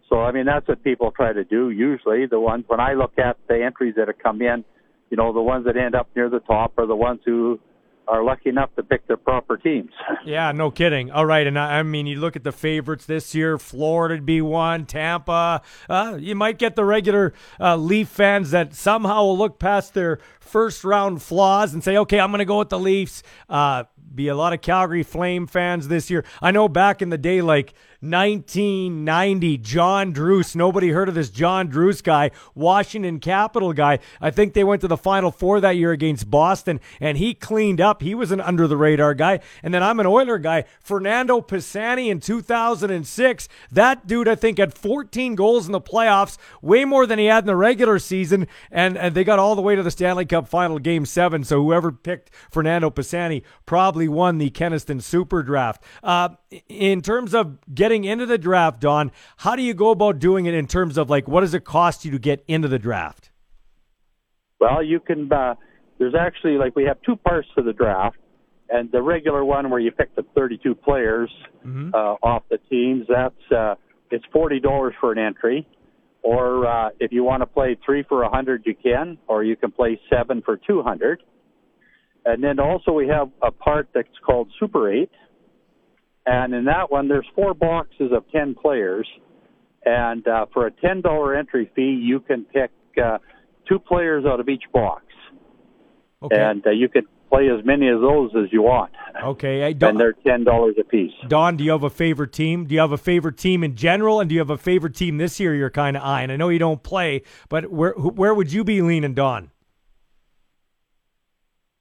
so, 0.09 0.22
I 0.22 0.32
mean, 0.32 0.45
that's 0.45 0.68
what 0.68 0.84
people 0.84 1.11
try 1.11 1.34
to 1.34 1.43
do. 1.43 1.70
Usually, 1.72 2.26
the 2.28 2.39
ones 2.39 2.66
when 2.68 2.80
I 2.80 2.93
look 2.93 3.18
at 3.18 3.38
the 3.47 3.63
entries 3.63 3.95
that 3.97 4.07
have 4.07 4.20
come 4.20 4.41
in, 4.41 4.63
you 5.09 5.18
know, 5.18 5.34
the 5.34 5.41
ones 5.41 5.66
that 5.66 5.78
end 5.78 5.95
up 5.95 6.09
near 6.16 6.30
the 6.30 6.39
top 6.39 6.74
are 6.78 6.86
the 6.86 6.95
ones 6.95 7.22
who 7.26 7.59
are 8.08 8.24
lucky 8.24 8.49
enough 8.49 8.74
to 8.76 8.84
pick 8.84 9.08
their 9.08 9.18
proper 9.18 9.58
teams. 9.58 9.91
yeah, 10.26 10.51
no 10.51 10.72
kidding. 10.72 11.12
All 11.12 11.26
right, 11.26 11.45
and 11.45 11.58
I, 11.58 11.80
I, 11.80 11.84
mean, 11.84 12.08
you 12.08 12.20
look 12.20 12.36
at 12.36 12.43
the 12.43 12.51
favorites 12.51 13.06
this 13.06 13.36
year: 13.36 13.58
Florida 13.58 14.16
would 14.16 14.26
be 14.26 14.41
one, 14.41 14.86
Tampa. 14.86 15.62
Uh, 15.89 16.18
you 16.20 16.36
might 16.36 16.58
get 16.58 16.76
the 16.76 16.86
regular 16.86 17.34
uh, 17.60 17.76
Leaf 17.76 18.08
fans 18.08 18.51
that 18.51 18.74
somehow 18.74 19.24
will 19.24 19.38
look 19.38 19.60
past 19.60 19.93
their 19.93 20.20
first 20.39 20.84
round 20.84 21.22
flaws 21.22 21.74
and 21.74 21.84
say, 21.84 21.97
"Okay, 21.97 22.20
I'm 22.20 22.32
going 22.32 22.39
to 22.39 22.45
go 22.45 22.60
with 22.60 22.70
the 22.70 22.80
Leafs." 22.80 23.24
Uh, 23.49 23.86
be 24.16 24.28
a 24.28 24.36
lot 24.36 24.53
of 24.53 24.61
Calgary 24.61 25.03
Flame 25.03 25.47
fans 25.47 25.88
this 25.88 26.09
year. 26.09 26.24
I 26.41 26.51
know 26.51 26.68
back 26.68 27.01
in 27.01 27.09
the 27.09 27.18
day, 27.18 27.41
like 27.41 27.74
1990, 28.05 29.57
John 29.57 30.11
Druce. 30.11 30.55
Nobody 30.55 30.89
heard 30.89 31.09
of 31.09 31.16
this 31.16 31.30
John 31.30 31.68
Druce 31.68 32.01
guy, 32.01 32.32
Washington 32.53 33.20
Capital 33.20 33.74
guy. 33.74 33.99
I 34.22 34.32
think 34.32 34.53
they 34.53 34.63
went 34.63 34.82
to 34.82 34.88
the 34.88 34.97
Final 34.97 35.32
Four 35.32 35.59
that 35.61 35.76
year 35.76 35.91
against 35.91 36.30
Boston, 36.30 36.80
and 36.99 37.18
he 37.18 37.34
cleaned 37.34 37.82
up. 37.82 38.01
He 38.01 38.13
was 38.13 38.32
an 38.32 38.41
under 38.41 38.68
the 38.68 38.78
radar 38.78 39.13
guy. 39.13 39.39
And 39.63 39.74
then 39.74 39.82
I'm 39.82 39.99
an 39.99 40.05
Oiler 40.05 40.38
guy, 40.38 40.66
Fernando 40.80 41.41
Pisani 41.41 42.09
in 42.09 42.20
2006. 42.20 43.49
That 43.72 44.05
dude, 44.05 44.28
I 44.28 44.36
think, 44.36 44.59
had 44.59 44.74
14 44.74 45.36
goals 45.36 45.66
in 45.66 45.72
the 45.72 45.82
playoffs, 45.82 46.38
way 46.61 46.86
more 46.86 47.07
than 47.07 47.18
he 47.18 47.26
had 47.26 47.43
in 47.43 47.47
the 47.47 47.55
regular 47.55 47.97
season. 47.97 48.47
And, 48.72 48.97
and 48.97 49.16
they 49.16 49.24
got 49.24 49.39
all 49.39 49.55
the 49.55 49.61
way 49.61 49.76
to 49.76 49.84
the 49.84 49.91
Stanley 49.91 50.26
Cup 50.26 50.47
final, 50.47 50.78
game 50.80 51.05
seven. 51.05 51.43
So 51.43 51.61
whoever 51.61 51.91
picked 51.91 52.30
Fernando 52.51 52.89
Pisani 52.89 53.43
probably 53.66 54.05
won 54.08 54.38
the 54.38 54.49
Kenaston 54.49 55.01
Super 55.01 55.43
Draft. 55.43 55.84
Uh, 56.03 56.30
in 56.70 57.01
terms 57.01 57.34
of 57.34 57.58
getting 57.74 58.03
into 58.03 58.26
the 58.26 58.38
draft, 58.38 58.82
Don, 58.82 59.12
how 59.38 59.56
do 59.56 59.62
you 59.62 59.74
go 59.74 59.89
about 59.89 60.20
doing 60.20 60.45
it 60.45 60.53
in 60.53 60.68
terms 60.68 60.97
of 60.97 61.10
like 61.10 61.28
what 61.28 61.41
does 61.41 61.53
it 61.53 61.64
cost 61.64 62.06
you 62.06 62.12
to 62.12 62.20
get 62.20 62.43
into 62.47 62.68
the 62.68 62.80
draft? 62.80 63.32
Well, 64.60 64.84
you 64.84 64.99
can. 64.99 65.32
Uh, 65.32 65.56
there's 65.99 66.16
actually 66.16 66.58
like 66.58 66.76
we 66.76 66.84
have 66.86 66.97
two 67.06 67.16
parts 67.16 67.47
to 67.58 67.64
the 67.64 67.74
draft, 67.74 68.18
and 68.70 68.91
the 68.91 69.01
regular 69.01 69.43
one 69.43 69.70
where 69.70 69.80
you 69.80 69.91
pick 69.91 70.16
the 70.16 70.24
32 70.36 70.76
players 70.76 71.30
mm-hmm. 71.66 71.91
uh, 71.93 72.16
off 72.24 72.43
the 72.49 72.58
teams. 72.70 73.06
That's 73.08 73.51
uh, 73.51 73.76
it's 74.12 74.26
forty 74.32 74.60
dollars 74.60 74.93
for 74.99 75.12
an 75.12 75.20
entry, 75.20 75.68
or 76.26 76.66
uh, 76.66 76.89
if 76.99 77.12
you 77.12 77.24
want 77.24 77.41
to 77.41 77.45
play 77.45 77.78
three 77.86 78.03
for 78.03 78.24
a 78.24 78.30
hundred, 78.30 78.64
you 78.66 78.76
can, 78.76 79.18
or 79.28 79.43
you 79.43 79.56
can 79.56 79.72
play 79.72 79.99
seven 80.10 80.41
for 80.41 80.58
200. 80.58 81.22
And 82.26 82.43
then 82.43 82.59
also 82.59 82.91
we 82.91 83.07
have 83.07 83.30
a 83.43 83.51
part 83.51 83.89
that's 83.93 84.07
called 84.26 84.49
Super 84.59 84.91
Eight, 84.91 85.11
and 86.26 86.53
in 86.55 86.65
that 86.65 86.91
one, 86.91 87.07
there's 87.07 87.28
four 87.36 87.53
boxes 87.53 88.11
of 88.11 88.23
10 88.32 88.55
players. 88.55 89.07
And 89.86 90.28
uh, 90.28 90.47
for 90.51 90.65
a 90.65 90.71
$10 90.71 91.38
entry 91.38 91.69
fee, 91.76 92.01
you 92.01 92.19
can 92.19 92.43
pick 92.45 92.71
uh, 92.99 93.19
two 93.69 93.78
players 93.78 94.26
out 94.26 94.39
of 94.39 94.49
each 94.49 94.63
box, 94.73 95.03
Okay. 96.23 96.36
and 96.41 96.65
uh, 96.65 96.71
you 96.71 96.89
can 96.89 97.03
play 97.30 97.49
as 97.49 97.63
many 97.63 97.89
of 97.89 98.01
those 98.01 98.32
as 98.36 98.51
you 98.51 98.63
want. 98.63 98.91
okay. 99.23 99.59
Hey, 99.59 99.73
Don, 99.73 99.91
And 99.91 99.99
they're 99.99 100.13
ten 100.13 100.43
dollars 100.43 100.76
a 100.80 100.84
piece. 100.84 101.11
Don, 101.28 101.57
do 101.57 101.63
you 101.63 101.71
have 101.71 101.84
a 101.84 101.89
favorite 101.91 102.34
team? 102.34 102.65
Do 102.65 102.73
you 102.73 102.82
have 102.82 102.91
a 102.91 102.97
favorite 102.97 103.38
team 103.38 103.63
in 103.63 103.76
general, 103.76 104.19
and 104.19 104.28
do 104.30 104.34
you 104.34 104.39
have 104.41 104.49
a 104.49 104.57
favorite 104.57 104.95
team 104.95 105.17
this 105.17 105.39
year? 105.39 105.53
You're 105.53 105.69
kind 105.69 105.95
of 105.97 106.01
eyeing. 106.03 106.32
I 106.32 106.36
know 106.38 106.49
you 106.49 106.57
don't 106.59 106.82
play, 106.82 107.21
but 107.49 107.71
where 107.71 107.91
where 107.93 108.34
would 108.34 108.51
you 108.51 108.63
be 108.63 108.82
leaning, 108.82 109.13
Don? 109.13 109.51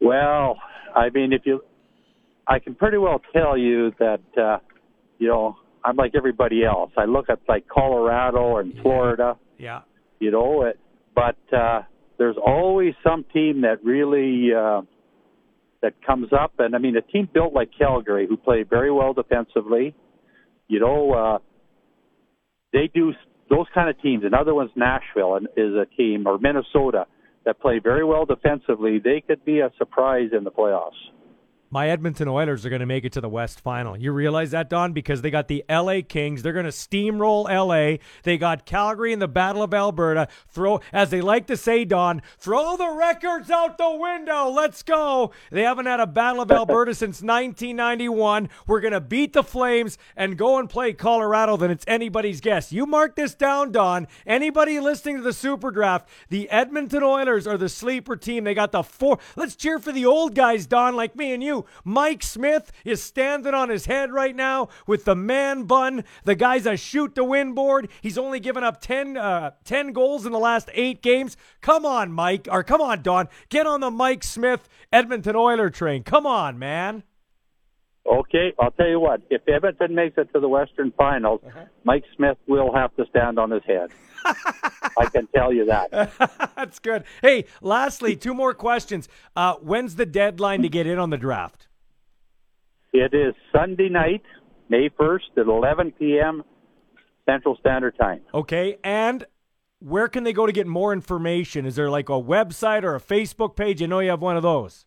Well, 0.05 0.59
I 0.95 1.11
mean, 1.11 1.33
if 1.33 1.43
you, 1.45 1.63
I 2.47 2.59
can 2.59 2.75
pretty 2.75 2.99
well 2.99 3.21
tell 3.33 3.57
you 3.57 3.93
that, 3.99 4.21
uh, 4.37 4.59
you 5.19 5.29
know, 5.29 5.57
I'm 5.85 5.97
like 5.97 6.13
everybody 6.15 6.65
else. 6.65 6.93
I 6.97 7.05
look 7.05 7.27
at 7.29 7.41
like 7.49 7.67
Colorado 7.69 8.59
and 8.59 8.75
Florida, 8.83 9.37
Yeah. 9.59 9.81
you 10.21 10.31
know, 10.31 10.63
it, 10.65 10.79
but 11.15 11.37
uh, 11.57 11.83
there's 12.19 12.37
always 12.45 12.95
some 13.03 13.25
team 13.33 13.63
that 13.63 13.85
really 13.85 14.55
uh, 14.55 14.83
that 15.83 15.95
comes 16.07 16.29
up, 16.33 16.55
and 16.59 16.75
I 16.75 16.79
mean, 16.79 16.97
a 16.97 17.03
team 17.03 17.29
built 17.33 17.53
like 17.53 17.71
Calgary, 17.77 18.27
who 18.27 18.37
play 18.37 18.63
very 18.63 18.91
well 18.91 19.13
defensively, 19.13 19.95
you 20.69 20.81
know, 20.81 21.13
uh, 21.13 21.39
they 22.73 22.91
do 22.93 23.13
those 23.51 23.67
kind 23.75 23.91
of 23.91 24.01
teams. 24.01 24.25
Another 24.25 24.55
one's 24.55 24.71
Nashville, 24.75 25.37
and 25.37 25.47
is 25.57 25.75
a 25.75 25.87
team 25.97 26.27
or 26.27 26.39
Minnesota 26.39 27.07
that 27.45 27.61
play 27.61 27.79
very 27.79 28.05
well 28.05 28.25
defensively. 28.25 28.99
They 28.99 29.23
could 29.27 29.45
be 29.45 29.61
a 29.61 29.71
surprise 29.79 30.31
in 30.37 30.45
the 30.45 30.51
playoffs. 30.51 30.93
My 31.75 31.89
Edmonton 31.89 32.29
Oilers 32.29 32.65
are 32.65 32.69
going 32.69 32.79
to 32.79 32.87
make 32.87 33.05
it 33.05 33.11
to 33.15 33.21
the 33.21 33.29
West 33.29 33.59
Final. 33.59 33.97
You 33.97 34.13
realize 34.13 34.53
that, 34.53 34.71
Don? 34.71 34.93
Because 34.93 35.23
they 35.23 35.31
got 35.33 35.49
the 35.49 35.65
LA 35.69 36.03
Kings. 36.09 36.41
They're 36.41 36.53
going 36.53 36.67
to 36.67 36.71
steamroll 36.71 37.49
LA. 37.49 37.99
They 38.23 38.39
got 38.39 38.65
Calgary 38.65 39.13
in 39.13 39.19
the 39.19 39.27
Battle 39.27 39.61
of 39.61 39.75
Alberta. 39.75 40.29
Throw, 40.47 40.81
as 40.93 41.11
they 41.11 41.21
like 41.21 41.49
to 41.49 41.57
say, 41.57 41.85
Don, 41.85 42.23
throw 42.39 42.77
the 42.77 42.91
records 42.91 43.51
out 43.51 43.77
the 43.77 43.91
window. 43.91 44.51
Let's 44.51 44.85
go. 44.85 45.33
They 45.51 45.63
haven't 45.63 45.87
had 45.87 45.99
a 45.99 46.07
Battle 46.07 46.43
of 46.43 46.53
Alberta 46.53 46.95
since 46.95 47.21
1991. 47.21 48.51
We're 48.69 48.81
going 48.81 48.93
to 48.93 49.01
beat 49.01 49.33
the 49.33 49.43
Flames 49.43 49.99
and 50.17 50.39
go 50.39 50.61
and 50.61 50.71
play 50.71 50.93
Colorado. 50.93 51.57
Then 51.57 51.73
it's 51.73 51.85
anybody's 51.89 52.41
guess. 52.41 52.71
You 52.71 52.87
mark 52.87 53.17
this 53.17 53.35
down, 53.35 53.73
Don. 53.73 54.07
Anybody 54.29 54.79
listening 54.79 55.17
to 55.17 55.23
the 55.23 55.33
Super 55.33 55.73
Draft, 55.73 56.09
the 56.29 56.49
Edmonton 56.51 57.03
Oilers 57.03 57.49
are 57.49 57.59
the 57.59 57.69
sleeper 57.69 58.15
team. 58.15 58.45
They 58.45 58.55
got 58.55 58.71
the 58.71 58.85
four. 58.85 59.19
Let's 59.35 59.57
cheer 59.57 59.81
for 59.81 59.91
the 59.91 60.07
old 60.07 60.37
guys, 60.37 60.67
Don, 60.67 60.95
like 60.95 61.17
me 61.17 61.33
and 61.33 61.43
you. 61.43 61.64
Mike 61.85 62.23
Smith 62.23 62.73
is 62.85 63.03
standing 63.03 63.55
on 63.55 63.69
his 63.69 63.87
head 63.87 64.13
right 64.13 64.35
now 64.35 64.69
with 64.87 65.05
the 65.05 65.15
man 65.15 65.65
bun. 65.65 66.05
The 66.25 66.35
guy's 66.35 66.67
a 66.67 66.77
shoot 66.77 67.15
to 67.15 67.25
win 67.25 67.53
board. 67.55 67.89
He's 68.01 68.19
only 68.19 68.41
given 68.41 68.65
up 68.65 68.81
10, 68.81 69.17
uh, 69.17 69.53
10 69.65 69.93
goals 69.93 70.27
in 70.27 70.33
the 70.33 70.39
last 70.39 70.71
eight 70.75 71.03
games. 71.03 71.37
Come 71.61 71.85
on, 71.85 72.13
Mike. 72.13 72.49
Or 72.51 72.63
come 72.63 72.81
on, 72.81 73.03
Don. 73.03 73.29
Get 73.49 73.67
on 73.67 73.81
the 73.81 73.91
Mike 73.91 74.25
Smith 74.25 74.69
Edmonton 74.93 75.37
Oiler 75.37 75.71
train. 75.71 76.03
Come 76.03 76.27
on, 76.27 76.59
man. 76.59 77.03
Okay, 78.07 78.53
I'll 78.59 78.71
tell 78.73 78.89
you 78.89 79.01
what. 79.01 79.23
If 79.31 79.49
Edmonton 79.49 79.95
makes 79.95 80.19
it 80.19 80.31
to 80.35 80.41
the 80.41 80.49
Western 80.49 80.93
Finals, 80.93 81.41
Mike 81.85 82.05
Smith 82.17 82.37
will 82.47 82.75
have 82.75 82.95
to 82.97 83.07
stand 83.09 83.39
on 83.39 83.51
his 83.51 83.63
head. 83.65 83.91
I 84.99 85.07
can 85.07 85.27
tell 85.35 85.53
you 85.53 85.67
that. 85.67 85.91
That's 86.57 86.79
good. 86.79 87.05
Hey, 87.23 87.47
lastly, 87.61 88.17
two 88.17 88.35
more 88.35 88.55
questions. 88.55 89.09
Uh, 89.35 89.55
when's 89.57 89.97
the 89.97 90.07
deadline 90.07 90.63
to 90.63 90.69
get 90.69 90.87
in 90.87 90.99
on 90.99 91.11
the 91.11 91.17
draft? 91.17 91.67
It 92.93 93.13
is 93.13 93.35
Sunday 93.53 93.89
night, 93.89 94.23
May 94.69 94.89
1st 94.89 95.39
at 95.39 95.47
11 95.47 95.93
p.m. 95.99 96.45
Central 97.27 97.57
Standard 97.57 97.97
Time. 97.99 98.21
Okay, 98.33 98.77
and 98.85 99.27
where 99.81 100.09
can 100.09 100.25
they 100.25 100.33
go 100.33 100.47
to 100.47 100.53
get 100.53 100.67
more 100.67 100.93
information? 100.93 101.67
Is 101.67 101.77
there 101.77 101.91
like 101.91 102.09
a 102.09 102.13
website 102.13 102.85
or 102.85 102.95
a 102.95 103.01
Facebook 103.01 103.57
page? 103.57 103.83
I 103.83 103.87
know 103.87 104.01
you 104.01 104.11
have 104.11 104.23
one 104.23 104.37
of 104.37 104.43
those. 104.43 104.87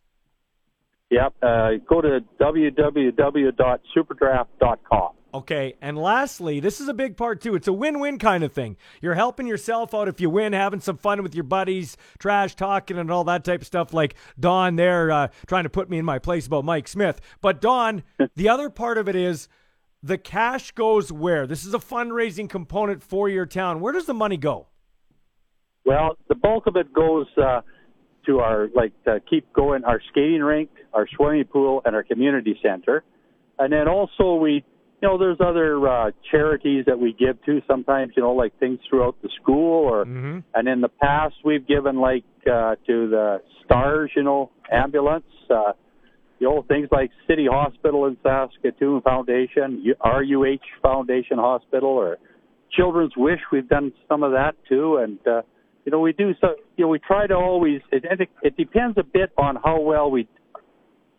Yep. 1.10 1.34
Uh, 1.42 1.70
go 1.88 2.00
to 2.00 2.20
www.superdraft.com. 2.40 5.10
Okay, 5.34 5.74
and 5.82 5.98
lastly, 5.98 6.58
this 6.58 6.80
is 6.80 6.88
a 6.88 6.94
big 6.94 7.16
part 7.16 7.42
too. 7.42 7.54
It's 7.54 7.68
a 7.68 7.72
win-win 7.72 8.18
kind 8.18 8.42
of 8.42 8.52
thing. 8.52 8.76
You're 9.02 9.14
helping 9.14 9.46
yourself 9.46 9.92
out 9.94 10.08
if 10.08 10.20
you 10.20 10.30
win, 10.30 10.54
having 10.54 10.80
some 10.80 10.96
fun 10.96 11.22
with 11.22 11.34
your 11.34 11.44
buddies, 11.44 11.98
trash 12.18 12.54
talking 12.54 12.96
and 12.96 13.10
all 13.10 13.24
that 13.24 13.44
type 13.44 13.60
of 13.60 13.66
stuff. 13.66 13.92
Like 13.92 14.14
Don 14.40 14.76
there, 14.76 15.10
uh, 15.10 15.28
trying 15.46 15.64
to 15.64 15.70
put 15.70 15.90
me 15.90 15.98
in 15.98 16.04
my 16.06 16.18
place 16.18 16.46
about 16.46 16.64
Mike 16.64 16.88
Smith. 16.88 17.20
But 17.42 17.60
Don, 17.60 18.04
the 18.36 18.48
other 18.48 18.70
part 18.70 18.96
of 18.96 19.06
it 19.06 19.16
is 19.16 19.48
the 20.02 20.16
cash 20.16 20.72
goes 20.72 21.12
where? 21.12 21.46
This 21.46 21.66
is 21.66 21.74
a 21.74 21.78
fundraising 21.78 22.48
component 22.48 23.02
for 23.02 23.28
your 23.28 23.46
town. 23.46 23.80
Where 23.80 23.92
does 23.92 24.06
the 24.06 24.14
money 24.14 24.36
go? 24.36 24.68
Well, 25.84 26.16
the 26.28 26.34
bulk 26.34 26.66
of 26.66 26.76
it 26.76 26.92
goes 26.92 27.26
uh, 27.36 27.62
to 28.26 28.40
our 28.40 28.68
like 28.74 28.92
to 29.04 29.20
keep 29.28 29.52
going 29.52 29.84
our 29.84 30.00
skating 30.10 30.42
rink, 30.42 30.70
our 30.92 31.06
swimming 31.16 31.44
pool, 31.44 31.82
and 31.84 31.94
our 31.94 32.02
community 32.02 32.58
center, 32.62 33.02
and 33.58 33.72
then 33.72 33.88
also 33.88 34.34
we, 34.34 34.64
you 35.00 35.08
know, 35.08 35.16
there's 35.16 35.38
other 35.40 35.88
uh, 35.88 36.10
charities 36.30 36.84
that 36.86 36.98
we 36.98 37.12
give 37.12 37.42
to 37.44 37.62
sometimes, 37.68 38.12
you 38.16 38.22
know, 38.22 38.32
like 38.32 38.58
things 38.58 38.80
throughout 38.88 39.16
the 39.22 39.28
school, 39.40 39.84
or 39.84 40.04
Mhm. 40.04 40.42
and 40.54 40.68
in 40.68 40.80
the 40.80 40.88
past 40.88 41.36
we've 41.44 41.66
given 41.66 41.96
like 42.00 42.24
uh, 42.46 42.74
to 42.86 43.08
the 43.08 43.40
Stars, 43.64 44.10
you 44.16 44.22
know, 44.22 44.50
ambulance. 44.72 45.24
Uh, 45.50 45.72
you 46.40 46.48
know, 46.48 46.62
things 46.62 46.88
like 46.92 47.10
City 47.26 47.46
Hospital 47.50 48.06
in 48.06 48.16
Saskatoon 48.22 49.00
Foundation, 49.02 49.82
RUH 50.04 50.60
Foundation 50.82 51.36
Hospital, 51.38 51.88
or 51.90 52.16
Children's 52.70 53.16
Wish. 53.16 53.40
We've 53.50 53.68
done 53.68 53.92
some 54.08 54.22
of 54.22 54.32
that 54.32 54.54
too, 54.68 54.98
and 54.98 55.18
uh, 55.26 55.42
you 55.84 55.90
know, 55.92 56.00
we 56.00 56.12
do 56.12 56.34
so. 56.40 56.54
You 56.76 56.84
know, 56.84 56.88
we 56.88 56.98
try 57.00 57.26
to 57.26 57.34
always. 57.34 57.80
It, 57.90 58.04
it, 58.04 58.28
it 58.42 58.56
depends 58.56 58.96
a 58.98 59.02
bit 59.02 59.30
on 59.36 59.56
how 59.56 59.80
well 59.80 60.10
we 60.10 60.28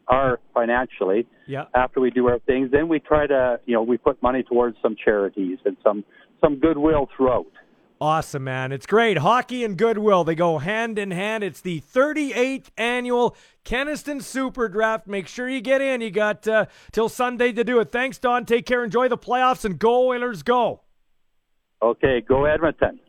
are 0.09 0.39
financially 0.53 1.27
Yeah. 1.47 1.65
after 1.75 1.99
we 2.01 2.09
do 2.11 2.27
our 2.27 2.39
things. 2.39 2.71
Then 2.71 2.87
we 2.87 2.99
try 2.99 3.27
to, 3.27 3.59
you 3.65 3.73
know, 3.75 3.83
we 3.83 3.97
put 3.97 4.21
money 4.23 4.43
towards 4.43 4.77
some 4.81 4.95
charities 4.95 5.59
and 5.65 5.77
some 5.83 6.03
some 6.41 6.55
goodwill 6.57 7.07
throughout. 7.15 7.45
Awesome, 8.01 8.45
man. 8.45 8.71
It's 8.71 8.85
great. 8.85 9.17
Hockey 9.17 9.65
and 9.65 9.77
goodwill, 9.77 10.23
they 10.23 10.33
go 10.35 10.57
hand 10.59 10.97
in 10.97 11.11
hand. 11.11 11.43
It's 11.43 11.59
the 11.59 11.81
38th 11.81 12.69
annual 12.77 13.35
Kenaston 13.65 14.21
Super 14.23 14.69
Draft. 14.69 15.05
Make 15.05 15.27
sure 15.27 15.49
you 15.49 15.59
get 15.59 15.81
in. 15.81 15.99
You 15.99 16.09
got 16.09 16.47
uh, 16.47 16.67
till 16.93 17.09
Sunday 17.09 17.51
to 17.51 17.63
do 17.65 17.79
it. 17.81 17.91
Thanks, 17.91 18.17
Don. 18.17 18.45
Take 18.45 18.65
care. 18.65 18.85
Enjoy 18.85 19.09
the 19.09 19.17
playoffs 19.17 19.65
and 19.65 19.77
go 19.77 20.07
Oilers, 20.07 20.43
go. 20.43 20.79
Okay, 21.81 22.21
go 22.21 22.45
Edmonton. 22.45 22.99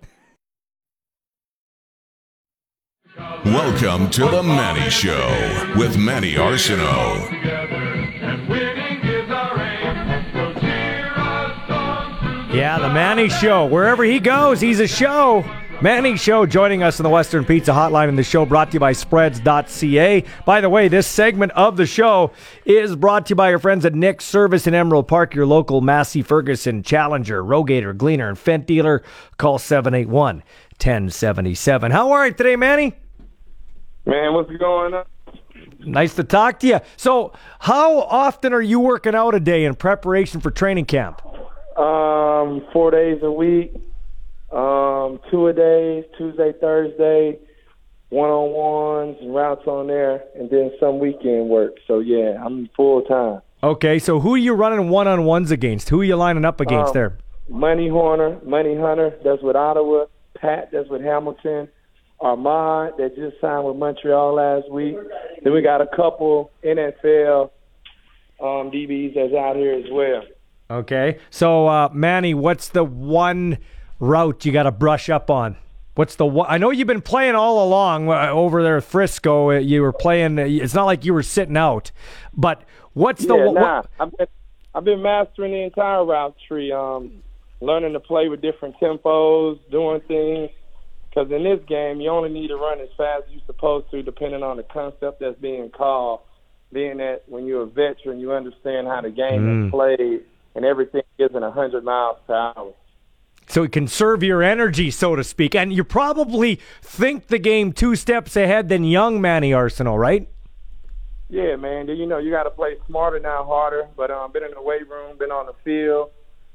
Welcome 3.21 4.09
to 4.13 4.23
the 4.23 4.43
Manny 4.43 4.89
Show 4.89 5.75
with 5.77 5.99
Manny 5.99 6.37
Arsenault. 6.37 7.31
Yeah, 12.55 12.79
the 12.79 12.89
Manny 12.89 13.29
Show. 13.29 13.67
Wherever 13.67 14.05
he 14.05 14.21
goes, 14.21 14.63
he's 14.63 14.81
a 14.81 14.89
show. 14.89 15.45
Manny 15.83 16.17
Show 16.17 16.47
joining 16.47 16.83
us 16.83 16.99
in 16.99 17.05
the 17.05 17.11
Western 17.11 17.45
Pizza 17.45 17.73
Hotline 17.73 18.09
and 18.09 18.17
the 18.17 18.23
show 18.23 18.47
brought 18.47 18.71
to 18.71 18.75
you 18.75 18.81
by 18.81 18.93
spreads.ca. 18.93 20.25
By 20.47 20.61
the 20.63 20.71
way, 20.71 20.89
this 20.89 21.07
segment 21.07 21.53
of 21.53 21.77
the 21.77 21.87
show 21.87 22.33
is 22.65 22.97
brought 22.97 23.27
to 23.27 23.31
you 23.33 23.37
by 23.37 23.51
your 23.51 23.59
friends 23.59 23.85
at 23.85 23.95
Nick's 23.95 24.25
Service 24.25 24.67
in 24.67 24.75
Emerald 24.75 25.09
Park, 25.09 25.35
your 25.35 25.47
local 25.47 25.83
Massey 25.83 26.23
Ferguson 26.23 26.83
Challenger, 26.83 27.45
Rogator, 27.45 27.95
Gleaner, 27.95 28.31
and 28.31 28.39
Fendt 28.39 28.65
dealer. 28.65 29.03
Call 29.37 29.59
781 29.59 30.37
1077. 30.37 31.91
How 31.91 32.13
are 32.13 32.27
you 32.27 32.33
today, 32.33 32.57
Manny? 32.57 32.95
Man, 34.07 34.35
what's 34.35 34.51
going 34.57 34.95
on? 34.95 35.05
Nice 35.81 36.15
to 36.15 36.25
talk 36.25 36.61
to 36.61 36.67
you. 36.67 36.81
So, 36.97 37.33
how 37.59 38.01
often 38.01 38.53
are 38.53 38.61
you 38.63 38.81
working 38.81 39.15
out 39.15 39.35
a 39.35 39.41
day 39.41 39.65
in 39.65 39.75
preparation 39.75 40.41
for 40.41 40.51
training 40.51 40.87
camp? 40.87 41.23
Um, 41.77 42.63
four 42.73 42.91
days 42.91 43.21
a 43.23 43.31
week, 43.31 43.73
um, 44.53 45.21
two 45.31 45.47
a 45.49 45.53
days, 45.53 46.05
Tuesday, 46.19 46.53
Thursday, 46.61 47.39
one 48.11 48.29
on 48.31 48.51
ones 48.53 49.17
and 49.21 49.35
routes 49.35 49.67
on 49.67 49.87
there, 49.87 50.25
and 50.35 50.51
then 50.51 50.71
some 50.81 50.99
weekend 50.99 51.49
work. 51.49 51.77
So 51.87 52.01
yeah, 52.01 52.43
I'm 52.45 52.69
full 52.77 53.03
time. 53.03 53.41
Okay, 53.63 53.99
so 53.99 54.21
who 54.21 54.35
are 54.35 54.39
you 54.39 54.55
running 54.55 54.89
one 54.89 55.07
on 55.07 55.25
ones 55.25 55.51
against? 55.51 55.91
Who 55.91 56.01
are 56.01 56.05
you 56.05 56.17
lining 56.17 56.45
up 56.45 56.61
against 56.61 56.89
Um, 56.89 56.95
there? 56.95 57.19
Money 57.49 57.89
Horner, 57.89 58.39
Money 58.45 58.77
Hunter, 58.77 59.15
that's 59.25 59.43
with 59.43 59.57
Ottawa. 59.57 60.07
Pat, 60.35 60.71
that's 60.73 60.89
with 60.89 61.03
Hamilton. 61.03 61.69
Armand, 62.21 62.95
that 62.99 63.17
just 63.17 63.41
signed 63.41 63.65
with 63.67 63.77
Montreal 63.77 64.35
last 64.35 64.71
week. 64.71 64.97
Then 65.43 65.53
we 65.53 65.63
got 65.63 65.81
a 65.81 65.87
couple 65.87 66.51
NFL 66.65 67.51
um, 68.41 68.71
DBs 68.71 69.15
that's 69.15 69.35
out 69.35 69.57
here 69.57 69.75
as 69.75 69.91
well. 69.91 70.23
Okay, 70.71 71.19
so 71.31 71.67
uh, 71.67 71.89
Manny, 71.93 72.33
what's 72.35 72.69
the 72.69 72.85
one 72.85 73.59
route 73.99 74.45
you 74.45 74.53
got 74.53 74.65
to 74.65 74.71
brush 74.71 75.11
up 75.11 75.31
on? 75.31 75.57
What's 75.97 76.15
the 76.15 76.25
one? 76.27 76.47
I 76.49 76.59
know 76.59 76.71
you've 76.71 76.87
been 76.87 77.03
playing 77.03 77.35
all 77.35 77.67
along 77.67 78.09
uh, 78.09 78.29
over 78.31 78.63
there 78.63 78.77
at 78.77 78.85
Frisco. 78.85 79.51
Uh, 79.51 79.59
You 79.59 79.83
were 79.83 79.93
playing. 79.93 80.39
uh, 80.39 80.45
It's 80.47 80.73
not 80.75 80.85
like 80.87 81.05
you 81.05 81.13
were 81.13 81.23
sitting 81.25 81.57
out, 81.57 81.91
but 82.33 82.63
what's 82.93 83.25
the 83.27 83.35
yeah, 83.37 83.45
what- 83.47 83.55
nah. 83.61 83.83
I've 83.99 84.17
been, 84.17 84.27
I've 84.75 84.85
been 84.85 85.03
mastering 85.03 85.53
the 85.53 85.63
entire 85.65 86.05
route 86.05 86.37
tree, 86.47 86.71
um, 86.71 87.23
learning 87.61 87.93
to 87.95 88.01
play 88.01 88.29
with 88.29 88.41
different 88.41 88.77
tempos, 88.81 89.59
doing 89.73 90.01
things, 90.07 90.51
Because 91.11 91.31
in 91.33 91.43
this 91.43 91.61
game, 91.67 92.01
you 92.01 92.09
only 92.09 92.31
need 92.31 92.49
to 92.49 92.57
run 92.57 92.81
as 92.81 92.89
fast 92.97 93.25
as 93.27 93.33
you're 93.33 93.43
supposed 93.47 93.91
to, 93.91 94.03
depending 94.03 94.43
on 94.45 94.57
the 94.57 94.63
concept 94.63 95.21
that's 95.21 95.39
being 95.41 95.71
called. 95.71 96.21
Being 96.73 96.99
that 96.99 97.23
when 97.27 97.47
you're 97.47 97.63
a 97.63 97.67
veteran, 97.67 98.21
you 98.21 98.33
understand 98.33 98.87
how 98.87 99.01
the 99.01 99.11
game 99.11 99.43
Mm. 99.43 99.67
is 99.67 99.71
played, 99.73 100.21
and 100.55 100.65
everything 100.65 101.03
isn't 101.19 101.43
100 101.43 101.83
miles 101.83 102.19
per 102.29 102.35
hour. 102.35 102.73
So 103.49 103.65
you 103.65 103.69
conserve 103.69 104.23
your 104.23 104.45
energy, 104.45 104.93
so 104.93 105.17
to 105.17 105.25
speak. 105.25 105.57
And 105.57 105.73
you 105.73 105.83
probably 105.83 106.61
think 106.81 107.27
the 107.27 107.41
game 107.41 107.73
two 107.73 107.97
steps 107.97 108.37
ahead 108.37 108.69
than 108.69 108.85
young 108.85 109.21
Manny 109.21 109.51
Arsenault, 109.51 109.99
right? 109.99 110.29
Yeah, 111.29 111.57
man. 111.57 111.89
You 111.89 112.07
know, 112.07 112.19
you 112.19 112.31
got 112.31 112.45
to 112.45 112.51
play 112.51 112.77
smarter, 112.87 113.19
not 113.19 113.47
harder. 113.47 113.89
But 113.97 114.13
um, 114.13 114.31
been 114.31 114.45
in 114.45 114.53
the 114.53 114.63
weight 114.63 114.89
room, 114.89 115.19
been 115.19 115.33
on 115.33 115.47
the 115.47 115.55
field, 115.65 116.11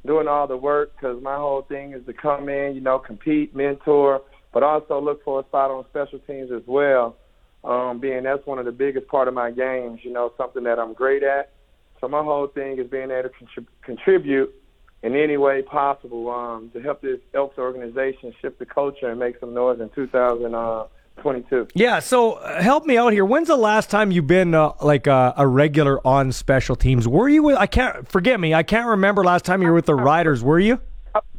doing 0.05 0.29
all 0.29 0.47
the 0.47 0.55
work. 0.55 0.93
Because 0.95 1.21
my 1.21 1.35
whole 1.35 1.63
thing 1.63 1.91
is 1.91 2.05
to 2.05 2.13
come 2.13 2.47
in, 2.47 2.75
you 2.75 2.81
know, 2.81 2.99
compete, 2.99 3.53
mentor, 3.53 4.21
but 4.55 4.63
also 4.63 5.01
look 5.01 5.21
for 5.25 5.41
a 5.41 5.43
spot 5.43 5.69
on 5.69 5.83
special 5.89 6.17
teams 6.19 6.49
as 6.49 6.61
well. 6.65 7.17
Um, 7.65 7.99
being 7.99 8.23
that's 8.23 8.45
one 8.45 8.57
of 8.57 8.63
the 8.63 8.71
biggest 8.71 9.05
part 9.09 9.27
of 9.27 9.33
my 9.33 9.51
games. 9.51 9.99
You 10.01 10.13
know, 10.13 10.31
something 10.37 10.63
that 10.63 10.79
I'm 10.79 10.93
great 10.93 11.23
at. 11.23 11.51
So 11.99 12.07
my 12.07 12.23
whole 12.23 12.47
thing 12.47 12.79
is 12.79 12.87
being 12.87 13.11
able 13.11 13.23
to 13.23 13.29
contrib- 13.29 13.67
contribute 13.83 14.55
in 15.03 15.13
any 15.13 15.35
way 15.35 15.61
possible 15.61 16.31
um, 16.31 16.69
to 16.73 16.81
help 16.81 17.01
this 17.01 17.19
Elks 17.33 17.57
organization 17.57 18.33
shift 18.41 18.57
the 18.59 18.65
culture 18.65 19.09
and 19.09 19.19
make 19.19 19.37
some 19.41 19.53
noise 19.53 19.81
in 19.81 19.89
2022. 19.89 21.67
Yeah. 21.73 21.99
So 21.99 22.33
uh, 22.33 22.61
help 22.61 22.85
me 22.85 22.97
out 22.97 23.11
here. 23.11 23.25
When's 23.25 23.49
the 23.49 23.57
last 23.57 23.89
time 23.89 24.09
you've 24.11 24.27
been 24.27 24.53
uh, 24.53 24.71
like 24.81 25.05
uh, 25.05 25.33
a 25.35 25.45
regular 25.45 25.99
on 26.07 26.31
special 26.31 26.77
teams? 26.77 27.09
Were 27.09 27.27
you 27.27 27.43
with? 27.43 27.57
I 27.57 27.67
can't 27.67 28.07
forget 28.07 28.39
me. 28.39 28.53
I 28.53 28.63
can't 28.63 28.87
remember 28.87 29.21
last 29.21 29.43
time 29.43 29.61
you 29.61 29.67
were 29.67 29.73
with 29.73 29.87
the 29.87 29.95
Riders. 29.95 30.41
Were 30.41 30.59
you? 30.59 30.79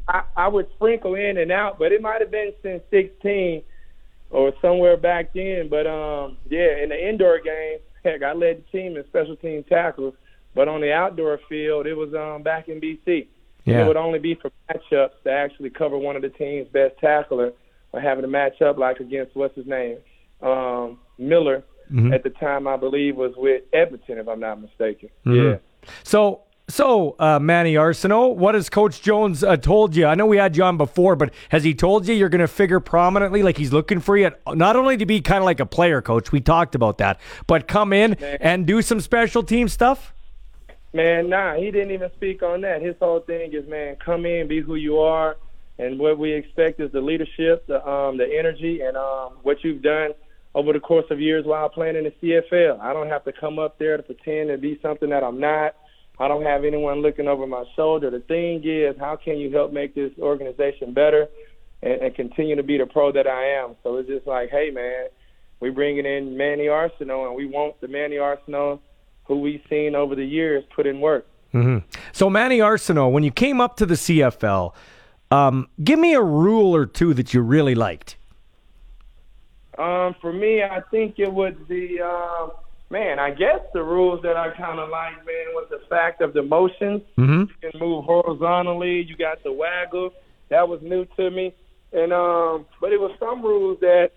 I, 0.08 0.22
I 0.36 0.48
would 0.48 0.68
sprinkle 0.74 1.14
in 1.14 1.36
and 1.38 1.50
out, 1.50 1.78
but 1.78 1.92
it 1.92 2.00
might 2.00 2.20
have 2.20 2.30
been 2.30 2.52
since 2.62 2.82
16 2.90 3.62
or 4.30 4.52
somewhere 4.62 4.96
back 4.96 5.32
then. 5.34 5.68
But 5.68 5.86
um, 5.86 6.36
yeah, 6.48 6.82
in 6.82 6.90
the 6.90 7.08
indoor 7.08 7.40
game, 7.40 7.78
heck, 8.04 8.22
I 8.22 8.32
led 8.32 8.58
the 8.64 8.78
team 8.78 8.96
in 8.96 9.04
special 9.06 9.36
team 9.36 9.64
tackles. 9.68 10.14
But 10.54 10.68
on 10.68 10.80
the 10.80 10.92
outdoor 10.92 11.38
field, 11.48 11.86
it 11.86 11.94
was 11.94 12.14
um, 12.14 12.42
back 12.42 12.68
in 12.68 12.80
BC. 12.80 13.26
Yeah. 13.64 13.82
It 13.82 13.88
would 13.88 13.96
only 13.96 14.20
be 14.20 14.36
for 14.36 14.50
matchups 14.70 15.22
to 15.24 15.30
actually 15.30 15.70
cover 15.70 15.98
one 15.98 16.16
of 16.16 16.22
the 16.22 16.28
team's 16.30 16.68
best 16.68 16.96
tackler 16.98 17.52
or 17.92 18.00
having 18.00 18.24
a 18.24 18.28
matchup 18.28 18.78
like 18.78 19.00
against 19.00 19.34
what's 19.34 19.56
his 19.56 19.66
name, 19.66 19.98
um, 20.40 20.98
Miller. 21.18 21.64
Mhm. 21.92 22.12
At 22.12 22.24
the 22.24 22.30
time, 22.30 22.66
I 22.66 22.76
believe 22.76 23.16
was 23.16 23.34
with 23.36 23.62
Edmonton, 23.72 24.18
if 24.18 24.28
I'm 24.28 24.40
not 24.40 24.60
mistaken. 24.60 25.08
Mhm. 25.24 25.52
Yeah. 25.52 25.88
So, 26.02 26.40
so 26.68 27.14
uh, 27.18 27.38
Manny 27.38 27.74
Arsenault, 27.74 28.34
what 28.36 28.54
has 28.54 28.68
Coach 28.68 29.00
Jones 29.00 29.44
uh, 29.44 29.56
told 29.56 29.94
you? 29.94 30.06
I 30.06 30.16
know 30.16 30.26
we 30.26 30.36
had 30.36 30.56
you 30.56 30.64
on 30.64 30.76
before, 30.76 31.14
but 31.14 31.32
has 31.50 31.62
he 31.62 31.74
told 31.74 32.08
you 32.08 32.14
you're 32.14 32.28
going 32.28 32.40
to 32.40 32.48
figure 32.48 32.80
prominently, 32.80 33.42
like 33.42 33.56
he's 33.56 33.72
looking 33.72 34.00
for 34.00 34.16
you, 34.16 34.32
not 34.48 34.74
only 34.74 34.96
to 34.96 35.06
be 35.06 35.20
kind 35.20 35.38
of 35.38 35.44
like 35.44 35.60
a 35.60 35.66
player 35.66 36.02
coach, 36.02 36.32
we 36.32 36.40
talked 36.40 36.74
about 36.74 36.98
that, 36.98 37.20
but 37.46 37.68
come 37.68 37.92
in 37.92 38.14
and 38.14 38.66
do 38.66 38.82
some 38.82 39.00
special 39.00 39.44
team 39.44 39.68
stuff? 39.68 40.12
Man, 40.92 41.28
nah, 41.28 41.54
he 41.54 41.70
didn't 41.70 41.92
even 41.92 42.10
speak 42.16 42.42
on 42.42 42.62
that. 42.62 42.82
His 42.82 42.96
whole 42.98 43.20
thing 43.20 43.52
is, 43.52 43.68
man, 43.68 43.96
come 44.04 44.26
in, 44.26 44.48
be 44.48 44.60
who 44.60 44.74
you 44.74 44.98
are, 44.98 45.36
and 45.78 45.98
what 45.98 46.18
we 46.18 46.32
expect 46.32 46.80
is 46.80 46.90
the 46.90 47.00
leadership, 47.00 47.66
the 47.66 47.86
um, 47.86 48.16
the 48.16 48.26
energy, 48.26 48.80
and 48.80 48.96
um, 48.96 49.34
what 49.42 49.62
you've 49.62 49.82
done 49.82 50.12
over 50.54 50.72
the 50.72 50.80
course 50.80 51.04
of 51.10 51.20
years 51.20 51.44
while 51.44 51.68
playing 51.68 51.96
in 51.96 52.04
the 52.04 52.12
CFL. 52.22 52.80
I 52.80 52.94
don't 52.94 53.08
have 53.08 53.24
to 53.24 53.32
come 53.32 53.58
up 53.58 53.78
there 53.78 53.98
to 53.98 54.02
pretend 54.02 54.48
to 54.48 54.56
be 54.56 54.80
something 54.80 55.10
that 55.10 55.22
I'm 55.22 55.38
not. 55.38 55.76
I 56.18 56.28
don't 56.28 56.44
have 56.44 56.64
anyone 56.64 57.02
looking 57.02 57.28
over 57.28 57.46
my 57.46 57.64
shoulder. 57.74 58.10
The 58.10 58.20
thing 58.20 58.62
is, 58.64 58.96
how 58.98 59.16
can 59.16 59.36
you 59.36 59.50
help 59.50 59.72
make 59.72 59.94
this 59.94 60.12
organization 60.18 60.94
better 60.94 61.28
and, 61.82 62.00
and 62.02 62.14
continue 62.14 62.56
to 62.56 62.62
be 62.62 62.78
the 62.78 62.86
pro 62.86 63.12
that 63.12 63.26
I 63.26 63.62
am? 63.62 63.76
So 63.82 63.96
it's 63.96 64.08
just 64.08 64.26
like, 64.26 64.50
hey, 64.50 64.70
man, 64.70 65.08
we're 65.60 65.72
bringing 65.72 66.06
in 66.06 66.36
Manny 66.36 66.64
Arsenault, 66.66 67.26
and 67.26 67.36
we 67.36 67.46
want 67.46 67.80
the 67.80 67.88
Manny 67.88 68.16
Arsenault 68.16 68.80
who 69.24 69.40
we've 69.40 69.62
seen 69.68 69.94
over 69.94 70.14
the 70.14 70.24
years 70.24 70.64
put 70.74 70.86
in 70.86 71.00
work. 71.00 71.26
hmm 71.52 71.78
So, 72.12 72.30
Manny 72.30 72.58
Arsenault, 72.58 73.12
when 73.12 73.24
you 73.24 73.30
came 73.30 73.60
up 73.60 73.76
to 73.76 73.86
the 73.86 73.94
CFL, 73.94 74.72
um, 75.30 75.68
give 75.82 75.98
me 75.98 76.14
a 76.14 76.22
rule 76.22 76.74
or 76.74 76.86
two 76.86 77.12
that 77.14 77.34
you 77.34 77.40
really 77.40 77.74
liked. 77.74 78.16
Um, 79.78 80.14
for 80.20 80.32
me, 80.32 80.62
I 80.62 80.80
think 80.90 81.18
it 81.18 81.32
would 81.32 81.68
be, 81.68 82.00
um, 82.00 82.52
man, 82.90 83.18
I 83.18 83.30
guess 83.30 83.60
the 83.72 83.82
rules 83.82 84.22
that 84.22 84.36
I 84.36 84.50
kind 84.56 84.78
of 84.78 84.88
like, 84.88 85.16
man, 85.18 85.54
was 85.54 85.66
the 85.70 85.80
fact 85.88 86.20
of 86.20 86.32
the 86.32 86.42
motions. 86.42 87.02
Mm-hmm. 87.18 87.42
You 87.62 87.70
can 87.70 87.80
move 87.80 88.04
horizontally. 88.04 89.02
You 89.02 89.16
got 89.16 89.42
the 89.42 89.52
waggle. 89.52 90.10
That 90.50 90.68
was 90.68 90.80
new 90.82 91.06
to 91.16 91.30
me. 91.30 91.54
And 91.92 92.12
um, 92.12 92.66
but 92.80 92.92
it 92.92 93.00
was 93.00 93.12
some 93.18 93.42
rules 93.42 93.78
that 93.80 94.10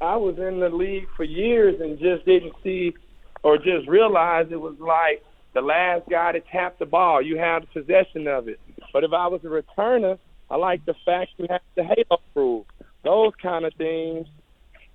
I 0.00 0.16
was 0.16 0.36
in 0.38 0.60
the 0.60 0.68
league 0.68 1.06
for 1.16 1.24
years 1.24 1.80
and 1.80 1.98
just 1.98 2.24
didn't 2.24 2.54
see 2.62 2.94
or 3.42 3.56
just 3.56 3.88
realized 3.88 4.52
it 4.52 4.60
was 4.60 4.76
like 4.78 5.22
the 5.54 5.60
last 5.60 6.08
guy 6.08 6.32
to 6.32 6.40
tap 6.52 6.78
the 6.78 6.86
ball. 6.86 7.20
You 7.20 7.38
have 7.38 7.62
the 7.62 7.82
possession 7.82 8.26
of 8.26 8.48
it. 8.48 8.60
But 8.92 9.04
if 9.04 9.12
I 9.12 9.26
was 9.26 9.40
a 9.44 9.48
returner, 9.48 10.18
I 10.50 10.56
like 10.56 10.84
the 10.84 10.94
fact 11.04 11.32
you 11.36 11.46
have 11.50 11.60
the 11.76 11.84
halo 11.84 12.20
rule. 12.34 12.66
Those 13.04 13.32
kind 13.42 13.64
of 13.64 13.74
things 13.74 14.26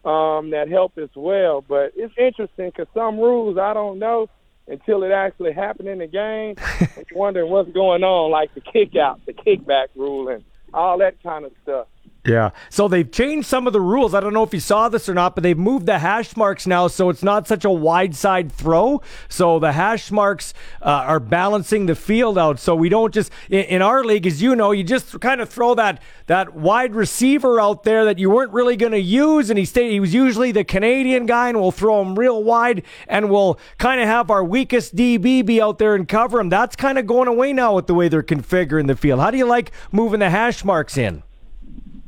um, 0.05 0.51
that 0.51 0.69
help 0.69 0.97
as 0.97 1.09
well. 1.15 1.61
But 1.67 1.93
it's 1.95 2.13
interesting 2.17 2.69
because 2.69 2.87
some 2.93 3.17
rules 3.17 3.57
I 3.57 3.73
don't 3.73 3.99
know 3.99 4.29
until 4.67 5.03
it 5.03 5.11
actually 5.11 5.53
happened 5.53 5.89
in 5.89 5.99
the 5.99 6.07
game. 6.07 6.55
I'm 6.79 7.05
wondering 7.13 7.51
what's 7.51 7.71
going 7.71 8.03
on, 8.03 8.31
like 8.31 8.53
the 8.53 8.61
kick 8.61 8.95
out, 8.95 9.19
the 9.25 9.33
kickback 9.33 9.87
rule, 9.95 10.29
and 10.29 10.43
all 10.73 10.97
that 10.99 11.21
kind 11.21 11.45
of 11.45 11.51
stuff. 11.63 11.87
Yeah. 12.25 12.51
So 12.69 12.87
they've 12.87 13.09
changed 13.09 13.47
some 13.47 13.67
of 13.67 13.73
the 13.73 13.81
rules. 13.81 14.15
I 14.15 14.19
don't 14.19 14.33
know 14.33 14.43
if 14.43 14.53
you 14.53 14.59
saw 14.59 14.89
this 14.89 15.07
or 15.07 15.13
not, 15.13 15.35
but 15.35 15.43
they've 15.43 15.57
moved 15.57 15.85
the 15.85 15.99
hash 15.99 16.35
marks 16.35 16.65
now 16.65 16.87
so 16.87 17.09
it's 17.09 17.21
not 17.21 17.47
such 17.47 17.63
a 17.65 17.69
wide 17.69 18.15
side 18.15 18.51
throw. 18.51 19.01
So 19.29 19.59
the 19.59 19.73
hash 19.73 20.11
marks 20.11 20.53
uh, 20.81 20.85
are 20.85 21.19
balancing 21.19 21.85
the 21.85 21.95
field 21.95 22.37
out. 22.37 22.59
So 22.59 22.75
we 22.75 22.89
don't 22.89 23.13
just 23.13 23.31
in, 23.49 23.65
in 23.65 23.81
our 23.81 24.03
league, 24.03 24.25
as 24.25 24.41
you 24.41 24.55
know, 24.55 24.71
you 24.71 24.83
just 24.83 25.19
kind 25.19 25.39
of 25.39 25.49
throw 25.49 25.75
that 25.75 26.01
that 26.25 26.55
wide 26.55 26.95
receiver 26.95 27.61
out 27.61 27.83
there 27.83 28.05
that 28.05 28.17
you 28.17 28.31
weren't 28.31 28.51
really 28.51 28.75
going 28.75 28.91
to 28.91 28.99
use, 28.99 29.49
and 29.51 29.59
he 29.59 29.65
stayed. 29.65 29.91
He 29.91 29.99
was 29.99 30.13
usually 30.13 30.51
the 30.51 30.63
Canadian 30.63 31.27
guy, 31.27 31.49
and 31.49 31.59
we'll 31.59 31.71
throw 31.71 32.01
him 32.01 32.17
real 32.17 32.43
wide, 32.43 32.83
and 33.07 33.29
we'll 33.29 33.59
kind 33.77 34.01
of 34.01 34.07
have 34.07 34.31
our 34.31 34.43
weakest 34.43 34.95
DB 34.95 35.45
be 35.45 35.61
out 35.61 35.77
there 35.77 35.93
and 35.93 36.07
cover 36.07 36.39
him. 36.39 36.49
That's 36.49 36.75
kind 36.75 36.97
of 36.97 37.05
going 37.05 37.27
away 37.27 37.53
now 37.53 37.75
with 37.75 37.85
the 37.85 37.93
way 37.93 38.07
they're 38.07 38.23
configuring 38.23 38.87
the 38.87 38.95
field. 38.95 39.19
How 39.19 39.29
do 39.29 39.37
you 39.37 39.45
like 39.45 39.71
moving 39.91 40.19
the 40.19 40.31
hash 40.31 40.63
marks 40.65 40.97
in? 40.97 41.21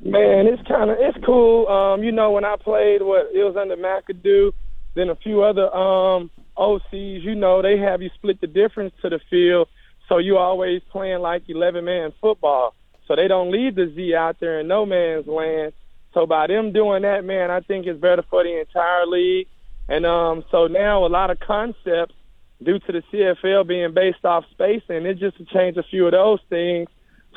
Man, 0.07 0.47
it's 0.47 0.65
kind 0.65 0.89
of 0.89 0.97
it's 1.01 1.17
cool. 1.25 1.67
Um, 1.67 2.01
you 2.01 2.13
know, 2.13 2.31
when 2.31 2.45
I 2.45 2.55
played, 2.55 3.01
what 3.01 3.29
it 3.34 3.43
was 3.43 3.57
under 3.57 3.75
McAdoo, 3.75 4.53
then 4.95 5.09
a 5.09 5.15
few 5.15 5.43
other 5.43 5.67
um 5.75 6.31
OCs. 6.57 7.23
You 7.23 7.35
know, 7.35 7.61
they 7.61 7.77
have 7.77 8.01
you 8.01 8.09
split 8.15 8.39
the 8.39 8.47
difference 8.47 8.93
to 9.01 9.09
the 9.09 9.19
field, 9.29 9.67
so 10.07 10.17
you 10.17 10.38
always 10.38 10.81
playing 10.91 11.19
like 11.19 11.43
eleven 11.49 11.84
man 11.84 12.13
football. 12.21 12.73
So 13.05 13.17
they 13.17 13.27
don't 13.27 13.51
leave 13.51 13.75
the 13.75 13.91
Z 13.93 14.15
out 14.15 14.38
there 14.39 14.61
in 14.61 14.67
no 14.69 14.85
man's 14.85 15.27
land. 15.27 15.73
So 16.13 16.25
by 16.25 16.47
them 16.47 16.71
doing 16.71 17.01
that, 17.01 17.25
man, 17.25 17.51
I 17.51 17.59
think 17.59 17.85
it's 17.85 17.99
better 17.99 18.23
for 18.29 18.45
the 18.45 18.61
entire 18.61 19.05
league. 19.05 19.47
And 19.89 20.05
um, 20.05 20.45
so 20.51 20.67
now 20.67 21.05
a 21.05 21.07
lot 21.07 21.31
of 21.31 21.39
concepts, 21.41 22.15
due 22.63 22.79
to 22.79 22.91
the 22.93 23.03
CFL 23.11 23.67
being 23.67 23.93
based 23.93 24.23
off 24.23 24.45
spacing, 24.51 25.05
it 25.05 25.19
just 25.19 25.38
to 25.38 25.45
change 25.45 25.75
a 25.75 25.84
few 25.84 26.05
of 26.05 26.13
those 26.13 26.39
things 26.49 26.88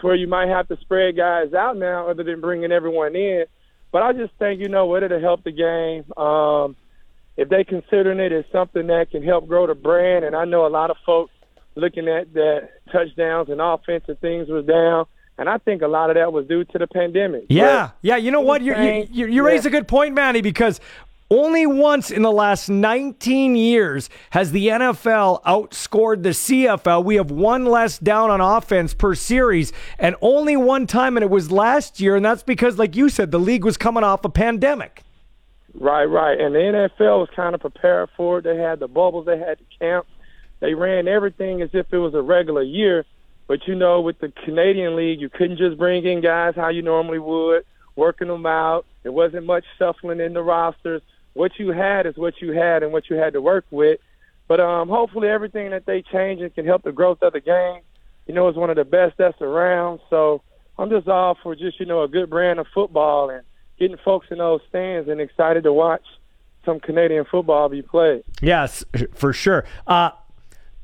to 0.01 0.07
where 0.07 0.15
you 0.15 0.27
might 0.27 0.49
have 0.49 0.69
to 0.69 0.77
spread 0.81 1.17
guys 1.17 1.53
out 1.55 1.77
now 1.77 2.09
other 2.09 2.23
than 2.23 2.41
bringing 2.41 2.73
everyone 2.73 3.15
in. 3.15 3.45
But 3.93 4.03
I 4.03 4.13
just 4.13 4.33
think, 4.39 4.61
you 4.61 4.69
know 4.69 4.87
what, 4.87 5.03
it'll 5.03 5.21
help 5.21 5.45
the 5.45 5.53
game. 5.53 6.11
Um, 6.17 6.77
if 7.37 7.49
they 7.49 7.65
considering 7.65 8.21
it 8.21 8.33
as 8.33 8.45
something 8.53 8.87
that 8.89 9.11
can 9.11 9.23
help 9.23 9.49
grow 9.49 9.67
the 9.67 9.75
brand, 9.75 10.25
and 10.25 10.37
I 10.37 10.45
know 10.45 10.67
a 10.67 10.69
lot 10.69 10.91
of 10.91 10.97
folks 11.07 11.33
looking 11.75 12.09
at 12.09 12.33
that 12.35 12.71
touchdowns 12.93 13.49
and 13.49 13.61
offensive 13.61 14.19
things 14.19 14.49
was 14.49 14.67
down, 14.67 15.07
and 15.39 15.49
I 15.49 15.59
think 15.59 15.83
a 15.83 15.89
lot 15.89 16.11
of 16.11 16.17
that 16.17 16.33
was 16.33 16.47
due 16.47 16.65
to 16.65 16.79
the 16.79 16.87
pandemic. 16.87 17.47
Yeah, 17.49 17.91
yeah. 18.03 18.17
You 18.17 18.31
know 18.31 18.43
what? 18.43 18.63
You 18.63 18.77
you, 18.77 19.09
you, 19.11 19.27
you 19.27 19.47
raise 19.47 19.65
a 19.65 19.71
good 19.71 19.89
point, 19.89 20.15
Manny, 20.15 20.43
because 20.43 20.81
only 21.31 21.65
once 21.65 22.11
in 22.11 22.23
the 22.23 22.33
last 22.33 22.69
19 22.69 23.55
years 23.55 24.11
has 24.31 24.51
the 24.51 24.69
NFL 24.69 25.43
outscored 25.45 26.25
the 26.25 26.31
CFL. 26.31 27.05
We 27.05 27.15
have 27.17 27.31
one 27.31 27.67
less 27.67 27.99
down 27.99 28.31
on 28.31 28.41
offense 28.41 28.95
per 28.95 29.15
series, 29.15 29.73
and 29.99 30.17
only 30.21 30.57
one 30.57 30.87
time, 30.87 31.17
and 31.17 31.23
it 31.23 31.31
was 31.31 31.53
last 31.53 32.01
year, 32.01 32.17
and 32.17 32.25
that's 32.25 32.43
because, 32.43 32.79
like 32.79 32.97
you 32.97 33.09
said, 33.09 33.31
the 33.31 33.39
league 33.39 33.65
was 33.65 33.77
coming 33.77 34.03
off 34.03 34.25
a 34.25 34.29
pandemic. 34.29 35.03
Right, 35.75 36.05
right. 36.05 36.41
And 36.41 36.55
the 36.55 36.59
NFL 36.59 37.21
was 37.21 37.29
kind 37.35 37.55
of 37.55 37.61
prepared 37.61 38.11
for 38.17 38.39
it. 38.39 38.45
They 38.45 38.57
had 38.57 38.81
the 38.81 38.89
bubbles, 38.89 39.27
they 39.27 39.39
had 39.39 39.59
the 39.59 39.65
camps. 39.79 40.11
They 40.59 40.75
ran 40.75 41.09
everything 41.09 41.63
as 41.63 41.71
if 41.73 41.87
it 41.93 41.99
was 41.99 42.13
a 42.15 42.23
regular 42.23 42.63
year. 42.63 43.07
But 43.47 43.67
you 43.67 43.75
know, 43.75 44.01
with 44.01 44.19
the 44.19 44.33
Canadian 44.45 44.97
League, 44.97 45.21
you 45.21 45.29
couldn't 45.29 45.59
just 45.59 45.79
bring 45.79 46.05
in 46.05 46.21
guys 46.21 46.55
how 46.55 46.69
you 46.69 46.83
normally 46.83 47.19
would, 47.19 47.65
working 47.97 48.29
them 48.29 48.47
out. 48.47 48.85
There 49.03 49.13
wasn't 49.13 49.47
much 49.47 49.65
shuffling 49.79 50.21
in 50.21 50.35
the 50.35 50.43
rosters. 50.43 51.03
What 51.41 51.59
you 51.59 51.73
had 51.73 52.05
is 52.05 52.19
what 52.19 52.43
you 52.43 52.53
had 52.53 52.83
and 52.83 52.93
what 52.93 53.09
you 53.09 53.17
had 53.17 53.33
to 53.33 53.41
work 53.41 53.65
with. 53.71 53.99
But 54.47 54.61
um, 54.61 54.91
hopefully, 54.91 55.27
everything 55.27 55.71
that 55.71 55.87
they 55.87 56.03
change 56.03 56.43
it 56.43 56.55
can 56.55 56.67
help 56.67 56.83
the 56.83 56.93
growth 56.93 57.23
of 57.23 57.33
the 57.33 57.41
game. 57.41 57.81
You 58.27 58.35
know, 58.35 58.47
it's 58.49 58.59
one 58.59 58.69
of 58.69 58.77
the 58.77 58.85
best 58.85 59.15
that's 59.17 59.41
around. 59.41 60.01
So 60.11 60.43
I'm 60.79 60.91
just 60.91 61.09
all 61.09 61.39
for 61.43 61.57
just 61.57 61.81
you 61.81 61.87
know 61.87 62.03
a 62.03 62.09
good 62.09 62.29
brand 62.29 62.59
of 62.59 62.67
football 62.75 63.31
and 63.31 63.43
getting 63.79 63.97
folks 64.05 64.27
in 64.31 64.37
those 64.37 64.61
stands 64.69 65.09
and 65.09 65.19
excited 65.19 65.63
to 65.63 65.73
watch 65.73 66.05
some 66.67 66.79
Canadian 66.79 67.25
football 67.25 67.71
be 67.71 67.81
played. 67.81 68.23
Yes, 68.43 68.85
for 69.15 69.33
sure. 69.33 69.65
Uh, 69.87 70.11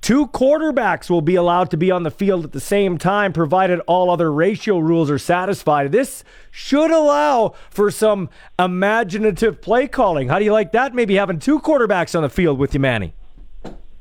Two 0.06 0.28
quarterbacks 0.28 1.10
will 1.10 1.20
be 1.20 1.34
allowed 1.34 1.68
to 1.72 1.76
be 1.76 1.90
on 1.90 2.04
the 2.04 2.12
field 2.12 2.44
at 2.44 2.52
the 2.52 2.60
same 2.60 2.96
time, 2.96 3.32
provided 3.32 3.80
all 3.88 4.08
other 4.08 4.32
ratio 4.32 4.78
rules 4.78 5.10
are 5.10 5.18
satisfied. 5.18 5.90
This 5.90 6.22
should 6.52 6.92
allow 6.92 7.54
for 7.70 7.90
some 7.90 8.30
imaginative 8.56 9.60
play 9.60 9.88
calling. 9.88 10.28
How 10.28 10.38
do 10.38 10.44
you 10.44 10.52
like 10.52 10.70
that? 10.70 10.94
Maybe 10.94 11.16
having 11.16 11.40
two 11.40 11.58
quarterbacks 11.58 12.14
on 12.14 12.22
the 12.22 12.28
field 12.28 12.56
with 12.56 12.72
you, 12.72 12.78
Manny. 12.78 13.14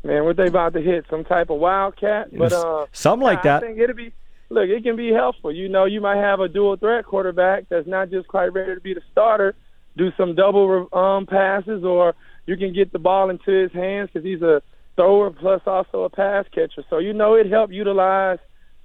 Man, 0.03 0.25
what 0.25 0.37
they 0.37 0.45
about 0.45 0.73
to 0.73 0.79
hit? 0.79 1.05
Some 1.09 1.23
type 1.23 1.49
of 1.49 1.57
wildcat? 1.57 2.27
But 2.37 2.53
uh, 2.53 2.85
something 2.91 3.25
like 3.25 3.41
that. 3.41 3.63
I 3.63 3.65
think 3.65 3.79
it'll 3.79 3.95
be. 3.95 4.13
Look, 4.49 4.69
it 4.69 4.83
can 4.83 4.95
be 4.95 5.11
helpful. 5.11 5.51
You 5.51 5.69
know, 5.69 5.85
you 5.85 6.01
might 6.01 6.17
have 6.17 6.39
a 6.39 6.47
dual 6.47 6.77
threat 6.77 7.05
quarterback 7.05 7.63
that's 7.67 7.87
not 7.87 8.11
just 8.11 8.27
quite 8.27 8.53
ready 8.53 8.75
to 8.75 8.79
be 8.79 8.93
the 8.93 9.01
starter. 9.11 9.55
Do 9.97 10.11
some 10.17 10.35
double 10.35 10.87
um, 10.93 11.25
passes, 11.25 11.83
or 11.83 12.13
you 12.45 12.57
can 12.57 12.73
get 12.73 12.93
the 12.93 12.99
ball 12.99 13.31
into 13.31 13.49
his 13.49 13.71
hands 13.71 14.11
because 14.13 14.23
he's 14.23 14.43
a 14.43 14.61
thrower 14.95 15.31
plus 15.31 15.61
also 15.65 16.03
a 16.03 16.09
pass 16.09 16.45
catcher. 16.53 16.83
So 16.89 16.97
you 16.97 17.13
know 17.13 17.35
it 17.35 17.49
helped 17.49 17.73
utilize 17.73 18.39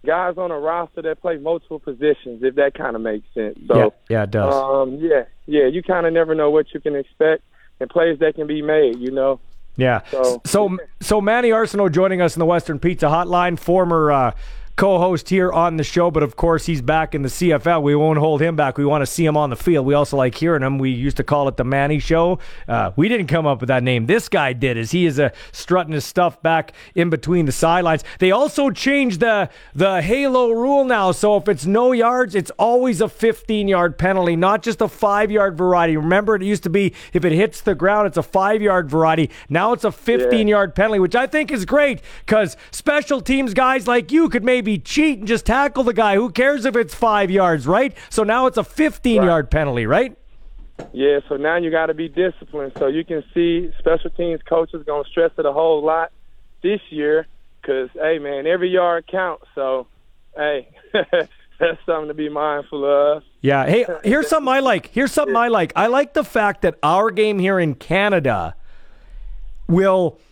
guys 0.04 0.34
on 0.38 0.50
a 0.50 0.58
roster 0.58 1.02
that 1.02 1.20
play 1.20 1.36
multiple 1.36 1.78
positions, 1.78 2.42
if 2.42 2.54
that 2.54 2.74
kind 2.74 2.96
of 2.96 3.02
makes 3.02 3.26
sense. 3.34 3.58
So 3.68 3.76
yeah, 3.76 3.88
yeah, 4.08 4.22
it 4.24 4.30
does. 4.30 4.54
Um, 4.54 4.98
yeah, 5.00 5.24
yeah, 5.46 5.66
you 5.66 5.82
kind 5.82 6.06
of 6.06 6.12
never 6.12 6.34
know 6.34 6.50
what 6.50 6.66
you 6.72 6.80
can 6.80 6.96
expect 6.96 7.42
and 7.80 7.88
plays 7.90 8.18
that 8.20 8.34
can 8.34 8.46
be 8.46 8.62
made. 8.62 8.98
You 8.98 9.10
know. 9.10 9.40
Yeah. 9.76 10.02
So, 10.10 10.42
so, 10.44 10.76
so 11.00 11.20
Manny 11.22 11.50
Arsenault 11.50 11.92
joining 11.92 12.20
us 12.20 12.34
in 12.34 12.40
the 12.40 12.44
Western 12.44 12.78
Pizza 12.78 13.06
Hotline, 13.06 13.58
former 13.58 14.12
uh, 14.12 14.34
co-host 14.80 15.28
here 15.28 15.52
on 15.52 15.76
the 15.76 15.84
show, 15.84 16.10
but 16.10 16.22
of 16.22 16.36
course 16.36 16.64
he's 16.64 16.80
back 16.80 17.14
in 17.14 17.20
the 17.20 17.28
CFL. 17.28 17.82
We 17.82 17.94
won't 17.94 18.18
hold 18.18 18.40
him 18.40 18.56
back. 18.56 18.78
We 18.78 18.86
want 18.86 19.02
to 19.02 19.06
see 19.06 19.26
him 19.26 19.36
on 19.36 19.50
the 19.50 19.56
field. 19.56 19.84
We 19.84 19.92
also 19.92 20.16
like 20.16 20.34
hearing 20.34 20.62
him. 20.62 20.78
We 20.78 20.88
used 20.88 21.18
to 21.18 21.22
call 21.22 21.48
it 21.48 21.58
the 21.58 21.64
Manny 21.64 21.98
Show. 21.98 22.38
Uh, 22.66 22.92
we 22.96 23.06
didn't 23.06 23.26
come 23.26 23.46
up 23.46 23.60
with 23.60 23.68
that 23.68 23.82
name. 23.82 24.06
This 24.06 24.30
guy 24.30 24.54
did, 24.54 24.78
as 24.78 24.92
he 24.92 25.04
is 25.04 25.20
uh, 25.20 25.32
strutting 25.52 25.92
his 25.92 26.06
stuff 26.06 26.40
back 26.40 26.72
in 26.94 27.10
between 27.10 27.44
the 27.44 27.52
sidelines. 27.52 28.04
They 28.20 28.30
also 28.30 28.70
changed 28.70 29.20
the 29.20 29.50
the 29.74 30.00
halo 30.00 30.50
rule 30.52 30.86
now, 30.86 31.12
so 31.12 31.36
if 31.36 31.46
it's 31.46 31.66
no 31.66 31.92
yards, 31.92 32.34
it's 32.34 32.50
always 32.52 33.02
a 33.02 33.08
15 33.10 33.68
yard 33.68 33.98
penalty, 33.98 34.34
not 34.34 34.62
just 34.62 34.80
a 34.80 34.88
five 34.88 35.30
yard 35.30 35.58
variety. 35.58 35.98
Remember, 35.98 36.34
it 36.36 36.42
used 36.42 36.62
to 36.62 36.70
be 36.70 36.94
if 37.12 37.26
it 37.26 37.32
hits 37.32 37.60
the 37.60 37.74
ground, 37.74 38.06
it's 38.06 38.16
a 38.16 38.22
five 38.22 38.62
yard 38.62 38.88
variety. 38.88 39.28
Now 39.50 39.74
it's 39.74 39.84
a 39.84 39.92
15 39.92 40.48
yeah. 40.48 40.54
yard 40.54 40.74
penalty, 40.74 41.00
which 41.00 41.14
I 41.14 41.26
think 41.26 41.50
is 41.50 41.66
great 41.66 42.00
because 42.24 42.56
special 42.70 43.20
teams 43.20 43.52
guys 43.52 43.86
like 43.86 44.10
you 44.10 44.30
could 44.30 44.42
maybe 44.42 44.69
cheat 44.78 45.20
and 45.20 45.28
just 45.28 45.46
tackle 45.46 45.84
the 45.84 45.92
guy. 45.92 46.16
Who 46.16 46.30
cares 46.30 46.64
if 46.64 46.76
it's 46.76 46.94
five 46.94 47.30
yards, 47.30 47.66
right? 47.66 47.96
So 48.08 48.22
now 48.22 48.46
it's 48.46 48.56
a 48.56 48.64
15 48.64 49.18
right. 49.18 49.24
yard 49.24 49.50
penalty, 49.50 49.86
right? 49.86 50.16
Yeah, 50.92 51.20
so 51.28 51.36
now 51.36 51.56
you 51.56 51.70
got 51.70 51.86
to 51.86 51.94
be 51.94 52.08
disciplined. 52.08 52.72
So 52.78 52.86
you 52.86 53.04
can 53.04 53.22
see 53.34 53.72
special 53.78 54.10
teams 54.10 54.40
coaches 54.42 54.82
going 54.86 55.04
to 55.04 55.10
stress 55.10 55.30
it 55.38 55.44
a 55.44 55.52
whole 55.52 55.84
lot 55.84 56.12
this 56.62 56.80
year 56.90 57.26
because, 57.60 57.90
hey, 57.94 58.18
man, 58.18 58.46
every 58.46 58.70
yard 58.70 59.06
counts. 59.06 59.44
So, 59.54 59.86
hey, 60.36 60.68
that's 60.92 61.78
something 61.84 62.08
to 62.08 62.14
be 62.14 62.28
mindful 62.28 62.84
of. 62.84 63.22
Yeah. 63.42 63.66
Hey, 63.66 63.86
here's 64.04 64.28
something 64.28 64.52
I 64.52 64.60
like. 64.60 64.86
Here's 64.86 65.12
something 65.12 65.36
I 65.36 65.48
like. 65.48 65.72
I 65.76 65.88
like 65.88 66.14
the 66.14 66.24
fact 66.24 66.62
that 66.62 66.78
our 66.82 67.10
game 67.10 67.38
here 67.38 67.58
in 67.58 67.74
Canada 67.74 68.54
will– 69.68 70.18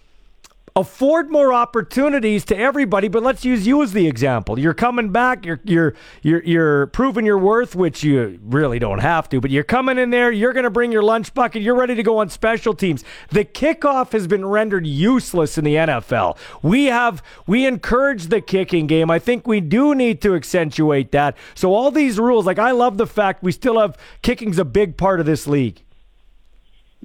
afford 0.78 1.30
more 1.30 1.52
opportunities 1.52 2.44
to 2.46 2.56
everybody. 2.56 3.08
But 3.08 3.22
let's 3.22 3.44
use 3.44 3.66
you 3.66 3.82
as 3.82 3.92
the 3.92 4.06
example. 4.06 4.58
You're 4.58 4.74
coming 4.74 5.10
back. 5.10 5.44
You're 5.44 5.60
you're 5.64 5.94
you're 6.22 6.42
you're 6.44 6.86
proving 6.88 7.26
your 7.26 7.38
worth, 7.38 7.74
which 7.74 8.02
you 8.04 8.38
really 8.42 8.78
don't 8.78 9.00
have 9.00 9.28
to. 9.30 9.40
But 9.40 9.50
you're 9.50 9.64
coming 9.64 9.98
in 9.98 10.10
there. 10.10 10.30
You're 10.30 10.52
going 10.52 10.64
to 10.64 10.70
bring 10.70 10.92
your 10.92 11.02
lunch 11.02 11.34
bucket. 11.34 11.62
You're 11.62 11.74
ready 11.74 11.94
to 11.94 12.02
go 12.02 12.18
on 12.18 12.28
special 12.28 12.74
teams. 12.74 13.04
The 13.30 13.44
kickoff 13.44 14.12
has 14.12 14.26
been 14.26 14.46
rendered 14.46 14.86
useless 14.86 15.58
in 15.58 15.64
the 15.64 15.74
NFL. 15.74 16.36
We 16.62 16.86
have 16.86 17.22
we 17.46 17.66
encourage 17.66 18.26
the 18.26 18.40
kicking 18.40 18.86
game. 18.86 19.10
I 19.10 19.18
think 19.18 19.46
we 19.46 19.60
do 19.60 19.94
need 19.94 20.22
to 20.22 20.34
accentuate 20.34 21.12
that. 21.12 21.36
So 21.54 21.74
all 21.74 21.90
these 21.90 22.18
rules, 22.18 22.46
like 22.46 22.58
I 22.58 22.70
love 22.70 22.98
the 22.98 23.06
fact 23.06 23.42
we 23.42 23.52
still 23.52 23.80
have 23.80 23.96
kicking's 24.22 24.58
a 24.58 24.64
big 24.64 24.96
part 24.96 25.20
of 25.20 25.26
this 25.26 25.46
league. 25.46 25.82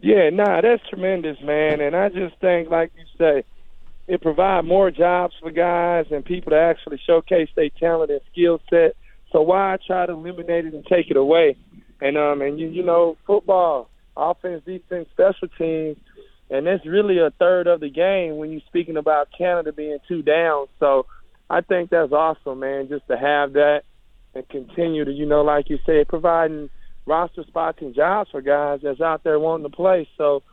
Yeah, 0.02 0.30
nah, 0.32 0.62
that's 0.62 0.84
tremendous, 0.90 1.40
man. 1.42 1.80
And 1.80 1.96
I 1.96 2.10
just 2.10 2.36
think, 2.42 2.70
like 2.70 2.92
you 2.98 3.06
say, 3.18 3.44
it 4.08 4.22
provide 4.22 4.66
more 4.66 4.92
jobs 4.92 5.34
for 5.40 5.52
guys 5.52 6.06
and 6.12 6.26
people 6.26 6.52
to 6.52 6.58
actually 6.58 7.00
showcase 7.06 7.50
their 7.56 7.70
talent 7.80 8.12
and 8.12 8.22
skill 8.32 8.60
set. 8.70 8.96
So 9.32 9.42
why 9.42 9.78
try 9.86 10.06
to 10.06 10.14
eliminate 10.14 10.66
it 10.66 10.74
and 10.74 10.86
take 10.86 11.10
it 11.10 11.18
away? 11.18 11.56
And 12.02 12.18
um 12.18 12.42
and 12.42 12.60
you 12.60 12.68
you 12.68 12.84
know 12.84 13.18
football, 13.26 13.90
offense, 14.18 14.64
defense, 14.66 15.08
special 15.12 15.48
teams, 15.58 15.98
and 16.50 16.68
that's 16.68 16.86
really 16.86 17.18
a 17.20 17.32
third 17.40 17.68
of 17.68 17.80
the 17.80 17.90
game 17.90 18.38
when 18.38 18.52
you're 18.52 18.62
speaking 18.68 18.98
about 18.98 19.30
Canada 19.38 19.72
being 19.72 20.00
two 20.08 20.22
down. 20.22 20.68
So 20.80 21.06
I 21.50 21.62
think 21.62 21.90
that's 21.90 22.12
awesome, 22.12 22.60
man, 22.60 22.90
just 22.90 23.08
to 23.08 23.18
have 23.18 23.54
that 23.54 23.84
and 24.36 24.48
continue 24.50 25.06
to 25.06 25.12
you 25.12 25.26
know 25.26 25.44
like 25.44 25.70
you 25.70 25.80
said 25.86 26.08
providing 26.08 26.70
roster 27.06 27.44
spots 27.44 27.78
and 27.82 27.96
jobs 27.96 28.30
for 28.32 28.42
guys 28.42 28.80
that's 28.84 29.02
out 29.02 29.24
there 29.24 29.40
wanting 29.40 29.70
to 29.70 29.76
play. 29.76 30.08
So 30.18 30.44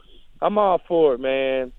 I'm 0.40 0.58
all 0.58 0.80
for 0.86 1.14
it, 1.14 1.20
man. 1.20 1.72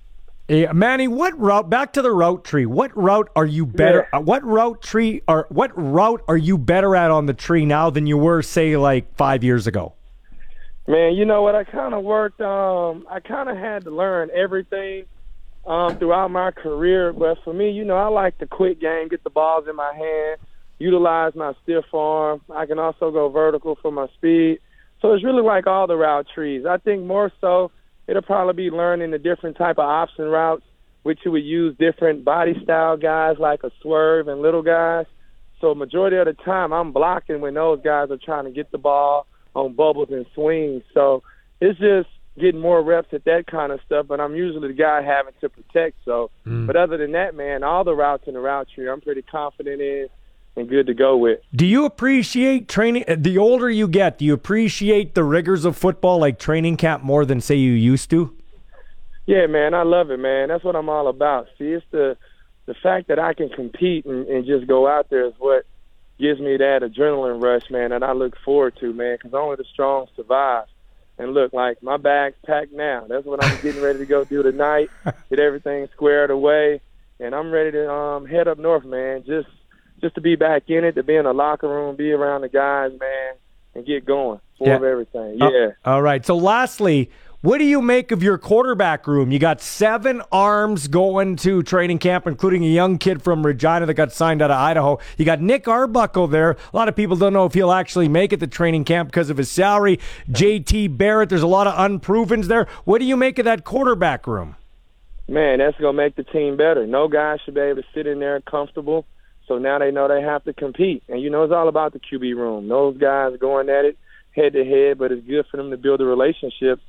Yeah, 0.48 0.74
Manny, 0.74 1.08
what 1.08 1.38
route? 1.40 1.70
Back 1.70 1.94
to 1.94 2.02
the 2.02 2.12
route 2.12 2.44
tree. 2.44 2.66
What 2.66 2.96
route 2.98 3.30
are 3.36 3.46
you 3.46 3.66
better? 3.66 4.08
Yeah. 4.12 4.20
Uh, 4.20 4.22
what 4.22 4.44
route 4.44 4.82
tree 4.82 5.22
are? 5.28 5.48
what 5.50 5.72
route 5.76 6.24
are 6.28 6.38
you 6.38 6.58
better 6.58 6.96
at 6.96 7.10
on 7.10 7.26
the 7.26 7.34
tree 7.34 7.66
now 7.66 7.90
than 7.90 8.06
you 8.06 8.18
were, 8.18 8.42
say, 8.42 8.76
like 8.76 9.16
five 9.16 9.44
years 9.44 9.68
ago? 9.68 9.94
Man, 10.88 11.14
you 11.14 11.26
know 11.26 11.42
what? 11.42 11.56
I 11.56 11.64
kind 11.64 11.94
of 11.94 12.04
worked. 12.04 12.42
Um, 12.42 13.06
I 13.10 13.20
kind 13.20 13.50
of 13.50 13.56
had 13.56 13.86
to 13.86 13.92
learn 13.92 14.30
everything 14.36 15.06
um, 15.66 15.98
throughout 15.98 16.32
my 16.32 16.52
career. 16.52 17.14
But 17.14 17.38
for 17.44 17.54
me, 17.54 17.72
you 17.72 17.86
know, 17.86 17.96
I 17.96 18.08
like 18.08 18.38
the 18.40 18.48
quick 18.48 18.82
game, 18.82 19.08
get 19.08 19.24
the 19.24 19.30
balls 19.30 19.66
in 19.70 19.76
my 19.76 19.94
hand, 19.94 20.40
utilize 20.80 21.34
my 21.36 21.54
stiff 21.64 21.86
arm. 21.94 22.42
I 22.54 22.66
can 22.66 22.80
also 22.80 23.12
go 23.12 23.30
vertical 23.30 23.78
for 23.82 23.92
my 23.92 24.08
speed. 24.16 24.60
So 25.02 25.14
it's 25.14 25.24
really 25.24 25.44
like 25.44 25.68
all 25.68 25.88
the 25.88 25.96
route 25.96 26.28
trees. 26.34 26.66
I 26.66 26.78
think 26.78 27.06
more 27.06 27.32
so 27.40 27.72
it'll 28.12 28.22
probably 28.22 28.70
be 28.70 28.76
learning 28.76 29.12
the 29.12 29.18
different 29.18 29.58
type 29.58 29.78
of 29.80 29.86
option 29.86 30.26
routes, 30.26 30.64
which 31.04 31.20
you 31.24 31.32
would 31.32 31.46
use 31.46 31.74
different 31.80 32.26
body 32.26 32.54
style 32.62 32.98
guys 32.98 33.38
like 33.40 33.64
a 33.64 33.72
swerve 33.82 34.28
and 34.28 34.42
little 34.42 34.62
guys. 34.62 35.06
So 35.62 35.74
majority 35.74 36.18
of 36.18 36.26
the 36.26 36.34
time, 36.44 36.74
I'm 36.74 36.92
blocking 36.92 37.40
when 37.40 37.54
those 37.54 37.80
guys 37.82 38.12
are 38.12 38.18
trying 38.18 38.44
to 38.46 38.52
get 38.52 38.70
the 38.70 38.78
ball 38.78 39.28
on 39.56 39.76
bubbles 39.76 40.10
and 40.12 40.26
swings. 40.36 40.84
So 40.94 41.24
it's 41.62 41.80
just 41.80 42.10
getting 42.38 42.60
more 42.60 42.84
reps 42.84 43.14
at 43.14 43.24
that 43.24 43.46
kind 43.50 43.72
of 43.72 43.80
stuff. 43.86 44.08
But 44.10 44.20
I'm 44.20 44.36
usually 44.36 44.68
the 44.68 44.74
guy 44.74 45.02
having 45.02 45.34
to 45.40 45.48
protect. 45.48 45.96
So, 46.04 46.32
mm. 46.46 46.68
but 46.68 46.76
other 46.76 46.98
than 46.98 47.14
that, 47.14 47.34
man, 47.34 47.64
all 47.64 47.86
the 47.86 47.96
routes 47.96 48.26
in 48.28 48.34
the 48.34 48.42
route 48.42 48.68
tree, 48.76 48.90
I'm 48.90 49.00
pretty 49.00 49.22
confident 49.22 49.82
in 49.82 50.08
and 50.56 50.70
good 50.70 50.88
to 50.88 50.94
go 50.94 51.18
with. 51.18 51.40
Do 51.56 51.66
you 51.66 51.86
appreciate 51.86 52.68
training? 52.68 53.06
Uh, 53.08 53.16
the 53.18 53.38
older 53.38 53.70
you 53.70 53.88
get, 53.88 54.18
do 54.18 54.26
you 54.26 54.34
appreciate 54.34 55.16
the 55.16 55.24
rigors 55.24 55.66
of 55.66 55.78
football, 55.78 56.20
like 56.20 56.40
training 56.40 56.78
camp, 56.78 57.04
more 57.04 57.26
than 57.26 57.42
say 57.42 57.56
you 57.56 57.72
used 57.72 58.10
to? 58.10 58.36
Yeah, 59.26 59.48
man, 59.48 59.74
I 59.74 59.84
love 59.84 60.12
it, 60.12 60.20
man. 60.20 60.50
That's 60.50 60.64
what 60.64 60.76
I'm 60.76 60.90
all 60.90 61.08
about. 61.08 61.48
See, 61.58 61.72
it's 61.72 61.86
the 61.92 62.18
the 62.66 62.74
fact 62.76 63.08
that 63.08 63.20
I 63.20 63.34
can 63.34 63.50
compete 63.50 64.06
and, 64.06 64.28
and 64.28 64.46
just 64.46 64.68
go 64.68 64.88
out 64.88 65.10
there 65.10 65.26
is 65.26 65.34
what 65.40 65.66
gives 66.20 66.40
me 66.40 66.58
that 66.58 66.82
adrenaline 66.84 67.42
rush, 67.42 67.70
man, 67.70 67.92
and 67.92 68.04
I 68.04 68.14
look 68.14 68.36
forward 68.46 68.78
to, 68.80 68.94
man, 68.94 69.18
because 69.18 69.34
only 69.34 69.56
the 69.56 69.66
strong 69.74 70.08
survive. 70.16 70.66
And 71.18 71.34
look, 71.34 71.54
like 71.54 71.82
my 71.84 71.98
bag's 71.98 72.38
packed 72.46 72.72
now. 72.72 73.06
That's 73.08 73.26
what 73.26 73.44
I'm 73.44 73.62
getting 73.62 73.82
ready 73.82 74.00
to 74.00 74.06
go 74.06 74.24
do 74.24 74.42
tonight. 74.42 74.90
Get 75.30 75.40
everything 75.40 75.88
squared 75.94 76.32
away, 76.32 76.82
and 77.20 77.36
I'm 77.36 77.52
ready 77.52 77.72
to 77.72 77.92
um 77.92 78.26
head 78.26 78.48
up 78.48 78.58
north, 78.58 78.86
man. 78.86 79.24
Just 79.26 79.48
just 80.02 80.16
to 80.16 80.22
be 80.22 80.36
back 80.36 80.64
in 80.68 80.84
it, 80.84 80.96
to 80.96 81.04
be 81.04 81.16
in 81.16 81.26
the 81.26 81.34
locker 81.34 81.68
room, 81.68 81.96
be 81.96 82.12
around 82.12 82.42
the 82.42 82.50
guys, 82.50 82.92
man, 83.00 83.34
and 83.76 83.86
get 83.86 84.06
going. 84.06 84.40
Full 84.58 84.68
yeah. 84.68 84.76
of 84.76 84.84
everything. 84.84 85.42
Uh, 85.42 85.50
yeah. 85.50 85.68
Uh, 85.86 85.92
all 85.92 86.02
right. 86.02 86.26
So, 86.26 86.36
lastly, 86.36 87.10
what 87.42 87.58
do 87.58 87.64
you 87.64 87.82
make 87.82 88.12
of 88.12 88.22
your 88.22 88.38
quarterback 88.38 89.08
room? 89.08 89.32
You 89.32 89.40
got 89.40 89.62
seven 89.62 90.22
arms 90.32 90.88
going 90.88 91.38
to 91.38 91.64
training 91.64 91.98
camp, 91.98 92.28
including 92.28 92.64
a 92.64 92.68
young 92.68 93.00
kid 93.00 93.24
from 93.24 93.44
Regina 93.44 93.88
that 93.88 93.96
got 93.96 94.12
signed 94.12 94.44
out 94.44 94.52
of 94.52 94.58
Idaho. 94.58 95.00
You 95.18 95.26
got 95.26 95.42
Nick 95.42 95.68
Arbuckle 95.68 96.28
there. 96.28 96.52
A 96.52 96.78
lot 96.78 96.88
of 96.88 96.96
people 96.96 97.16
don't 97.16 97.34
know 97.34 97.46
if 97.46 97.56
he'll 97.56 97.72
actually 97.72 98.08
make 98.08 98.32
it 98.32 98.40
to 98.42 98.48
training 98.48 98.84
camp 98.84 99.10
because 99.10 99.32
of 99.32 99.38
his 99.38 99.50
salary. 99.50 100.00
JT 100.30 100.96
Barrett, 100.98 101.30
there's 101.30 101.42
a 101.42 101.48
lot 101.48 101.66
of 101.66 101.74
unprovens 101.74 102.46
there. 102.46 102.68
What 102.86 103.00
do 103.00 103.06
you 103.06 103.18
make 103.18 103.40
of 103.40 103.46
that 103.46 103.64
quarterback 103.64 104.28
room? 104.28 104.56
Man, 105.28 105.58
that's 105.58 105.78
going 105.80 105.96
to 105.96 105.98
make 105.98 106.16
the 106.16 106.24
team 106.24 106.58
better. 106.58 106.86
No 106.86 107.08
guy 107.08 107.38
should 107.44 107.56
be 107.56 107.62
able 107.62 107.82
to 107.82 107.88
sit 107.96 108.06
in 108.06 108.20
there 108.20 108.40
comfortable 108.42 109.08
so 109.52 109.58
now 109.58 109.78
they 109.80 109.92
know 109.92 110.08
they 110.08 110.22
have 110.22 110.46
to 110.46 110.54
compete. 110.54 111.04
And 111.10 111.22
you 111.22 111.30
know, 111.30 111.44
it's 111.44 111.52
all 111.52 111.68
about 111.68 111.92
the 111.92 112.00
QB 112.00 112.36
room. 112.38 112.70
Those 112.70 112.98
guys 112.98 113.34
going 113.38 113.68
at 113.68 113.84
it 113.84 113.98
head 114.34 114.54
to 114.54 114.64
head, 114.64 114.98
but 114.98 115.12
it's 115.12 115.28
good 115.28 115.46
for 115.52 115.58
them 115.58 115.72
to 115.72 115.78
build 115.78 116.00
a 116.00 116.06
relationship 116.06 116.80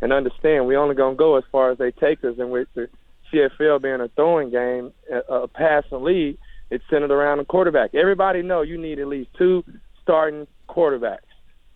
and 0.00 0.12
understand 0.12 0.68
we 0.68 0.76
only 0.76 0.94
gonna 0.94 1.16
go 1.16 1.36
as 1.36 1.42
far 1.50 1.72
as 1.72 1.78
they 1.78 1.90
take 1.90 2.22
us. 2.22 2.36
And 2.38 2.52
with 2.52 2.68
the 2.74 2.88
CFL 3.32 3.82
being 3.82 4.00
a 4.00 4.06
throwing 4.08 4.50
game, 4.50 4.92
a, 5.28 5.48
passing 5.48 6.04
lead, 6.04 6.38
it's 6.70 6.84
centered 6.88 7.10
around 7.10 7.38
the 7.38 7.44
quarterback. 7.44 7.92
Everybody 7.92 8.42
know 8.42 8.62
you 8.62 8.78
need 8.78 9.00
at 9.00 9.08
least 9.08 9.30
two 9.36 9.64
starting 10.00 10.46
quarterbacks, 10.68 11.18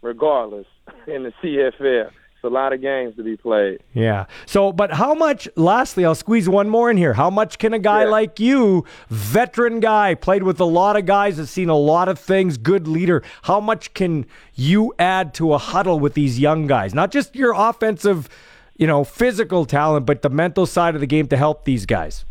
regardless. 0.00 0.66
in 1.06 1.24
the 1.24 1.32
CFL. 1.42 2.10
A 2.46 2.48
lot 2.48 2.72
of 2.72 2.80
games 2.80 3.16
to 3.16 3.22
be 3.22 3.36
played. 3.36 3.80
Yeah. 3.92 4.26
So, 4.46 4.72
but 4.72 4.92
how 4.92 5.12
much, 5.14 5.48
lastly, 5.56 6.04
I'll 6.04 6.14
squeeze 6.14 6.48
one 6.48 6.68
more 6.68 6.90
in 6.90 6.96
here. 6.96 7.12
How 7.14 7.28
much 7.28 7.58
can 7.58 7.74
a 7.74 7.78
guy 7.78 8.04
Yeah. 8.04 8.10
like 8.10 8.40
you, 8.40 8.84
veteran 9.10 9.80
guy, 9.80 10.14
played 10.14 10.44
with 10.44 10.60
a 10.60 10.64
lot 10.64 10.96
of 10.96 11.04
guys, 11.06 11.36
has 11.36 11.50
seen 11.50 11.68
a 11.68 11.76
lot 11.76 12.08
of 12.08 12.18
things, 12.18 12.56
good 12.56 12.86
leader, 12.88 13.22
how 13.42 13.60
much 13.60 13.92
can 13.94 14.24
you 14.54 14.94
add 14.98 15.34
to 15.34 15.52
a 15.52 15.58
huddle 15.58 15.98
with 16.00 16.14
these 16.14 16.38
young 16.38 16.66
guys? 16.66 16.94
Not 16.94 17.10
just 17.10 17.34
your 17.36 17.52
offensive, 17.56 18.28
you 18.76 18.86
know, 18.86 19.04
physical 19.04 19.66
talent, 19.66 20.06
but 20.06 20.22
the 20.22 20.30
mental 20.30 20.64
side 20.66 20.94
of 20.94 21.00
the 21.00 21.06
game 21.06 21.26
to 21.28 21.36
help 21.36 21.64
these 21.64 21.84
guys. 21.84 22.24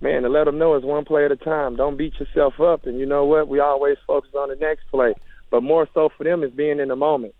Man, 0.00 0.22
to 0.22 0.30
let 0.30 0.44
them 0.44 0.56
know 0.56 0.74
it's 0.76 0.84
one 0.86 1.04
play 1.04 1.26
at 1.26 1.30
a 1.32 1.36
time. 1.36 1.76
Don't 1.76 1.98
beat 1.98 2.14
yourself 2.18 2.58
up. 2.58 2.86
And 2.86 2.98
you 2.98 3.04
know 3.04 3.26
what? 3.26 3.48
We 3.48 3.60
always 3.60 3.98
focus 4.06 4.30
on 4.34 4.48
the 4.48 4.56
next 4.56 4.84
play. 4.90 5.12
But 5.50 5.62
more 5.62 5.86
so 5.92 6.08
for 6.16 6.24
them 6.24 6.42
is 6.42 6.52
being 6.52 6.78
in 6.80 6.88
the 6.88 6.96
moment. 6.96 7.34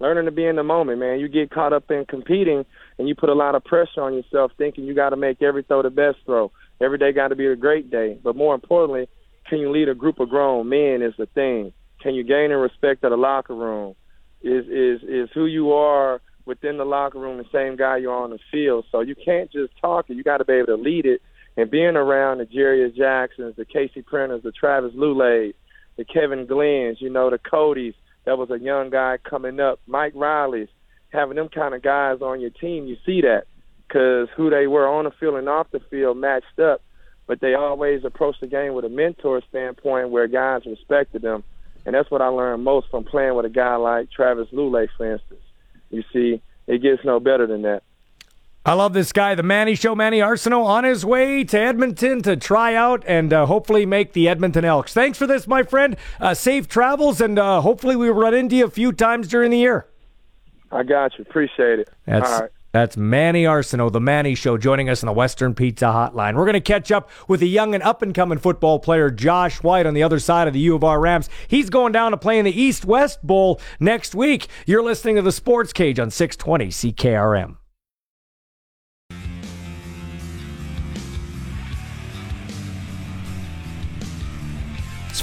Learning 0.00 0.26
to 0.26 0.30
be 0.30 0.46
in 0.46 0.56
the 0.56 0.62
moment, 0.62 1.00
man. 1.00 1.18
You 1.18 1.28
get 1.28 1.50
caught 1.50 1.72
up 1.72 1.90
in 1.90 2.04
competing 2.06 2.64
and 2.98 3.08
you 3.08 3.14
put 3.14 3.28
a 3.28 3.34
lot 3.34 3.54
of 3.54 3.64
pressure 3.64 4.02
on 4.02 4.14
yourself 4.14 4.52
thinking 4.56 4.84
you 4.84 4.94
got 4.94 5.10
to 5.10 5.16
make 5.16 5.42
every 5.42 5.64
throw 5.64 5.82
the 5.82 5.90
best 5.90 6.18
throw. 6.24 6.52
Every 6.80 6.98
day 6.98 7.12
got 7.12 7.28
to 7.28 7.36
be 7.36 7.46
a 7.46 7.56
great 7.56 7.90
day. 7.90 8.18
But 8.22 8.36
more 8.36 8.54
importantly, 8.54 9.08
can 9.48 9.58
you 9.58 9.72
lead 9.72 9.88
a 9.88 9.94
group 9.94 10.20
of 10.20 10.28
grown 10.28 10.68
men 10.68 11.02
is 11.02 11.14
the 11.18 11.26
thing. 11.26 11.72
Can 12.00 12.14
you 12.14 12.22
gain 12.22 12.50
the 12.50 12.56
respect 12.56 13.02
of 13.02 13.10
the 13.10 13.16
locker 13.16 13.54
room? 13.54 13.94
Is 14.40 14.66
is 14.66 15.02
is 15.02 15.28
who 15.34 15.46
you 15.46 15.72
are 15.72 16.20
within 16.44 16.78
the 16.78 16.84
locker 16.84 17.18
room 17.18 17.38
the 17.38 17.44
same 17.52 17.76
guy 17.76 17.96
you 17.96 18.10
are 18.10 18.22
on 18.22 18.30
the 18.30 18.38
field. 18.52 18.84
So 18.92 19.00
you 19.00 19.16
can't 19.16 19.50
just 19.50 19.72
talk 19.80 20.08
it. 20.08 20.14
You 20.14 20.22
got 20.22 20.38
to 20.38 20.44
be 20.44 20.54
able 20.54 20.66
to 20.66 20.76
lead 20.76 21.06
it. 21.06 21.20
And 21.56 21.68
being 21.68 21.96
around 21.96 22.38
the 22.38 22.44
Jarious 22.44 22.96
Jacksons, 22.96 23.56
the 23.56 23.64
Casey 23.64 24.00
Printers, 24.00 24.44
the 24.44 24.52
Travis 24.52 24.92
Lulay, 24.94 25.54
the 25.96 26.04
Kevin 26.04 26.46
Glenn's, 26.46 27.00
you 27.00 27.10
know, 27.10 27.30
the 27.30 27.38
Cody's, 27.38 27.94
that 28.28 28.36
was 28.36 28.50
a 28.50 28.58
young 28.58 28.90
guy 28.90 29.16
coming 29.24 29.58
up, 29.58 29.80
Mike 29.86 30.12
Reilly's, 30.12 30.68
having 31.08 31.36
them 31.36 31.48
kind 31.48 31.74
of 31.74 31.80
guys 31.80 32.20
on 32.20 32.42
your 32.42 32.50
team, 32.50 32.86
you 32.86 32.98
see 33.06 33.22
that 33.22 33.44
because 33.86 34.28
who 34.36 34.50
they 34.50 34.66
were 34.66 34.86
on 34.86 35.06
the 35.06 35.10
field 35.12 35.36
and 35.36 35.48
off 35.48 35.70
the 35.70 35.80
field 35.88 36.18
matched 36.18 36.58
up, 36.58 36.82
but 37.26 37.40
they 37.40 37.54
always 37.54 38.04
approached 38.04 38.42
the 38.42 38.46
game 38.46 38.74
with 38.74 38.84
a 38.84 38.90
mentor 38.90 39.40
standpoint 39.48 40.10
where 40.10 40.28
guys 40.28 40.66
respected 40.66 41.22
them. 41.22 41.42
And 41.86 41.94
that's 41.94 42.10
what 42.10 42.20
I 42.20 42.26
learned 42.26 42.64
most 42.64 42.90
from 42.90 43.04
playing 43.04 43.34
with 43.34 43.46
a 43.46 43.48
guy 43.48 43.76
like 43.76 44.10
Travis 44.10 44.48
Lulay, 44.52 44.88
for 44.94 45.10
instance. 45.10 45.40
You 45.88 46.02
see, 46.12 46.42
it 46.66 46.82
gets 46.82 47.02
no 47.06 47.20
better 47.20 47.46
than 47.46 47.62
that. 47.62 47.82
I 48.68 48.74
love 48.74 48.92
this 48.92 49.14
guy, 49.14 49.34
the 49.34 49.42
Manny 49.42 49.74
Show, 49.74 49.94
Manny 49.94 50.18
Arsenault, 50.18 50.62
on 50.62 50.84
his 50.84 51.02
way 51.02 51.42
to 51.42 51.58
Edmonton 51.58 52.20
to 52.24 52.36
try 52.36 52.74
out 52.74 53.02
and 53.06 53.32
uh, 53.32 53.46
hopefully 53.46 53.86
make 53.86 54.12
the 54.12 54.28
Edmonton 54.28 54.62
Elks. 54.62 54.92
Thanks 54.92 55.16
for 55.16 55.26
this, 55.26 55.46
my 55.46 55.62
friend. 55.62 55.96
Uh, 56.20 56.34
safe 56.34 56.68
travels, 56.68 57.18
and 57.22 57.38
uh, 57.38 57.62
hopefully 57.62 57.96
we 57.96 58.10
run 58.10 58.34
into 58.34 58.56
you 58.56 58.66
a 58.66 58.70
few 58.70 58.92
times 58.92 59.26
during 59.26 59.52
the 59.52 59.56
year. 59.56 59.86
I 60.70 60.82
got 60.82 61.16
you. 61.16 61.24
Appreciate 61.26 61.78
it. 61.78 61.88
That's 62.04 62.30
All 62.30 62.40
right. 62.40 62.50
that's 62.72 62.98
Manny 62.98 63.44
Arsenault, 63.44 63.92
the 63.92 64.02
Manny 64.02 64.34
Show, 64.34 64.58
joining 64.58 64.90
us 64.90 65.02
on 65.02 65.06
the 65.06 65.14
Western 65.14 65.54
Pizza 65.54 65.86
Hotline. 65.86 66.34
We're 66.34 66.44
going 66.44 66.52
to 66.52 66.60
catch 66.60 66.92
up 66.92 67.08
with 67.26 67.40
a 67.40 67.46
young 67.46 67.72
and 67.72 67.82
up 67.82 68.02
and 68.02 68.14
coming 68.14 68.36
football 68.36 68.80
player, 68.80 69.10
Josh 69.10 69.62
White, 69.62 69.86
on 69.86 69.94
the 69.94 70.02
other 70.02 70.18
side 70.18 70.46
of 70.46 70.52
the 70.52 70.60
U 70.60 70.74
of 70.74 70.84
R 70.84 71.00
Rams. 71.00 71.30
He's 71.48 71.70
going 71.70 71.92
down 71.92 72.10
to 72.10 72.18
play 72.18 72.38
in 72.38 72.44
the 72.44 72.60
East 72.60 72.84
West 72.84 73.26
Bowl 73.26 73.62
next 73.80 74.14
week. 74.14 74.46
You're 74.66 74.82
listening 74.82 75.16
to 75.16 75.22
the 75.22 75.32
Sports 75.32 75.72
Cage 75.72 75.98
on 75.98 76.10
620 76.10 76.66
CKRM. 76.66 77.56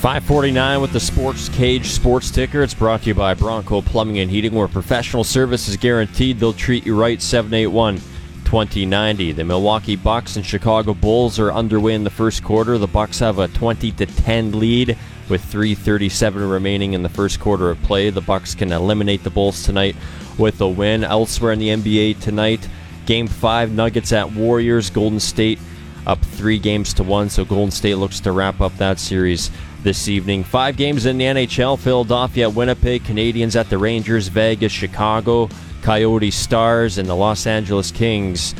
549 0.06 0.82
with 0.82 0.94
the 0.94 0.99
Sports 0.99 1.49
Cage 1.49 1.88
Sports 1.88 2.30
Ticker. 2.30 2.61
It's 2.61 2.76
brought 2.76 3.02
to 3.02 3.07
you 3.07 3.15
by 3.15 3.34
Bronco 3.34 3.82
Plumbing 3.82 4.19
and 4.19 4.30
Heating, 4.30 4.53
where 4.53 4.68
professional 4.68 5.23
service 5.23 5.68
is 5.68 5.77
guaranteed. 5.77 6.40
They'll 6.40 6.53
treat 6.53 6.86
you 6.86 6.95
right. 6.95 7.19
781 7.19 7.95
2090. 8.44 9.32
The 9.32 9.44
Milwaukee 9.44 9.95
Bucks 9.95 10.36
and 10.36 10.45
Chicago 10.45 10.94
Bulls 10.94 11.40
are 11.40 11.52
underway 11.52 11.95
in 11.95 12.03
the 12.03 12.11
first 12.11 12.44
quarter. 12.44 12.77
The 12.77 12.86
Bucks 12.86 13.18
have 13.18 13.40
a 13.40 13.48
20 13.48 13.94
to 13.94 14.06
10 14.06 14.60
lead 14.60 14.95
with 15.27 15.44
337 15.44 16.48
remaining 16.48 16.94
in 16.94 17.02
the 17.02 17.10
first 17.10 17.40
quarter 17.40 17.72
of 17.72 17.82
play. 17.82 18.11
The 18.11 18.22
Bucks 18.22 18.53
can 18.53 18.72
eliminate 18.72 19.23
the 19.23 19.32
Bulls 19.32 19.64
tonight 19.64 19.95
with 20.38 20.61
a 20.61 20.68
win. 20.68 21.03
Elsewhere 21.03 21.53
in 21.53 21.57
the 21.57 21.69
NBA 21.69 22.19
tonight, 22.19 22.69
Game 23.07 23.26
5 23.26 23.72
Nuggets 23.72 24.14
at 24.14 24.32
Warriors. 24.34 24.91
Golden 24.91 25.19
State 25.19 25.57
up 26.06 26.19
three 26.19 26.60
games 26.60 26.94
to 26.94 27.02
one. 27.03 27.27
So 27.27 27.44
Golden 27.44 27.72
State 27.72 27.95
looks 27.95 28.19
to 28.19 28.32
wrap 28.32 28.61
up 28.61 28.77
that 28.77 28.99
series 28.99 29.49
this 29.85 30.07
evening. 30.09 30.43
Five 30.43 30.75
games 30.77 31.05
in 31.05 31.19
the 31.19 31.25
NHL 31.25 31.79
Philadelphia 31.79 32.49
Winnipeg, 32.49 33.03
Canadiens 33.03 33.55
at 33.55 33.69
the 33.69 33.77
Rangers, 33.77 34.27
Vegas, 34.27 34.71
Chicago, 34.71 35.47
Coyote 35.83 36.31
Stars, 36.31 36.97
and 36.97 37.07
the 37.07 37.15
Los 37.15 37.45
Angeles 37.45 37.91
Kings 37.91 38.55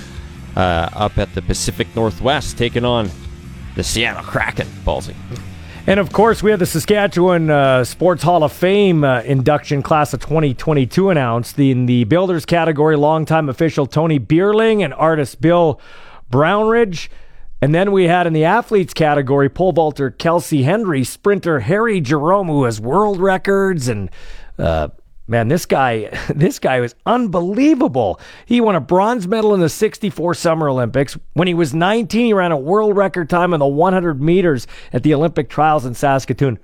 uh, 0.56 0.88
up 0.94 1.18
at 1.18 1.34
the 1.34 1.42
Pacific 1.42 1.88
Northwest 1.96 2.58
taking 2.60 2.86
on 2.86 3.10
the 3.76 3.84
Seattle 3.84 4.24
Kraken. 4.24 4.68
Ballsy. 4.86 5.16
And 5.88 6.00
of 6.00 6.14
course, 6.14 6.44
we 6.44 6.52
have 6.52 6.60
the 6.60 6.68
Saskatchewan 6.68 7.50
uh, 7.50 7.84
Sports 7.84 8.22
Hall 8.22 8.44
of 8.44 8.54
Fame 8.54 9.04
uh, 9.04 9.22
induction 9.22 9.82
class 9.82 10.14
of 10.14 10.20
2022 10.20 11.10
announced. 11.10 11.58
In 11.58 11.88
the 11.88 12.04
builders 12.04 12.46
category, 12.46 12.96
longtime 12.96 13.50
official 13.50 13.88
Tony 13.88 14.20
Bierling 14.20 14.84
and 14.86 14.94
artist 14.94 15.42
Bill 15.42 15.82
Brownridge. 16.32 17.10
And 17.66 17.74
then 17.74 17.92
we 17.92 18.04
had 18.04 18.28
in 18.28 18.34
the 18.34 18.44
athletes 18.44 18.94
category 18.94 19.50
pole 19.50 19.72
vaulter 19.72 20.12
Kelsie 20.12 20.66
Hendry, 20.66 21.04
sprinter 21.04 21.62
Harry 21.62 22.00
Jerome, 22.00 22.46
who 22.46 22.66
has 22.66 22.80
world 22.80 23.20
records 23.20 23.88
and 23.88 24.12
uh, 24.60 24.90
Man, 25.28 25.48
this 25.48 25.66
guy, 25.66 26.16
this 26.36 26.60
guy 26.60 26.80
was 26.80 26.94
unbelievable. 27.08 28.20
He 28.46 28.62
won 28.62 28.76
a 28.76 28.80
bronze 28.80 29.28
medal 29.28 29.56
in 29.56 29.62
the 29.62 29.70
64 29.70 30.36
Summer 30.36 30.70
Olympics. 30.70 31.18
When 31.34 31.48
he 31.48 31.56
was 31.56 31.74
19, 31.74 32.28
he 32.28 32.34
ran 32.34 32.52
a 32.52 32.58
world 32.58 32.96
record 32.96 33.32
time 33.32 33.52
in 33.52 33.60
the 33.60 33.66
100 33.66 34.22
meters 34.22 34.68
at 34.94 35.02
the 35.02 35.16
Olympic 35.16 35.50
trials 35.50 35.88
in 35.88 35.96
Saskatoon. 35.96 36.60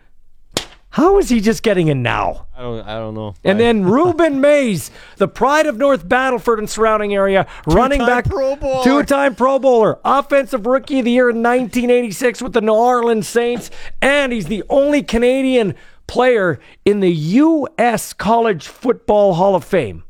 How 0.91 1.19
is 1.19 1.29
he 1.29 1.39
just 1.39 1.63
getting 1.63 1.87
in 1.87 2.03
now? 2.03 2.47
I 2.55 2.61
don't, 2.61 2.87
I 2.87 2.95
don't 2.95 3.13
know. 3.13 3.33
And 3.45 3.57
then 3.59 3.83
Rueben 3.85 4.39
Mayes, 4.39 4.91
the 5.17 5.27
pride 5.27 5.65
of 5.65 5.77
North 5.77 6.07
Battleford 6.07 6.59
and 6.59 6.69
surrounding 6.69 7.13
area, 7.13 7.47
running 7.65 8.05
back, 8.05 8.25
Pro 8.25 8.57
Bowler. 8.57 8.83
two-time 8.83 9.35
Pro 9.35 9.57
Bowler, 9.57 9.99
offensive 10.03 10.65
rookie 10.65 10.99
of 10.99 11.05
the 11.05 11.11
year 11.11 11.29
in 11.29 11.37
1986 11.37 12.41
with 12.41 12.51
the 12.51 12.59
New 12.61 12.73
Orleans 12.73 13.27
Saints, 13.27 13.71
and 14.01 14.33
he's 14.33 14.47
the 14.47 14.63
only 14.69 15.01
Canadian 15.01 15.75
player 16.07 16.59
in 16.83 16.99
the 16.99 17.11
U.S. 17.11 18.11
College 18.11 18.67
Football 18.67 19.35
Hall 19.35 19.55
of 19.55 19.63
Fame. 19.63 20.03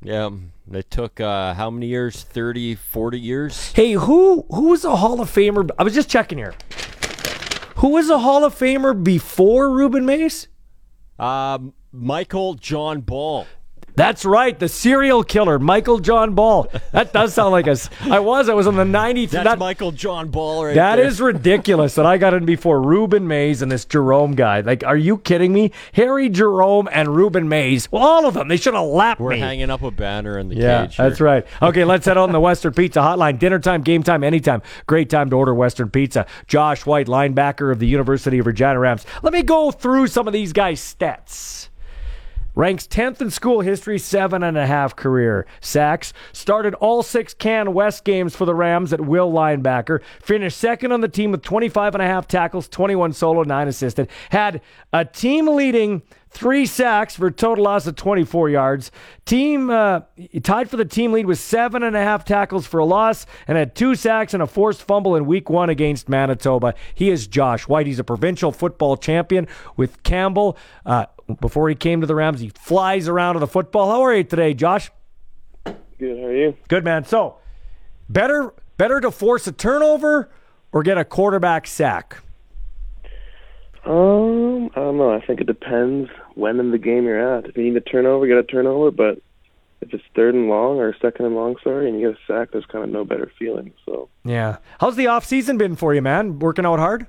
Yeah, 0.00 0.30
it 0.72 0.90
took 0.90 1.20
uh, 1.20 1.52
how 1.52 1.68
many 1.70 1.88
years? 1.88 2.22
30, 2.22 2.76
40 2.76 3.20
years? 3.20 3.72
Hey, 3.72 3.92
who 3.92 4.46
who's 4.50 4.84
a 4.86 4.96
Hall 4.96 5.20
of 5.20 5.30
Famer? 5.30 5.68
I 5.78 5.82
was 5.82 5.92
just 5.92 6.08
checking 6.08 6.38
here. 6.38 6.54
Who 7.82 7.88
was 7.88 8.08
a 8.10 8.20
Hall 8.20 8.44
of 8.44 8.56
Famer 8.56 8.94
before 9.02 9.66
Rueben 9.66 10.04
Mayes? 10.04 10.46
Um, 11.18 11.74
Michael 11.90 12.54
John 12.54 13.00
Ball. 13.00 13.44
That's 13.94 14.24
right, 14.24 14.58
the 14.58 14.68
serial 14.68 15.22
killer, 15.22 15.58
Michael 15.58 15.98
John 15.98 16.34
Ball. 16.34 16.68
That 16.92 17.12
does 17.12 17.34
sound 17.34 17.52
like 17.52 17.68
us. 17.68 17.90
I 18.02 18.20
was. 18.20 18.48
I 18.48 18.54
was 18.54 18.66
on 18.66 18.76
the 18.76 18.84
90th. 18.84 19.30
That's 19.30 19.44
that, 19.44 19.58
Michael 19.58 19.92
John 19.92 20.28
Ball 20.28 20.66
right 20.66 20.74
That 20.74 20.96
there. 20.96 21.04
is 21.06 21.20
ridiculous 21.20 21.94
that 21.96 22.06
I 22.06 22.16
got 22.18 22.32
in 22.34 22.44
before 22.46 22.80
Rueben 22.80 23.24
Mayes 23.24 23.60
and 23.62 23.70
this 23.70 23.84
Jerome 23.84 24.34
guy. 24.34 24.60
Like, 24.60 24.82
are 24.84 24.96
you 24.96 25.18
kidding 25.18 25.52
me? 25.52 25.72
Harry 25.92 26.28
Jerome 26.28 26.88
and 26.92 27.08
Rueben 27.10 27.46
Mayes. 27.48 27.90
Well, 27.92 28.02
all 28.02 28.26
of 28.26 28.34
them. 28.34 28.48
They 28.48 28.56
should 28.56 28.74
have 28.74 28.86
lapped 28.86 29.20
We're 29.20 29.30
me. 29.30 29.38
hanging 29.40 29.70
up 29.70 29.82
a 29.82 29.90
banner 29.90 30.38
in 30.38 30.48
the 30.48 30.56
Yeah, 30.56 30.86
cage. 30.86 30.96
here. 30.96 31.08
that's 31.08 31.20
right. 31.20 31.46
Okay, 31.60 31.84
let's 31.84 32.06
head 32.06 32.16
on 32.16 32.32
the 32.32 32.40
Western 32.40 32.72
Pizza 32.72 33.00
Hotline. 33.00 33.38
Dinner 33.38 33.58
time, 33.58 33.82
game 33.82 34.02
time, 34.02 34.24
anytime. 34.24 34.62
Great 34.86 35.10
time 35.10 35.28
to 35.30 35.36
order 35.36 35.54
Western 35.54 35.90
Pizza. 35.90 36.26
Josh 36.46 36.86
White, 36.86 37.08
linebacker 37.08 37.70
of 37.70 37.78
the 37.78 37.86
University 37.86 38.38
of 38.38 38.46
Regina 38.46 38.78
Rams. 38.78 39.04
Let 39.22 39.32
me 39.32 39.42
go 39.42 39.70
through 39.70 40.06
some 40.06 40.26
of 40.26 40.32
these 40.32 40.52
guys' 40.52 40.80
stats. 40.80 41.68
Ranks 42.54 42.86
10th 42.86 43.20
in 43.22 43.30
school 43.30 43.60
history, 43.60 43.98
seven 43.98 44.42
and 44.42 44.58
a 44.58 44.66
half 44.66 44.94
career 44.94 45.46
sacks. 45.60 46.12
Started 46.32 46.74
all 46.74 47.02
six 47.02 47.32
Can 47.32 47.72
West 47.72 48.04
games 48.04 48.36
for 48.36 48.44
the 48.44 48.54
Rams 48.54 48.92
at 48.92 49.00
will 49.00 49.32
linebacker. 49.32 50.02
Finished 50.20 50.58
second 50.58 50.92
on 50.92 51.00
the 51.00 51.08
team 51.08 51.30
with 51.30 51.42
25 51.42 51.94
and 51.94 52.02
a 52.02 52.06
half 52.06 52.28
tackles, 52.28 52.68
21 52.68 53.14
solo, 53.14 53.42
nine 53.42 53.68
assisted. 53.68 54.08
Had 54.30 54.60
a 54.92 55.04
team 55.04 55.46
leading 55.48 56.02
three 56.32 56.64
sacks 56.64 57.16
for 57.16 57.30
total 57.30 57.64
loss 57.64 57.86
of 57.86 57.94
24 57.94 58.50
yards. 58.50 58.90
Team 59.24 59.70
uh, 59.70 60.00
tied 60.42 60.68
for 60.68 60.76
the 60.76 60.84
team 60.84 61.12
lead 61.12 61.26
with 61.26 61.38
seven 61.38 61.82
and 61.82 61.94
a 61.94 62.02
half 62.02 62.24
tackles 62.24 62.66
for 62.66 62.80
a 62.80 62.84
loss 62.84 63.26
and 63.46 63.58
had 63.58 63.74
two 63.74 63.94
sacks 63.94 64.34
and 64.34 64.42
a 64.42 64.46
forced 64.46 64.82
fumble 64.82 65.14
in 65.14 65.26
week 65.26 65.50
one 65.50 65.68
against 65.68 66.08
Manitoba. 66.08 66.74
He 66.94 67.10
is 67.10 67.26
Josh 67.26 67.68
White. 67.68 67.86
He's 67.86 67.98
a 67.98 68.04
provincial 68.04 68.50
football 68.50 68.96
champion 68.96 69.46
with 69.76 70.02
Campbell. 70.02 70.56
Uh, 70.84 71.06
before 71.40 71.68
he 71.68 71.74
came 71.74 72.00
to 72.00 72.06
the 72.06 72.14
Rams, 72.14 72.40
he 72.40 72.48
flies 72.50 73.08
around 73.08 73.34
to 73.34 73.40
the 73.40 73.46
football. 73.46 73.90
How 73.90 74.02
are 74.02 74.14
you 74.14 74.24
today, 74.24 74.54
Josh? 74.54 74.90
Good. 75.64 76.18
How 76.18 76.26
are 76.26 76.34
you? 76.34 76.56
Good 76.68 76.84
man. 76.84 77.04
So, 77.04 77.36
better 78.08 78.52
better 78.76 79.00
to 79.00 79.10
force 79.10 79.46
a 79.46 79.52
turnover 79.52 80.30
or 80.72 80.82
get 80.82 80.98
a 80.98 81.04
quarterback 81.04 81.66
sack. 81.66 82.18
Um, 83.84 84.66
I 84.76 84.80
don't 84.80 84.96
know. 84.96 85.12
I 85.12 85.24
think 85.24 85.40
it 85.40 85.46
depends 85.46 86.08
when 86.34 86.60
in 86.60 86.70
the 86.70 86.78
game 86.78 87.04
you're 87.04 87.36
at. 87.38 87.46
If 87.46 87.56
you 87.56 87.64
need 87.64 87.76
a 87.76 87.80
turnover, 87.80 88.26
get 88.26 88.38
a 88.38 88.44
turnover. 88.44 88.90
But 88.90 89.20
if 89.80 89.92
it's 89.92 90.04
third 90.14 90.34
and 90.34 90.48
long 90.48 90.78
or 90.78 90.94
second 91.02 91.26
and 91.26 91.34
long, 91.34 91.56
sorry, 91.62 91.88
and 91.88 92.00
you 92.00 92.08
get 92.10 92.18
a 92.18 92.26
sack, 92.26 92.52
there's 92.52 92.66
kind 92.66 92.84
of 92.84 92.90
no 92.90 93.04
better 93.04 93.30
feeling. 93.38 93.72
So 93.84 94.08
Yeah. 94.24 94.58
How's 94.80 94.96
the 94.96 95.08
off 95.08 95.24
season 95.24 95.58
been 95.58 95.74
for 95.74 95.94
you, 95.94 96.02
man? 96.02 96.38
Working 96.38 96.64
out 96.64 96.78
hard? 96.78 97.06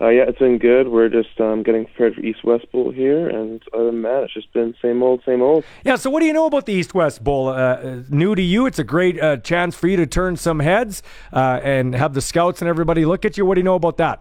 Uh, 0.00 0.10
yeah, 0.10 0.22
it's 0.28 0.38
been 0.38 0.58
good. 0.58 0.88
We're 0.88 1.08
just 1.08 1.40
um, 1.40 1.64
getting 1.64 1.84
prepared 1.84 2.14
for 2.14 2.20
East 2.20 2.44
West 2.44 2.70
Bowl 2.70 2.92
here, 2.92 3.28
and 3.28 3.60
other 3.74 3.86
than 3.86 4.02
that, 4.02 4.22
it's 4.24 4.34
just 4.34 4.52
been 4.52 4.72
same 4.80 5.02
old, 5.02 5.22
same 5.26 5.42
old. 5.42 5.64
Yeah, 5.84 5.96
so 5.96 6.08
what 6.08 6.20
do 6.20 6.26
you 6.26 6.32
know 6.32 6.46
about 6.46 6.66
the 6.66 6.72
East 6.72 6.94
West 6.94 7.24
Bowl? 7.24 7.48
Uh, 7.48 8.02
new 8.08 8.36
to 8.36 8.42
you, 8.42 8.66
it's 8.66 8.78
a 8.78 8.84
great 8.84 9.20
uh, 9.20 9.38
chance 9.38 9.74
for 9.74 9.88
you 9.88 9.96
to 9.96 10.06
turn 10.06 10.36
some 10.36 10.60
heads 10.60 11.02
uh, 11.32 11.58
and 11.64 11.96
have 11.96 12.14
the 12.14 12.20
scouts 12.20 12.62
and 12.62 12.68
everybody 12.68 13.04
look 13.04 13.24
at 13.24 13.36
you. 13.36 13.44
What 13.44 13.56
do 13.56 13.60
you 13.60 13.64
know 13.64 13.74
about 13.74 13.96
that? 13.96 14.20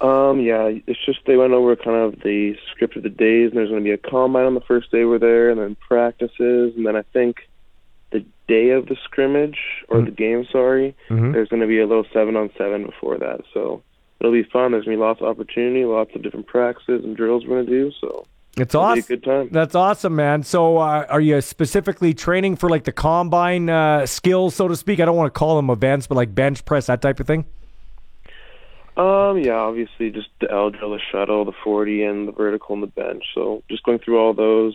Um, 0.00 0.40
yeah, 0.40 0.70
it's 0.86 1.04
just 1.04 1.18
they 1.26 1.36
went 1.36 1.52
over 1.52 1.76
kind 1.76 1.96
of 1.96 2.20
the 2.22 2.56
script 2.70 2.96
of 2.96 3.02
the 3.02 3.10
days, 3.10 3.50
and 3.50 3.58
there's 3.58 3.68
going 3.68 3.82
to 3.82 3.84
be 3.84 3.90
a 3.92 3.98
combine 3.98 4.46
on 4.46 4.54
the 4.54 4.60
first 4.62 4.90
day 4.90 5.04
we're 5.04 5.18
there, 5.18 5.50
and 5.50 5.60
then 5.60 5.76
practices, 5.86 6.72
and 6.76 6.86
then 6.86 6.96
I 6.96 7.02
think 7.12 7.48
the 8.10 8.24
day 8.46 8.70
of 8.70 8.86
the 8.86 8.96
scrimmage 9.04 9.58
or 9.90 10.00
the 10.00 10.10
game, 10.10 10.46
sorry, 10.50 10.94
Mhm. 11.10 11.34
there's 11.34 11.48
going 11.50 11.60
to 11.60 11.66
be 11.66 11.78
a 11.78 11.86
little 11.86 12.06
seven 12.10 12.36
on 12.36 12.48
seven 12.56 12.86
before 12.86 13.18
that. 13.18 13.42
So 13.52 13.82
it'll 14.20 14.32
be 14.32 14.42
fun. 14.44 14.72
There's 14.72 14.84
going 14.84 14.96
to 14.96 15.00
be 15.00 15.06
lots 15.06 15.20
of 15.20 15.28
opportunity, 15.28 15.84
lots 15.84 16.10
of 16.14 16.22
different 16.22 16.46
practices 16.46 17.04
and 17.04 17.16
drills 17.16 17.44
we're 17.46 17.56
going 17.62 17.66
to 17.66 17.72
do. 17.72 17.92
So 18.00 18.26
It's 18.56 18.74
it'll 18.74 18.94
be 18.94 19.00
awesome. 19.00 19.14
a 19.14 19.16
good 19.16 19.24
time. 19.24 19.48
That's 19.52 19.74
awesome, 19.74 20.16
man. 20.16 20.42
So, 20.42 20.78
uh, 20.78 21.06
are 21.08 21.20
you 21.20 21.40
specifically 21.40 22.14
training 22.14 22.56
for 22.56 22.68
like 22.68 22.84
the 22.84 22.92
combine 22.92 23.68
uh, 23.70 24.06
skills, 24.06 24.54
so 24.54 24.68
to 24.68 24.76
speak? 24.76 25.00
I 25.00 25.04
don't 25.04 25.16
want 25.16 25.32
to 25.32 25.38
call 25.38 25.56
them 25.56 25.70
events, 25.70 26.06
but 26.06 26.16
like 26.16 26.34
bench 26.34 26.64
press, 26.64 26.86
that 26.86 27.00
type 27.02 27.20
of 27.20 27.26
thing. 27.26 27.44
Um, 28.96 29.38
yeah, 29.38 29.54
obviously 29.54 30.10
just 30.10 30.28
the 30.40 30.50
L 30.50 30.70
drill, 30.70 30.90
the 30.90 30.98
shuttle, 31.12 31.44
the 31.44 31.52
40, 31.62 32.02
and 32.02 32.26
the 32.26 32.32
vertical 32.32 32.74
and 32.74 32.82
the 32.82 32.88
bench. 32.88 33.22
So 33.32 33.62
just 33.70 33.84
going 33.84 34.00
through 34.00 34.18
all 34.18 34.34
those, 34.34 34.74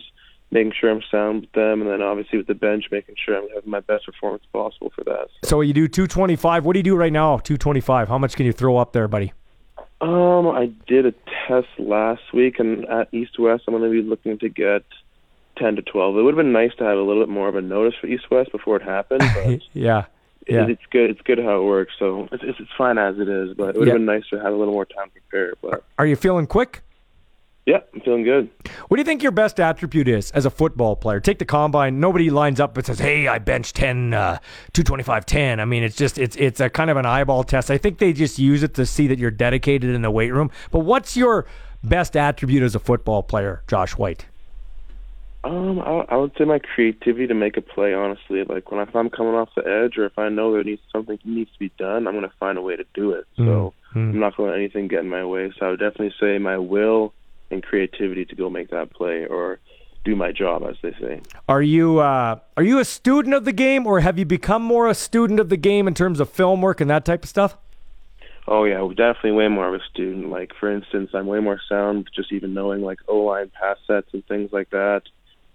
making 0.54 0.72
sure 0.80 0.88
I'm 0.90 1.02
sound 1.10 1.42
with 1.42 1.52
them, 1.52 1.82
and 1.82 1.90
then 1.90 2.00
obviously 2.00 2.38
with 2.38 2.46
the 2.46 2.54
bench, 2.54 2.84
making 2.90 3.16
sure 3.22 3.36
I'm 3.36 3.48
having 3.54 3.68
my 3.70 3.80
best 3.80 4.06
performance 4.06 4.44
possible 4.52 4.90
for 4.94 5.02
that. 5.04 5.26
So 5.42 5.60
you 5.60 5.74
do 5.74 5.88
225. 5.88 6.64
What 6.64 6.72
do 6.74 6.78
you 6.78 6.84
do 6.84 6.96
right 6.96 7.12
now? 7.12 7.38
225. 7.38 8.08
How 8.08 8.16
much 8.16 8.36
can 8.36 8.46
you 8.46 8.52
throw 8.52 8.76
up 8.78 8.92
there, 8.92 9.08
buddy? 9.08 9.32
Um, 10.00 10.46
I 10.48 10.70
did 10.86 11.06
a 11.06 11.12
test 11.48 11.68
last 11.78 12.22
week, 12.32 12.58
and 12.60 12.84
at 12.86 13.12
East 13.12 13.38
West, 13.38 13.64
I'm 13.66 13.74
going 13.74 13.82
to 13.84 13.90
be 14.02 14.06
looking 14.08 14.38
to 14.38 14.48
get 14.48 14.84
10 15.58 15.76
to 15.76 15.82
12. 15.82 16.16
It 16.18 16.22
would 16.22 16.34
have 16.34 16.42
been 16.44 16.52
nice 16.52 16.72
to 16.78 16.84
have 16.84 16.96
a 16.96 17.02
little 17.02 17.22
bit 17.22 17.28
more 17.28 17.48
of 17.48 17.56
a 17.56 17.60
notice 17.60 17.94
for 18.00 18.06
East 18.06 18.30
West 18.30 18.52
before 18.52 18.76
it 18.76 18.82
happened, 18.82 19.22
but 19.34 19.60
yeah. 19.74 20.04
Yeah. 20.46 20.64
it, 20.64 20.70
it's 20.70 20.82
good. 20.90 21.10
It's 21.10 21.22
good 21.22 21.38
how 21.38 21.60
it 21.62 21.64
works. 21.64 21.94
So 21.98 22.28
it's, 22.30 22.44
it's, 22.44 22.60
it's 22.60 22.70
fine 22.78 22.98
as 22.98 23.18
it 23.18 23.28
is, 23.28 23.56
but 23.56 23.74
it 23.74 23.78
would 23.78 23.88
Yeah. 23.88 23.94
have 23.94 24.00
been 24.00 24.06
nice 24.06 24.24
to 24.30 24.36
have 24.36 24.52
a 24.52 24.56
little 24.56 24.74
more 24.74 24.84
time 24.84 25.08
to 25.14 25.20
prepare. 25.28 25.54
But 25.62 25.84
Are 25.98 26.06
you 26.06 26.16
feeling 26.16 26.46
quick? 26.46 26.82
Yeah, 27.66 27.78
I'm 27.94 28.00
feeling 28.02 28.24
good. 28.24 28.50
What 28.88 28.98
do 28.98 29.00
you 29.00 29.04
think 29.04 29.22
your 29.22 29.32
best 29.32 29.58
attribute 29.58 30.06
is 30.06 30.30
as 30.32 30.44
a 30.44 30.50
football 30.50 30.96
player? 30.96 31.18
Take 31.18 31.38
the 31.38 31.46
combine. 31.46 31.98
Nobody 31.98 32.28
lines 32.28 32.60
up 32.60 32.76
and 32.76 32.84
says, 32.84 32.98
"Hey, 32.98 33.26
I 33.26 33.38
bench 33.38 33.72
10, 33.72 34.12
uh, 34.12 34.38
225, 34.74 35.24
10." 35.24 35.60
I 35.60 35.64
mean, 35.64 35.82
it's 35.82 35.96
just 35.96 36.18
it's 36.18 36.36
it's 36.36 36.60
a 36.60 36.68
kind 36.68 36.90
of 36.90 36.98
an 36.98 37.06
eyeball 37.06 37.42
test. 37.42 37.70
I 37.70 37.78
think 37.78 37.98
they 37.98 38.12
just 38.12 38.38
use 38.38 38.62
it 38.62 38.74
to 38.74 38.84
see 38.84 39.06
that 39.06 39.18
you're 39.18 39.30
dedicated 39.30 39.94
in 39.94 40.02
the 40.02 40.10
weight 40.10 40.32
room. 40.32 40.50
But 40.70 40.80
what's 40.80 41.16
your 41.16 41.46
best 41.82 42.16
attribute 42.16 42.62
as 42.62 42.74
a 42.74 42.78
football 42.78 43.22
player, 43.22 43.62
Josh 43.66 43.96
White? 43.96 44.26
Um, 45.42 45.80
I, 45.80 46.04
I 46.08 46.16
would 46.16 46.32
say 46.38 46.44
my 46.44 46.58
creativity 46.58 47.26
to 47.26 47.34
make 47.34 47.56
a 47.56 47.62
play. 47.62 47.94
Honestly, 47.94 48.44
like 48.44 48.70
when 48.70 48.80
I, 48.80 48.82
if 48.82 48.94
I'm 48.94 49.08
coming 49.08 49.34
off 49.34 49.48
the 49.56 49.62
edge, 49.62 49.96
or 49.96 50.04
if 50.04 50.18
I 50.18 50.28
know 50.28 50.52
there 50.52 50.64
needs 50.64 50.82
something 50.92 51.18
needs 51.24 51.50
to 51.52 51.58
be 51.58 51.70
done, 51.78 52.06
I'm 52.06 52.14
going 52.14 52.28
to 52.28 52.36
find 52.38 52.58
a 52.58 52.62
way 52.62 52.76
to 52.76 52.84
do 52.92 53.12
it. 53.12 53.26
So 53.38 53.72
I'm 53.94 54.20
not 54.20 54.36
going 54.36 54.48
to 54.48 54.52
let 54.52 54.58
anything 54.58 54.88
get 54.88 55.00
in 55.00 55.08
my 55.08 55.24
way. 55.24 55.50
So 55.58 55.64
I 55.64 55.70
would 55.70 55.80
definitely 55.80 56.14
say 56.20 56.36
my 56.36 56.58
will 56.58 57.14
and 57.50 57.62
creativity 57.62 58.24
to 58.24 58.34
go 58.34 58.50
make 58.50 58.70
that 58.70 58.90
play 58.92 59.26
or 59.26 59.58
do 60.04 60.14
my 60.14 60.32
job, 60.32 60.62
as 60.64 60.76
they 60.82 60.92
say. 61.00 61.20
Are 61.48 61.62
you 61.62 61.98
uh, 61.98 62.38
are 62.56 62.62
you 62.62 62.78
a 62.78 62.84
student 62.84 63.34
of 63.34 63.44
the 63.44 63.52
game, 63.52 63.86
or 63.86 64.00
have 64.00 64.18
you 64.18 64.26
become 64.26 64.62
more 64.62 64.86
a 64.88 64.94
student 64.94 65.40
of 65.40 65.48
the 65.48 65.56
game 65.56 65.88
in 65.88 65.94
terms 65.94 66.20
of 66.20 66.28
film 66.28 66.60
work 66.60 66.80
and 66.80 66.90
that 66.90 67.04
type 67.04 67.22
of 67.22 67.28
stuff? 67.28 67.56
Oh 68.46 68.64
yeah, 68.64 68.86
definitely 68.88 69.32
way 69.32 69.48
more 69.48 69.68
of 69.68 69.80
a 69.80 69.84
student. 69.90 70.28
Like 70.28 70.52
for 70.60 70.70
instance, 70.70 71.10
I'm 71.14 71.26
way 71.26 71.40
more 71.40 71.60
sound 71.68 72.08
just 72.14 72.32
even 72.32 72.52
knowing 72.52 72.82
like 72.82 72.98
O 73.08 73.18
line 73.20 73.50
pass 73.58 73.78
sets 73.86 74.08
and 74.12 74.24
things 74.26 74.52
like 74.52 74.70
that, 74.70 75.02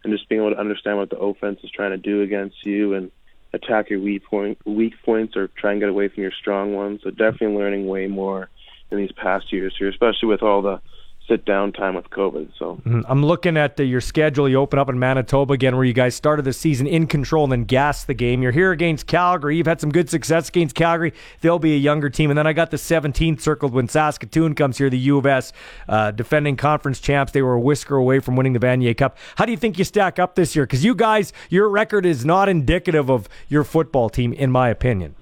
and 0.03 0.11
just 0.11 0.27
being 0.27 0.41
able 0.41 0.51
to 0.51 0.59
understand 0.59 0.97
what 0.97 1.11
the 1.11 1.19
offense 1.19 1.59
is 1.63 1.69
trying 1.69 1.91
to 1.91 1.97
do 1.97 2.23
against 2.23 2.65
you 2.65 2.95
and 2.95 3.11
attack 3.53 3.89
your 3.89 3.99
weak 3.99 4.23
point 4.25 4.57
weak 4.65 4.93
points 5.03 5.35
or 5.35 5.47
try 5.47 5.71
and 5.71 5.79
get 5.79 5.89
away 5.89 6.07
from 6.07 6.23
your 6.23 6.31
strong 6.31 6.73
ones. 6.73 7.01
So 7.03 7.11
definitely 7.11 7.57
learning 7.57 7.87
way 7.87 8.07
more 8.07 8.49
in 8.89 8.97
these 8.97 9.11
past 9.11 9.53
years 9.53 9.75
here, 9.77 9.89
especially 9.89 10.29
with 10.29 10.41
all 10.41 10.63
the 10.63 10.81
sit 11.29 11.45
down 11.45 11.71
time 11.71 11.93
with 11.95 12.09
COVID. 12.09 12.49
So 12.57 12.81
Mhm. 12.85 13.05
I'm 13.07 13.23
looking 13.23 13.55
at 13.55 13.79
uh, 13.79 13.83
your 13.83 14.01
schedule. 14.01 14.49
You 14.49 14.57
open 14.57 14.79
up 14.79 14.89
in 14.89 14.97
Manitoba 14.99 15.53
again, 15.53 15.75
where 15.75 15.85
you 15.85 15.93
guys 15.93 16.15
started 16.15 16.43
the 16.43 16.51
season 16.51 16.87
in 16.87 17.07
control 17.07 17.43
and 17.45 17.51
then 17.51 17.63
gassed 17.63 18.07
the 18.07 18.13
game. 18.13 18.41
You're 18.41 18.51
here 18.51 18.71
against 18.71 19.05
Calgary. 19.07 19.55
You've 19.55 19.67
had 19.67 19.79
some 19.79 19.91
good 19.91 20.09
success 20.09 20.49
against 20.49 20.75
Calgary. 20.75 21.13
They'll 21.41 21.59
be 21.59 21.73
a 21.75 21.77
younger 21.77 22.09
team. 22.09 22.31
And 22.31 22.37
then 22.37 22.47
I 22.47 22.53
got 22.53 22.71
the 22.71 22.77
17th 22.77 23.39
circled 23.39 23.73
when 23.73 23.87
Saskatoon 23.87 24.55
comes 24.55 24.79
here, 24.79 24.89
the 24.89 24.97
U 24.97 25.17
of 25.19 25.25
S, 25.27 25.53
uh, 25.87 26.11
defending 26.11 26.55
conference 26.57 26.99
champs. 26.99 27.31
They 27.31 27.43
were 27.43 27.53
a 27.53 27.61
whisker 27.61 27.95
away 27.95 28.19
from 28.19 28.35
winning 28.35 28.53
the 28.53 28.59
Vanier 28.59 28.97
Cup. 28.97 29.17
How 29.35 29.45
do 29.45 29.51
you 29.51 29.57
think 29.57 29.77
you 29.77 29.85
stack 29.85 30.17
up 30.17 30.33
this 30.35 30.55
year? 30.55 30.65
Because 30.65 30.83
you 30.83 30.95
guys, 30.95 31.31
your 31.49 31.69
record 31.69 32.05
is 32.05 32.25
not 32.25 32.49
indicative 32.49 33.09
of 33.09 33.29
your 33.47 33.63
football 33.63 34.09
team, 34.09 34.33
in 34.33 34.51
my 34.51 34.69
opinion. 34.69 35.13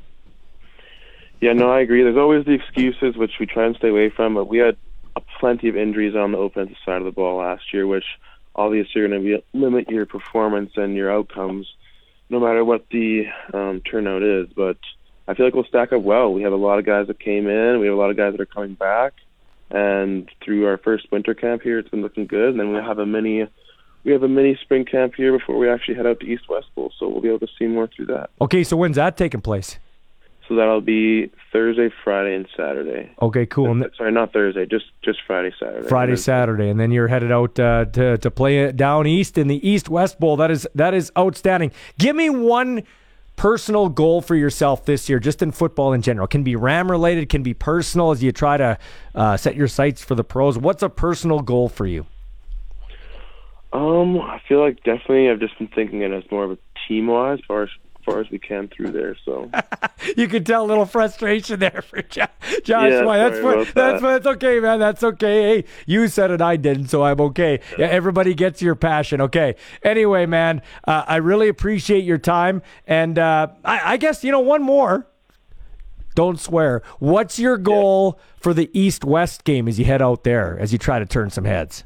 Yeah, 1.41 1.53
no, 1.53 1.69
I 1.69 1.81
agree. 1.81 2.01
There's 2.01 2.17
always 2.17 2.45
the 2.45 2.53
excuses, 2.53 3.15
which 3.15 3.33
we 3.39 3.45
try 3.45 3.65
and 3.65 3.75
stay 3.75 3.89
away 3.89 4.09
from, 4.09 4.33
but 4.33 4.45
we 4.45 4.57
had 4.57 4.75
plenty 5.39 5.69
of 5.69 5.77
injuries 5.77 6.15
on 6.15 6.31
the 6.31 6.37
offensive 6.37 6.77
side 6.85 6.97
of 6.97 7.05
the 7.05 7.11
ball 7.11 7.37
last 7.37 7.73
year, 7.73 7.87
which 7.87 8.05
obviously 8.55 9.01
are 9.01 9.07
going 9.07 9.21
to 9.21 9.37
be 9.37 9.43
limit 9.53 9.89
your 9.89 10.05
performance 10.05 10.71
and 10.75 10.95
your 10.95 11.11
outcomes, 11.11 11.67
no 12.29 12.39
matter 12.39 12.65
what 12.65 12.85
the 12.89 13.25
um, 13.53 13.81
turnout 13.81 14.23
is. 14.23 14.47
But 14.55 14.77
I 15.27 15.33
feel 15.33 15.45
like 15.45 15.53
we'll 15.53 15.65
stack 15.65 15.93
up 15.93 16.01
well. 16.01 16.33
We 16.33 16.43
have 16.43 16.53
a 16.53 16.57
lot 16.57 16.79
of 16.79 16.85
guys 16.85 17.07
that 17.07 17.19
came 17.19 17.47
in. 17.47 17.79
We 17.79 17.87
have 17.87 17.95
a 17.95 17.99
lot 17.99 18.09
of 18.09 18.17
guys 18.17 18.33
that 18.33 18.41
are 18.41 18.45
coming 18.45 18.73
back, 18.73 19.13
and 19.69 20.29
through 20.43 20.65
our 20.65 20.77
first 20.77 21.11
winter 21.11 21.33
camp 21.33 21.61
here, 21.61 21.79
it's 21.79 21.89
been 21.89 22.01
looking 22.01 22.25
good. 22.25 22.49
And 22.49 22.59
then 22.59 22.73
we 22.73 22.77
have 22.77 22.99
a 22.99 23.05
mini. 23.05 23.47
We 24.03 24.13
have 24.13 24.23
a 24.23 24.29
mini 24.29 24.57
spring 24.61 24.85
camp 24.85 25.15
here 25.15 25.37
before 25.37 25.57
we 25.57 25.69
actually 25.69 25.95
head 25.95 26.07
out 26.07 26.21
to 26.21 26.25
East 26.25 26.47
West 26.47 26.67
Bowl, 26.75 26.93
so 26.97 27.09
we'll 27.09 27.21
be 27.21 27.27
able 27.27 27.39
to 27.39 27.53
see 27.59 27.65
more 27.65 27.87
through 27.87 28.05
that. 28.05 28.29
Okay, 28.39 28.63
so 28.63 28.77
when's 28.77 28.95
that 28.95 29.17
taking 29.17 29.41
place? 29.41 29.79
So 30.47 30.55
that'll 30.55 30.81
be 30.81 31.29
Thursday, 31.51 31.89
Friday, 32.03 32.35
and 32.35 32.47
Saturday. 32.55 33.11
Okay, 33.21 33.45
cool. 33.45 33.71
And 33.71 33.91
Sorry, 33.97 34.11
not 34.11 34.31
Thursday, 34.31 34.65
just 34.65 34.85
just 35.03 35.19
Friday, 35.27 35.51
Saturday. 35.59 35.87
Friday, 35.87 36.11
And 36.13 36.19
Saturday, 36.19 36.69
and 36.69 36.79
then 36.79 36.91
you're 36.91 37.07
headed 37.07 37.31
out 37.31 37.59
uh, 37.59 37.85
to 37.85 38.17
to 38.17 38.31
play 38.31 38.59
it 38.59 38.77
down 38.77 39.07
east 39.07 39.37
in 39.37 39.47
the 39.47 39.67
East 39.67 39.89
West 39.89 40.19
Bowl. 40.19 40.37
That 40.37 40.51
is 40.51 40.67
that 40.75 40.93
is 40.93 41.11
outstanding. 41.17 41.71
Give 41.97 42.15
me 42.15 42.29
one 42.29 42.83
personal 43.35 43.87
goal 43.87 44.21
for 44.21 44.35
yourself 44.35 44.85
this 44.85 45.09
year, 45.09 45.19
just 45.19 45.41
in 45.41 45.51
football 45.51 45.93
in 45.93 46.01
general. 46.01 46.27
Can 46.27 46.43
be 46.43 46.55
Ram 46.55 46.89
related, 46.89 47.29
can 47.29 47.43
be 47.43 47.53
personal 47.53 48.11
as 48.11 48.23
you 48.23 48.31
try 48.31 48.57
to 48.57 48.77
uh, 49.15 49.37
set 49.37 49.55
your 49.55 49.67
sights 49.67 50.03
for 50.03 50.15
the 50.15 50.23
pros. 50.23 50.57
What's 50.57 50.83
a 50.83 50.89
personal 50.89 51.39
goal 51.39 51.69
for 51.69 51.85
you? 51.85 52.05
Um, 53.73 54.19
I 54.19 54.41
feel 54.47 54.59
like 54.59 54.77
definitely 54.77 55.29
I've 55.29 55.39
just 55.39 55.57
been 55.57 55.67
thinking 55.67 56.01
it 56.01 56.11
as 56.11 56.23
more 56.31 56.45
of 56.45 56.51
a 56.51 56.57
team 56.87 57.07
wise, 57.07 57.39
as 57.39 57.45
far 57.45 57.63
as 57.63 57.69
far 58.07 58.21
as 58.21 58.29
we 58.31 58.39
can 58.39 58.69
through 58.69 58.91
there. 58.91 59.15
So 59.25 59.51
You 60.17 60.27
can 60.27 60.43
tell 60.43 60.65
a 60.65 60.67
little 60.67 60.85
frustration 60.85 61.59
there 61.59 61.83
for 61.87 62.01
Jo- 62.01 62.25
Josh 62.63 62.91
Yeah. 62.91 63.03
That's 63.03 63.39
about 63.39 63.57
that's 63.57 63.73
that. 63.73 64.01
that's 64.01 64.25
okay, 64.27 64.59
man. 64.59 64.79
That's 64.79 65.03
okay. 65.03 65.57
Hey, 65.57 65.65
you 65.85 66.07
said 66.07 66.31
it, 66.31 66.41
I 66.41 66.55
didn't, 66.55 66.87
so 66.87 67.03
I'm 67.03 67.19
okay. 67.19 67.59
Yeah, 67.77 67.87
everybody 67.87 68.33
gets 68.33 68.61
your 68.61 68.75
passion. 68.75 69.21
Okay. 69.21 69.55
Anyway, 69.83 70.25
man, 70.25 70.61
uh, 70.87 71.03
I 71.07 71.17
really 71.17 71.49
appreciate 71.49 72.03
your 72.05 72.17
time, 72.17 72.61
and 72.85 73.19
uh, 73.19 73.47
I, 73.65 73.93
I 73.93 73.97
guess 73.97 74.23
you 74.23 74.31
know 74.31 74.39
one 74.39 74.63
more. 74.63 75.07
Don't 76.15 76.39
swear. 76.39 76.81
What's 76.97 77.37
your 77.37 77.57
goal 77.57 78.19
for 78.39 78.51
the 78.53 78.71
East 78.73 79.05
West 79.05 79.43
game 79.43 79.67
as 79.67 79.77
you 79.77 79.85
head 79.85 80.01
out 80.01 80.23
there 80.23 80.57
as 80.59 80.71
you 80.71 80.79
try 80.79 80.97
to 80.97 81.05
turn 81.05 81.29
some 81.29 81.45
heads? 81.45 81.83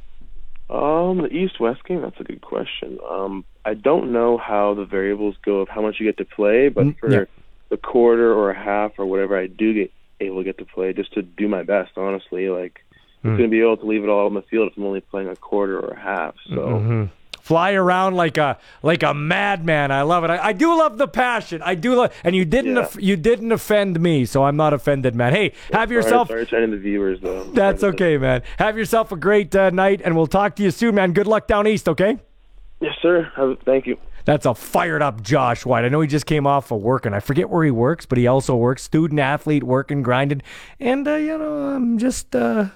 Um, 0.69 1.17
the 1.23 1.27
East 1.27 1.59
West 1.59 1.83
game, 1.83 2.01
that's 2.01 2.17
a 2.19 2.23
good 2.23 2.39
question. 2.39 2.97
Um, 3.09 3.43
I 3.63 3.73
don't 3.75 4.11
know 4.11 4.37
how 4.37 4.73
the 4.73 4.85
variables 4.85 5.35
go 5.45 5.59
of 5.59 5.69
how 5.69 5.81
much 5.81 5.99
you 5.99 6.05
get 6.05 6.17
to 6.17 6.25
play, 6.25 6.69
but 6.69 6.85
Mm, 6.85 6.97
for 6.99 7.11
yeah. 7.11 7.25
the 7.69 7.77
quarter 7.77 8.33
or 8.33 8.49
a 8.49 8.57
half 8.57 8.93
or 8.97 9.05
whatever 9.05 9.37
I 9.37 9.47
do 9.47 9.73
get 9.73 9.91
able 10.19 10.37
to 10.39 10.43
get 10.43 10.57
to 10.59 10.65
play, 10.65 10.93
just 10.93 11.13
to 11.13 11.21
do 11.21 11.47
my 11.47 11.63
best, 11.63 11.91
honestly. 11.97 12.49
Like, 12.49 12.81
Mm. 13.23 13.29
I'm 13.31 13.37
going 13.37 13.49
to 13.49 13.55
be 13.55 13.61
able 13.61 13.77
to 13.77 13.85
leave 13.85 14.03
it 14.03 14.09
all 14.09 14.25
on 14.25 14.33
the 14.33 14.41
field 14.43 14.71
if 14.71 14.77
I'm 14.77 14.83
only 14.85 15.01
playing 15.01 15.27
a 15.29 15.35
quarter 15.35 15.79
or 15.79 15.89
a 15.93 15.99
half. 15.99 16.35
So, 16.49 16.55
Mhm. 16.55 17.09
Fly 17.39 17.71
around 17.73 18.15
like 18.15 18.37
a 18.37 18.57
like 18.83 19.01
a 19.01 19.15
madman. 19.15 19.91
I 19.91 20.03
love 20.03 20.23
it. 20.23 20.29
I, 20.29 20.49
I 20.49 20.53
do 20.53 20.77
love 20.77 20.99
the 20.99 21.07
passion. 21.07 21.61
I 21.65 21.73
do 21.73 21.95
love, 21.95 22.13
and 22.23 22.35
you 22.35 22.45
didn't 22.45 22.75
Yeah. 22.75 22.87
you 22.99 23.15
didn't 23.17 23.51
offend 23.51 23.99
me, 23.99 24.25
so 24.25 24.43
I'm 24.43 24.55
not 24.55 24.73
offended, 24.73 25.15
man. 25.15 25.33
Hey, 25.33 25.53
have 25.73 25.91
yourself. 25.91 26.27
Sorry, 26.27 26.45
to 26.45 26.67
the 26.67 26.77
viewers, 26.77 27.19
though. 27.19 27.43
That's 27.45 27.83
okay, 27.83 28.17
man. 28.19 28.43
Have 28.59 28.77
yourself 28.77 29.11
a 29.11 29.15
great 29.15 29.55
uh, 29.55 29.71
night, 29.71 30.01
and 30.05 30.15
we'll 30.15 30.27
talk 30.27 30.55
to 30.57 30.63
you 30.63 30.69
soon, 30.69 30.93
man. 30.95 31.13
Good 31.13 31.25
luck 31.27 31.47
down 31.47 31.65
east, 31.67 31.89
okay? 31.89 32.17
Yes, 32.81 32.95
sir. 33.01 33.31
Thank 33.63 33.85
you. 33.85 33.97
That's 34.25 34.45
a 34.45 34.53
fired 34.55 35.01
up 35.01 35.21
Josh 35.21 35.65
White. 35.65 35.85
I 35.85 35.89
know 35.89 36.01
he 36.01 36.07
just 36.07 36.25
came 36.25 36.45
off 36.45 36.71
of 36.71 36.81
work, 36.81 37.05
and 37.05 37.15
I 37.15 37.19
forget 37.19 37.49
where 37.49 37.63
he 37.63 37.71
works, 37.71 38.05
but 38.05 38.17
he 38.17 38.27
also 38.27 38.55
works 38.55 38.83
student 38.83 39.19
athlete, 39.19 39.63
working, 39.63 40.01
grinding, 40.01 40.41
and 40.79 41.07
uh, 41.07 41.15
you 41.15 41.37
know, 41.37 41.69
I'm 41.69 41.97
just. 41.97 42.35
Uh, 42.35 42.69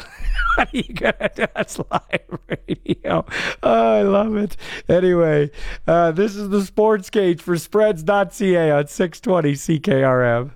you? 0.72 0.94
That's 0.94 1.78
live 1.78 2.38
radio. 2.48 3.24
Oh, 3.62 3.98
I 3.98 4.02
love 4.02 4.36
it. 4.36 4.56
Anyway, 4.88 5.50
uh, 5.86 6.12
this 6.12 6.34
is 6.34 6.48
the 6.48 6.62
sports 6.62 7.10
cage 7.10 7.40
for 7.40 7.56
spreads.ca 7.56 8.70
on 8.70 8.86
620 8.86 9.52
CKRM. 9.52 10.50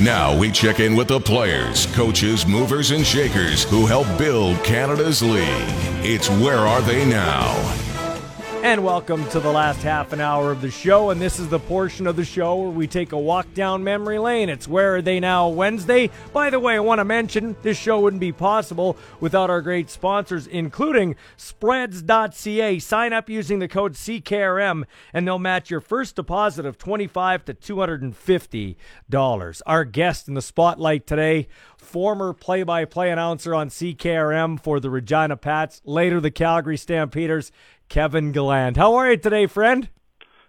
Now 0.00 0.38
we 0.38 0.52
check 0.52 0.78
in 0.78 0.94
with 0.94 1.08
the 1.08 1.18
players, 1.18 1.86
coaches, 1.86 2.46
movers, 2.46 2.92
and 2.92 3.04
shakers 3.04 3.64
who 3.64 3.84
help 3.84 4.06
build 4.16 4.62
Canada's 4.62 5.22
league. 5.22 5.42
It's 6.04 6.30
Where 6.30 6.58
Are 6.58 6.80
They 6.82 7.04
Now? 7.04 7.87
And 8.62 8.84
welcome 8.84 9.26
to 9.30 9.38
the 9.38 9.52
last 9.52 9.82
half 9.82 10.12
an 10.12 10.20
hour 10.20 10.50
of 10.50 10.60
the 10.60 10.70
show. 10.70 11.10
And 11.10 11.20
this 11.20 11.38
is 11.38 11.48
the 11.48 11.60
portion 11.60 12.08
of 12.08 12.16
the 12.16 12.24
show 12.24 12.56
where 12.56 12.70
we 12.70 12.88
take 12.88 13.12
a 13.12 13.18
walk 13.18 13.54
down 13.54 13.84
memory 13.84 14.18
lane. 14.18 14.48
It's 14.48 14.66
Where 14.66 14.96
Are 14.96 15.02
They 15.02 15.20
Now 15.20 15.48
Wednesday. 15.48 16.10
By 16.32 16.50
the 16.50 16.58
way, 16.58 16.74
I 16.74 16.80
want 16.80 16.98
to 16.98 17.04
mention 17.04 17.54
this 17.62 17.78
show 17.78 18.00
wouldn't 18.00 18.20
be 18.20 18.32
possible 18.32 18.96
without 19.20 19.48
our 19.48 19.62
great 19.62 19.90
sponsors, 19.90 20.48
including 20.48 21.14
spreads.ca. 21.36 22.80
Sign 22.80 23.12
up 23.12 23.30
using 23.30 23.60
the 23.60 23.68
code 23.68 23.92
CKRM 23.92 24.82
and 25.12 25.26
they'll 25.26 25.38
match 25.38 25.70
your 25.70 25.80
first 25.80 26.16
deposit 26.16 26.66
of 26.66 26.78
25 26.78 27.44
to 27.44 27.54
$250. 27.54 29.62
Our 29.66 29.84
guest 29.84 30.26
in 30.26 30.34
the 30.34 30.42
spotlight 30.42 31.06
today, 31.06 31.46
former 31.88 32.32
play 32.32 32.62
by 32.62 32.84
play 32.84 33.10
announcer 33.10 33.54
on 33.54 33.70
CKRM 33.70 34.60
for 34.60 34.78
the 34.78 34.90
Regina 34.90 35.36
Pats, 35.36 35.80
later 35.84 36.20
the 36.20 36.30
Calgary 36.30 36.76
Stampeders. 36.76 37.50
Kevin 37.88 38.32
Gallant. 38.32 38.76
How 38.76 38.94
are 38.94 39.10
you 39.10 39.16
today, 39.16 39.46
friend? 39.46 39.88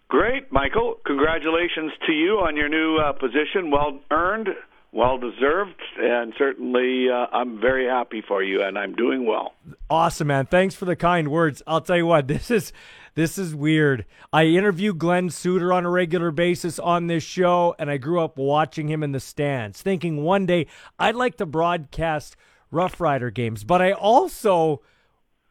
Great, 0.10 0.52
Michael. 0.52 0.96
Congratulations 1.06 1.92
to 2.06 2.12
you 2.12 2.40
on 2.40 2.58
your 2.58 2.68
new 2.68 2.98
uh, 2.98 3.14
position. 3.14 3.72
Well 3.72 4.00
earned, 4.12 4.50
well 4.92 5.18
deserved, 5.18 5.80
and 5.98 6.34
certainly 6.38 7.08
uh, 7.10 7.28
I'm 7.32 7.62
very 7.62 7.86
happy 7.86 8.22
for 8.28 8.44
you, 8.44 8.62
and 8.62 8.78
I'm 8.78 8.96
doing 8.96 9.26
well. 9.26 9.54
Awesome, 9.90 10.28
man. 10.28 10.48
Thanks 10.48 10.76
for 10.76 10.86
the 10.86 10.96
kind 10.96 11.30
words. 11.30 11.62
I'll 11.68 11.82
tell 11.82 11.98
you 11.98 12.08
what, 12.08 12.28
this 12.28 12.52
is 12.52 12.74
this 13.20 13.38
is 13.38 13.54
weird. 13.54 14.06
I 14.32 14.46
interview 14.46 14.94
Glenn 14.94 15.30
Suter 15.30 15.74
on 15.74 15.84
a 15.84 15.90
regular 15.90 16.32
basis 16.32 16.80
on 16.80 17.08
this 17.08 17.22
show, 17.22 17.76
and 17.78 17.92
I 17.92 17.98
grew 17.98 18.22
up 18.22 18.38
watching 18.38 18.88
him 18.88 19.04
in 19.04 19.12
the 19.12 19.20
stands, 19.20 19.82
thinking 19.82 20.24
one 20.24 20.46
day 20.46 20.68
I'd 20.98 21.16
like 21.16 21.36
to 21.38 21.46
broadcast 21.46 22.38
Rough 22.72 23.02
Rider 23.02 23.30
games. 23.30 23.66
But 23.66 23.82
I 23.82 23.92
also, 23.92 24.82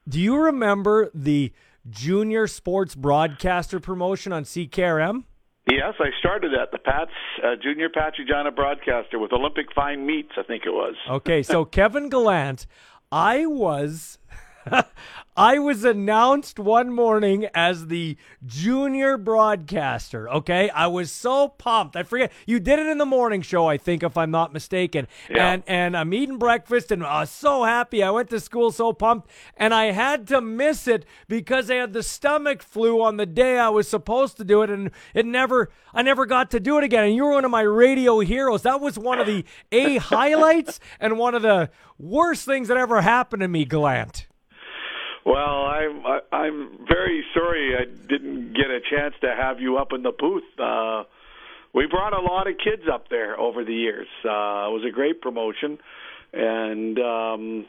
do 0.09 0.19
you 0.19 0.39
remember 0.39 1.11
the 1.13 1.53
junior 1.91 2.47
sports 2.47 2.95
broadcaster 2.95 3.81
promotion 3.81 4.33
on 4.33 4.45
CKRM? 4.45 5.25
Yes, 5.71 5.93
I 6.01 6.09
started 6.19 6.55
at 6.55 6.71
the 6.73 6.79
Pats 6.79 7.11
uh, 7.45 7.57
Junior 7.63 7.91
Pats 7.91 8.19
Regina 8.19 8.51
broadcaster 8.51 9.19
with 9.19 9.35
Olympic 9.35 9.67
Fine 9.75 10.07
Meats, 10.07 10.33
I 10.39 10.43
think 10.43 10.63
it 10.65 10.73
was. 10.73 10.95
Okay, 11.07 11.43
so 11.43 11.65
Kevin 11.67 12.09
Gallant, 12.09 12.67
I 13.13 13.45
was 13.45 14.19
I 15.39 15.61
was 15.61 15.85
announced 15.85 16.59
one 16.59 16.93
morning 16.93 17.47
as 17.55 17.87
the 17.87 18.17
junior 18.45 19.17
broadcaster. 19.17 20.29
Okay, 20.29 20.69
I 20.71 20.89
was 20.89 21.13
so 21.13 21.47
pumped. 21.47 21.95
I 21.95 22.03
forget 22.03 22.33
you 22.45 22.59
did 22.59 22.81
it 22.81 22.89
in 22.89 22.99
the 22.99 23.07
morning 23.07 23.43
show, 23.43 23.69
I 23.69 23.77
think, 23.77 24.03
if 24.03 24.17
I'm 24.17 24.33
not 24.33 24.53
mistaken. 24.53 25.07
Yeah. 25.31 25.53
And 25.53 25.63
and 25.69 25.97
I'm 25.97 26.13
eating 26.13 26.39
breakfast, 26.39 26.91
and 26.91 27.05
I 27.05 27.21
was 27.21 27.31
so 27.31 27.63
happy. 27.63 28.03
I 28.03 28.11
went 28.11 28.31
to 28.31 28.41
school 28.41 28.73
so 28.73 28.93
pumped, 28.93 29.31
and 29.57 29.73
I 29.73 29.93
had 29.93 30.27
to 30.27 30.41
miss 30.41 30.89
it 30.89 31.07
because 31.29 31.71
I 31.71 31.77
had 31.77 31.93
the 31.93 32.03
stomach 32.03 32.61
flu 32.61 33.01
on 33.01 33.17
the 33.17 33.25
day 33.25 33.61
I 33.61 33.69
was 33.69 33.87
supposed 33.87 34.39
to 34.39 34.45
do 34.45 34.63
it, 34.63 34.71
and 34.71 34.91
it 35.15 35.25
never. 35.25 35.71
I 35.95 36.03
never 36.03 36.27
got 36.27 36.51
to 36.51 36.59
do 36.59 36.79
it 36.79 36.85
again. 36.85 37.05
And 37.05 37.15
you 37.15 37.25
were 37.25 37.35
one 37.35 37.45
of 37.45 37.53
my 37.53 37.63
radio 37.63 38.19
heroes. 38.19 38.63
That 38.63 38.81
was 38.81 38.99
one 38.99 39.21
of 39.21 39.29
the 39.29 39.45
A 39.71 39.99
highlights 39.99 40.81
and 40.99 41.17
one 41.17 41.37
of 41.37 41.43
the 41.43 41.71
worst 41.97 42.45
things 42.45 42.67
that 42.67 42.77
ever 42.77 43.03
happened 43.03 43.43
to 43.43 43.49
me, 43.49 43.65
Gallant. 43.65 44.28
Well, 45.29 45.67
I'm 45.67 46.03
I'm 46.33 46.87
very 46.89 47.23
sorry 47.35 47.77
I 47.77 47.85
didn't 47.85 48.55
get 48.55 48.71
a 48.71 48.81
chance 48.81 49.15
to 49.21 49.35
have 49.39 49.61
you 49.61 49.77
up 49.77 49.89
in 49.93 50.03
the 50.03 50.13
booth. 50.19 50.43
Uh, 50.59 51.05
we 51.75 51.87
brought 51.87 52.15
a 52.15 52.21
lot 52.23 52.47
of 52.47 52.55
kids 52.57 52.85
up 52.91 53.11
there 53.11 53.39
over 53.39 53.63
the 53.63 53.75
years. 53.75 54.07
Uh, 54.25 54.73
it 54.73 54.73
was 54.73 54.85
a 54.89 54.91
great 54.91 55.21
promotion, 55.21 55.77
and 56.33 56.99
um, 56.99 57.67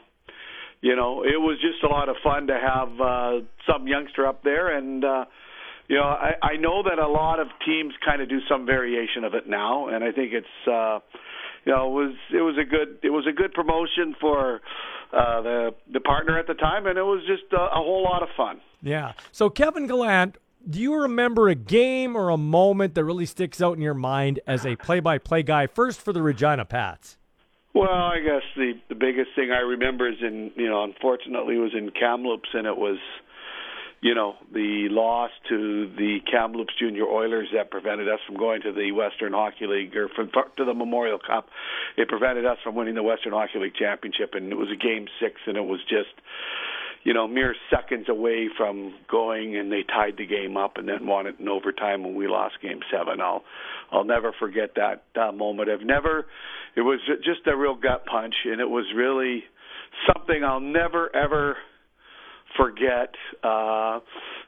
you 0.80 0.96
know 0.96 1.22
it 1.22 1.36
was 1.38 1.58
just 1.60 1.84
a 1.84 1.88
lot 1.88 2.08
of 2.08 2.16
fun 2.24 2.46
to 2.46 2.58
have 2.58 2.98
uh, 2.98 3.44
some 3.70 3.86
youngster 3.86 4.26
up 4.26 4.42
there. 4.42 4.74
And 4.74 5.04
uh, 5.04 5.26
you 5.86 5.96
know 5.96 6.04
I, 6.04 6.32
I 6.42 6.56
know 6.56 6.82
that 6.84 6.98
a 6.98 7.08
lot 7.08 7.40
of 7.40 7.48
teams 7.66 7.92
kind 8.02 8.22
of 8.22 8.30
do 8.30 8.38
some 8.48 8.64
variation 8.64 9.22
of 9.24 9.34
it 9.34 9.46
now, 9.46 9.88
and 9.88 10.02
I 10.02 10.12
think 10.12 10.32
it's. 10.32 10.66
Uh, 10.66 11.00
you 11.64 11.72
know, 11.72 11.86
it 11.86 12.04
was 12.04 12.14
it 12.32 12.42
was 12.42 12.56
a 12.58 12.64
good 12.64 12.98
it 13.02 13.10
was 13.10 13.26
a 13.26 13.32
good 13.32 13.52
promotion 13.52 14.14
for 14.20 14.60
uh, 15.12 15.42
the 15.42 15.74
the 15.92 16.00
partner 16.00 16.38
at 16.38 16.46
the 16.46 16.54
time, 16.54 16.86
and 16.86 16.98
it 16.98 17.02
was 17.02 17.22
just 17.26 17.52
a, 17.52 17.60
a 17.60 17.76
whole 17.76 18.02
lot 18.02 18.22
of 18.22 18.28
fun. 18.36 18.60
Yeah. 18.82 19.12
So 19.32 19.50
Kevin 19.50 19.86
Gallant, 19.86 20.38
do 20.68 20.80
you 20.80 20.94
remember 20.94 21.48
a 21.48 21.54
game 21.54 22.16
or 22.16 22.30
a 22.30 22.36
moment 22.36 22.94
that 22.94 23.04
really 23.04 23.26
sticks 23.26 23.60
out 23.60 23.76
in 23.76 23.82
your 23.82 23.94
mind 23.94 24.40
as 24.46 24.64
a 24.64 24.76
play-by-play 24.76 25.42
guy? 25.42 25.66
First 25.66 26.00
for 26.00 26.12
the 26.12 26.22
Regina 26.22 26.64
Pats. 26.64 27.16
Well, 27.74 27.88
I 27.88 28.20
guess 28.20 28.42
the 28.56 28.72
the 28.88 28.94
biggest 28.94 29.30
thing 29.36 29.52
I 29.52 29.60
remember 29.60 30.08
is 30.08 30.18
in 30.20 30.50
you 30.56 30.68
know, 30.68 30.82
unfortunately, 30.82 31.56
was 31.56 31.72
in 31.76 31.90
Kamloops, 31.90 32.48
and 32.52 32.66
it 32.66 32.76
was 32.76 32.98
you 34.02 34.14
know, 34.14 34.34
the 34.52 34.88
loss 34.90 35.30
to 35.50 35.90
the 35.96 36.18
Kamloops 36.30 36.72
Junior 36.78 37.04
Oilers 37.04 37.48
that 37.54 37.70
prevented 37.70 38.08
us 38.08 38.18
from 38.26 38.38
going 38.38 38.62
to 38.62 38.72
the 38.72 38.92
Western 38.92 39.32
Hockey 39.32 39.66
League 39.66 39.94
or 39.94 40.08
from, 40.08 40.30
to 40.56 40.64
the 40.64 40.72
Memorial 40.72 41.18
Cup. 41.18 41.48
It 41.98 42.08
prevented 42.08 42.46
us 42.46 42.56
from 42.64 42.74
winning 42.74 42.94
the 42.94 43.02
Western 43.02 43.32
Hockey 43.32 43.58
League 43.58 43.74
championship, 43.74 44.30
and 44.32 44.50
it 44.50 44.56
was 44.56 44.68
a 44.72 44.76
game 44.76 45.06
six, 45.20 45.34
and 45.46 45.58
it 45.58 45.66
was 45.66 45.80
just, 45.82 46.16
you 47.04 47.12
know, 47.12 47.28
mere 47.28 47.54
seconds 47.68 48.08
away 48.08 48.48
from 48.56 48.94
going, 49.10 49.56
and 49.56 49.70
they 49.70 49.82
tied 49.82 50.16
the 50.16 50.26
game 50.26 50.56
up 50.56 50.78
and 50.78 50.88
then 50.88 51.06
won 51.06 51.26
it 51.26 51.36
in 51.38 51.48
overtime 51.48 52.02
when 52.02 52.14
we 52.14 52.26
lost 52.26 52.54
game 52.62 52.80
seven. 52.90 53.20
I'll, 53.20 53.42
I'll 53.92 54.04
never 54.04 54.32
forget 54.38 54.76
that 54.76 55.04
uh, 55.20 55.30
moment. 55.32 55.68
I've 55.68 55.86
never. 55.86 56.24
It 56.74 56.82
was 56.82 57.00
just 57.22 57.46
a 57.46 57.54
real 57.54 57.74
gut 57.74 58.06
punch, 58.06 58.34
and 58.46 58.62
it 58.62 58.68
was 58.68 58.86
really 58.96 59.44
something 60.06 60.42
I'll 60.42 60.60
never 60.60 61.14
ever 61.14 61.56
forget. 62.56 63.14
Uh, 63.42 64.00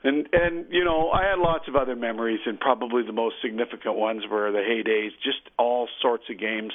and 0.05 0.29
and 0.33 0.67
you 0.71 0.85
know, 0.85 1.11
I 1.11 1.25
had 1.29 1.39
lots 1.39 1.69
of 1.69 1.77
other 1.77 1.97
memories, 1.97 2.41
and 2.47 2.59
probably 2.59 3.03
the 3.05 3.13
most 3.13 3.37
significant 3.43 3.97
ones 3.97 4.23
were 4.31 4.51
the 4.51 4.59
heydays, 4.59 5.11
just 5.23 5.41
all 5.59 5.89
sorts 6.01 6.25
of 6.31 6.39
games 6.39 6.73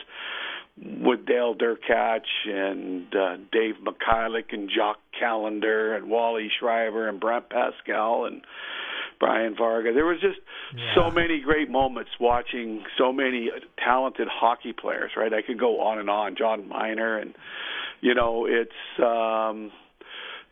with 0.79 1.25
Dale 1.25 1.55
Derkach 1.55 2.27
and 2.45 3.13
uh, 3.15 3.37
Dave 3.51 3.75
Michayluk 3.83 4.51
and 4.53 4.69
Jock 4.69 4.97
Callander 5.19 5.95
and 5.95 6.09
Wally 6.09 6.49
Schreiber 6.59 7.09
and 7.09 7.19
Brent 7.19 7.49
Pascal 7.49 8.25
and 8.25 8.41
Brian 9.19 9.55
Varga. 9.57 9.93
There 9.93 10.05
was 10.05 10.21
just 10.21 10.39
yeah. 10.75 10.93
so 10.95 11.09
many 11.09 11.41
great 11.41 11.69
moments 11.69 12.11
watching 12.19 12.83
so 12.97 13.11
many 13.11 13.49
talented 13.83 14.27
hockey 14.31 14.73
players. 14.73 15.11
Right, 15.17 15.33
I 15.33 15.41
could 15.41 15.59
go 15.59 15.81
on 15.81 15.99
and 15.99 16.09
on. 16.09 16.35
John 16.37 16.67
Miner 16.67 17.17
and 17.17 17.33
you 18.01 18.13
know, 18.13 18.45
it's 18.45 18.71
um 18.99 19.71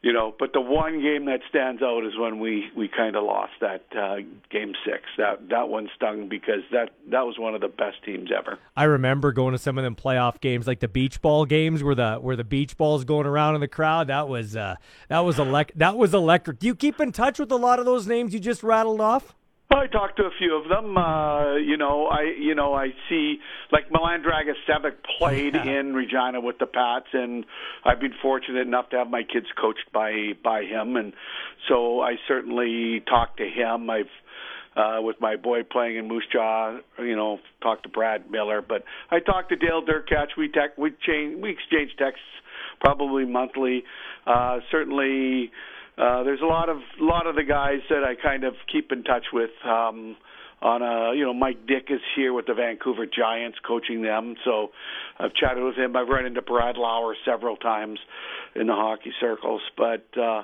you 0.01 0.13
know, 0.13 0.35
but 0.37 0.53
the 0.53 0.61
one 0.61 1.01
game 1.01 1.25
that 1.25 1.39
stands 1.49 1.81
out 1.81 2.05
is 2.05 2.13
when 2.17 2.39
we 2.39 2.69
we 2.75 2.87
kind 2.87 3.15
of 3.15 3.23
lost 3.23 3.53
that 3.61 3.85
uh, 3.97 4.17
game 4.51 4.73
six. 4.85 5.03
That 5.17 5.49
that 5.49 5.69
one 5.69 5.89
stung 5.95 6.29
because 6.29 6.61
that 6.71 6.91
that 7.09 7.25
was 7.25 7.39
one 7.39 7.55
of 7.55 7.61
the 7.61 7.67
best 7.67 8.03
teams 8.03 8.29
ever. 8.35 8.59
I 8.75 8.83
remember 8.83 9.31
going 9.31 9.53
to 9.53 9.57
some 9.57 9.77
of 9.77 9.83
them 9.83 9.95
playoff 9.95 10.39
games, 10.41 10.67
like 10.67 10.79
the 10.79 10.87
beach 10.87 11.21
ball 11.21 11.45
games, 11.45 11.83
where 11.83 11.95
the 11.95 12.17
where 12.17 12.35
the 12.35 12.43
beach 12.43 12.77
balls 12.77 13.03
going 13.03 13.25
around 13.25 13.55
in 13.55 13.61
the 13.61 13.67
crowd. 13.67 14.07
That 14.07 14.27
was 14.27 14.55
uh, 14.55 14.75
that 15.09 15.19
was 15.19 15.39
elect 15.39 15.77
that 15.77 15.97
was 15.97 16.13
electric. 16.13 16.59
Do 16.59 16.67
you 16.67 16.75
keep 16.75 16.99
in 16.99 17.11
touch 17.11 17.39
with 17.39 17.51
a 17.51 17.57
lot 17.57 17.79
of 17.79 17.85
those 17.85 18.05
names 18.05 18.33
you 18.33 18.39
just 18.39 18.63
rattled 18.63 19.01
off? 19.01 19.35
I 19.71 19.87
talked 19.87 20.17
to 20.17 20.23
a 20.23 20.31
few 20.37 20.55
of 20.55 20.69
them. 20.69 20.97
Uh, 20.97 21.55
you 21.55 21.77
know, 21.77 22.07
I 22.07 22.33
you 22.39 22.55
know 22.55 22.73
I 22.73 22.89
see 23.09 23.37
like 23.71 23.91
Milan 23.91 24.23
Dragicevic 24.23 24.95
played 25.19 25.53
yeah. 25.55 25.63
in 25.63 25.93
Regina 25.93 26.41
with 26.41 26.57
the 26.59 26.65
Pats, 26.65 27.07
and 27.13 27.45
I've 27.83 27.99
been 27.99 28.13
fortunate 28.21 28.65
enough 28.67 28.89
to 28.89 28.97
have 28.97 29.09
my 29.09 29.23
kids 29.23 29.47
coached 29.59 29.91
by 29.93 30.33
by 30.43 30.63
him, 30.63 30.95
and 30.95 31.13
so 31.67 32.01
I 32.01 32.15
certainly 32.27 33.03
talked 33.07 33.37
to 33.37 33.47
him. 33.47 33.89
I've 33.89 34.05
uh, 34.75 35.01
with 35.01 35.15
my 35.21 35.35
boy 35.35 35.63
playing 35.63 35.97
in 35.97 36.07
Moose 36.07 36.27
Jaw, 36.31 36.77
you 36.99 37.15
know, 37.15 37.39
talked 37.61 37.83
to 37.83 37.89
Brad 37.89 38.29
Miller, 38.29 38.61
but 38.61 38.83
I 39.09 39.19
talked 39.19 39.49
to 39.49 39.55
Dale 39.55 39.81
Derkach. 39.81 40.37
We 40.37 40.49
tech, 40.49 40.77
we 40.77 40.91
change, 41.05 41.41
we 41.41 41.51
exchange 41.51 41.91
texts 41.97 42.25
probably 42.81 43.25
monthly. 43.25 43.83
Uh, 44.27 44.59
certainly 44.71 45.51
uh, 45.97 46.23
there's 46.23 46.41
a 46.41 46.45
lot 46.45 46.69
of 46.69 46.77
lot 46.99 47.27
of 47.27 47.35
the 47.35 47.43
guys 47.43 47.79
that 47.89 48.03
I 48.03 48.15
kind 48.21 48.43
of 48.43 48.53
keep 48.71 48.91
in 48.91 49.03
touch 49.03 49.25
with 49.31 49.51
um, 49.63 50.17
on 50.61 50.81
a 50.81 51.15
you 51.15 51.23
know 51.25 51.33
Mike 51.33 51.67
Dyck 51.67 51.85
is 51.89 52.01
here 52.15 52.33
with 52.33 52.47
the 52.47 52.53
Vancouver 52.53 53.05
Giants 53.05 53.57
coaching 53.65 54.01
them. 54.01 54.35
So 54.43 54.69
I've 55.19 55.33
chatted 55.33 55.63
with 55.63 55.75
him. 55.75 55.95
I've 55.95 56.07
run 56.07 56.25
into 56.25 56.41
Brad 56.41 56.75
Lauer 56.77 57.15
several 57.25 57.55
times 57.55 57.99
in 58.55 58.67
the 58.67 58.73
hockey 58.73 59.11
circles. 59.19 59.61
But 59.77 60.07
uh 60.19 60.43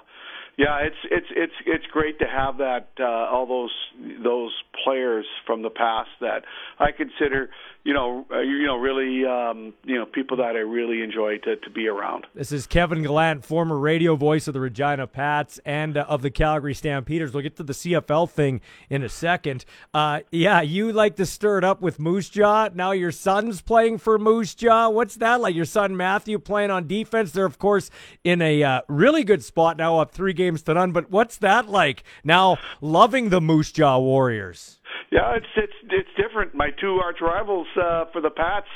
yeah 0.57 0.79
it's 0.79 0.97
it's 1.09 1.27
it's 1.31 1.53
it's 1.65 1.85
great 1.91 2.19
to 2.19 2.25
have 2.25 2.57
that 2.57 2.89
uh 2.99 3.03
all 3.03 3.47
those 3.47 3.75
those 4.23 4.53
players 4.83 5.25
from 5.45 5.63
the 5.63 5.69
past 5.69 6.09
that 6.19 6.43
I 6.79 6.91
consider 6.91 7.49
you 7.83 7.93
know 7.93 8.25
uh, 8.31 8.39
you 8.39 8.65
know 8.65 8.75
really 8.75 9.25
um 9.25 9.73
you 9.83 9.95
know 9.97 10.05
people 10.05 10.37
that 10.37 10.55
I 10.55 10.59
really 10.59 11.01
enjoy 11.01 11.37
to 11.39 11.55
to 11.55 11.69
be 11.69 11.87
around 11.87 12.27
This 12.33 12.51
is 12.51 12.67
Kevin 12.67 13.01
Gallant, 13.01 13.45
former 13.45 13.77
radio 13.77 14.15
voice 14.15 14.47
of 14.47 14.53
the 14.53 14.59
Regina 14.59 15.07
Pats 15.07 15.59
and 15.65 15.97
uh, 15.97 16.05
of 16.07 16.21
the 16.21 16.29
Calgary 16.29 16.73
Stampeders. 16.73 17.33
We'll 17.33 17.43
get 17.43 17.55
to 17.57 17.63
the 17.63 17.73
CFL 17.73 18.29
thing 18.29 18.61
in 18.89 19.03
a 19.03 19.09
second. 19.09 19.65
Uh, 19.93 20.21
yeah, 20.31 20.61
you 20.61 20.91
like 20.91 21.15
to 21.15 21.25
stir 21.25 21.57
it 21.59 21.63
up 21.63 21.81
with 21.81 21.99
Moose 21.99 22.29
Jaw. 22.29 22.69
Now 22.73 22.91
your 22.91 23.11
son's 23.11 23.61
playing 23.61 23.97
for 23.97 24.17
Moose 24.17 24.55
Jaw. 24.55 24.89
What's 24.89 25.15
that 25.15 25.41
like? 25.41 25.55
Your 25.55 25.65
son 25.65 25.97
Matthew 25.97 26.39
playing 26.39 26.71
on 26.71 26.87
defense. 26.87 27.31
They're, 27.31 27.45
of 27.45 27.59
course, 27.59 27.89
in 28.23 28.41
a 28.41 28.63
uh, 28.63 28.81
really 28.87 29.23
good 29.23 29.43
spot 29.43 29.77
now, 29.77 29.99
up 29.99 30.11
three 30.11 30.33
games 30.33 30.61
to 30.63 30.73
none. 30.73 30.91
But 30.91 31.09
what's 31.09 31.37
that 31.37 31.69
like 31.69 32.03
now 32.23 32.57
loving 32.81 33.29
the 33.29 33.41
Moose 33.41 33.71
Jaw 33.71 33.99
Warriors? 33.99 34.80
Yeah, 35.11 35.35
it's 35.35 35.45
it's 35.57 35.73
it's 35.89 36.09
different. 36.15 36.55
My 36.55 36.69
two 36.79 36.99
arch 37.03 37.17
rivals 37.21 37.67
uh, 37.75 38.05
for 38.13 38.21
the 38.21 38.29
Pats 38.29 38.67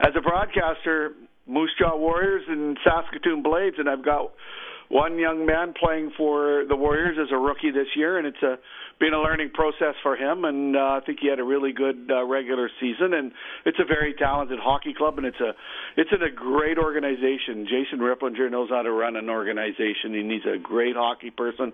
as 0.00 0.10
a 0.16 0.20
broadcaster, 0.20 1.12
Moose 1.46 1.72
Jaw 1.78 1.96
Warriors 1.96 2.42
and 2.46 2.76
Saskatoon 2.84 3.42
Blades, 3.42 3.76
and 3.78 3.88
I've 3.88 4.04
got 4.04 4.32
one 4.90 5.18
young 5.18 5.46
man 5.46 5.72
playing 5.78 6.12
for 6.16 6.64
the 6.68 6.76
Warriors 6.76 7.16
as 7.20 7.28
a 7.32 7.36
rookie 7.36 7.70
this 7.70 7.88
year, 7.96 8.18
and 8.18 8.26
it's 8.26 8.42
a 8.42 8.56
been 9.00 9.14
a 9.14 9.20
learning 9.20 9.50
process 9.54 9.94
for 10.02 10.16
him. 10.16 10.44
And 10.44 10.76
uh, 10.76 10.80
I 10.80 11.00
think 11.04 11.18
he 11.20 11.28
had 11.28 11.38
a 11.38 11.44
really 11.44 11.72
good 11.72 12.10
uh, 12.10 12.24
regular 12.24 12.70
season, 12.80 13.14
and 13.14 13.32
it's 13.64 13.78
a 13.78 13.84
very 13.84 14.14
talented 14.14 14.58
hockey 14.58 14.94
club, 14.96 15.18
and 15.18 15.26
it's 15.26 15.40
a 15.40 15.52
it's 15.96 16.10
in 16.12 16.22
a 16.22 16.30
great 16.30 16.78
organization. 16.78 17.66
Jason 17.66 18.00
Ripplinger 18.00 18.50
knows 18.50 18.70
how 18.70 18.82
to 18.82 18.90
run 18.90 19.16
an 19.16 19.30
organization, 19.30 20.14
and 20.14 20.30
he's 20.30 20.46
a 20.46 20.58
great 20.58 20.96
hockey 20.96 21.30
person, 21.30 21.72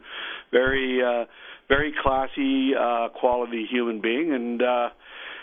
very. 0.51 1.03
Uh, 1.03 1.25
very 1.69 1.95
classy, 2.03 2.73
uh, 2.79 3.09
quality 3.19 3.67
human 3.71 4.01
being, 4.01 4.35
and 4.35 4.61
uh, 4.61 4.89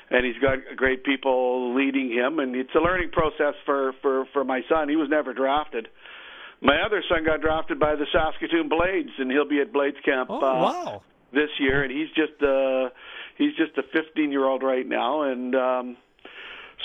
and 0.10 0.26
he's 0.26 0.42
got 0.42 0.60
great 0.76 1.04
people 1.04 1.76
leading 1.76 2.12
him, 2.12 2.40
and 2.40 2.56
it's 2.56 2.74
a 2.76 2.80
learning 2.80 3.10
process 3.12 3.56
for 3.66 3.94
for 4.02 4.26
for 4.34 4.44
my 4.44 4.62
son. 4.70 4.90
He 4.90 4.96
was 4.96 5.10
never 5.10 5.34
drafted. 5.34 5.88
My 6.62 6.84
other 6.86 7.04
son 7.10 7.26
got 7.26 7.42
drafted 7.42 7.80
by 7.80 7.96
the 7.96 8.06
Saskatoon 8.12 8.70
Blades, 8.70 9.10
and 9.18 9.32
he'll 9.32 9.50
be 9.50 9.62
at 9.62 9.74
Blades 9.74 9.98
camp 10.06 10.30
Oh, 10.30 10.38
uh, 10.38 10.40
wow. 10.40 11.02
This 11.34 11.50
year, 11.60 11.84
and 11.84 11.92
he's 11.92 12.10
just 12.10 12.42
uh 12.42 12.90
he's 13.38 13.56
just 13.56 13.78
a 13.78 13.84
15 13.94 14.32
year 14.32 14.46
old 14.46 14.64
right 14.64 14.88
now, 14.88 15.24
and 15.24 15.56
um, 15.56 15.98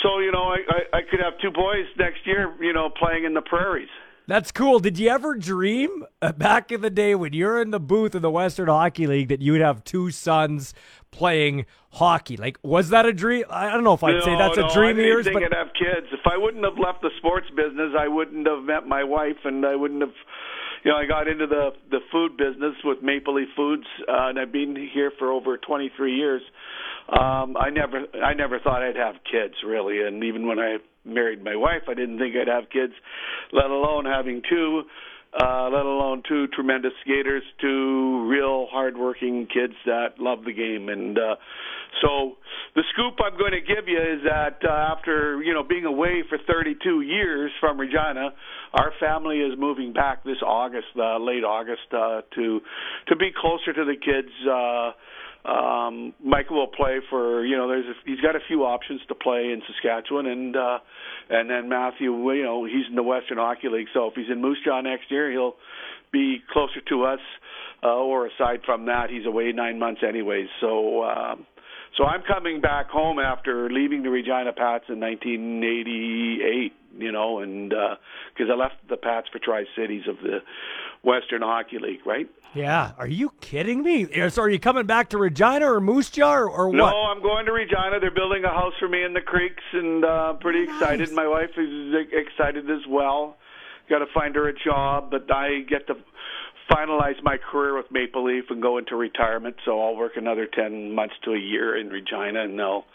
so 0.03 0.19
you 0.19 0.33
know 0.33 0.45
I, 0.45 0.59
I 0.69 0.99
I 0.99 1.01
could 1.11 1.21
have 1.21 1.39
two 1.41 1.51
boys 1.51 1.87
next 1.99 2.27
year, 2.27 2.55
you 2.61 2.73
know, 2.73 2.89
playing 2.91 3.25
in 3.25 3.35
the 3.35 3.43
prairies. 3.43 3.89
That's 4.29 4.51
cool. 4.51 4.81
Did 4.81 4.99
you 4.99 5.09
ever 5.09 5.37
dream 5.37 6.05
uh, 6.21 6.33
back 6.33 6.73
in 6.73 6.81
the 6.81 6.91
day 6.91 7.15
when 7.15 7.33
you're 7.33 7.63
in 7.63 7.71
the 7.71 7.79
booth 7.79 8.13
of 8.17 8.23
the 8.23 8.31
Western 8.31 8.67
Hockey 8.67 9.07
League 9.07 9.29
that 9.29 9.41
you 9.41 9.53
would 9.53 9.61
have 9.61 9.85
two 9.85 10.11
sons 10.11 10.75
playing 11.13 11.65
hockey? 11.93 12.37
Like, 12.37 12.59
was 12.65 12.89
that 12.89 13.07
a 13.07 13.13
dream? 13.13 13.45
I 13.49 13.71
don't 13.71 13.85
know 13.85 13.95
if 13.95 14.03
I'd 14.03 14.17
no, 14.17 14.21
say 14.23 14.37
that's 14.37 14.57
no, 14.57 14.67
a 14.67 14.75
dream 14.75 14.97
I 14.97 15.01
of 15.01 15.07
yours, 15.07 15.29
but 15.33 15.45
I'd 15.45 15.55
have 15.55 15.69
kids. 15.79 16.09
If 16.13 16.27
I 16.27 16.37
wouldn't 16.37 16.65
have 16.65 16.77
left 16.77 17.03
the 17.03 17.11
sports 17.19 17.47
business, 17.51 17.93
I 17.97 18.09
wouldn't 18.09 18.49
have 18.49 18.65
met 18.65 18.89
my 18.89 19.05
wife, 19.05 19.39
and 19.45 19.65
I 19.65 19.77
wouldn't 19.77 20.01
have. 20.01 20.15
You 20.87 20.93
know, 20.93 20.99
I 20.99 21.07
got 21.07 21.27
into 21.27 21.49
the 21.49 21.71
the 21.91 21.99
food 22.13 22.37
business 22.37 22.77
with 22.85 23.03
Maple 23.03 23.35
Leaf 23.35 23.49
Foods, 23.57 23.83
uh, 24.09 24.29
and 24.29 24.39
I've 24.39 24.53
been 24.53 24.77
here 24.95 25.11
for 25.19 25.33
over 25.33 25.57
23 25.57 26.15
years. 26.15 26.43
Um, 27.09 27.57
I 27.59 27.71
never, 27.71 28.05
I 28.23 28.35
never 28.35 28.61
thought 28.61 28.85
I'd 28.85 28.95
have 28.95 29.17
kids, 29.29 29.55
really, 29.67 30.07
and 30.07 30.23
even 30.23 30.47
when 30.47 30.61
I 30.61 30.77
married 31.05 31.43
my 31.43 31.57
wife, 31.57 31.83
I 31.89 31.95
didn't 31.95 32.21
think 32.21 32.37
I'd 32.37 32.47
have 32.47 32.71
kids, 32.71 32.93
let 33.53 33.65
alone 33.65 34.05
having 34.05 34.43
two. 34.49 34.83
Uh, 35.39 35.69
let 35.71 35.85
alone 35.85 36.23
two 36.27 36.47
tremendous 36.49 36.93
skaters, 37.03 37.43
two 37.61 38.27
real 38.27 38.67
hardworking 38.71 39.47
kids 39.53 39.75
that 39.85 40.19
love 40.19 40.45
the 40.45 40.53
game, 40.53 40.89
and 40.89 41.19
uh, 41.19 41.37
so 42.03 42.37
the 42.75 42.83
scoop 42.93 43.19
I'm 43.25 43.39
going 43.39 43.53
to 43.53 43.61
give 43.61 43.89
you 43.89 43.99
is 43.99 44.23
that 44.25 44.59
uh, 44.65 44.97
after 44.97 45.43
you 45.43 45.55
know 45.55 45.63
being 45.63 45.85
away 45.85 46.25
for 46.29 46.39
32 46.39 47.03
years 47.03 47.51
from 47.61 47.79
Regina, 47.79 48.31
our 48.75 48.93
family 49.01 49.39
is 49.39 49.59
moving 49.59 49.93
back 49.93 50.25
this 50.25 50.41
August, 50.45 50.89
uh, 50.97 51.19
late 51.19 51.45
August, 51.45 51.93
uh, 51.93 52.23
to 52.35 52.61
to 53.09 53.17
be 53.17 53.31
closer 53.39 53.73
to 53.73 53.85
the 53.85 53.97
kids. 53.97 54.33
Uh, 54.49 54.93
um, 55.47 56.13
Michael 56.25 56.57
will 56.57 56.67
play 56.67 56.99
for 57.09 57.47
you 57.47 57.57
know 57.57 57.69
there's 57.69 57.87
a, 57.87 57.95
he's 58.05 58.21
got 58.21 58.37
a 58.37 58.41
few 58.49 58.65
options 58.65 59.01
to 59.09 59.15
play 59.15 59.53
in 59.53 59.63
Saskatchewan 59.67 60.27
and 60.27 60.57
uh, 60.57 60.79
and 61.29 61.51
then 61.51 61.69
Matthew 61.69 62.13
you 62.33 62.43
know 62.43 62.65
he's 62.65 62.87
in 62.89 62.97
the 62.97 63.03
Western 63.03 63.39
Hockey 63.39 63.69
League 63.69 63.89
so 63.95 64.07
if 64.09 64.15
he's 64.15 64.31
in 64.31 64.41
Moose 64.41 64.59
Jaw 64.65 64.81
next 64.81 65.11
year 65.11 65.31
he'll 65.31 65.57
be 66.13 66.39
closer 66.53 66.81
to 66.89 67.05
us 67.05 67.21
uh, 67.83 67.89
or 67.89 68.27
aside 68.27 68.61
from 68.65 68.87
that 68.87 69.11
he's 69.11 69.27
away 69.27 69.53
nine 69.53 69.79
months 69.79 70.03
anyways. 70.07 70.49
So 70.61 71.05
um, 71.05 71.47
so 71.97 72.05
I'm 72.05 72.23
coming 72.23 72.61
back 72.61 72.89
home 72.89 73.19
after 73.19 73.71
leaving 73.71 74.03
the 74.03 74.11
Regina 74.11 74.53
Pats 74.53 74.85
in 74.89 75.01
1988 75.01 76.73
you 76.99 77.13
know 77.13 77.41
and 77.41 77.71
because 77.71 78.51
uh, 78.51 78.53
I 78.53 78.57
left 78.57 78.75
the 78.89 78.97
Pats 78.97 79.29
for 79.33 79.39
Tri 79.39 79.65
Cities 79.77 80.05
of 80.09 80.17
the 80.23 80.39
Western 81.07 81.43
Hockey 81.43 81.79
League 81.79 82.05
right 82.05 82.29
yeah, 82.57 82.93
are 82.97 83.07
you 83.07 83.33
kidding 83.43 83.83
me? 83.83 84.07
So 84.31 84.41
are 84.43 84.49
you 84.49 84.59
coming 84.59 84.87
back 84.87 85.11
to 85.11 85.19
Regina 85.19 85.71
or 85.71 85.79
Moose 85.79 86.09
Jaw 86.09 86.33
or, 86.33 86.49
or 86.49 86.73
no. 86.73 86.87
I'm 86.87 87.21
going 87.21 87.45
to 87.45 87.53
Regina. 87.53 88.01
They're 88.01 88.11
building 88.11 88.45
a 88.45 88.49
house 88.49 88.73
for 88.79 88.89
me 88.89 89.05
in 89.05 89.13
the 89.13 89.21
creeks, 89.21 89.63
and 89.75 90.03
uh, 90.03 90.33
pretty 90.35 90.63
excited. 90.63 91.13
My 91.13 91.29
wife 91.29 91.51
is 91.59 91.95
excited 92.13 92.71
as 92.71 92.81
well. 92.89 93.37
Got 93.91 93.99
to 93.99 94.07
find 94.15 94.35
her 94.37 94.49
a 94.49 94.55
job, 94.55 95.11
but 95.11 95.31
I 95.31 95.61
get 95.69 95.87
to 95.89 95.97
finalize 96.71 97.23
my 97.23 97.37
career 97.37 97.77
with 97.77 97.87
Maple 97.91 98.25
Leaf 98.25 98.45
and 98.49 98.63
go 98.63 98.79
into 98.79 98.97
retirement. 98.97 99.57
So 99.67 99.81
I'll 99.81 99.97
work 99.97 100.13
another 100.17 100.47
ten 100.47 100.95
months 100.95 101.15
to 101.25 101.33
a 101.33 101.39
year 101.39 101.79
in 101.79 101.89
Regina, 101.89 102.43
and 102.43 102.59
they'll 102.59 102.87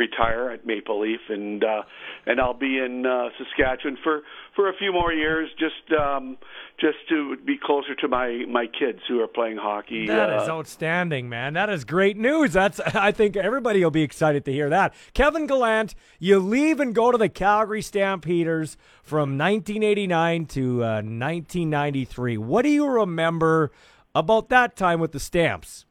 retire 0.00 0.50
at 0.50 0.66
Maple 0.66 1.00
Leaf, 1.02 1.20
and 1.28 1.62
uh, 1.62 1.82
and 2.26 2.40
I'll 2.40 2.54
be 2.54 2.78
in 2.78 3.04
uh, 3.04 3.28
Saskatchewan 3.38 3.98
for 4.02 4.22
for 4.56 4.68
a 4.68 4.72
few 4.76 4.92
more 4.92 5.12
years, 5.12 5.50
just 5.58 5.92
um, 6.00 6.38
just 6.80 6.96
to 7.10 7.36
be 7.44 7.58
closer 7.62 7.94
to 7.96 8.08
my 8.08 8.44
my 8.48 8.66
kids 8.66 9.00
who 9.06 9.20
are 9.20 9.28
playing 9.28 9.58
hockey. 9.58 10.06
That 10.06 10.30
uh, 10.30 10.42
is 10.42 10.48
outstanding, 10.48 11.28
man. 11.28 11.52
That 11.52 11.68
is 11.68 11.84
great 11.84 12.16
news. 12.16 12.54
That's 12.54 12.80
I 12.94 13.12
think 13.12 13.36
everybody 13.36 13.84
will 13.84 13.90
be 13.90 14.02
excited 14.02 14.44
to 14.46 14.52
hear 14.52 14.70
that. 14.70 14.94
Kevin 15.12 15.46
Gallant, 15.46 15.94
you 16.18 16.38
leave 16.38 16.80
and 16.80 16.94
go 16.94 17.12
to 17.12 17.18
the 17.18 17.28
Calgary 17.28 17.82
Stampeders 17.82 18.78
from 19.02 19.36
1989 19.36 20.46
to 20.46 20.82
uh, 20.82 20.86
1993. 21.02 22.38
What 22.38 22.62
do 22.62 22.70
you 22.70 22.86
remember 22.86 23.70
about 24.14 24.48
that 24.48 24.76
time 24.76 24.98
with 24.98 25.12
the 25.12 25.20
Stamps? 25.20 25.84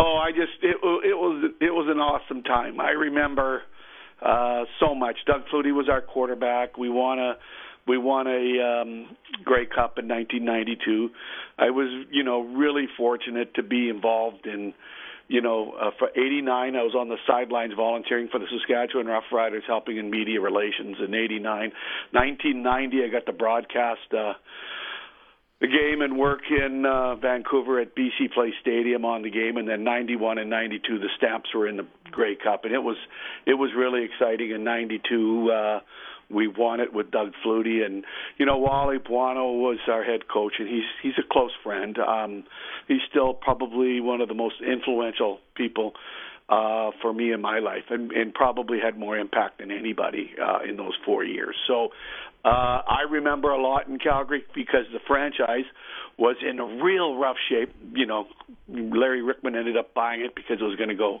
Oh, 0.00 0.16
I 0.22 0.30
just 0.30 0.62
it 0.62 0.76
it 0.76 1.16
was 1.16 1.52
it 1.60 1.70
was 1.72 1.88
an 1.90 1.98
awesome 1.98 2.42
time. 2.42 2.80
I 2.80 2.90
remember 2.90 3.62
uh 4.22 4.64
so 4.80 4.94
much. 4.94 5.16
Doug 5.26 5.42
Flutie 5.52 5.74
was 5.74 5.88
our 5.90 6.00
quarterback. 6.00 6.78
We 6.78 6.88
won 6.88 7.18
a 7.18 7.34
we 7.86 7.98
won 7.98 8.26
a 8.26 8.82
um 8.82 9.16
Grey 9.44 9.66
Cup 9.66 9.98
in 9.98 10.06
1992. 10.08 11.10
I 11.58 11.70
was, 11.70 12.06
you 12.10 12.22
know, 12.22 12.42
really 12.42 12.86
fortunate 12.96 13.54
to 13.54 13.62
be 13.62 13.88
involved 13.88 14.46
in 14.46 14.74
you 15.28 15.42
know, 15.42 15.74
uh, 15.78 15.90
for 15.98 16.08
89, 16.08 16.74
I 16.74 16.82
was 16.82 16.94
on 16.94 17.10
the 17.10 17.18
sidelines 17.26 17.74
volunteering 17.76 18.28
for 18.32 18.38
the 18.38 18.46
Saskatchewan 18.50 19.06
Roughriders, 19.06 19.60
helping 19.66 19.98
in 19.98 20.10
media 20.10 20.40
relations 20.40 20.96
in 21.06 21.14
89. 21.14 21.70
1990, 22.12 23.04
I 23.04 23.08
got 23.08 23.26
to 23.26 23.32
broadcast 23.34 24.08
uh, 24.16 24.32
the 25.60 25.66
game 25.66 26.02
and 26.02 26.16
work 26.16 26.42
in 26.50 26.86
uh, 26.86 27.16
Vancouver 27.16 27.80
at 27.80 27.96
BC 27.96 28.32
Place 28.32 28.54
Stadium 28.60 29.04
on 29.04 29.22
the 29.22 29.30
game, 29.30 29.56
and 29.56 29.68
then 29.68 29.82
91 29.82 30.38
and 30.38 30.48
92 30.48 30.98
the 30.98 31.08
Stamps 31.16 31.50
were 31.54 31.66
in 31.66 31.76
the 31.76 31.86
Grey 32.10 32.36
Cup, 32.36 32.64
and 32.64 32.72
it 32.72 32.82
was 32.82 32.96
it 33.46 33.54
was 33.54 33.70
really 33.76 34.04
exciting. 34.04 34.52
In 34.52 34.62
92, 34.62 35.50
uh, 35.50 35.80
we 36.30 36.46
won 36.46 36.80
it 36.80 36.92
with 36.92 37.10
Doug 37.10 37.32
Flutie, 37.44 37.84
and 37.84 38.04
you 38.38 38.46
know 38.46 38.58
Wally 38.58 38.98
Buono 38.98 39.52
was 39.52 39.78
our 39.88 40.04
head 40.04 40.28
coach, 40.28 40.54
and 40.60 40.68
he's 40.68 40.84
he's 41.02 41.18
a 41.18 41.26
close 41.28 41.52
friend. 41.64 41.98
Um, 41.98 42.44
he's 42.86 43.00
still 43.10 43.34
probably 43.34 44.00
one 44.00 44.20
of 44.20 44.28
the 44.28 44.34
most 44.34 44.56
influential 44.60 45.40
people 45.56 45.94
uh, 46.48 46.90
for 47.02 47.12
me 47.12 47.32
in 47.32 47.42
my 47.42 47.58
life, 47.58 47.84
and, 47.90 48.10
and 48.12 48.32
probably 48.32 48.78
had 48.82 48.98
more 48.98 49.18
impact 49.18 49.58
than 49.58 49.70
anybody 49.70 50.30
uh, 50.42 50.60
in 50.66 50.76
those 50.76 50.94
four 51.04 51.24
years. 51.24 51.54
So 51.66 51.88
uh, 52.44 52.48
I 52.48 53.02
remember 53.10 53.50
a 53.50 53.60
lot 53.60 53.88
in 53.88 53.98
Calgary 53.98 54.44
because 54.54 54.84
the 54.92 55.00
franchise 55.06 55.64
was 56.18 56.36
in 56.48 56.58
a 56.58 56.82
real 56.82 57.16
rough 57.16 57.36
shape. 57.48 57.74
You 57.94 58.06
know, 58.06 58.26
Larry 58.68 59.22
Ryckman 59.22 59.56
ended 59.56 59.76
up 59.76 59.94
buying 59.94 60.20
it 60.20 60.34
because 60.34 60.58
it 60.60 60.64
was 60.64 60.76
going 60.76 60.88
to 60.88 60.94
go 60.94 61.20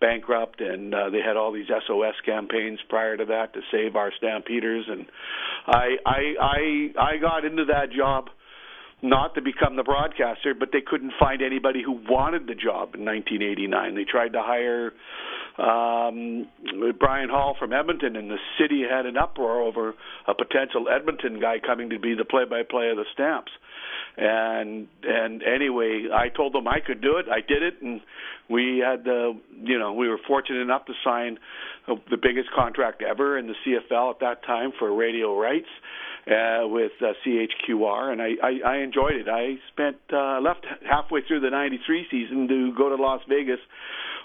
bankrupt, 0.00 0.60
and 0.60 0.94
uh, 0.94 1.10
they 1.10 1.20
had 1.20 1.36
all 1.36 1.52
these 1.52 1.68
SOS 1.68 2.14
campaigns 2.24 2.78
prior 2.88 3.16
to 3.16 3.24
that 3.26 3.52
to 3.54 3.60
save 3.70 3.96
our 3.96 4.12
Stampeders. 4.16 4.86
And 4.88 5.06
I, 5.66 5.96
I, 6.06 6.20
I, 6.40 6.90
I 6.98 7.16
got 7.18 7.44
into 7.44 7.66
that 7.66 7.92
job 7.96 8.28
not 9.02 9.34
to 9.34 9.42
become 9.42 9.76
the 9.76 9.82
broadcaster, 9.82 10.54
but 10.54 10.70
they 10.72 10.80
couldn't 10.80 11.12
find 11.18 11.42
anybody 11.42 11.82
who 11.82 12.00
wanted 12.08 12.46
the 12.46 12.54
job 12.54 12.94
in 12.94 13.04
1989. 13.04 13.94
They 13.94 14.04
tried 14.04 14.32
to 14.32 14.42
hire 14.42 14.92
um, 15.60 16.48
Bryan 16.98 17.28
Hall 17.28 17.54
from 17.58 17.72
Edmonton, 17.72 18.16
and 18.16 18.30
the 18.30 18.38
city 18.58 18.82
had 18.88 19.06
an 19.06 19.16
uproar 19.16 19.62
over 19.62 19.94
a 20.26 20.34
potential 20.34 20.86
Edmonton 20.88 21.40
guy 21.40 21.56
coming 21.64 21.90
to 21.90 21.98
be 21.98 22.14
the 22.14 22.24
play-by-play 22.24 22.90
of 22.90 22.96
the 22.96 23.04
Stamps. 23.12 23.52
And 24.16 24.88
and 25.04 25.42
anyway, 25.42 26.06
I 26.12 26.28
told 26.28 26.52
them 26.52 26.66
I 26.66 26.80
could 26.80 27.00
do 27.00 27.18
it. 27.18 27.26
I 27.30 27.40
did 27.46 27.62
it, 27.62 27.80
and 27.80 28.00
we 28.48 28.82
had 28.84 29.04
the 29.04 29.38
you 29.62 29.78
know 29.78 29.92
we 29.92 30.08
were 30.08 30.18
fortunate 30.26 30.60
enough 30.60 30.86
to 30.86 30.92
sign 31.04 31.38
the 31.86 32.16
biggest 32.16 32.50
contract 32.54 33.02
ever 33.02 33.38
in 33.38 33.46
the 33.46 33.54
CFL 33.64 34.14
at 34.14 34.20
that 34.20 34.44
time 34.44 34.72
for 34.78 34.92
radio 34.94 35.38
rights 35.38 35.68
uh, 36.26 36.66
with 36.66 36.92
uh, 37.00 37.12
CHQR, 37.24 38.12
and 38.12 38.20
I, 38.20 38.30
I, 38.42 38.74
I 38.74 38.76
enjoyed 38.78 39.14
it. 39.14 39.28
I 39.28 39.56
spent 39.72 39.96
uh, 40.12 40.40
left 40.40 40.66
halfway 40.88 41.22
through 41.22 41.40
the 41.40 41.50
'93 41.50 42.06
season 42.10 42.48
to 42.48 42.74
go 42.76 42.88
to 42.88 43.00
Las 43.00 43.20
Vegas 43.28 43.60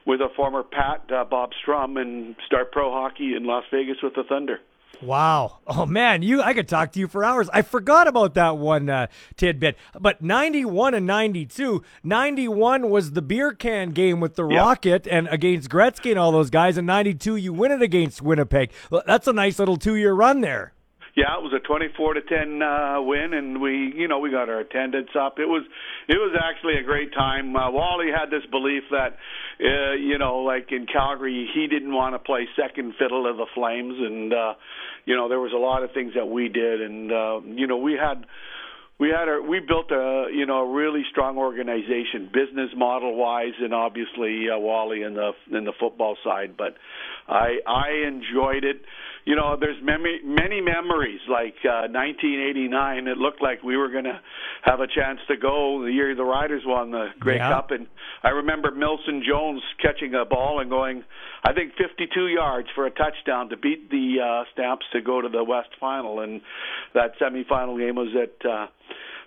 with 0.06 0.22
a 0.22 0.30
former 0.36 0.64
Pat 0.64 1.12
uh, 1.12 1.24
Bob 1.26 1.52
Strumm 1.66 2.00
and 2.00 2.36
start 2.46 2.72
pro 2.72 2.92
hockey 2.92 3.34
in 3.36 3.46
Las 3.46 3.64
Vegas 3.72 3.98
with 4.04 4.14
the 4.16 4.24
Thunder. 4.24 4.60
Wow. 5.02 5.58
Oh 5.68 5.86
man, 5.86 6.22
you 6.22 6.42
I 6.42 6.54
could 6.54 6.70
talk 6.70 6.94
to 6.94 7.00
you 7.00 7.10
for 7.10 7.26
hours. 7.26 7.50
I 7.52 7.64
forgot 7.64 8.08
about 8.08 8.34
that 8.36 8.58
one 8.58 8.90
uh, 8.90 9.08
tidbit. 9.36 9.76
But 10.00 10.22
91 10.22 10.94
and 10.94 11.06
92, 11.06 11.84
91 12.04 12.90
was 12.90 13.12
the 13.12 13.22
beer 13.22 13.52
can 13.54 13.90
game 13.92 14.22
with 14.22 14.36
the 14.36 14.48
Yeah. 14.48 14.60
Rocket 14.60 15.06
and 15.08 15.28
against 15.28 15.70
Gretzky 15.70 16.12
and 16.12 16.20
all 16.20 16.32
those 16.32 16.50
guys 16.50 16.78
and 16.78 16.88
92 16.88 17.36
you 17.36 17.52
win 17.52 17.74
it 17.74 17.82
against 17.82 18.22
Winnipeg. 18.22 18.72
That's 19.06 19.28
a 19.28 19.34
nice 19.34 19.60
little 19.60 19.78
2-year 19.78 20.14
run 20.14 20.40
there. 20.40 20.72
Yeah, 21.16 21.40
it 21.40 21.44
was 21.44 21.54
a 21.56 21.64
24 21.66 22.16
to 22.16 22.22
10 22.22 22.62
uh, 22.62 23.02
win, 23.02 23.34
and 23.34 23.62
we, 23.62 23.94
you 23.96 24.10
know, 24.10 24.20
we 24.20 24.32
got 24.32 24.50
our 24.50 24.60
attendance 24.60 25.12
up. 25.18 25.40
It 25.40 25.48
was, 25.48 25.64
it 26.10 26.18
was 26.18 26.36
actually 26.38 26.76
a 26.76 26.84
great 26.84 27.14
time. 27.14 27.56
Uh, 27.56 27.72
Wally 27.72 28.08
had 28.12 28.30
this 28.30 28.46
belief 28.52 28.84
that, 28.92 29.16
uh, 29.64 29.94
you 29.94 30.18
know, 30.18 30.40
like 30.40 30.74
in 30.74 30.86
Calgary, 30.86 31.48
he 31.54 31.68
didn't 31.68 31.94
want 31.94 32.16
to 32.16 32.20
play 32.20 32.48
second 32.60 32.96
fiddle 33.00 33.24
to 33.32 33.34
the 33.38 33.46
Flames, 33.56 33.96
and 33.98 34.34
uh, 34.34 34.54
you 35.06 35.16
know, 35.16 35.30
there 35.30 35.40
was 35.40 35.54
a 35.54 35.58
lot 35.58 35.84
of 35.84 35.94
things 35.94 36.14
that 36.16 36.26
we 36.26 36.50
did, 36.50 36.82
and 36.82 37.10
uh, 37.10 37.40
you 37.46 37.66
know, 37.66 37.78
we 37.78 37.94
had 37.94 38.26
we 39.00 39.10
had 39.10 39.28
a 39.28 39.42
we 39.42 39.60
built 39.60 39.92
a 39.92 40.28
you 40.34 40.46
know 40.46 40.68
a 40.70 40.74
really 40.74 41.04
strong 41.12 41.38
organization 41.38 42.30
business 42.34 42.72
model 42.76 43.16
wise 43.16 43.54
and 43.60 43.74
obviously 43.74 44.48
uh, 44.50 44.58
Wally 44.58 45.02
in 45.02 45.16
the 45.16 45.32
in 45.52 45.66
the 45.66 45.74
football 45.80 46.16
side 46.24 46.56
but 46.58 46.76
I 47.28 47.60
I 47.68 48.08
enjoyed 48.08 48.64
it 48.64 48.82
you 49.26 49.36
know 49.36 49.58
there's 49.60 49.82
many 49.84 50.20
many 50.24 50.62
memories 50.62 51.20
like 51.30 51.56
uh 51.66 51.90
1989 51.90 53.08
it 53.08 53.18
looked 53.18 53.42
like 53.42 53.64
we 53.64 53.76
were 53.76 53.90
going 53.90 54.04
to 54.06 54.20
have 54.64 54.80
a 54.80 54.88
chance 54.88 55.20
to 55.28 55.36
go 55.36 55.84
the 55.84 55.92
year 55.92 56.16
the 56.16 56.24
Riders 56.24 56.64
won 56.66 56.92
the 56.92 57.08
Grey 57.20 57.38
Yeah. 57.38 57.50
Cup 57.50 57.72
and 57.72 57.88
I 58.24 58.30
remember 58.30 58.72
Milson 58.72 59.22
Jones 59.28 59.62
catching 59.82 60.14
a 60.14 60.26
ball 60.26 60.60
and 60.60 60.70
going 60.70 61.04
I 61.44 61.54
think 61.54 61.74
52 61.78 62.28
yards 62.28 62.68
for 62.76 62.86
a 62.86 62.92
touchdown 62.92 63.50
to 63.50 63.58
beat 63.58 63.90
the 63.90 64.18
uh 64.24 64.44
Stamps 64.54 64.86
to 64.94 65.02
go 65.02 65.22
to 65.22 65.30
the 65.30 65.44
West 65.44 65.70
final 65.80 66.20
and 66.20 66.42
that 66.94 67.18
semifinal 67.20 67.78
game 67.80 67.96
was 67.96 68.14
at 68.16 68.46
uh 68.48 68.68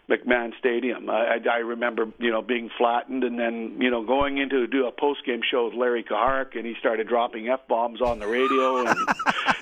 McMahon 0.08 0.56
Stadium. 0.58 1.10
I, 1.10 1.36
I, 1.36 1.38
I 1.50 1.56
remember, 1.58 2.06
you 2.18 2.30
know, 2.30 2.40
being 2.40 2.70
flattened 2.78 3.24
and 3.24 3.38
then, 3.38 3.76
you 3.80 3.90
know, 3.90 4.04
going 4.04 4.38
into 4.38 4.66
do 4.66 4.86
a 4.86 4.92
post 4.92 5.24
game 5.26 5.40
show 5.48 5.66
with 5.66 5.74
Larry 5.74 6.02
Kaharik, 6.02 6.56
and 6.56 6.66
he 6.66 6.74
started 6.80 7.08
dropping 7.08 7.48
f 7.48 7.60
bombs 7.68 8.00
on 8.00 8.18
the 8.18 8.26
radio, 8.26 8.78
and 8.78 8.88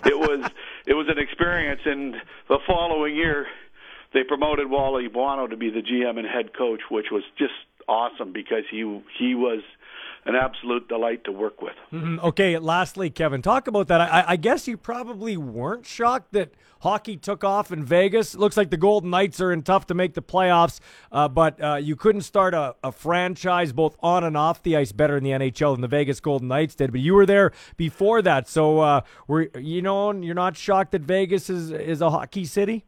it 0.06 0.18
was 0.18 0.51
it 0.86 0.94
was 0.94 1.09
an 1.09 1.18
experience. 1.18 1.81
And 1.85 2.14
the 2.48 2.59
following 2.66 3.16
year, 3.16 3.47
they 4.14 4.23
promoted 4.23 4.70
Wally 4.70 5.09
Buono 5.09 5.48
to 5.48 5.56
be 5.56 5.70
the 5.70 5.82
GM 5.82 6.18
and 6.18 6.27
head 6.27 6.56
coach, 6.56 6.82
which 6.90 7.06
was 7.10 7.24
just 7.36 7.55
awesome 7.89 8.32
because 8.32 8.64
he 8.70 8.78
he 9.18 9.35
was 9.35 9.62
an 10.26 10.34
absolute 10.34 10.88
delight 10.88 11.22
to 11.24 11.32
work 11.32 11.62
with. 11.62 11.74
Mhm. 11.92 12.18
Okay, 12.22 12.58
lastly, 12.58 13.10
Kevin, 13.10 13.42
talk 13.42 13.68
about 13.68 13.86
that. 13.88 14.00
I, 14.00 14.24
I 14.28 14.36
guess 14.36 14.66
you 14.66 14.76
probably 14.76 15.36
weren't 15.36 15.86
shocked 15.86 16.32
that 16.32 16.52
hockey 16.80 17.16
took 17.16 17.44
off 17.44 17.70
in 17.70 17.84
Vegas. 17.84 18.34
It 18.34 18.40
looks 18.40 18.56
like 18.56 18.70
the 18.70 18.76
Golden 18.76 19.10
Knights 19.10 19.40
are 19.40 19.52
in 19.52 19.62
tough 19.62 19.86
to 19.86 19.94
make 19.94 20.14
the 20.14 20.22
playoffs, 20.22 20.80
uh, 21.12 21.28
but 21.28 21.62
uh, 21.62 21.76
you 21.76 21.94
couldn't 21.94 22.22
start 22.22 22.54
a, 22.54 22.74
a 22.82 22.90
franchise 22.90 23.72
both 23.72 23.96
on 24.00 24.24
and 24.24 24.36
off 24.36 24.62
the 24.62 24.76
ice 24.76 24.90
better 24.92 25.16
in 25.16 25.22
the 25.22 25.30
NHL 25.30 25.74
than 25.74 25.80
the 25.80 25.88
Vegas 25.88 26.18
Golden 26.20 26.48
Knights 26.48 26.74
did. 26.74 26.90
But 26.90 27.00
you 27.00 27.14
were 27.14 27.26
there 27.26 27.52
before 27.76 28.20
that, 28.22 28.48
so 28.48 28.80
uh, 28.80 29.00
were 29.28 29.48
you 29.56 29.80
know 29.80 30.12
you're 30.12 30.34
not 30.34 30.56
shocked 30.56 30.90
that 30.92 31.02
Vegas 31.02 31.48
is 31.48 31.70
is 31.70 32.00
a 32.00 32.10
hockey 32.10 32.44
city? 32.44 32.84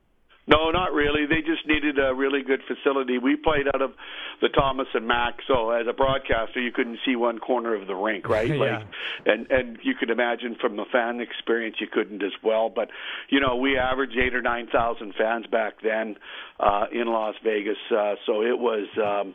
No, 0.48 0.70
not 0.70 0.94
really. 0.94 1.26
They 1.26 1.42
just 1.42 1.66
needed 1.66 1.98
a 1.98 2.14
really 2.14 2.42
good 2.42 2.62
facility. 2.66 3.18
We 3.18 3.36
played 3.36 3.68
out 3.68 3.82
of 3.82 3.92
the 4.40 4.48
Thomas 4.48 4.88
and 4.94 5.06
Mack, 5.06 5.40
so 5.46 5.70
as 5.70 5.86
a 5.86 5.92
broadcaster, 5.92 6.58
you 6.58 6.72
couldn't 6.72 6.98
see 7.04 7.16
one 7.16 7.38
corner 7.38 7.74
of 7.74 7.86
the 7.86 7.94
rink, 7.94 8.26
right? 8.28 8.48
Yeah. 8.48 8.56
Like, 8.56 8.86
and 9.26 9.50
and 9.50 9.78
you 9.82 9.94
could 9.94 10.08
imagine 10.08 10.56
from 10.58 10.76
the 10.76 10.86
fan 10.90 11.20
experience, 11.20 11.76
you 11.80 11.86
couldn't 11.86 12.22
as 12.22 12.32
well. 12.42 12.70
But 12.70 12.88
you 13.28 13.40
know, 13.40 13.56
we 13.56 13.76
averaged 13.76 14.16
eight 14.16 14.34
or 14.34 14.40
nine 14.40 14.68
thousand 14.72 15.14
fans 15.18 15.46
back 15.46 15.82
then 15.82 16.16
uh, 16.58 16.86
in 16.90 17.08
Las 17.08 17.34
Vegas, 17.44 17.78
uh, 17.90 18.14
so 18.24 18.42
it 18.42 18.58
was. 18.58 18.88
Um, 18.96 19.34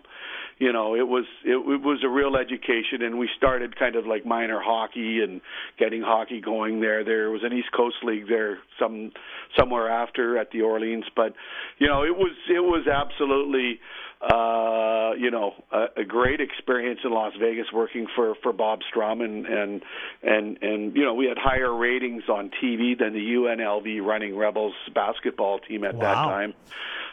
you 0.59 0.71
know, 0.71 0.95
it 0.95 1.07
was 1.07 1.25
it, 1.43 1.55
it 1.55 1.81
was 1.81 1.99
a 2.03 2.09
real 2.09 2.35
education, 2.35 3.01
and 3.01 3.17
we 3.17 3.29
started 3.37 3.77
kind 3.77 3.95
of 3.95 4.05
like 4.05 4.25
minor 4.25 4.61
hockey 4.63 5.21
and 5.21 5.41
getting 5.79 6.01
hockey 6.01 6.41
going 6.41 6.81
there. 6.81 7.03
There 7.03 7.31
was 7.31 7.41
an 7.43 7.53
East 7.53 7.71
Coast 7.75 7.97
League 8.03 8.27
there 8.27 8.59
some 8.79 9.11
somewhere 9.57 9.89
after 9.89 10.37
at 10.37 10.51
the 10.51 10.61
Orleans, 10.61 11.05
but 11.15 11.33
you 11.79 11.87
know, 11.87 12.03
it 12.03 12.15
was 12.15 12.35
it 12.49 12.61
was 12.61 12.87
absolutely 12.87 13.79
uh, 14.23 15.11
you 15.17 15.31
know 15.31 15.53
a, 15.71 16.01
a 16.01 16.03
great 16.05 16.39
experience 16.39 17.01
in 17.03 17.11
Las 17.11 17.33
Vegas 17.39 17.67
working 17.73 18.07
for 18.15 18.35
for 18.41 18.53
Bob 18.53 18.79
Strumm 18.93 19.23
and 19.23 19.45
and 19.45 19.83
and 20.23 20.57
and 20.61 20.95
you 20.95 21.03
know 21.03 21.13
we 21.13 21.25
had 21.25 21.37
higher 21.37 21.73
ratings 21.73 22.23
on 22.29 22.49
TV 22.63 22.97
than 22.97 23.13
the 23.13 23.19
UNLV 23.19 24.01
Running 24.01 24.37
Rebels 24.37 24.73
basketball 24.93 25.59
team 25.59 25.83
at 25.83 25.99
that 25.99 26.15
time. 26.15 26.53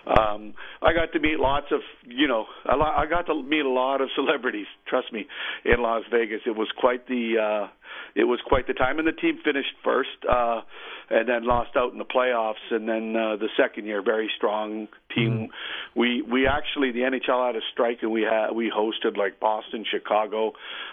Um, 0.07 0.55
I 0.81 0.93
got 0.93 1.12
to 1.12 1.20
meet 1.20 1.39
lots 1.39 1.66
of, 1.73 1.81
you 2.07 2.27
know, 2.27 2.47
a 2.65 2.77
lot, 2.77 2.99
I 2.99 3.09
got 3.09 3.27
to 3.27 3.43
meet 3.43 3.65
a 3.65 3.69
lot 3.69 4.01
of 4.01 4.09
celebrities. 4.15 4.66
Trust 4.87 5.12
me, 5.12 5.27
in 5.65 5.82
Las 5.82 6.05
Vegas, 6.11 6.41
it 6.47 6.57
was 6.57 6.69
quite 6.77 7.07
the, 7.07 7.35
uh, 7.39 7.69
it 8.15 8.24
was 8.24 8.41
quite 8.47 8.66
the 8.66 8.73
time. 8.73 8.99
And 8.99 9.07
the 9.07 9.12
team 9.12 9.39
finished 9.45 9.74
first, 9.85 10.09
uh, 10.28 10.62
and 11.11 11.28
then 11.28 11.45
lost 11.45 11.77
out 11.77 11.93
in 11.93 11.99
the 11.99 12.05
playoffs. 12.05 12.55
And 12.70 12.89
then 12.89 13.16
uh, 13.16 13.37
the 13.37 13.49
second 13.57 13.87
year, 13.87 14.01
very 14.03 14.31
strong 14.37 14.89
team. 15.15 15.49
We 15.95 16.23
we 16.23 16.47
actually 16.47 16.93
the 16.93 17.01
NHL 17.01 17.47
had 17.47 17.57
a 17.57 17.61
strike, 17.73 17.99
and 18.03 18.12
we 18.12 18.23
had 18.23 18.53
we 18.53 18.70
hosted 18.70 19.16
like 19.16 19.41
Boston, 19.41 19.85
Chicago, 19.91 20.53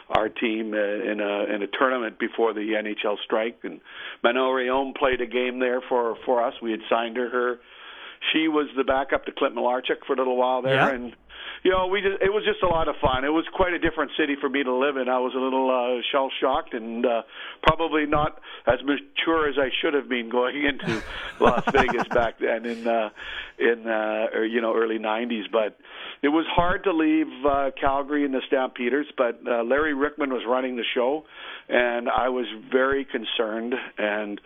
our 0.10 0.30
team 0.30 0.73
uh, 0.73 0.77
in 0.77 1.19
a 1.22 1.44
in 1.56 1.61
a 1.61 1.68
tournament 1.68 2.18
before 2.19 2.53
the 2.53 2.61
NHL 2.61 3.18
strike. 3.23 3.60
And 3.64 3.80
Manon 4.23 4.41
Rhéaume 4.44 4.95
played 4.95 5.22
a 5.22 5.27
game 5.27 5.60
there 5.60 5.81
for 5.88 6.18
for 6.26 6.44
us. 6.44 6.56
We 6.61 6.72
had 6.72 6.81
signed 6.89 7.18
her. 7.18 7.30
her 7.30 7.60
she 8.34 8.48
was 8.48 8.68
the 8.76 8.84
backup 8.84 9.26
to 9.26 9.31
Clint 9.31 9.56
Malarchuk 9.56 10.03
for 10.07 10.14
a 10.14 10.18
little 10.18 10.38
while 10.38 10.64
there, 10.64 10.73
Yeah. 10.73 10.89
and 10.89 11.15
you 11.68 11.73
know, 11.73 11.88
we 11.88 11.99
just, 11.99 12.23
it 12.23 12.31
was 12.31 12.45
just 12.45 12.64
a 12.64 12.68
lot 12.68 12.88
of 12.88 12.95
fun. 13.02 13.26
It 13.26 13.34
was 13.34 13.44
quite 13.53 13.73
a 13.73 13.80
different 13.80 14.11
city 14.18 14.38
for 14.39 14.48
me 14.48 14.64
to 14.64 14.73
live 14.73 14.95
in. 14.95 15.10
I 15.10 15.19
was 15.19 15.34
a 15.35 15.38
little 15.38 15.68
uh, 15.68 16.02
shell 16.14 16.31
shocked 16.39 16.73
and 16.73 17.06
uh, 17.06 17.23
probably 17.61 18.06
not 18.06 18.39
as 18.65 18.80
mature 18.85 19.49
as 19.49 19.56
I 19.60 19.68
should 19.81 19.94
have 19.94 20.07
been 20.07 20.30
going 20.30 20.64
into 20.72 21.03
Las 21.41 21.65
Vegas 21.73 22.07
back 22.07 22.39
then 22.39 22.65
in 22.65 22.88
uh, 22.88 23.10
in 23.60 23.85
uh, 23.85 24.27
or, 24.34 24.45
you 24.45 24.61
know 24.61 24.73
early 24.73 24.98
'90s. 24.98 25.52
But 25.52 25.77
it 26.22 26.30
was 26.30 26.45
hard 26.49 26.85
to 26.85 26.94
leave 26.94 27.27
uh, 27.45 27.72
Calgary 27.77 28.23
and 28.23 28.34
the 28.34 28.41
Stampeders. 28.48 29.07
But 29.18 29.41
uh, 29.45 29.64
Larry 29.64 29.94
Ryckman 29.94 30.30
was 30.30 30.44
running 30.48 30.77
the 30.77 30.85
show, 30.95 31.26
and 31.68 32.07
I 32.07 32.30
was 32.30 32.45
very 32.72 33.03
concerned 33.03 33.76
and 33.98 34.39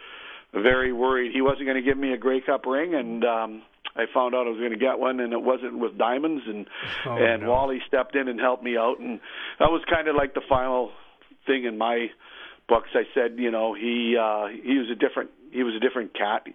very 0.53 0.91
worried 0.91 1.33
he 1.33 1.41
wasn't 1.41 1.65
going 1.65 1.77
to 1.77 1.87
give 1.87 1.99
me 1.99 2.13
a 2.13 2.17
Grey 2.17 2.41
Cup 2.41 2.65
ring, 2.65 2.95
and 2.95 3.23
um, 3.23 3.61
I 3.95 4.05
found 4.13 4.33
out 4.35 4.47
I 4.47 4.49
was 4.49 4.59
going 4.59 4.71
to 4.71 4.77
get 4.77 4.99
one, 4.99 5.19
and 5.19 5.33
it 5.33 5.41
wasn't 5.41 5.77
with 5.79 5.97
diamonds, 5.97 6.43
and 6.47 6.65
Oh, 7.05 7.17
and 7.17 7.43
no. 7.43 7.51
Wally 7.51 7.79
stepped 7.87 8.15
in 8.15 8.27
and 8.27 8.39
helped 8.39 8.63
me 8.63 8.77
out, 8.77 8.99
and 8.99 9.19
that 9.59 9.69
was 9.69 9.81
kind 9.89 10.07
of 10.07 10.15
like 10.15 10.33
the 10.33 10.41
final 10.47 10.91
thing 11.45 11.65
in 11.65 11.77
my 11.77 12.07
books. 12.67 12.89
I 12.93 13.03
said, 13.13 13.35
you 13.37 13.51
know, 13.51 13.73
he 13.73 14.15
uh, 14.17 14.47
he 14.47 14.77
was 14.77 14.89
a 14.91 14.95
different 14.95 15.31
he 15.51 15.63
was 15.63 15.75
a 15.75 15.79
different 15.79 16.13
cat, 16.13 16.47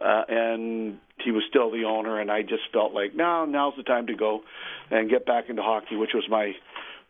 uh, 0.00 0.22
and 0.28 0.98
he 1.24 1.30
was 1.32 1.42
still 1.48 1.70
the 1.70 1.84
owner, 1.84 2.20
and 2.20 2.30
I 2.30 2.42
just 2.42 2.62
felt 2.72 2.92
like 2.92 3.14
now 3.14 3.44
now's 3.44 3.74
the 3.76 3.82
time 3.82 4.06
to 4.06 4.14
go 4.14 4.42
and 4.90 5.10
get 5.10 5.26
back 5.26 5.48
into 5.48 5.62
hockey, 5.62 5.96
which 5.96 6.14
was 6.14 6.24
my 6.30 6.52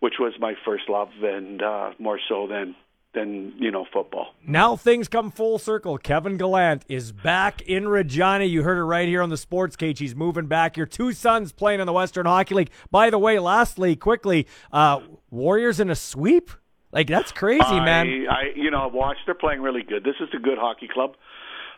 which 0.01 0.15
was 0.19 0.33
my 0.39 0.55
first 0.65 0.89
love, 0.89 1.09
and 1.23 1.63
uh, 1.63 1.91
more 1.99 2.19
so 2.29 2.47
than 2.47 2.75
than 3.15 3.53
you 3.59 3.71
know 3.71 3.87
football. 3.93 4.35
Now 4.47 4.77
things 4.77 5.09
come 5.09 5.31
full 5.31 5.59
circle. 5.59 5.99
Kevin 5.99 6.37
Gallant 6.37 6.85
is 6.89 7.13
back 7.13 7.63
in 7.63 7.89
Regina. 7.89 8.45
You 8.45 8.63
heard 8.63 8.79
it 8.79 8.85
right 8.85 9.09
here 9.09 9.23
on 9.23 9.31
the 9.31 9.37
Sports 9.37 9.77
Cage. 9.77 9.99
He's 9.99 10.15
moving 10.15 10.47
back. 10.47 10.77
Your 10.77 10.87
two 10.87 11.13
sons 11.13 11.53
playing 11.53 11.81
in 11.81 11.87
the 11.87 11.93
Western 11.93 12.27
Hockey 12.27 12.55
League. 12.55 12.71
By 12.91 13.11
the 13.11 13.19
way, 13.19 13.39
lastly, 13.39 13.97
quickly, 13.97 14.47
uh, 14.73 15.01
Warriors 15.31 15.81
in 15.81 15.91
a 15.91 15.97
sweep? 15.97 16.51
Like 16.93 17.09
that's 17.09 17.33
crazy, 17.33 17.81
man. 17.81 18.27
I, 18.31 18.33
I, 18.33 18.43
you 18.55 18.71
know, 18.71 18.87
I've 18.87 18.95
watched. 18.95 19.21
They're 19.27 19.35
playing 19.35 19.61
really 19.61 19.83
good. 19.83 20.05
This 20.05 20.15
is 20.21 20.29
a 20.33 20.39
good 20.39 20.59
hockey 20.59 20.89
club. 20.93 21.17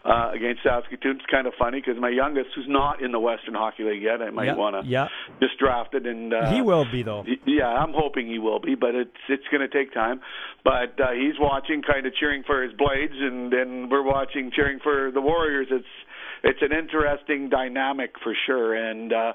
Uh, 0.07 0.31
against 0.33 0.63
Saskatoon. 0.63 1.17
It's 1.17 1.27
kind 1.31 1.47
of 1.47 1.55
funny 1.59 1.81
because 1.85 2.01
my 2.01 2.11
youngest, 2.11 2.51
who's 2.55 2.69
not 2.69 3.03
in 3.03 3.11
the 3.11 3.19
Western 3.19 3.55
Hockey 3.55 3.83
League 3.83 4.03
yet, 4.03 4.23
I 4.23 4.31
might 4.31 4.45
Yeah, 4.47 4.55
want 4.55 4.77
to 4.81 4.89
yeah. 4.89 5.09
just 5.41 5.59
draft 5.59 5.95
it. 5.95 6.07
And 6.07 6.33
uh, 6.33 6.53
he 6.55 6.63
will 6.63 6.85
be 6.91 7.03
though. 7.03 7.25
Yeah, 7.45 7.67
I'm 7.67 7.93
hoping 7.93 8.29
he 8.29 8.39
will 8.39 8.61
be, 8.61 8.75
but 8.77 8.95
it's 8.95 9.11
it's 9.29 9.43
going 9.51 9.69
to 9.69 9.73
take 9.79 9.93
time. 9.93 10.21
But 10.65 11.01
uh, 11.01 11.11
he's 11.13 11.35
watching, 11.41 11.83
kind 11.83 12.07
of 12.07 12.15
cheering 12.15 12.45
for 12.47 12.63
his 12.63 12.73
Blades, 12.73 13.15
and 13.19 13.53
then 13.53 13.89
we're 13.91 14.03
watching, 14.07 14.51
cheering 14.55 14.79
for 14.83 15.11
the 15.11 15.21
Warriors. 15.21 15.69
It's 15.71 15.85
it's 16.45 16.61
an 16.63 16.71
interesting 16.77 17.49
dynamic 17.49 18.13
for 18.23 18.33
sure. 18.47 18.75
And 18.75 19.13
uh, 19.13 19.33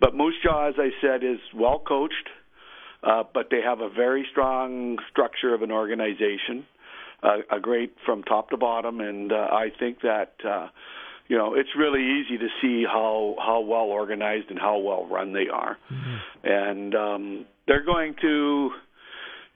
but 0.00 0.14
Moose 0.14 0.36
Jaw, 0.42 0.68
as 0.68 0.74
I 0.78 0.90
said, 1.02 1.22
is 1.24 1.38
well 1.54 1.78
coached, 1.78 2.28
uh, 3.02 3.24
but 3.34 3.48
they 3.50 3.60
have 3.64 3.80
a 3.80 3.90
very 3.90 4.26
strong 4.30 4.96
structure 5.10 5.54
of 5.54 5.62
an 5.62 5.70
organization, 5.72 6.64
uh, 7.26 7.56
a 7.56 7.60
great 7.60 7.94
from 8.04 8.22
top 8.22 8.50
to 8.50 8.56
bottom, 8.56 9.00
and 9.00 9.32
uh, 9.32 9.48
I 9.52 9.68
think 9.78 10.00
that. 10.02 10.32
Uh, 10.44 10.68
you 11.28 11.36
know, 11.36 11.54
it's 11.54 11.70
really 11.76 12.20
easy 12.20 12.38
to 12.38 12.46
see 12.62 12.84
how 12.84 13.34
how 13.38 13.58
well 13.58 13.86
organized 13.86 14.48
and 14.48 14.60
how 14.60 14.78
well 14.78 15.06
run 15.06 15.32
they 15.32 15.48
are, 15.52 15.76
and 16.44 16.94
um, 16.94 17.46
they're 17.66 17.84
going 17.84 18.14
to 18.22 18.70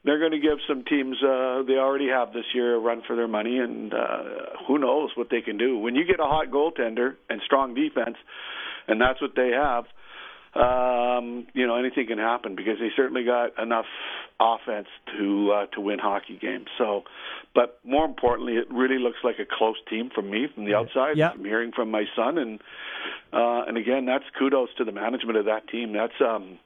they're 0.04 0.18
going 0.18 0.32
to 0.32 0.40
give 0.40 0.58
some 0.66 0.84
teams 0.84 1.16
uh, 1.22 1.62
they 1.66 1.74
already 1.74 2.08
have 2.08 2.32
this 2.32 2.44
year 2.54 2.74
a 2.74 2.78
run 2.78 3.02
for 3.06 3.14
their 3.14 3.28
money, 3.28 3.58
and 3.58 3.92
uh, 3.92 4.22
who 4.66 4.78
knows 4.78 5.10
what 5.14 5.28
they 5.30 5.42
can 5.42 5.58
do 5.58 5.78
when 5.78 5.94
you 5.94 6.04
get 6.04 6.18
a 6.20 6.24
hot 6.24 6.48
goaltender 6.50 7.14
and 7.28 7.40
strong 7.44 7.74
defense, 7.74 8.16
and 8.88 9.00
that's 9.00 9.20
what 9.20 9.32
they 9.36 9.50
have. 9.50 9.84
Um, 10.52 11.46
you 11.54 11.66
know, 11.66 11.76
anything 11.76 12.08
can 12.08 12.18
happen 12.18 12.56
because 12.56 12.78
they 12.80 12.90
certainly 12.96 13.24
got 13.24 13.56
enough 13.62 13.86
offense 14.40 14.88
to 15.16 15.52
uh, 15.52 15.66
to 15.74 15.80
win 15.80 16.00
hockey 16.00 16.38
games. 16.40 16.66
So, 16.76 17.04
but 17.54 17.78
more 17.84 18.04
importantly, 18.04 18.54
it 18.54 18.66
really 18.70 18.98
looks 18.98 19.18
like 19.22 19.38
a 19.38 19.46
close 19.46 19.76
team 19.88 20.10
from 20.12 20.28
me 20.28 20.48
from 20.52 20.64
the 20.64 20.74
outside. 20.74 21.16
Yeah. 21.16 21.30
I'm 21.30 21.44
hearing 21.44 21.70
from 21.70 21.90
my 21.92 22.04
son, 22.16 22.36
and 22.36 22.60
uh, 23.32 23.62
and 23.68 23.76
again, 23.76 24.06
that's 24.06 24.24
kudos 24.38 24.70
to 24.78 24.84
the 24.84 24.92
management 24.92 25.38
of 25.38 25.44
that 25.44 25.68
team. 25.68 25.92
That's 25.92 26.20
um, 26.20 26.58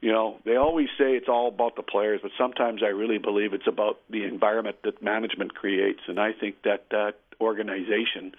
you 0.00 0.12
know, 0.12 0.38
they 0.46 0.56
always 0.56 0.88
say 0.98 1.12
it's 1.12 1.28
all 1.28 1.48
about 1.48 1.76
the 1.76 1.82
players, 1.82 2.20
but 2.22 2.30
sometimes 2.38 2.82
I 2.82 2.88
really 2.88 3.18
believe 3.18 3.52
it's 3.52 3.68
about 3.68 3.98
the 4.08 4.24
environment 4.24 4.76
that 4.84 5.02
management 5.02 5.54
creates, 5.54 6.00
and 6.08 6.18
I 6.18 6.32
think 6.32 6.62
that 6.64 6.86
that 6.90 7.16
organization 7.38 8.32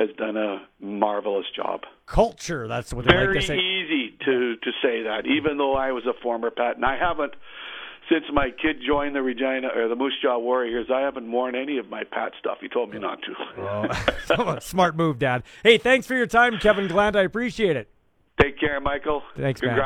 has 0.00 0.08
done 0.16 0.36
a 0.36 0.66
marvelous 0.80 1.46
job. 1.54 1.82
Culture. 2.06 2.66
That's 2.66 2.92
what 2.92 3.04
they 3.04 3.12
Very 3.12 3.34
like 3.34 3.42
to 3.42 3.46
say. 3.46 3.58
easy 3.58 4.16
to 4.24 4.56
to 4.56 4.70
say 4.82 5.02
that, 5.02 5.26
even 5.26 5.58
though 5.58 5.74
I 5.74 5.92
was 5.92 6.04
a 6.06 6.14
former 6.22 6.50
Pat, 6.50 6.76
and 6.76 6.84
I 6.84 6.96
haven't 6.96 7.34
since 8.10 8.24
my 8.32 8.50
kid 8.50 8.78
joined 8.84 9.14
the 9.14 9.22
Regina 9.22 9.68
or 9.74 9.88
the 9.88 9.94
Moose 9.94 10.14
Jaw 10.20 10.38
Warriors. 10.38 10.88
I 10.92 11.00
haven't 11.00 11.30
worn 11.30 11.54
any 11.54 11.78
of 11.78 11.88
my 11.88 12.02
Pat 12.04 12.32
stuff. 12.40 12.58
He 12.60 12.68
told 12.68 12.92
me 12.92 12.98
not 12.98 13.18
to. 13.22 13.62
Oh, 13.62 13.86
oh 14.38 14.58
Smart 14.58 14.96
move, 14.96 15.18
Dad. 15.18 15.44
Hey, 15.62 15.78
thanks 15.78 16.06
for 16.06 16.14
your 16.14 16.26
time, 16.26 16.58
Kevin 16.58 16.88
Gallant. 16.88 17.14
I 17.14 17.22
appreciate 17.22 17.76
it. 17.76 17.88
Take 18.40 18.58
care, 18.58 18.80
Michael. 18.80 19.22
Thanks, 19.36 19.62
man. 19.62 19.76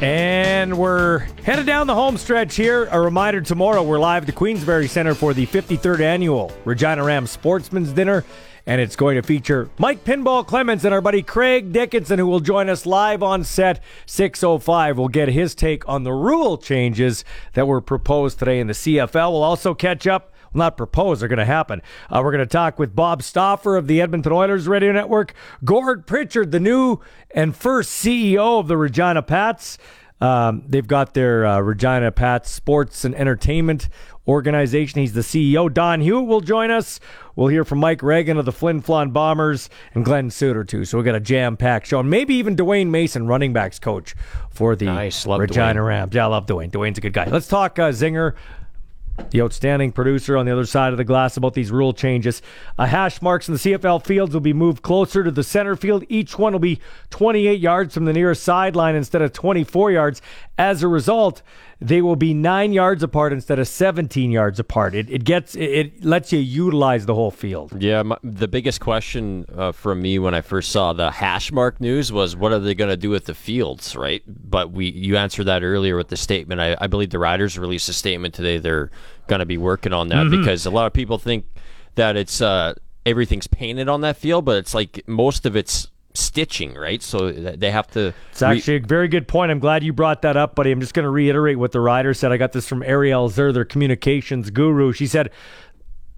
And 0.00 0.78
we're 0.78 1.18
headed 1.42 1.66
down 1.66 1.88
the 1.88 1.94
home 1.94 2.18
stretch 2.18 2.54
here. 2.54 2.84
A 2.92 3.00
reminder 3.00 3.40
tomorrow 3.40 3.82
we're 3.82 3.98
live 3.98 4.22
at 4.22 4.26
the 4.26 4.32
Queensbury 4.32 4.86
Center 4.86 5.12
for 5.12 5.34
the 5.34 5.44
53rd 5.46 5.98
annual 5.98 6.52
Regina 6.64 7.02
Rams 7.02 7.32
Sportsman's 7.32 7.92
Dinner. 7.92 8.24
And 8.64 8.80
it's 8.80 8.94
going 8.94 9.16
to 9.16 9.22
feature 9.22 9.70
Mike 9.76 10.04
Pinball 10.04 10.46
Clemons 10.46 10.84
and 10.84 10.94
our 10.94 11.00
buddy 11.00 11.22
Craig 11.24 11.72
Dickenson, 11.72 12.20
who 12.20 12.28
will 12.28 12.38
join 12.38 12.68
us 12.68 12.86
live 12.86 13.24
on 13.24 13.42
set 13.42 13.82
605. 14.06 14.98
We'll 14.98 15.08
get 15.08 15.30
his 15.30 15.56
take 15.56 15.88
on 15.88 16.04
the 16.04 16.12
rule 16.12 16.58
changes 16.58 17.24
that 17.54 17.66
were 17.66 17.80
proposed 17.80 18.38
today 18.38 18.60
in 18.60 18.68
the 18.68 18.74
CFL. 18.74 19.32
We'll 19.32 19.42
also 19.42 19.74
catch 19.74 20.06
up 20.06 20.32
well, 20.52 20.58
not 20.64 20.76
proposed, 20.76 21.20
they're 21.20 21.28
going 21.28 21.38
to 21.38 21.44
happen. 21.44 21.82
Uh, 22.10 22.20
we're 22.24 22.32
going 22.32 22.46
to 22.46 22.46
talk 22.46 22.78
with 22.78 22.94
Bob 22.94 23.22
Stauffer 23.22 23.76
of 23.76 23.86
the 23.86 24.00
Edmonton 24.00 24.32
Oilers 24.32 24.68
Radio 24.68 24.92
Network, 24.92 25.34
Gord 25.64 26.06
Pritchard, 26.06 26.50
the 26.52 26.60
new 26.60 26.98
and 27.30 27.54
first 27.56 27.90
CEO 28.04 28.60
of 28.60 28.68
the 28.68 28.76
Regina 28.76 29.22
Pats. 29.22 29.78
Um, 30.20 30.64
they've 30.66 30.86
got 30.86 31.14
their 31.14 31.46
uh, 31.46 31.60
Regina 31.60 32.10
Pats 32.10 32.50
Sports 32.50 33.04
and 33.04 33.14
Entertainment 33.14 33.88
organization. 34.26 35.00
He's 35.00 35.12
the 35.12 35.20
CEO. 35.20 35.72
Don 35.72 36.00
Hewitt 36.00 36.26
will 36.26 36.40
join 36.40 36.70
us. 36.70 36.98
We'll 37.36 37.48
hear 37.48 37.64
from 37.64 37.78
Mike 37.78 38.02
Reagan 38.02 38.36
of 38.36 38.44
the 38.44 38.52
Flin 38.52 38.82
Flon 38.82 39.12
Bombers 39.12 39.70
and 39.94 40.04
Glenn 40.04 40.30
Suter, 40.30 40.64
too. 40.64 40.84
So 40.84 40.98
we 40.98 41.04
got 41.04 41.14
a 41.14 41.20
jam 41.20 41.56
packed 41.56 41.86
show. 41.86 42.00
And 42.00 42.10
maybe 42.10 42.34
even 42.34 42.56
Dwayne 42.56 42.88
Mason, 42.88 43.28
running 43.28 43.52
backs 43.52 43.78
coach 43.78 44.16
for 44.50 44.74
the 44.74 44.86
Nice. 44.86 45.24
Regina 45.24 45.80
Dwayne. 45.80 45.86
Rams. 45.86 46.14
Yeah, 46.14 46.24
I 46.24 46.26
love 46.26 46.46
Dwayne. 46.46 46.70
Dwayne's 46.70 46.98
a 46.98 47.00
good 47.00 47.12
guy. 47.12 47.26
Let's 47.26 47.46
talk 47.46 47.78
uh, 47.78 47.90
Zinger 47.90 48.34
the 49.30 49.42
outstanding 49.42 49.92
producer 49.92 50.36
on 50.36 50.46
the 50.46 50.52
other 50.52 50.64
side 50.64 50.92
of 50.92 50.96
the 50.96 51.04
glass 51.04 51.36
about 51.36 51.54
these 51.54 51.70
rule 51.70 51.92
changes. 51.92 52.42
Uh, 52.78 52.86
hash 52.86 53.20
marks 53.20 53.48
in 53.48 53.54
the 53.54 53.60
CFL 53.60 54.04
fields 54.04 54.32
will 54.32 54.40
be 54.40 54.52
moved 54.52 54.82
closer 54.82 55.22
to 55.24 55.30
the 55.30 55.42
center 55.42 55.76
field. 55.76 56.04
Each 56.08 56.38
one 56.38 56.52
will 56.52 56.60
be 56.60 56.80
28 57.10 57.60
yards 57.60 57.94
from 57.94 58.04
the 58.04 58.12
nearest 58.12 58.42
sideline 58.42 58.94
instead 58.94 59.22
of 59.22 59.32
24 59.32 59.92
yards. 59.92 60.22
As 60.56 60.82
a 60.82 60.88
result, 60.88 61.42
they 61.80 62.02
will 62.02 62.16
be 62.16 62.34
nine 62.34 62.72
yards 62.72 63.02
apart 63.02 63.32
instead 63.32 63.58
of 63.58 63.68
17 63.68 64.30
yards 64.32 64.58
apart. 64.58 64.94
It, 64.94 65.08
it 65.10 65.22
gets 65.24 65.54
it, 65.54 65.62
it 65.70 66.04
lets 66.04 66.32
you 66.32 66.40
utilize 66.40 67.06
the 67.06 67.14
whole 67.14 67.30
field. 67.30 67.80
Yeah, 67.80 68.02
my, 68.02 68.16
the 68.24 68.48
biggest 68.48 68.80
question 68.80 69.46
uh, 69.54 69.70
from 69.72 70.02
me 70.02 70.18
when 70.18 70.34
I 70.34 70.40
first 70.40 70.72
saw 70.72 70.92
the 70.92 71.10
hash 71.10 71.52
mark 71.52 71.80
news 71.80 72.12
was, 72.12 72.34
what 72.34 72.52
are 72.52 72.58
they 72.58 72.74
going 72.74 72.90
to 72.90 72.96
do 72.96 73.10
with 73.10 73.26
the 73.26 73.34
fields, 73.34 73.94
right? 73.94 74.22
But 74.26 74.72
we, 74.72 74.90
you 74.90 75.16
answered 75.16 75.44
that 75.44 75.62
earlier 75.62 75.96
with 75.96 76.08
the 76.08 76.16
statement. 76.16 76.60
I, 76.60 76.76
I 76.80 76.88
believe 76.88 77.10
the 77.10 77.18
Riders 77.20 77.56
released 77.58 77.88
a 77.88 77.92
statement 77.92 78.34
today. 78.34 78.58
They're 78.58 78.90
going 79.28 79.40
to 79.40 79.46
be 79.46 79.58
working 79.58 79.92
on 79.92 80.08
that 80.08 80.26
Mm-hmm. 80.26 80.40
because 80.40 80.66
a 80.66 80.70
lot 80.70 80.86
of 80.86 80.92
people 80.92 81.18
think 81.18 81.44
that 81.94 82.16
it's 82.16 82.40
uh, 82.40 82.74
everything's 83.06 83.46
painted 83.46 83.88
on 83.88 84.00
that 84.00 84.16
field, 84.16 84.44
but 84.44 84.56
it's 84.56 84.74
like 84.74 85.02
most 85.06 85.46
of 85.46 85.54
it's 85.54 85.88
stitching, 86.14 86.74
right? 86.74 87.02
So 87.02 87.30
they 87.30 87.70
have 87.70 87.86
to. 87.92 88.12
It's 88.30 88.42
actually 88.42 88.76
a 88.76 88.80
very 88.80 89.08
good 89.08 89.28
point. 89.28 89.50
I'm 89.50 89.58
glad 89.58 89.84
you 89.84 89.92
brought 89.92 90.22
that 90.22 90.36
up, 90.36 90.54
buddy. 90.54 90.70
I'm 90.70 90.80
just 90.80 90.94
going 90.94 91.04
to 91.04 91.10
reiterate 91.10 91.58
what 91.58 91.72
the 91.72 91.80
rider 91.80 92.14
said. 92.14 92.32
I 92.32 92.36
got 92.36 92.52
this 92.52 92.68
from 92.68 92.82
Ariel 92.82 93.28
Zer, 93.28 93.52
their 93.52 93.64
communications 93.64 94.50
guru. 94.50 94.92
She 94.92 95.06
said, 95.06 95.30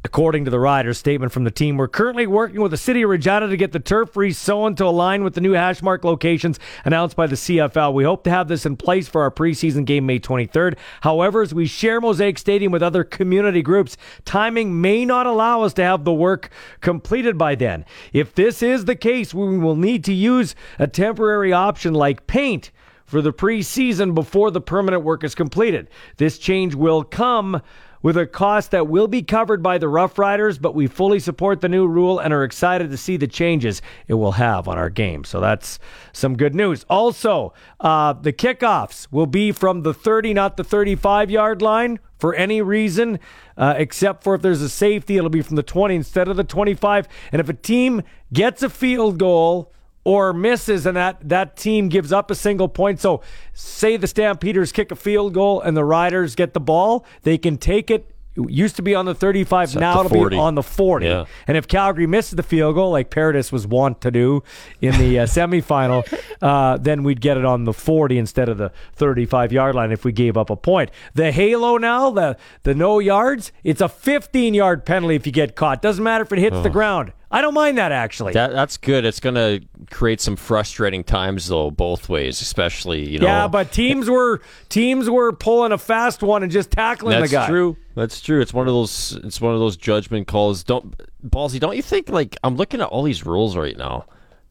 According 0.02 0.46
to 0.46 0.50
the 0.50 0.58
rider's 0.58 0.96
statement 0.96 1.30
from 1.30 1.44
the 1.44 1.50
team, 1.50 1.76
we're 1.76 1.86
currently 1.86 2.26
working 2.26 2.62
with 2.62 2.70
the 2.70 2.78
city 2.78 3.02
of 3.02 3.10
Regina 3.10 3.48
to 3.48 3.56
get 3.56 3.72
the 3.72 3.78
turf 3.78 4.16
resown 4.16 4.74
to 4.76 4.86
align 4.86 5.22
with 5.22 5.34
the 5.34 5.42
new 5.42 5.52
hash 5.52 5.82
mark 5.82 6.04
locations 6.04 6.58
announced 6.86 7.16
by 7.16 7.26
the 7.26 7.36
CFL. 7.36 7.92
We 7.92 8.04
hope 8.04 8.24
to 8.24 8.30
have 8.30 8.48
this 8.48 8.64
in 8.64 8.78
place 8.78 9.08
for 9.08 9.20
our 9.20 9.30
preseason 9.30 9.84
game 9.84 10.06
May 10.06 10.18
23rd. 10.18 10.78
However, 11.02 11.42
as 11.42 11.52
we 11.52 11.66
share 11.66 12.00
Mosaic 12.00 12.38
Stadium 12.38 12.72
with 12.72 12.82
other 12.82 13.04
community 13.04 13.60
groups, 13.60 13.98
timing 14.24 14.80
may 14.80 15.04
not 15.04 15.26
allow 15.26 15.64
us 15.64 15.74
to 15.74 15.82
have 15.82 16.04
the 16.04 16.14
work 16.14 16.48
completed 16.80 17.36
by 17.36 17.54
then. 17.54 17.84
If 18.14 18.34
this 18.34 18.62
is 18.62 18.86
the 18.86 18.96
case, 18.96 19.34
we 19.34 19.58
will 19.58 19.76
need 19.76 20.02
to 20.04 20.14
use 20.14 20.54
a 20.78 20.86
temporary 20.86 21.52
option 21.52 21.92
like 21.92 22.26
paint 22.26 22.70
for 23.04 23.20
the 23.20 23.34
preseason 23.34 24.14
before 24.14 24.50
the 24.50 24.62
permanent 24.62 25.02
work 25.02 25.24
is 25.24 25.34
completed. 25.34 25.88
This 26.16 26.38
change 26.38 26.74
will 26.74 27.04
come 27.04 27.60
with 28.02 28.16
a 28.16 28.26
cost 28.26 28.70
that 28.70 28.88
will 28.88 29.08
be 29.08 29.22
covered 29.22 29.62
by 29.62 29.78
the 29.78 29.88
Rough 29.88 30.18
Riders, 30.18 30.58
but 30.58 30.74
we 30.74 30.86
fully 30.86 31.18
support 31.18 31.60
the 31.60 31.68
new 31.68 31.86
rule 31.86 32.18
and 32.18 32.32
are 32.32 32.44
excited 32.44 32.90
to 32.90 32.96
see 32.96 33.16
the 33.16 33.26
changes 33.26 33.82
it 34.08 34.14
will 34.14 34.32
have 34.32 34.68
on 34.68 34.78
our 34.78 34.90
game. 34.90 35.24
So 35.24 35.40
that's 35.40 35.78
some 36.12 36.36
good 36.36 36.54
news. 36.54 36.84
Also, 36.88 37.52
uh, 37.80 38.14
the 38.14 38.32
kickoffs 38.32 39.08
will 39.10 39.26
be 39.26 39.52
from 39.52 39.82
the 39.82 39.94
30, 39.94 40.34
not 40.34 40.56
the 40.56 40.64
35 40.64 41.30
yard 41.30 41.62
line 41.62 41.98
for 42.18 42.34
any 42.34 42.62
reason, 42.62 43.18
uh, 43.56 43.74
except 43.76 44.22
for 44.22 44.34
if 44.34 44.42
there's 44.42 44.62
a 44.62 44.68
safety, 44.68 45.16
it'll 45.16 45.30
be 45.30 45.42
from 45.42 45.56
the 45.56 45.62
20 45.62 45.94
instead 45.94 46.28
of 46.28 46.36
the 46.36 46.44
25. 46.44 47.08
And 47.32 47.40
if 47.40 47.48
a 47.48 47.54
team 47.54 48.02
gets 48.32 48.62
a 48.62 48.70
field 48.70 49.18
goal, 49.18 49.72
or 50.04 50.32
misses 50.32 50.86
and 50.86 50.96
that 50.96 51.16
that 51.28 51.56
team 51.56 51.88
gives 51.88 52.12
up 52.12 52.30
a 52.30 52.34
single 52.34 52.68
point. 52.68 53.00
So 53.00 53.20
say 53.52 53.96
the 53.96 54.06
Stampeders 54.06 54.72
kick 54.72 54.90
a 54.90 54.96
field 54.96 55.34
goal 55.34 55.60
and 55.60 55.76
the 55.76 55.84
Riders 55.84 56.34
get 56.34 56.54
the 56.54 56.60
ball, 56.60 57.04
they 57.22 57.38
can 57.38 57.58
take 57.58 57.90
it. 57.90 58.06
It 58.36 58.48
used 58.48 58.76
to 58.76 58.82
be 58.82 58.94
on 58.94 59.06
the 59.06 59.14
35, 59.14 59.74
at 59.74 59.80
now 59.80 60.00
it'll 60.00 60.08
40. 60.08 60.36
be 60.36 60.40
on 60.40 60.54
the 60.54 60.62
40. 60.62 61.04
Yeah. 61.04 61.24
And 61.48 61.56
if 61.56 61.66
Calgary 61.66 62.06
misses 62.06 62.36
the 62.36 62.44
field 62.44 62.76
goal, 62.76 62.92
like 62.92 63.10
Paredes 63.10 63.50
was 63.50 63.66
wont 63.66 64.00
to 64.02 64.12
do 64.12 64.44
in 64.80 64.96
the 64.98 65.18
uh, 65.18 65.26
semifinal, 65.26 66.06
uh, 66.40 66.76
then 66.78 67.02
we'd 67.02 67.20
get 67.20 67.36
it 67.36 67.44
on 67.44 67.64
the 67.64 67.72
40 67.72 68.18
instead 68.18 68.48
of 68.48 68.56
the 68.56 68.70
35 68.94 69.52
yard 69.52 69.74
line 69.74 69.90
if 69.90 70.04
we 70.04 70.12
gave 70.12 70.36
up 70.36 70.48
a 70.48 70.56
point. 70.56 70.92
The 71.14 71.32
halo 71.32 71.76
now, 71.76 72.10
the 72.10 72.36
the 72.62 72.74
no 72.74 73.00
yards, 73.00 73.50
it's 73.64 73.80
a 73.80 73.88
15 73.88 74.54
yard 74.54 74.86
penalty 74.86 75.16
if 75.16 75.26
you 75.26 75.32
get 75.32 75.56
caught. 75.56 75.82
Doesn't 75.82 76.04
matter 76.04 76.22
if 76.22 76.32
it 76.32 76.38
hits 76.38 76.60
the 76.62 76.70
ground. 76.70 77.12
I 77.32 77.42
don't 77.42 77.54
mind 77.54 77.78
that 77.78 77.92
actually. 77.92 78.32
That, 78.32 78.50
that's 78.52 78.76
good. 78.76 79.04
It's 79.04 79.20
going 79.20 79.36
to 79.36 79.60
create 79.94 80.20
some 80.20 80.34
frustrating 80.34 81.04
times 81.04 81.46
though, 81.48 81.70
both 81.70 82.08
ways, 82.08 82.40
especially 82.40 83.08
you 83.08 83.18
know. 83.20 83.26
Yeah, 83.26 83.46
but 83.48 83.70
teams 83.72 84.10
were 84.16 84.40
teams 84.68 85.08
were 85.08 85.32
pulling 85.32 85.70
a 85.72 85.78
fast 85.78 86.22
one 86.22 86.42
and 86.42 86.50
just 86.50 86.70
tackling 86.72 87.18
That's 87.18 87.30
the 87.30 87.36
guy. 87.36 87.40
That's 87.42 87.50
true. 87.50 87.76
That's 87.94 88.20
true. 88.20 88.40
It's 88.40 88.52
one 88.52 88.66
of 88.66 88.74
those. 88.74 89.18
It's 89.22 89.40
one 89.40 89.54
of 89.54 89.60
those 89.60 89.76
judgment 89.76 90.26
calls. 90.26 90.64
Don't 90.64 90.94
ballsy. 91.24 91.60
Don't 91.60 91.76
you 91.76 91.82
think? 91.82 92.08
Like 92.08 92.36
I'm 92.42 92.56
looking 92.56 92.80
at 92.80 92.88
all 92.88 93.04
these 93.04 93.24
rules 93.24 93.56
right 93.56 93.76
now. 93.76 94.06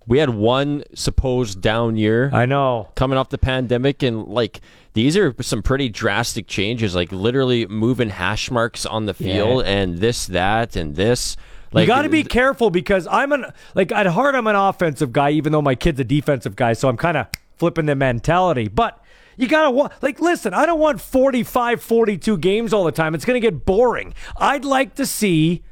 we 0.07 0.19
had 0.19 0.30
one 0.30 0.84
supposed 0.95 1.61
down 1.61 1.97
year. 1.97 2.30
I 2.34 2.45
know. 2.45 2.89
Coming 2.95 3.18
off 3.18 3.27
the 3.30 3.38
pandemic, 3.38 4.03
and 4.03 4.26
like 4.27 4.61
these 4.93 5.18
are 5.18 5.35
some 5.41 5.61
pretty 5.61 5.89
drastic 5.89 6.47
changes, 6.47 6.95
like 6.95 7.11
literally 7.11 7.68
moving 7.68 8.10
hash 8.10 8.49
marks 8.49 8.85
on 8.85 9.06
the 9.06 9.14
field 9.14 9.65
Yeah. 9.65 9.72
and 9.72 9.97
this, 9.97 10.26
that, 10.27 10.76
and 10.77 10.95
this. 10.95 11.35
Like 11.72 11.84
you 11.84 11.88
got 11.88 12.02
to 12.04 12.10
be 12.10 12.24
careful 12.24 12.70
because 12.70 13.08
I'm 13.08 13.32
an 13.32 13.46
like 13.76 13.91
at 13.91 14.08
heart 14.08 14.36
I'm 14.36 14.48
an 14.48 14.56
offensive 14.56 15.12
guy, 15.14 15.32
even 15.32 15.52
though 15.52 15.62
my 15.62 15.76
kid's 15.76 16.00
a 16.00 16.04
defensive 16.04 16.56
guy. 16.56 16.74
So 16.74 16.90
I'm 16.90 16.98
kind 16.98 17.18
of 17.18 17.28
flipping 17.58 17.86
the 17.86 17.96
mentality. 17.96 18.68
But 18.68 19.04
you 19.38 19.48
gotta 19.48 19.72
wa- 19.72 19.90
like 20.02 20.20
listen. 20.20 20.54
I 20.54 20.66
don't 20.66 20.80
want 20.80 21.00
45, 21.00 21.82
42 21.82 22.38
games 22.38 22.74
all 22.74 22.84
the 22.84 22.91
time. 22.91 23.14
It's 23.16 23.26
gonna 23.26 23.40
get 23.40 23.66
boring. 23.66 24.14
I'd 24.38 24.66
like 24.66 24.96
to 24.96 25.06
see 25.06 25.64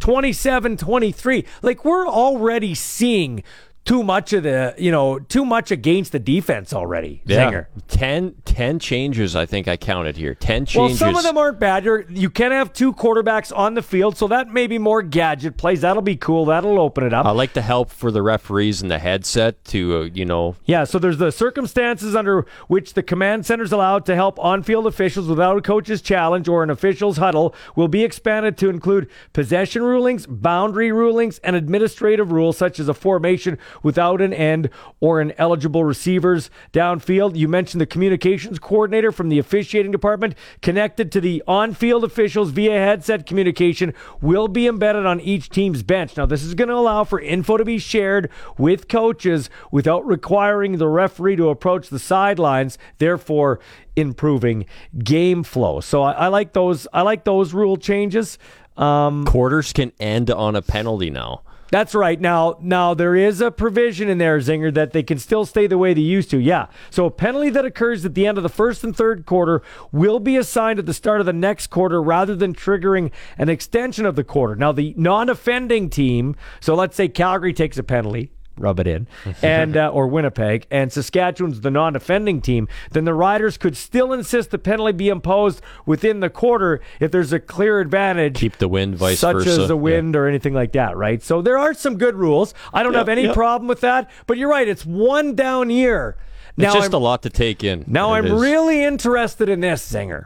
27, 0.00 0.76
23. 0.76 1.44
Like 1.62 1.84
we're 1.84 2.06
already 2.06 2.74
seeing 2.74 3.42
too 3.84 4.02
much 4.02 4.32
of 4.32 4.42
the 4.42 4.74
you 4.78 4.90
know 4.90 5.18
too 5.18 5.44
much 5.44 5.70
against 5.70 6.12
the 6.12 6.18
defense 6.18 6.72
already. 6.72 7.22
Yeah. 7.26 7.50
Zinger. 7.50 7.66
10, 7.88 8.34
10 8.44 8.78
changes, 8.78 9.36
I 9.36 9.46
think 9.46 9.68
I 9.68 9.76
counted 9.76 10.16
here. 10.16 10.34
10 10.34 10.66
changes. 10.66 11.00
Well, 11.00 11.12
some 11.12 11.16
of 11.16 11.22
them 11.22 11.36
aren't 11.36 11.60
bad. 11.60 11.84
You're, 11.84 12.10
you 12.10 12.30
can 12.30 12.50
have 12.50 12.72
two 12.72 12.92
quarterbacks 12.92 13.56
on 13.56 13.74
the 13.74 13.82
field, 13.82 14.16
so 14.16 14.26
that 14.28 14.48
may 14.48 14.66
be 14.66 14.78
more 14.78 15.02
gadget 15.02 15.56
plays. 15.56 15.82
That'll 15.82 16.02
be 16.02 16.16
cool. 16.16 16.46
That'll 16.46 16.80
open 16.80 17.04
it 17.04 17.12
up. 17.12 17.26
I 17.26 17.30
like 17.30 17.52
the 17.52 17.62
help 17.62 17.90
for 17.90 18.10
the 18.10 18.22
referees 18.22 18.82
and 18.82 18.90
the 18.90 18.98
headset 18.98 19.62
to, 19.66 19.96
uh, 19.98 20.00
you 20.12 20.24
know, 20.24 20.56
Yeah, 20.64 20.84
so 20.84 20.98
there's 20.98 21.18
the 21.18 21.30
circumstances 21.30 22.14
under 22.16 22.46
which 22.68 22.94
the 22.94 23.02
command 23.02 23.46
center 23.46 23.64
is 23.64 23.72
allowed 23.72 24.06
to 24.06 24.14
help 24.14 24.38
on-field 24.38 24.86
officials 24.86 25.28
without 25.28 25.56
a 25.56 25.62
coach's 25.62 26.00
challenge 26.02 26.48
or 26.48 26.62
an 26.62 26.70
official's 26.70 27.18
huddle 27.18 27.54
will 27.76 27.88
be 27.88 28.02
expanded 28.02 28.56
to 28.58 28.70
include 28.70 29.08
possession 29.32 29.82
rulings, 29.82 30.26
boundary 30.26 30.90
rulings, 30.90 31.38
and 31.40 31.54
administrative 31.54 32.32
rules 32.32 32.56
such 32.56 32.80
as 32.80 32.88
a 32.88 32.94
formation 32.94 33.58
without 33.82 34.20
an 34.20 34.32
end 34.32 34.70
or 35.00 35.20
an 35.20 35.32
eligible 35.38 35.84
receivers 35.84 36.50
downfield. 36.72 37.36
You 37.36 37.48
mentioned 37.48 37.80
the 37.80 37.86
communications 37.86 38.58
coordinator 38.58 39.12
from 39.12 39.28
the 39.28 39.38
officiating 39.38 39.92
department 39.92 40.34
connected 40.62 41.10
to 41.12 41.20
the 41.20 41.42
on-field 41.46 42.04
officials 42.04 42.50
via 42.50 42.72
headset 42.72 43.26
communication 43.26 43.94
will 44.20 44.48
be 44.48 44.66
embedded 44.66 45.06
on 45.06 45.20
each 45.20 45.48
team's 45.48 45.82
bench. 45.82 46.16
Now, 46.16 46.26
this 46.26 46.42
is 46.42 46.54
going 46.54 46.68
to 46.68 46.74
allow 46.74 47.04
for 47.04 47.20
info 47.20 47.56
to 47.56 47.64
be 47.64 47.78
shared 47.78 48.30
with 48.58 48.88
coaches 48.88 49.50
without 49.70 50.06
requiring 50.06 50.78
the 50.78 50.88
referee 50.88 51.36
to 51.36 51.48
approach 51.48 51.88
the 51.88 51.98
sidelines, 51.98 52.78
therefore 52.98 53.60
improving 53.96 54.66
game 54.98 55.42
flow. 55.42 55.80
So 55.80 56.02
I, 56.02 56.12
I 56.12 56.28
like 56.28 56.52
those. 56.52 56.86
I 56.92 57.02
like 57.02 57.24
those 57.24 57.52
rule 57.52 57.76
changes. 57.76 58.38
Um, 58.76 59.24
quarters 59.24 59.72
can 59.72 59.92
end 60.00 60.30
on 60.30 60.56
a 60.56 60.62
penalty 60.62 61.10
now. 61.10 61.42
That's 61.70 61.94
right. 61.94 62.20
Now, 62.20 62.58
now 62.60 62.94
there 62.94 63.16
is 63.16 63.40
a 63.40 63.50
provision 63.50 64.08
in 64.08 64.18
there, 64.18 64.38
Zinger, 64.38 64.72
that 64.74 64.92
they 64.92 65.02
can 65.02 65.18
still 65.18 65.44
stay 65.44 65.66
the 65.66 65.78
way 65.78 65.94
they 65.94 66.00
used 66.00 66.30
to. 66.30 66.38
Yeah. 66.38 66.66
So 66.90 67.06
a 67.06 67.10
penalty 67.10 67.50
that 67.50 67.64
occurs 67.64 68.04
at 68.04 68.14
the 68.14 68.26
end 68.26 68.38
of 68.38 68.42
the 68.42 68.48
first 68.48 68.84
and 68.84 68.96
third 68.96 69.26
quarter 69.26 69.62
will 69.90 70.20
be 70.20 70.36
assigned 70.36 70.78
at 70.78 70.86
the 70.86 70.94
start 70.94 71.20
of 71.20 71.26
the 71.26 71.32
next 71.32 71.68
quarter 71.68 72.02
rather 72.02 72.36
than 72.36 72.54
triggering 72.54 73.10
an 73.38 73.48
extension 73.48 74.06
of 74.06 74.16
the 74.16 74.24
quarter. 74.24 74.54
Now, 74.54 74.72
the 74.72 74.94
non-offending 74.96 75.90
team. 75.90 76.36
So 76.60 76.74
let's 76.74 76.96
say 76.96 77.08
Calgary 77.08 77.52
takes 77.52 77.78
a 77.78 77.82
penalty. 77.82 78.33
Rub 78.56 78.78
it 78.78 78.86
in, 78.86 79.08
and 79.42 79.76
uh, 79.76 79.88
or 79.88 80.06
Winnipeg, 80.06 80.66
and 80.70 80.92
Saskatchewan's 80.92 81.62
the 81.62 81.70
non-defending 81.72 82.40
team. 82.40 82.68
Then 82.92 83.04
the 83.04 83.12
Riders 83.14 83.56
could 83.56 83.76
still 83.76 84.12
insist 84.12 84.50
the 84.52 84.58
penalty 84.58 84.92
be 84.92 85.08
imposed 85.08 85.60
within 85.86 86.20
the 86.20 86.30
quarter 86.30 86.80
if 87.00 87.10
there's 87.10 87.32
a 87.32 87.40
clear 87.40 87.80
advantage 87.80 88.36
Keep 88.36 88.58
the 88.58 88.68
wind, 88.68 88.96
vice 88.96 89.18
such 89.18 89.34
versa. 89.38 89.50
Such 89.50 89.60
as 89.62 89.68
the 89.68 89.76
wind 89.76 90.14
or 90.14 90.28
anything 90.28 90.54
like 90.54 90.70
that, 90.72 90.96
right? 90.96 91.20
So 91.22 91.42
there 91.42 91.58
are 91.58 91.74
some 91.74 91.98
good 91.98 92.14
rules. 92.14 92.54
I 92.72 92.82
don't 92.84 92.92
Yeah, 92.92 92.98
have 92.98 93.08
any 93.08 93.24
yeah. 93.24 93.32
problem 93.34 93.66
with 93.66 93.80
that, 93.80 94.08
but 94.28 94.38
you're 94.38 94.50
right. 94.50 94.68
It's 94.68 94.86
one 94.86 95.34
down 95.34 95.70
year. 95.70 96.16
Now 96.56 96.66
it's 96.66 96.74
just 96.74 96.86
I'm, 96.90 96.94
a 96.94 96.98
lot 96.98 97.22
to 97.24 97.30
take 97.30 97.64
in. 97.64 97.82
now 97.88 98.14
It 98.14 98.18
I'm 98.18 98.26
is. 98.26 98.32
really 98.40 98.84
interested 98.84 99.48
in 99.48 99.58
this, 99.60 99.90
Zinger. 99.90 100.24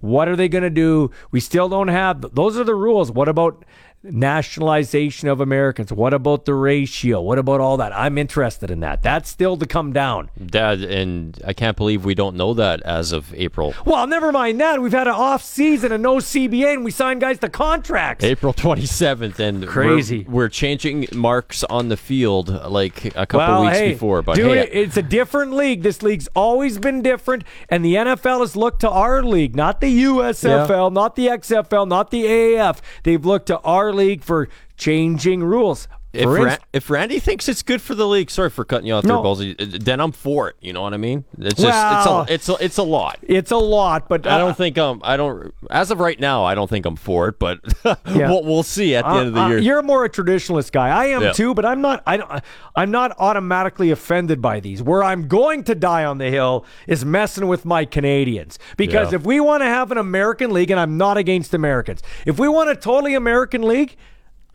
What 0.00 0.26
are 0.26 0.34
they 0.34 0.48
going 0.48 0.64
to 0.64 0.70
do? 0.70 1.12
We 1.30 1.38
still 1.38 1.68
don't 1.68 1.86
have 1.86 2.34
those 2.34 2.58
are 2.58 2.64
the 2.64 2.74
rules. 2.74 3.12
What 3.12 3.28
about 3.28 3.64
nationalization 4.04 5.28
of 5.28 5.40
Americans? 5.40 5.92
What 5.92 6.14
about 6.14 6.44
the 6.44 6.54
ratio? 6.54 7.20
What 7.20 7.38
about 7.38 7.60
all 7.60 7.76
that? 7.76 7.96
I'm 7.96 8.18
interested 8.18 8.70
in 8.70 8.80
that. 8.80 9.02
That's 9.02 9.30
still 9.30 9.56
to 9.56 9.66
come 9.66 9.92
down. 9.92 10.30
Dad, 10.44 10.82
and 10.82 11.38
I 11.46 11.52
can't 11.52 11.76
believe 11.76 12.04
we 12.04 12.14
don't 12.14 12.36
know 12.36 12.54
that 12.54 12.82
as 12.82 13.12
of 13.12 13.32
April. 13.34 13.74
Well, 13.84 14.06
never 14.06 14.32
mind 14.32 14.60
that. 14.60 14.80
We've 14.82 14.92
had 14.92 15.06
an 15.06 15.14
off 15.14 15.42
season 15.42 15.92
and 15.92 16.02
no 16.02 16.16
CBA, 16.16 16.74
and 16.74 16.84
we 16.84 16.90
signed 16.90 17.20
guys 17.20 17.38
to 17.40 17.48
contracts. 17.48 18.24
April 18.24 18.52
27th, 18.52 19.38
and 19.38 19.66
Crazy. 19.66 20.24
We're, 20.24 20.32
we're 20.32 20.48
changing 20.48 21.08
marks 21.14 21.64
on 21.64 21.88
the 21.88 21.96
field 21.96 22.48
like 22.48 23.06
a 23.16 23.26
couple 23.26 23.38
well, 23.38 23.64
weeks 23.66 23.78
hey, 23.78 23.92
before. 23.92 24.22
But 24.22 24.36
dude, 24.36 24.58
hey, 24.58 24.68
it's 24.70 24.96
a 24.96 25.02
different 25.02 25.52
league. 25.52 25.82
This 25.82 26.02
league's 26.02 26.28
always 26.34 26.78
been 26.78 27.02
different, 27.02 27.44
and 27.68 27.84
the 27.84 27.94
NFL 27.94 28.40
has 28.40 28.56
looked 28.56 28.80
to 28.80 28.90
our 28.90 29.22
league, 29.22 29.56
not 29.56 29.80
the 29.80 30.04
USFL, 30.04 30.92
not 30.92 31.16
the 31.16 31.26
XFL, 31.26 31.86
not 31.86 32.10
the 32.10 32.24
AAF. 32.24 32.80
They've 33.02 33.24
looked 33.24 33.46
to 33.46 33.58
our 33.60 33.91
league 33.92 34.22
for 34.22 34.48
changing 34.76 35.42
rules. 35.44 35.88
If, 36.12 36.26
Ra- 36.26 36.56
if 36.72 36.90
Randy 36.90 37.18
thinks 37.18 37.48
it's 37.48 37.62
good 37.62 37.80
for 37.80 37.94
the 37.94 38.06
league, 38.06 38.30
sorry 38.30 38.50
for 38.50 38.64
cutting 38.64 38.86
you 38.86 38.94
off 38.94 39.04
there, 39.04 39.14
No. 39.14 39.22
Ballsy, 39.22 39.56
then 39.82 39.98
I'm 40.00 40.12
for 40.12 40.48
it. 40.48 40.56
You 40.60 40.72
know 40.72 40.82
what 40.82 40.92
I 40.94 40.98
mean? 40.98 41.24
It's 41.38 41.54
just 41.60 41.64
Well- 42.06 42.22
it's 42.28 42.30
a 42.30 42.34
it's 42.34 42.48
a, 42.60 42.64
it's 42.64 42.76
a 42.78 42.82
lot. 42.82 43.18
it's 43.22 43.50
a 43.50 43.56
lot, 43.56 44.08
but 44.08 44.26
I 44.26 44.32
uh, 44.32 44.38
don't 44.38 44.56
think 44.56 44.76
um 44.78 45.00
I 45.04 45.16
don't 45.16 45.54
as 45.70 45.90
of 45.90 46.00
right 46.00 46.18
now 46.20 46.44
I 46.44 46.54
don't 46.54 46.68
think 46.68 46.84
I'm 46.86 46.96
for 46.96 47.28
it, 47.28 47.38
but 47.38 47.60
Yeah. 47.84 48.28
we'll, 48.28 48.44
we'll 48.44 48.62
see 48.62 48.94
at 48.94 49.04
the 49.04 49.10
end 49.10 49.28
of 49.28 49.34
the 49.34 49.40
Uh, 49.40 49.44
uh, 49.44 49.48
year. 49.48 49.58
You're 49.58 49.82
more 49.82 50.04
a 50.04 50.10
traditionalist 50.10 50.72
guy. 50.72 50.88
I 50.88 51.06
am 51.06 51.22
Yeah. 51.22 51.32
too, 51.32 51.54
but 51.54 51.64
I'm 51.64 51.80
not. 51.80 52.02
I 52.06 52.16
don't, 52.18 52.42
I'm 52.76 52.90
not 52.90 53.14
automatically 53.18 53.90
offended 53.90 54.40
by 54.42 54.60
these. 54.60 54.82
Where 54.82 55.02
I'm 55.02 55.28
going 55.28 55.64
to 55.64 55.74
die 55.74 56.04
on 56.04 56.18
the 56.18 56.30
hill 56.30 56.64
is 56.86 57.04
messing 57.04 57.48
with 57.48 57.64
my 57.64 57.84
Canadians 57.84 58.58
because 58.76 59.12
Yeah. 59.12 59.16
if 59.18 59.24
we 59.24 59.40
want 59.40 59.62
to 59.62 59.66
have 59.66 59.90
an 59.90 59.98
American 59.98 60.52
league, 60.52 60.70
and 60.70 60.78
I'm 60.78 60.96
not 60.98 61.16
against 61.16 61.54
Americans, 61.54 62.02
if 62.26 62.38
we 62.38 62.48
want 62.48 62.68
a 62.70 62.76
totally 62.76 63.14
American 63.14 63.62
league, 63.62 63.96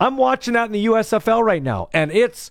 I'm 0.00 0.16
watching 0.16 0.54
that 0.54 0.66
in 0.66 0.72
the 0.72 0.86
USFL 0.86 1.42
right 1.44 1.62
now, 1.62 1.88
and 1.92 2.10
it's 2.12 2.50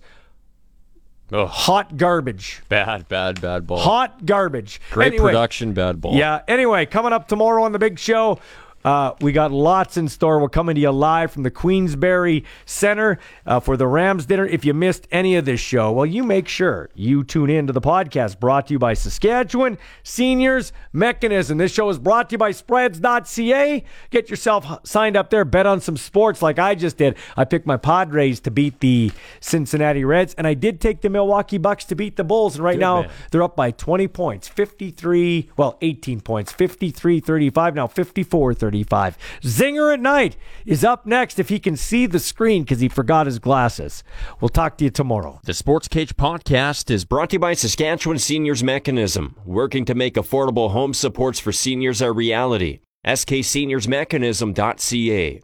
Ugh, 1.32 1.46
hot 1.48 1.96
garbage. 1.96 2.62
bad, 2.68 3.08
bad, 3.08 3.40
bad 3.40 3.66
ball. 3.66 3.78
Hot 3.78 4.24
garbage. 4.24 4.80
Great 4.90 5.08
Anyway, 5.14 5.30
production, 5.32 5.72
bad 5.74 6.00
ball. 6.00 6.14
yeah. 6.14 6.40
Anyway, 6.48 6.86
coming 6.86 7.12
up 7.12 7.28
tomorrow 7.28 7.62
on 7.64 7.72
the 7.72 7.78
big 7.78 7.98
show. 7.98 8.38
Uh, 8.84 9.12
we 9.20 9.32
got 9.32 9.50
lots 9.50 9.96
in 9.96 10.08
store. 10.08 10.38
We're 10.38 10.48
coming 10.48 10.74
to 10.76 10.80
you 10.80 10.90
live 10.90 11.32
from 11.32 11.42
the 11.42 11.50
Queensbury 11.50 12.44
Center 12.64 13.18
uh, 13.44 13.60
for 13.60 13.76
the 13.76 13.86
Rams 13.86 14.26
dinner. 14.26 14.46
If 14.46 14.64
you 14.64 14.72
missed 14.74 15.08
any 15.10 15.36
of 15.36 15.44
this 15.44 15.60
show, 15.60 15.90
well, 15.92 16.06
you 16.06 16.22
make 16.22 16.48
sure 16.48 16.88
you 16.94 17.24
tune 17.24 17.50
in 17.50 17.66
to 17.66 17.72
the 17.72 17.80
podcast 17.80 18.38
brought 18.38 18.68
to 18.68 18.74
you 18.74 18.78
by 18.78 18.94
Saskatchewan 18.94 19.78
Seniors 20.02 20.72
Mechanism. 20.92 21.58
This 21.58 21.72
show 21.72 21.88
is 21.88 21.98
brought 21.98 22.30
to 22.30 22.34
you 22.34 22.38
by 22.38 22.52
Spreads.ca. 22.52 23.84
Get 24.10 24.30
yourself 24.30 24.86
signed 24.86 25.16
up 25.16 25.30
there. 25.30 25.44
Bet 25.44 25.66
on 25.66 25.80
some 25.80 25.96
sports 25.96 26.40
like 26.40 26.58
I 26.58 26.74
just 26.74 26.96
did. 26.96 27.16
I 27.36 27.44
picked 27.44 27.66
my 27.66 27.76
Padres 27.76 28.40
to 28.40 28.50
beat 28.50 28.80
the 28.80 29.10
Cincinnati 29.40 30.04
Reds, 30.04 30.34
and 30.34 30.46
I 30.46 30.54
did 30.54 30.80
take 30.80 31.00
the 31.00 31.10
Milwaukee 31.10 31.58
Bucks 31.58 31.84
to 31.86 31.94
beat 31.94 32.16
the 32.16 32.24
Bulls. 32.24 32.54
And 32.54 32.64
right 32.64 32.74
Good 32.74 32.80
now, 32.80 33.02
man. 33.02 33.10
they're 33.30 33.42
up 33.42 33.56
by 33.56 33.70
20 33.72 34.08
points, 34.08 34.48
53, 34.48 35.50
well, 35.56 35.78
18 35.80 36.20
points, 36.20 36.52
53 36.52 37.20
35, 37.20 37.74
now 37.74 37.86
54 37.86 38.54
35. 38.78 39.18
Zinger 39.42 39.92
at 39.92 40.00
night 40.00 40.36
is 40.64 40.84
up 40.84 41.04
next 41.06 41.38
if 41.38 41.48
he 41.48 41.58
can 41.58 41.76
see 41.76 42.06
the 42.06 42.20
screen 42.20 42.62
because 42.62 42.80
he 42.80 42.88
forgot 42.88 43.26
his 43.26 43.38
glasses. 43.38 44.02
We'll 44.40 44.48
talk 44.48 44.78
to 44.78 44.84
you 44.84 44.90
tomorrow. 44.90 45.40
The 45.44 45.54
Sports 45.54 45.88
Cage 45.88 46.16
podcast 46.16 46.90
is 46.90 47.04
brought 47.04 47.30
to 47.30 47.34
you 47.34 47.40
by 47.40 47.54
Saskatchewan 47.54 48.18
Seniors 48.18 48.62
Mechanism, 48.62 49.36
working 49.44 49.84
to 49.86 49.94
make 49.94 50.14
affordable 50.14 50.70
home 50.70 50.94
supports 50.94 51.40
for 51.40 51.52
seniors 51.52 52.00
a 52.00 52.12
reality. 52.12 52.80
SKSeniorsMechanism.ca. 53.04 55.40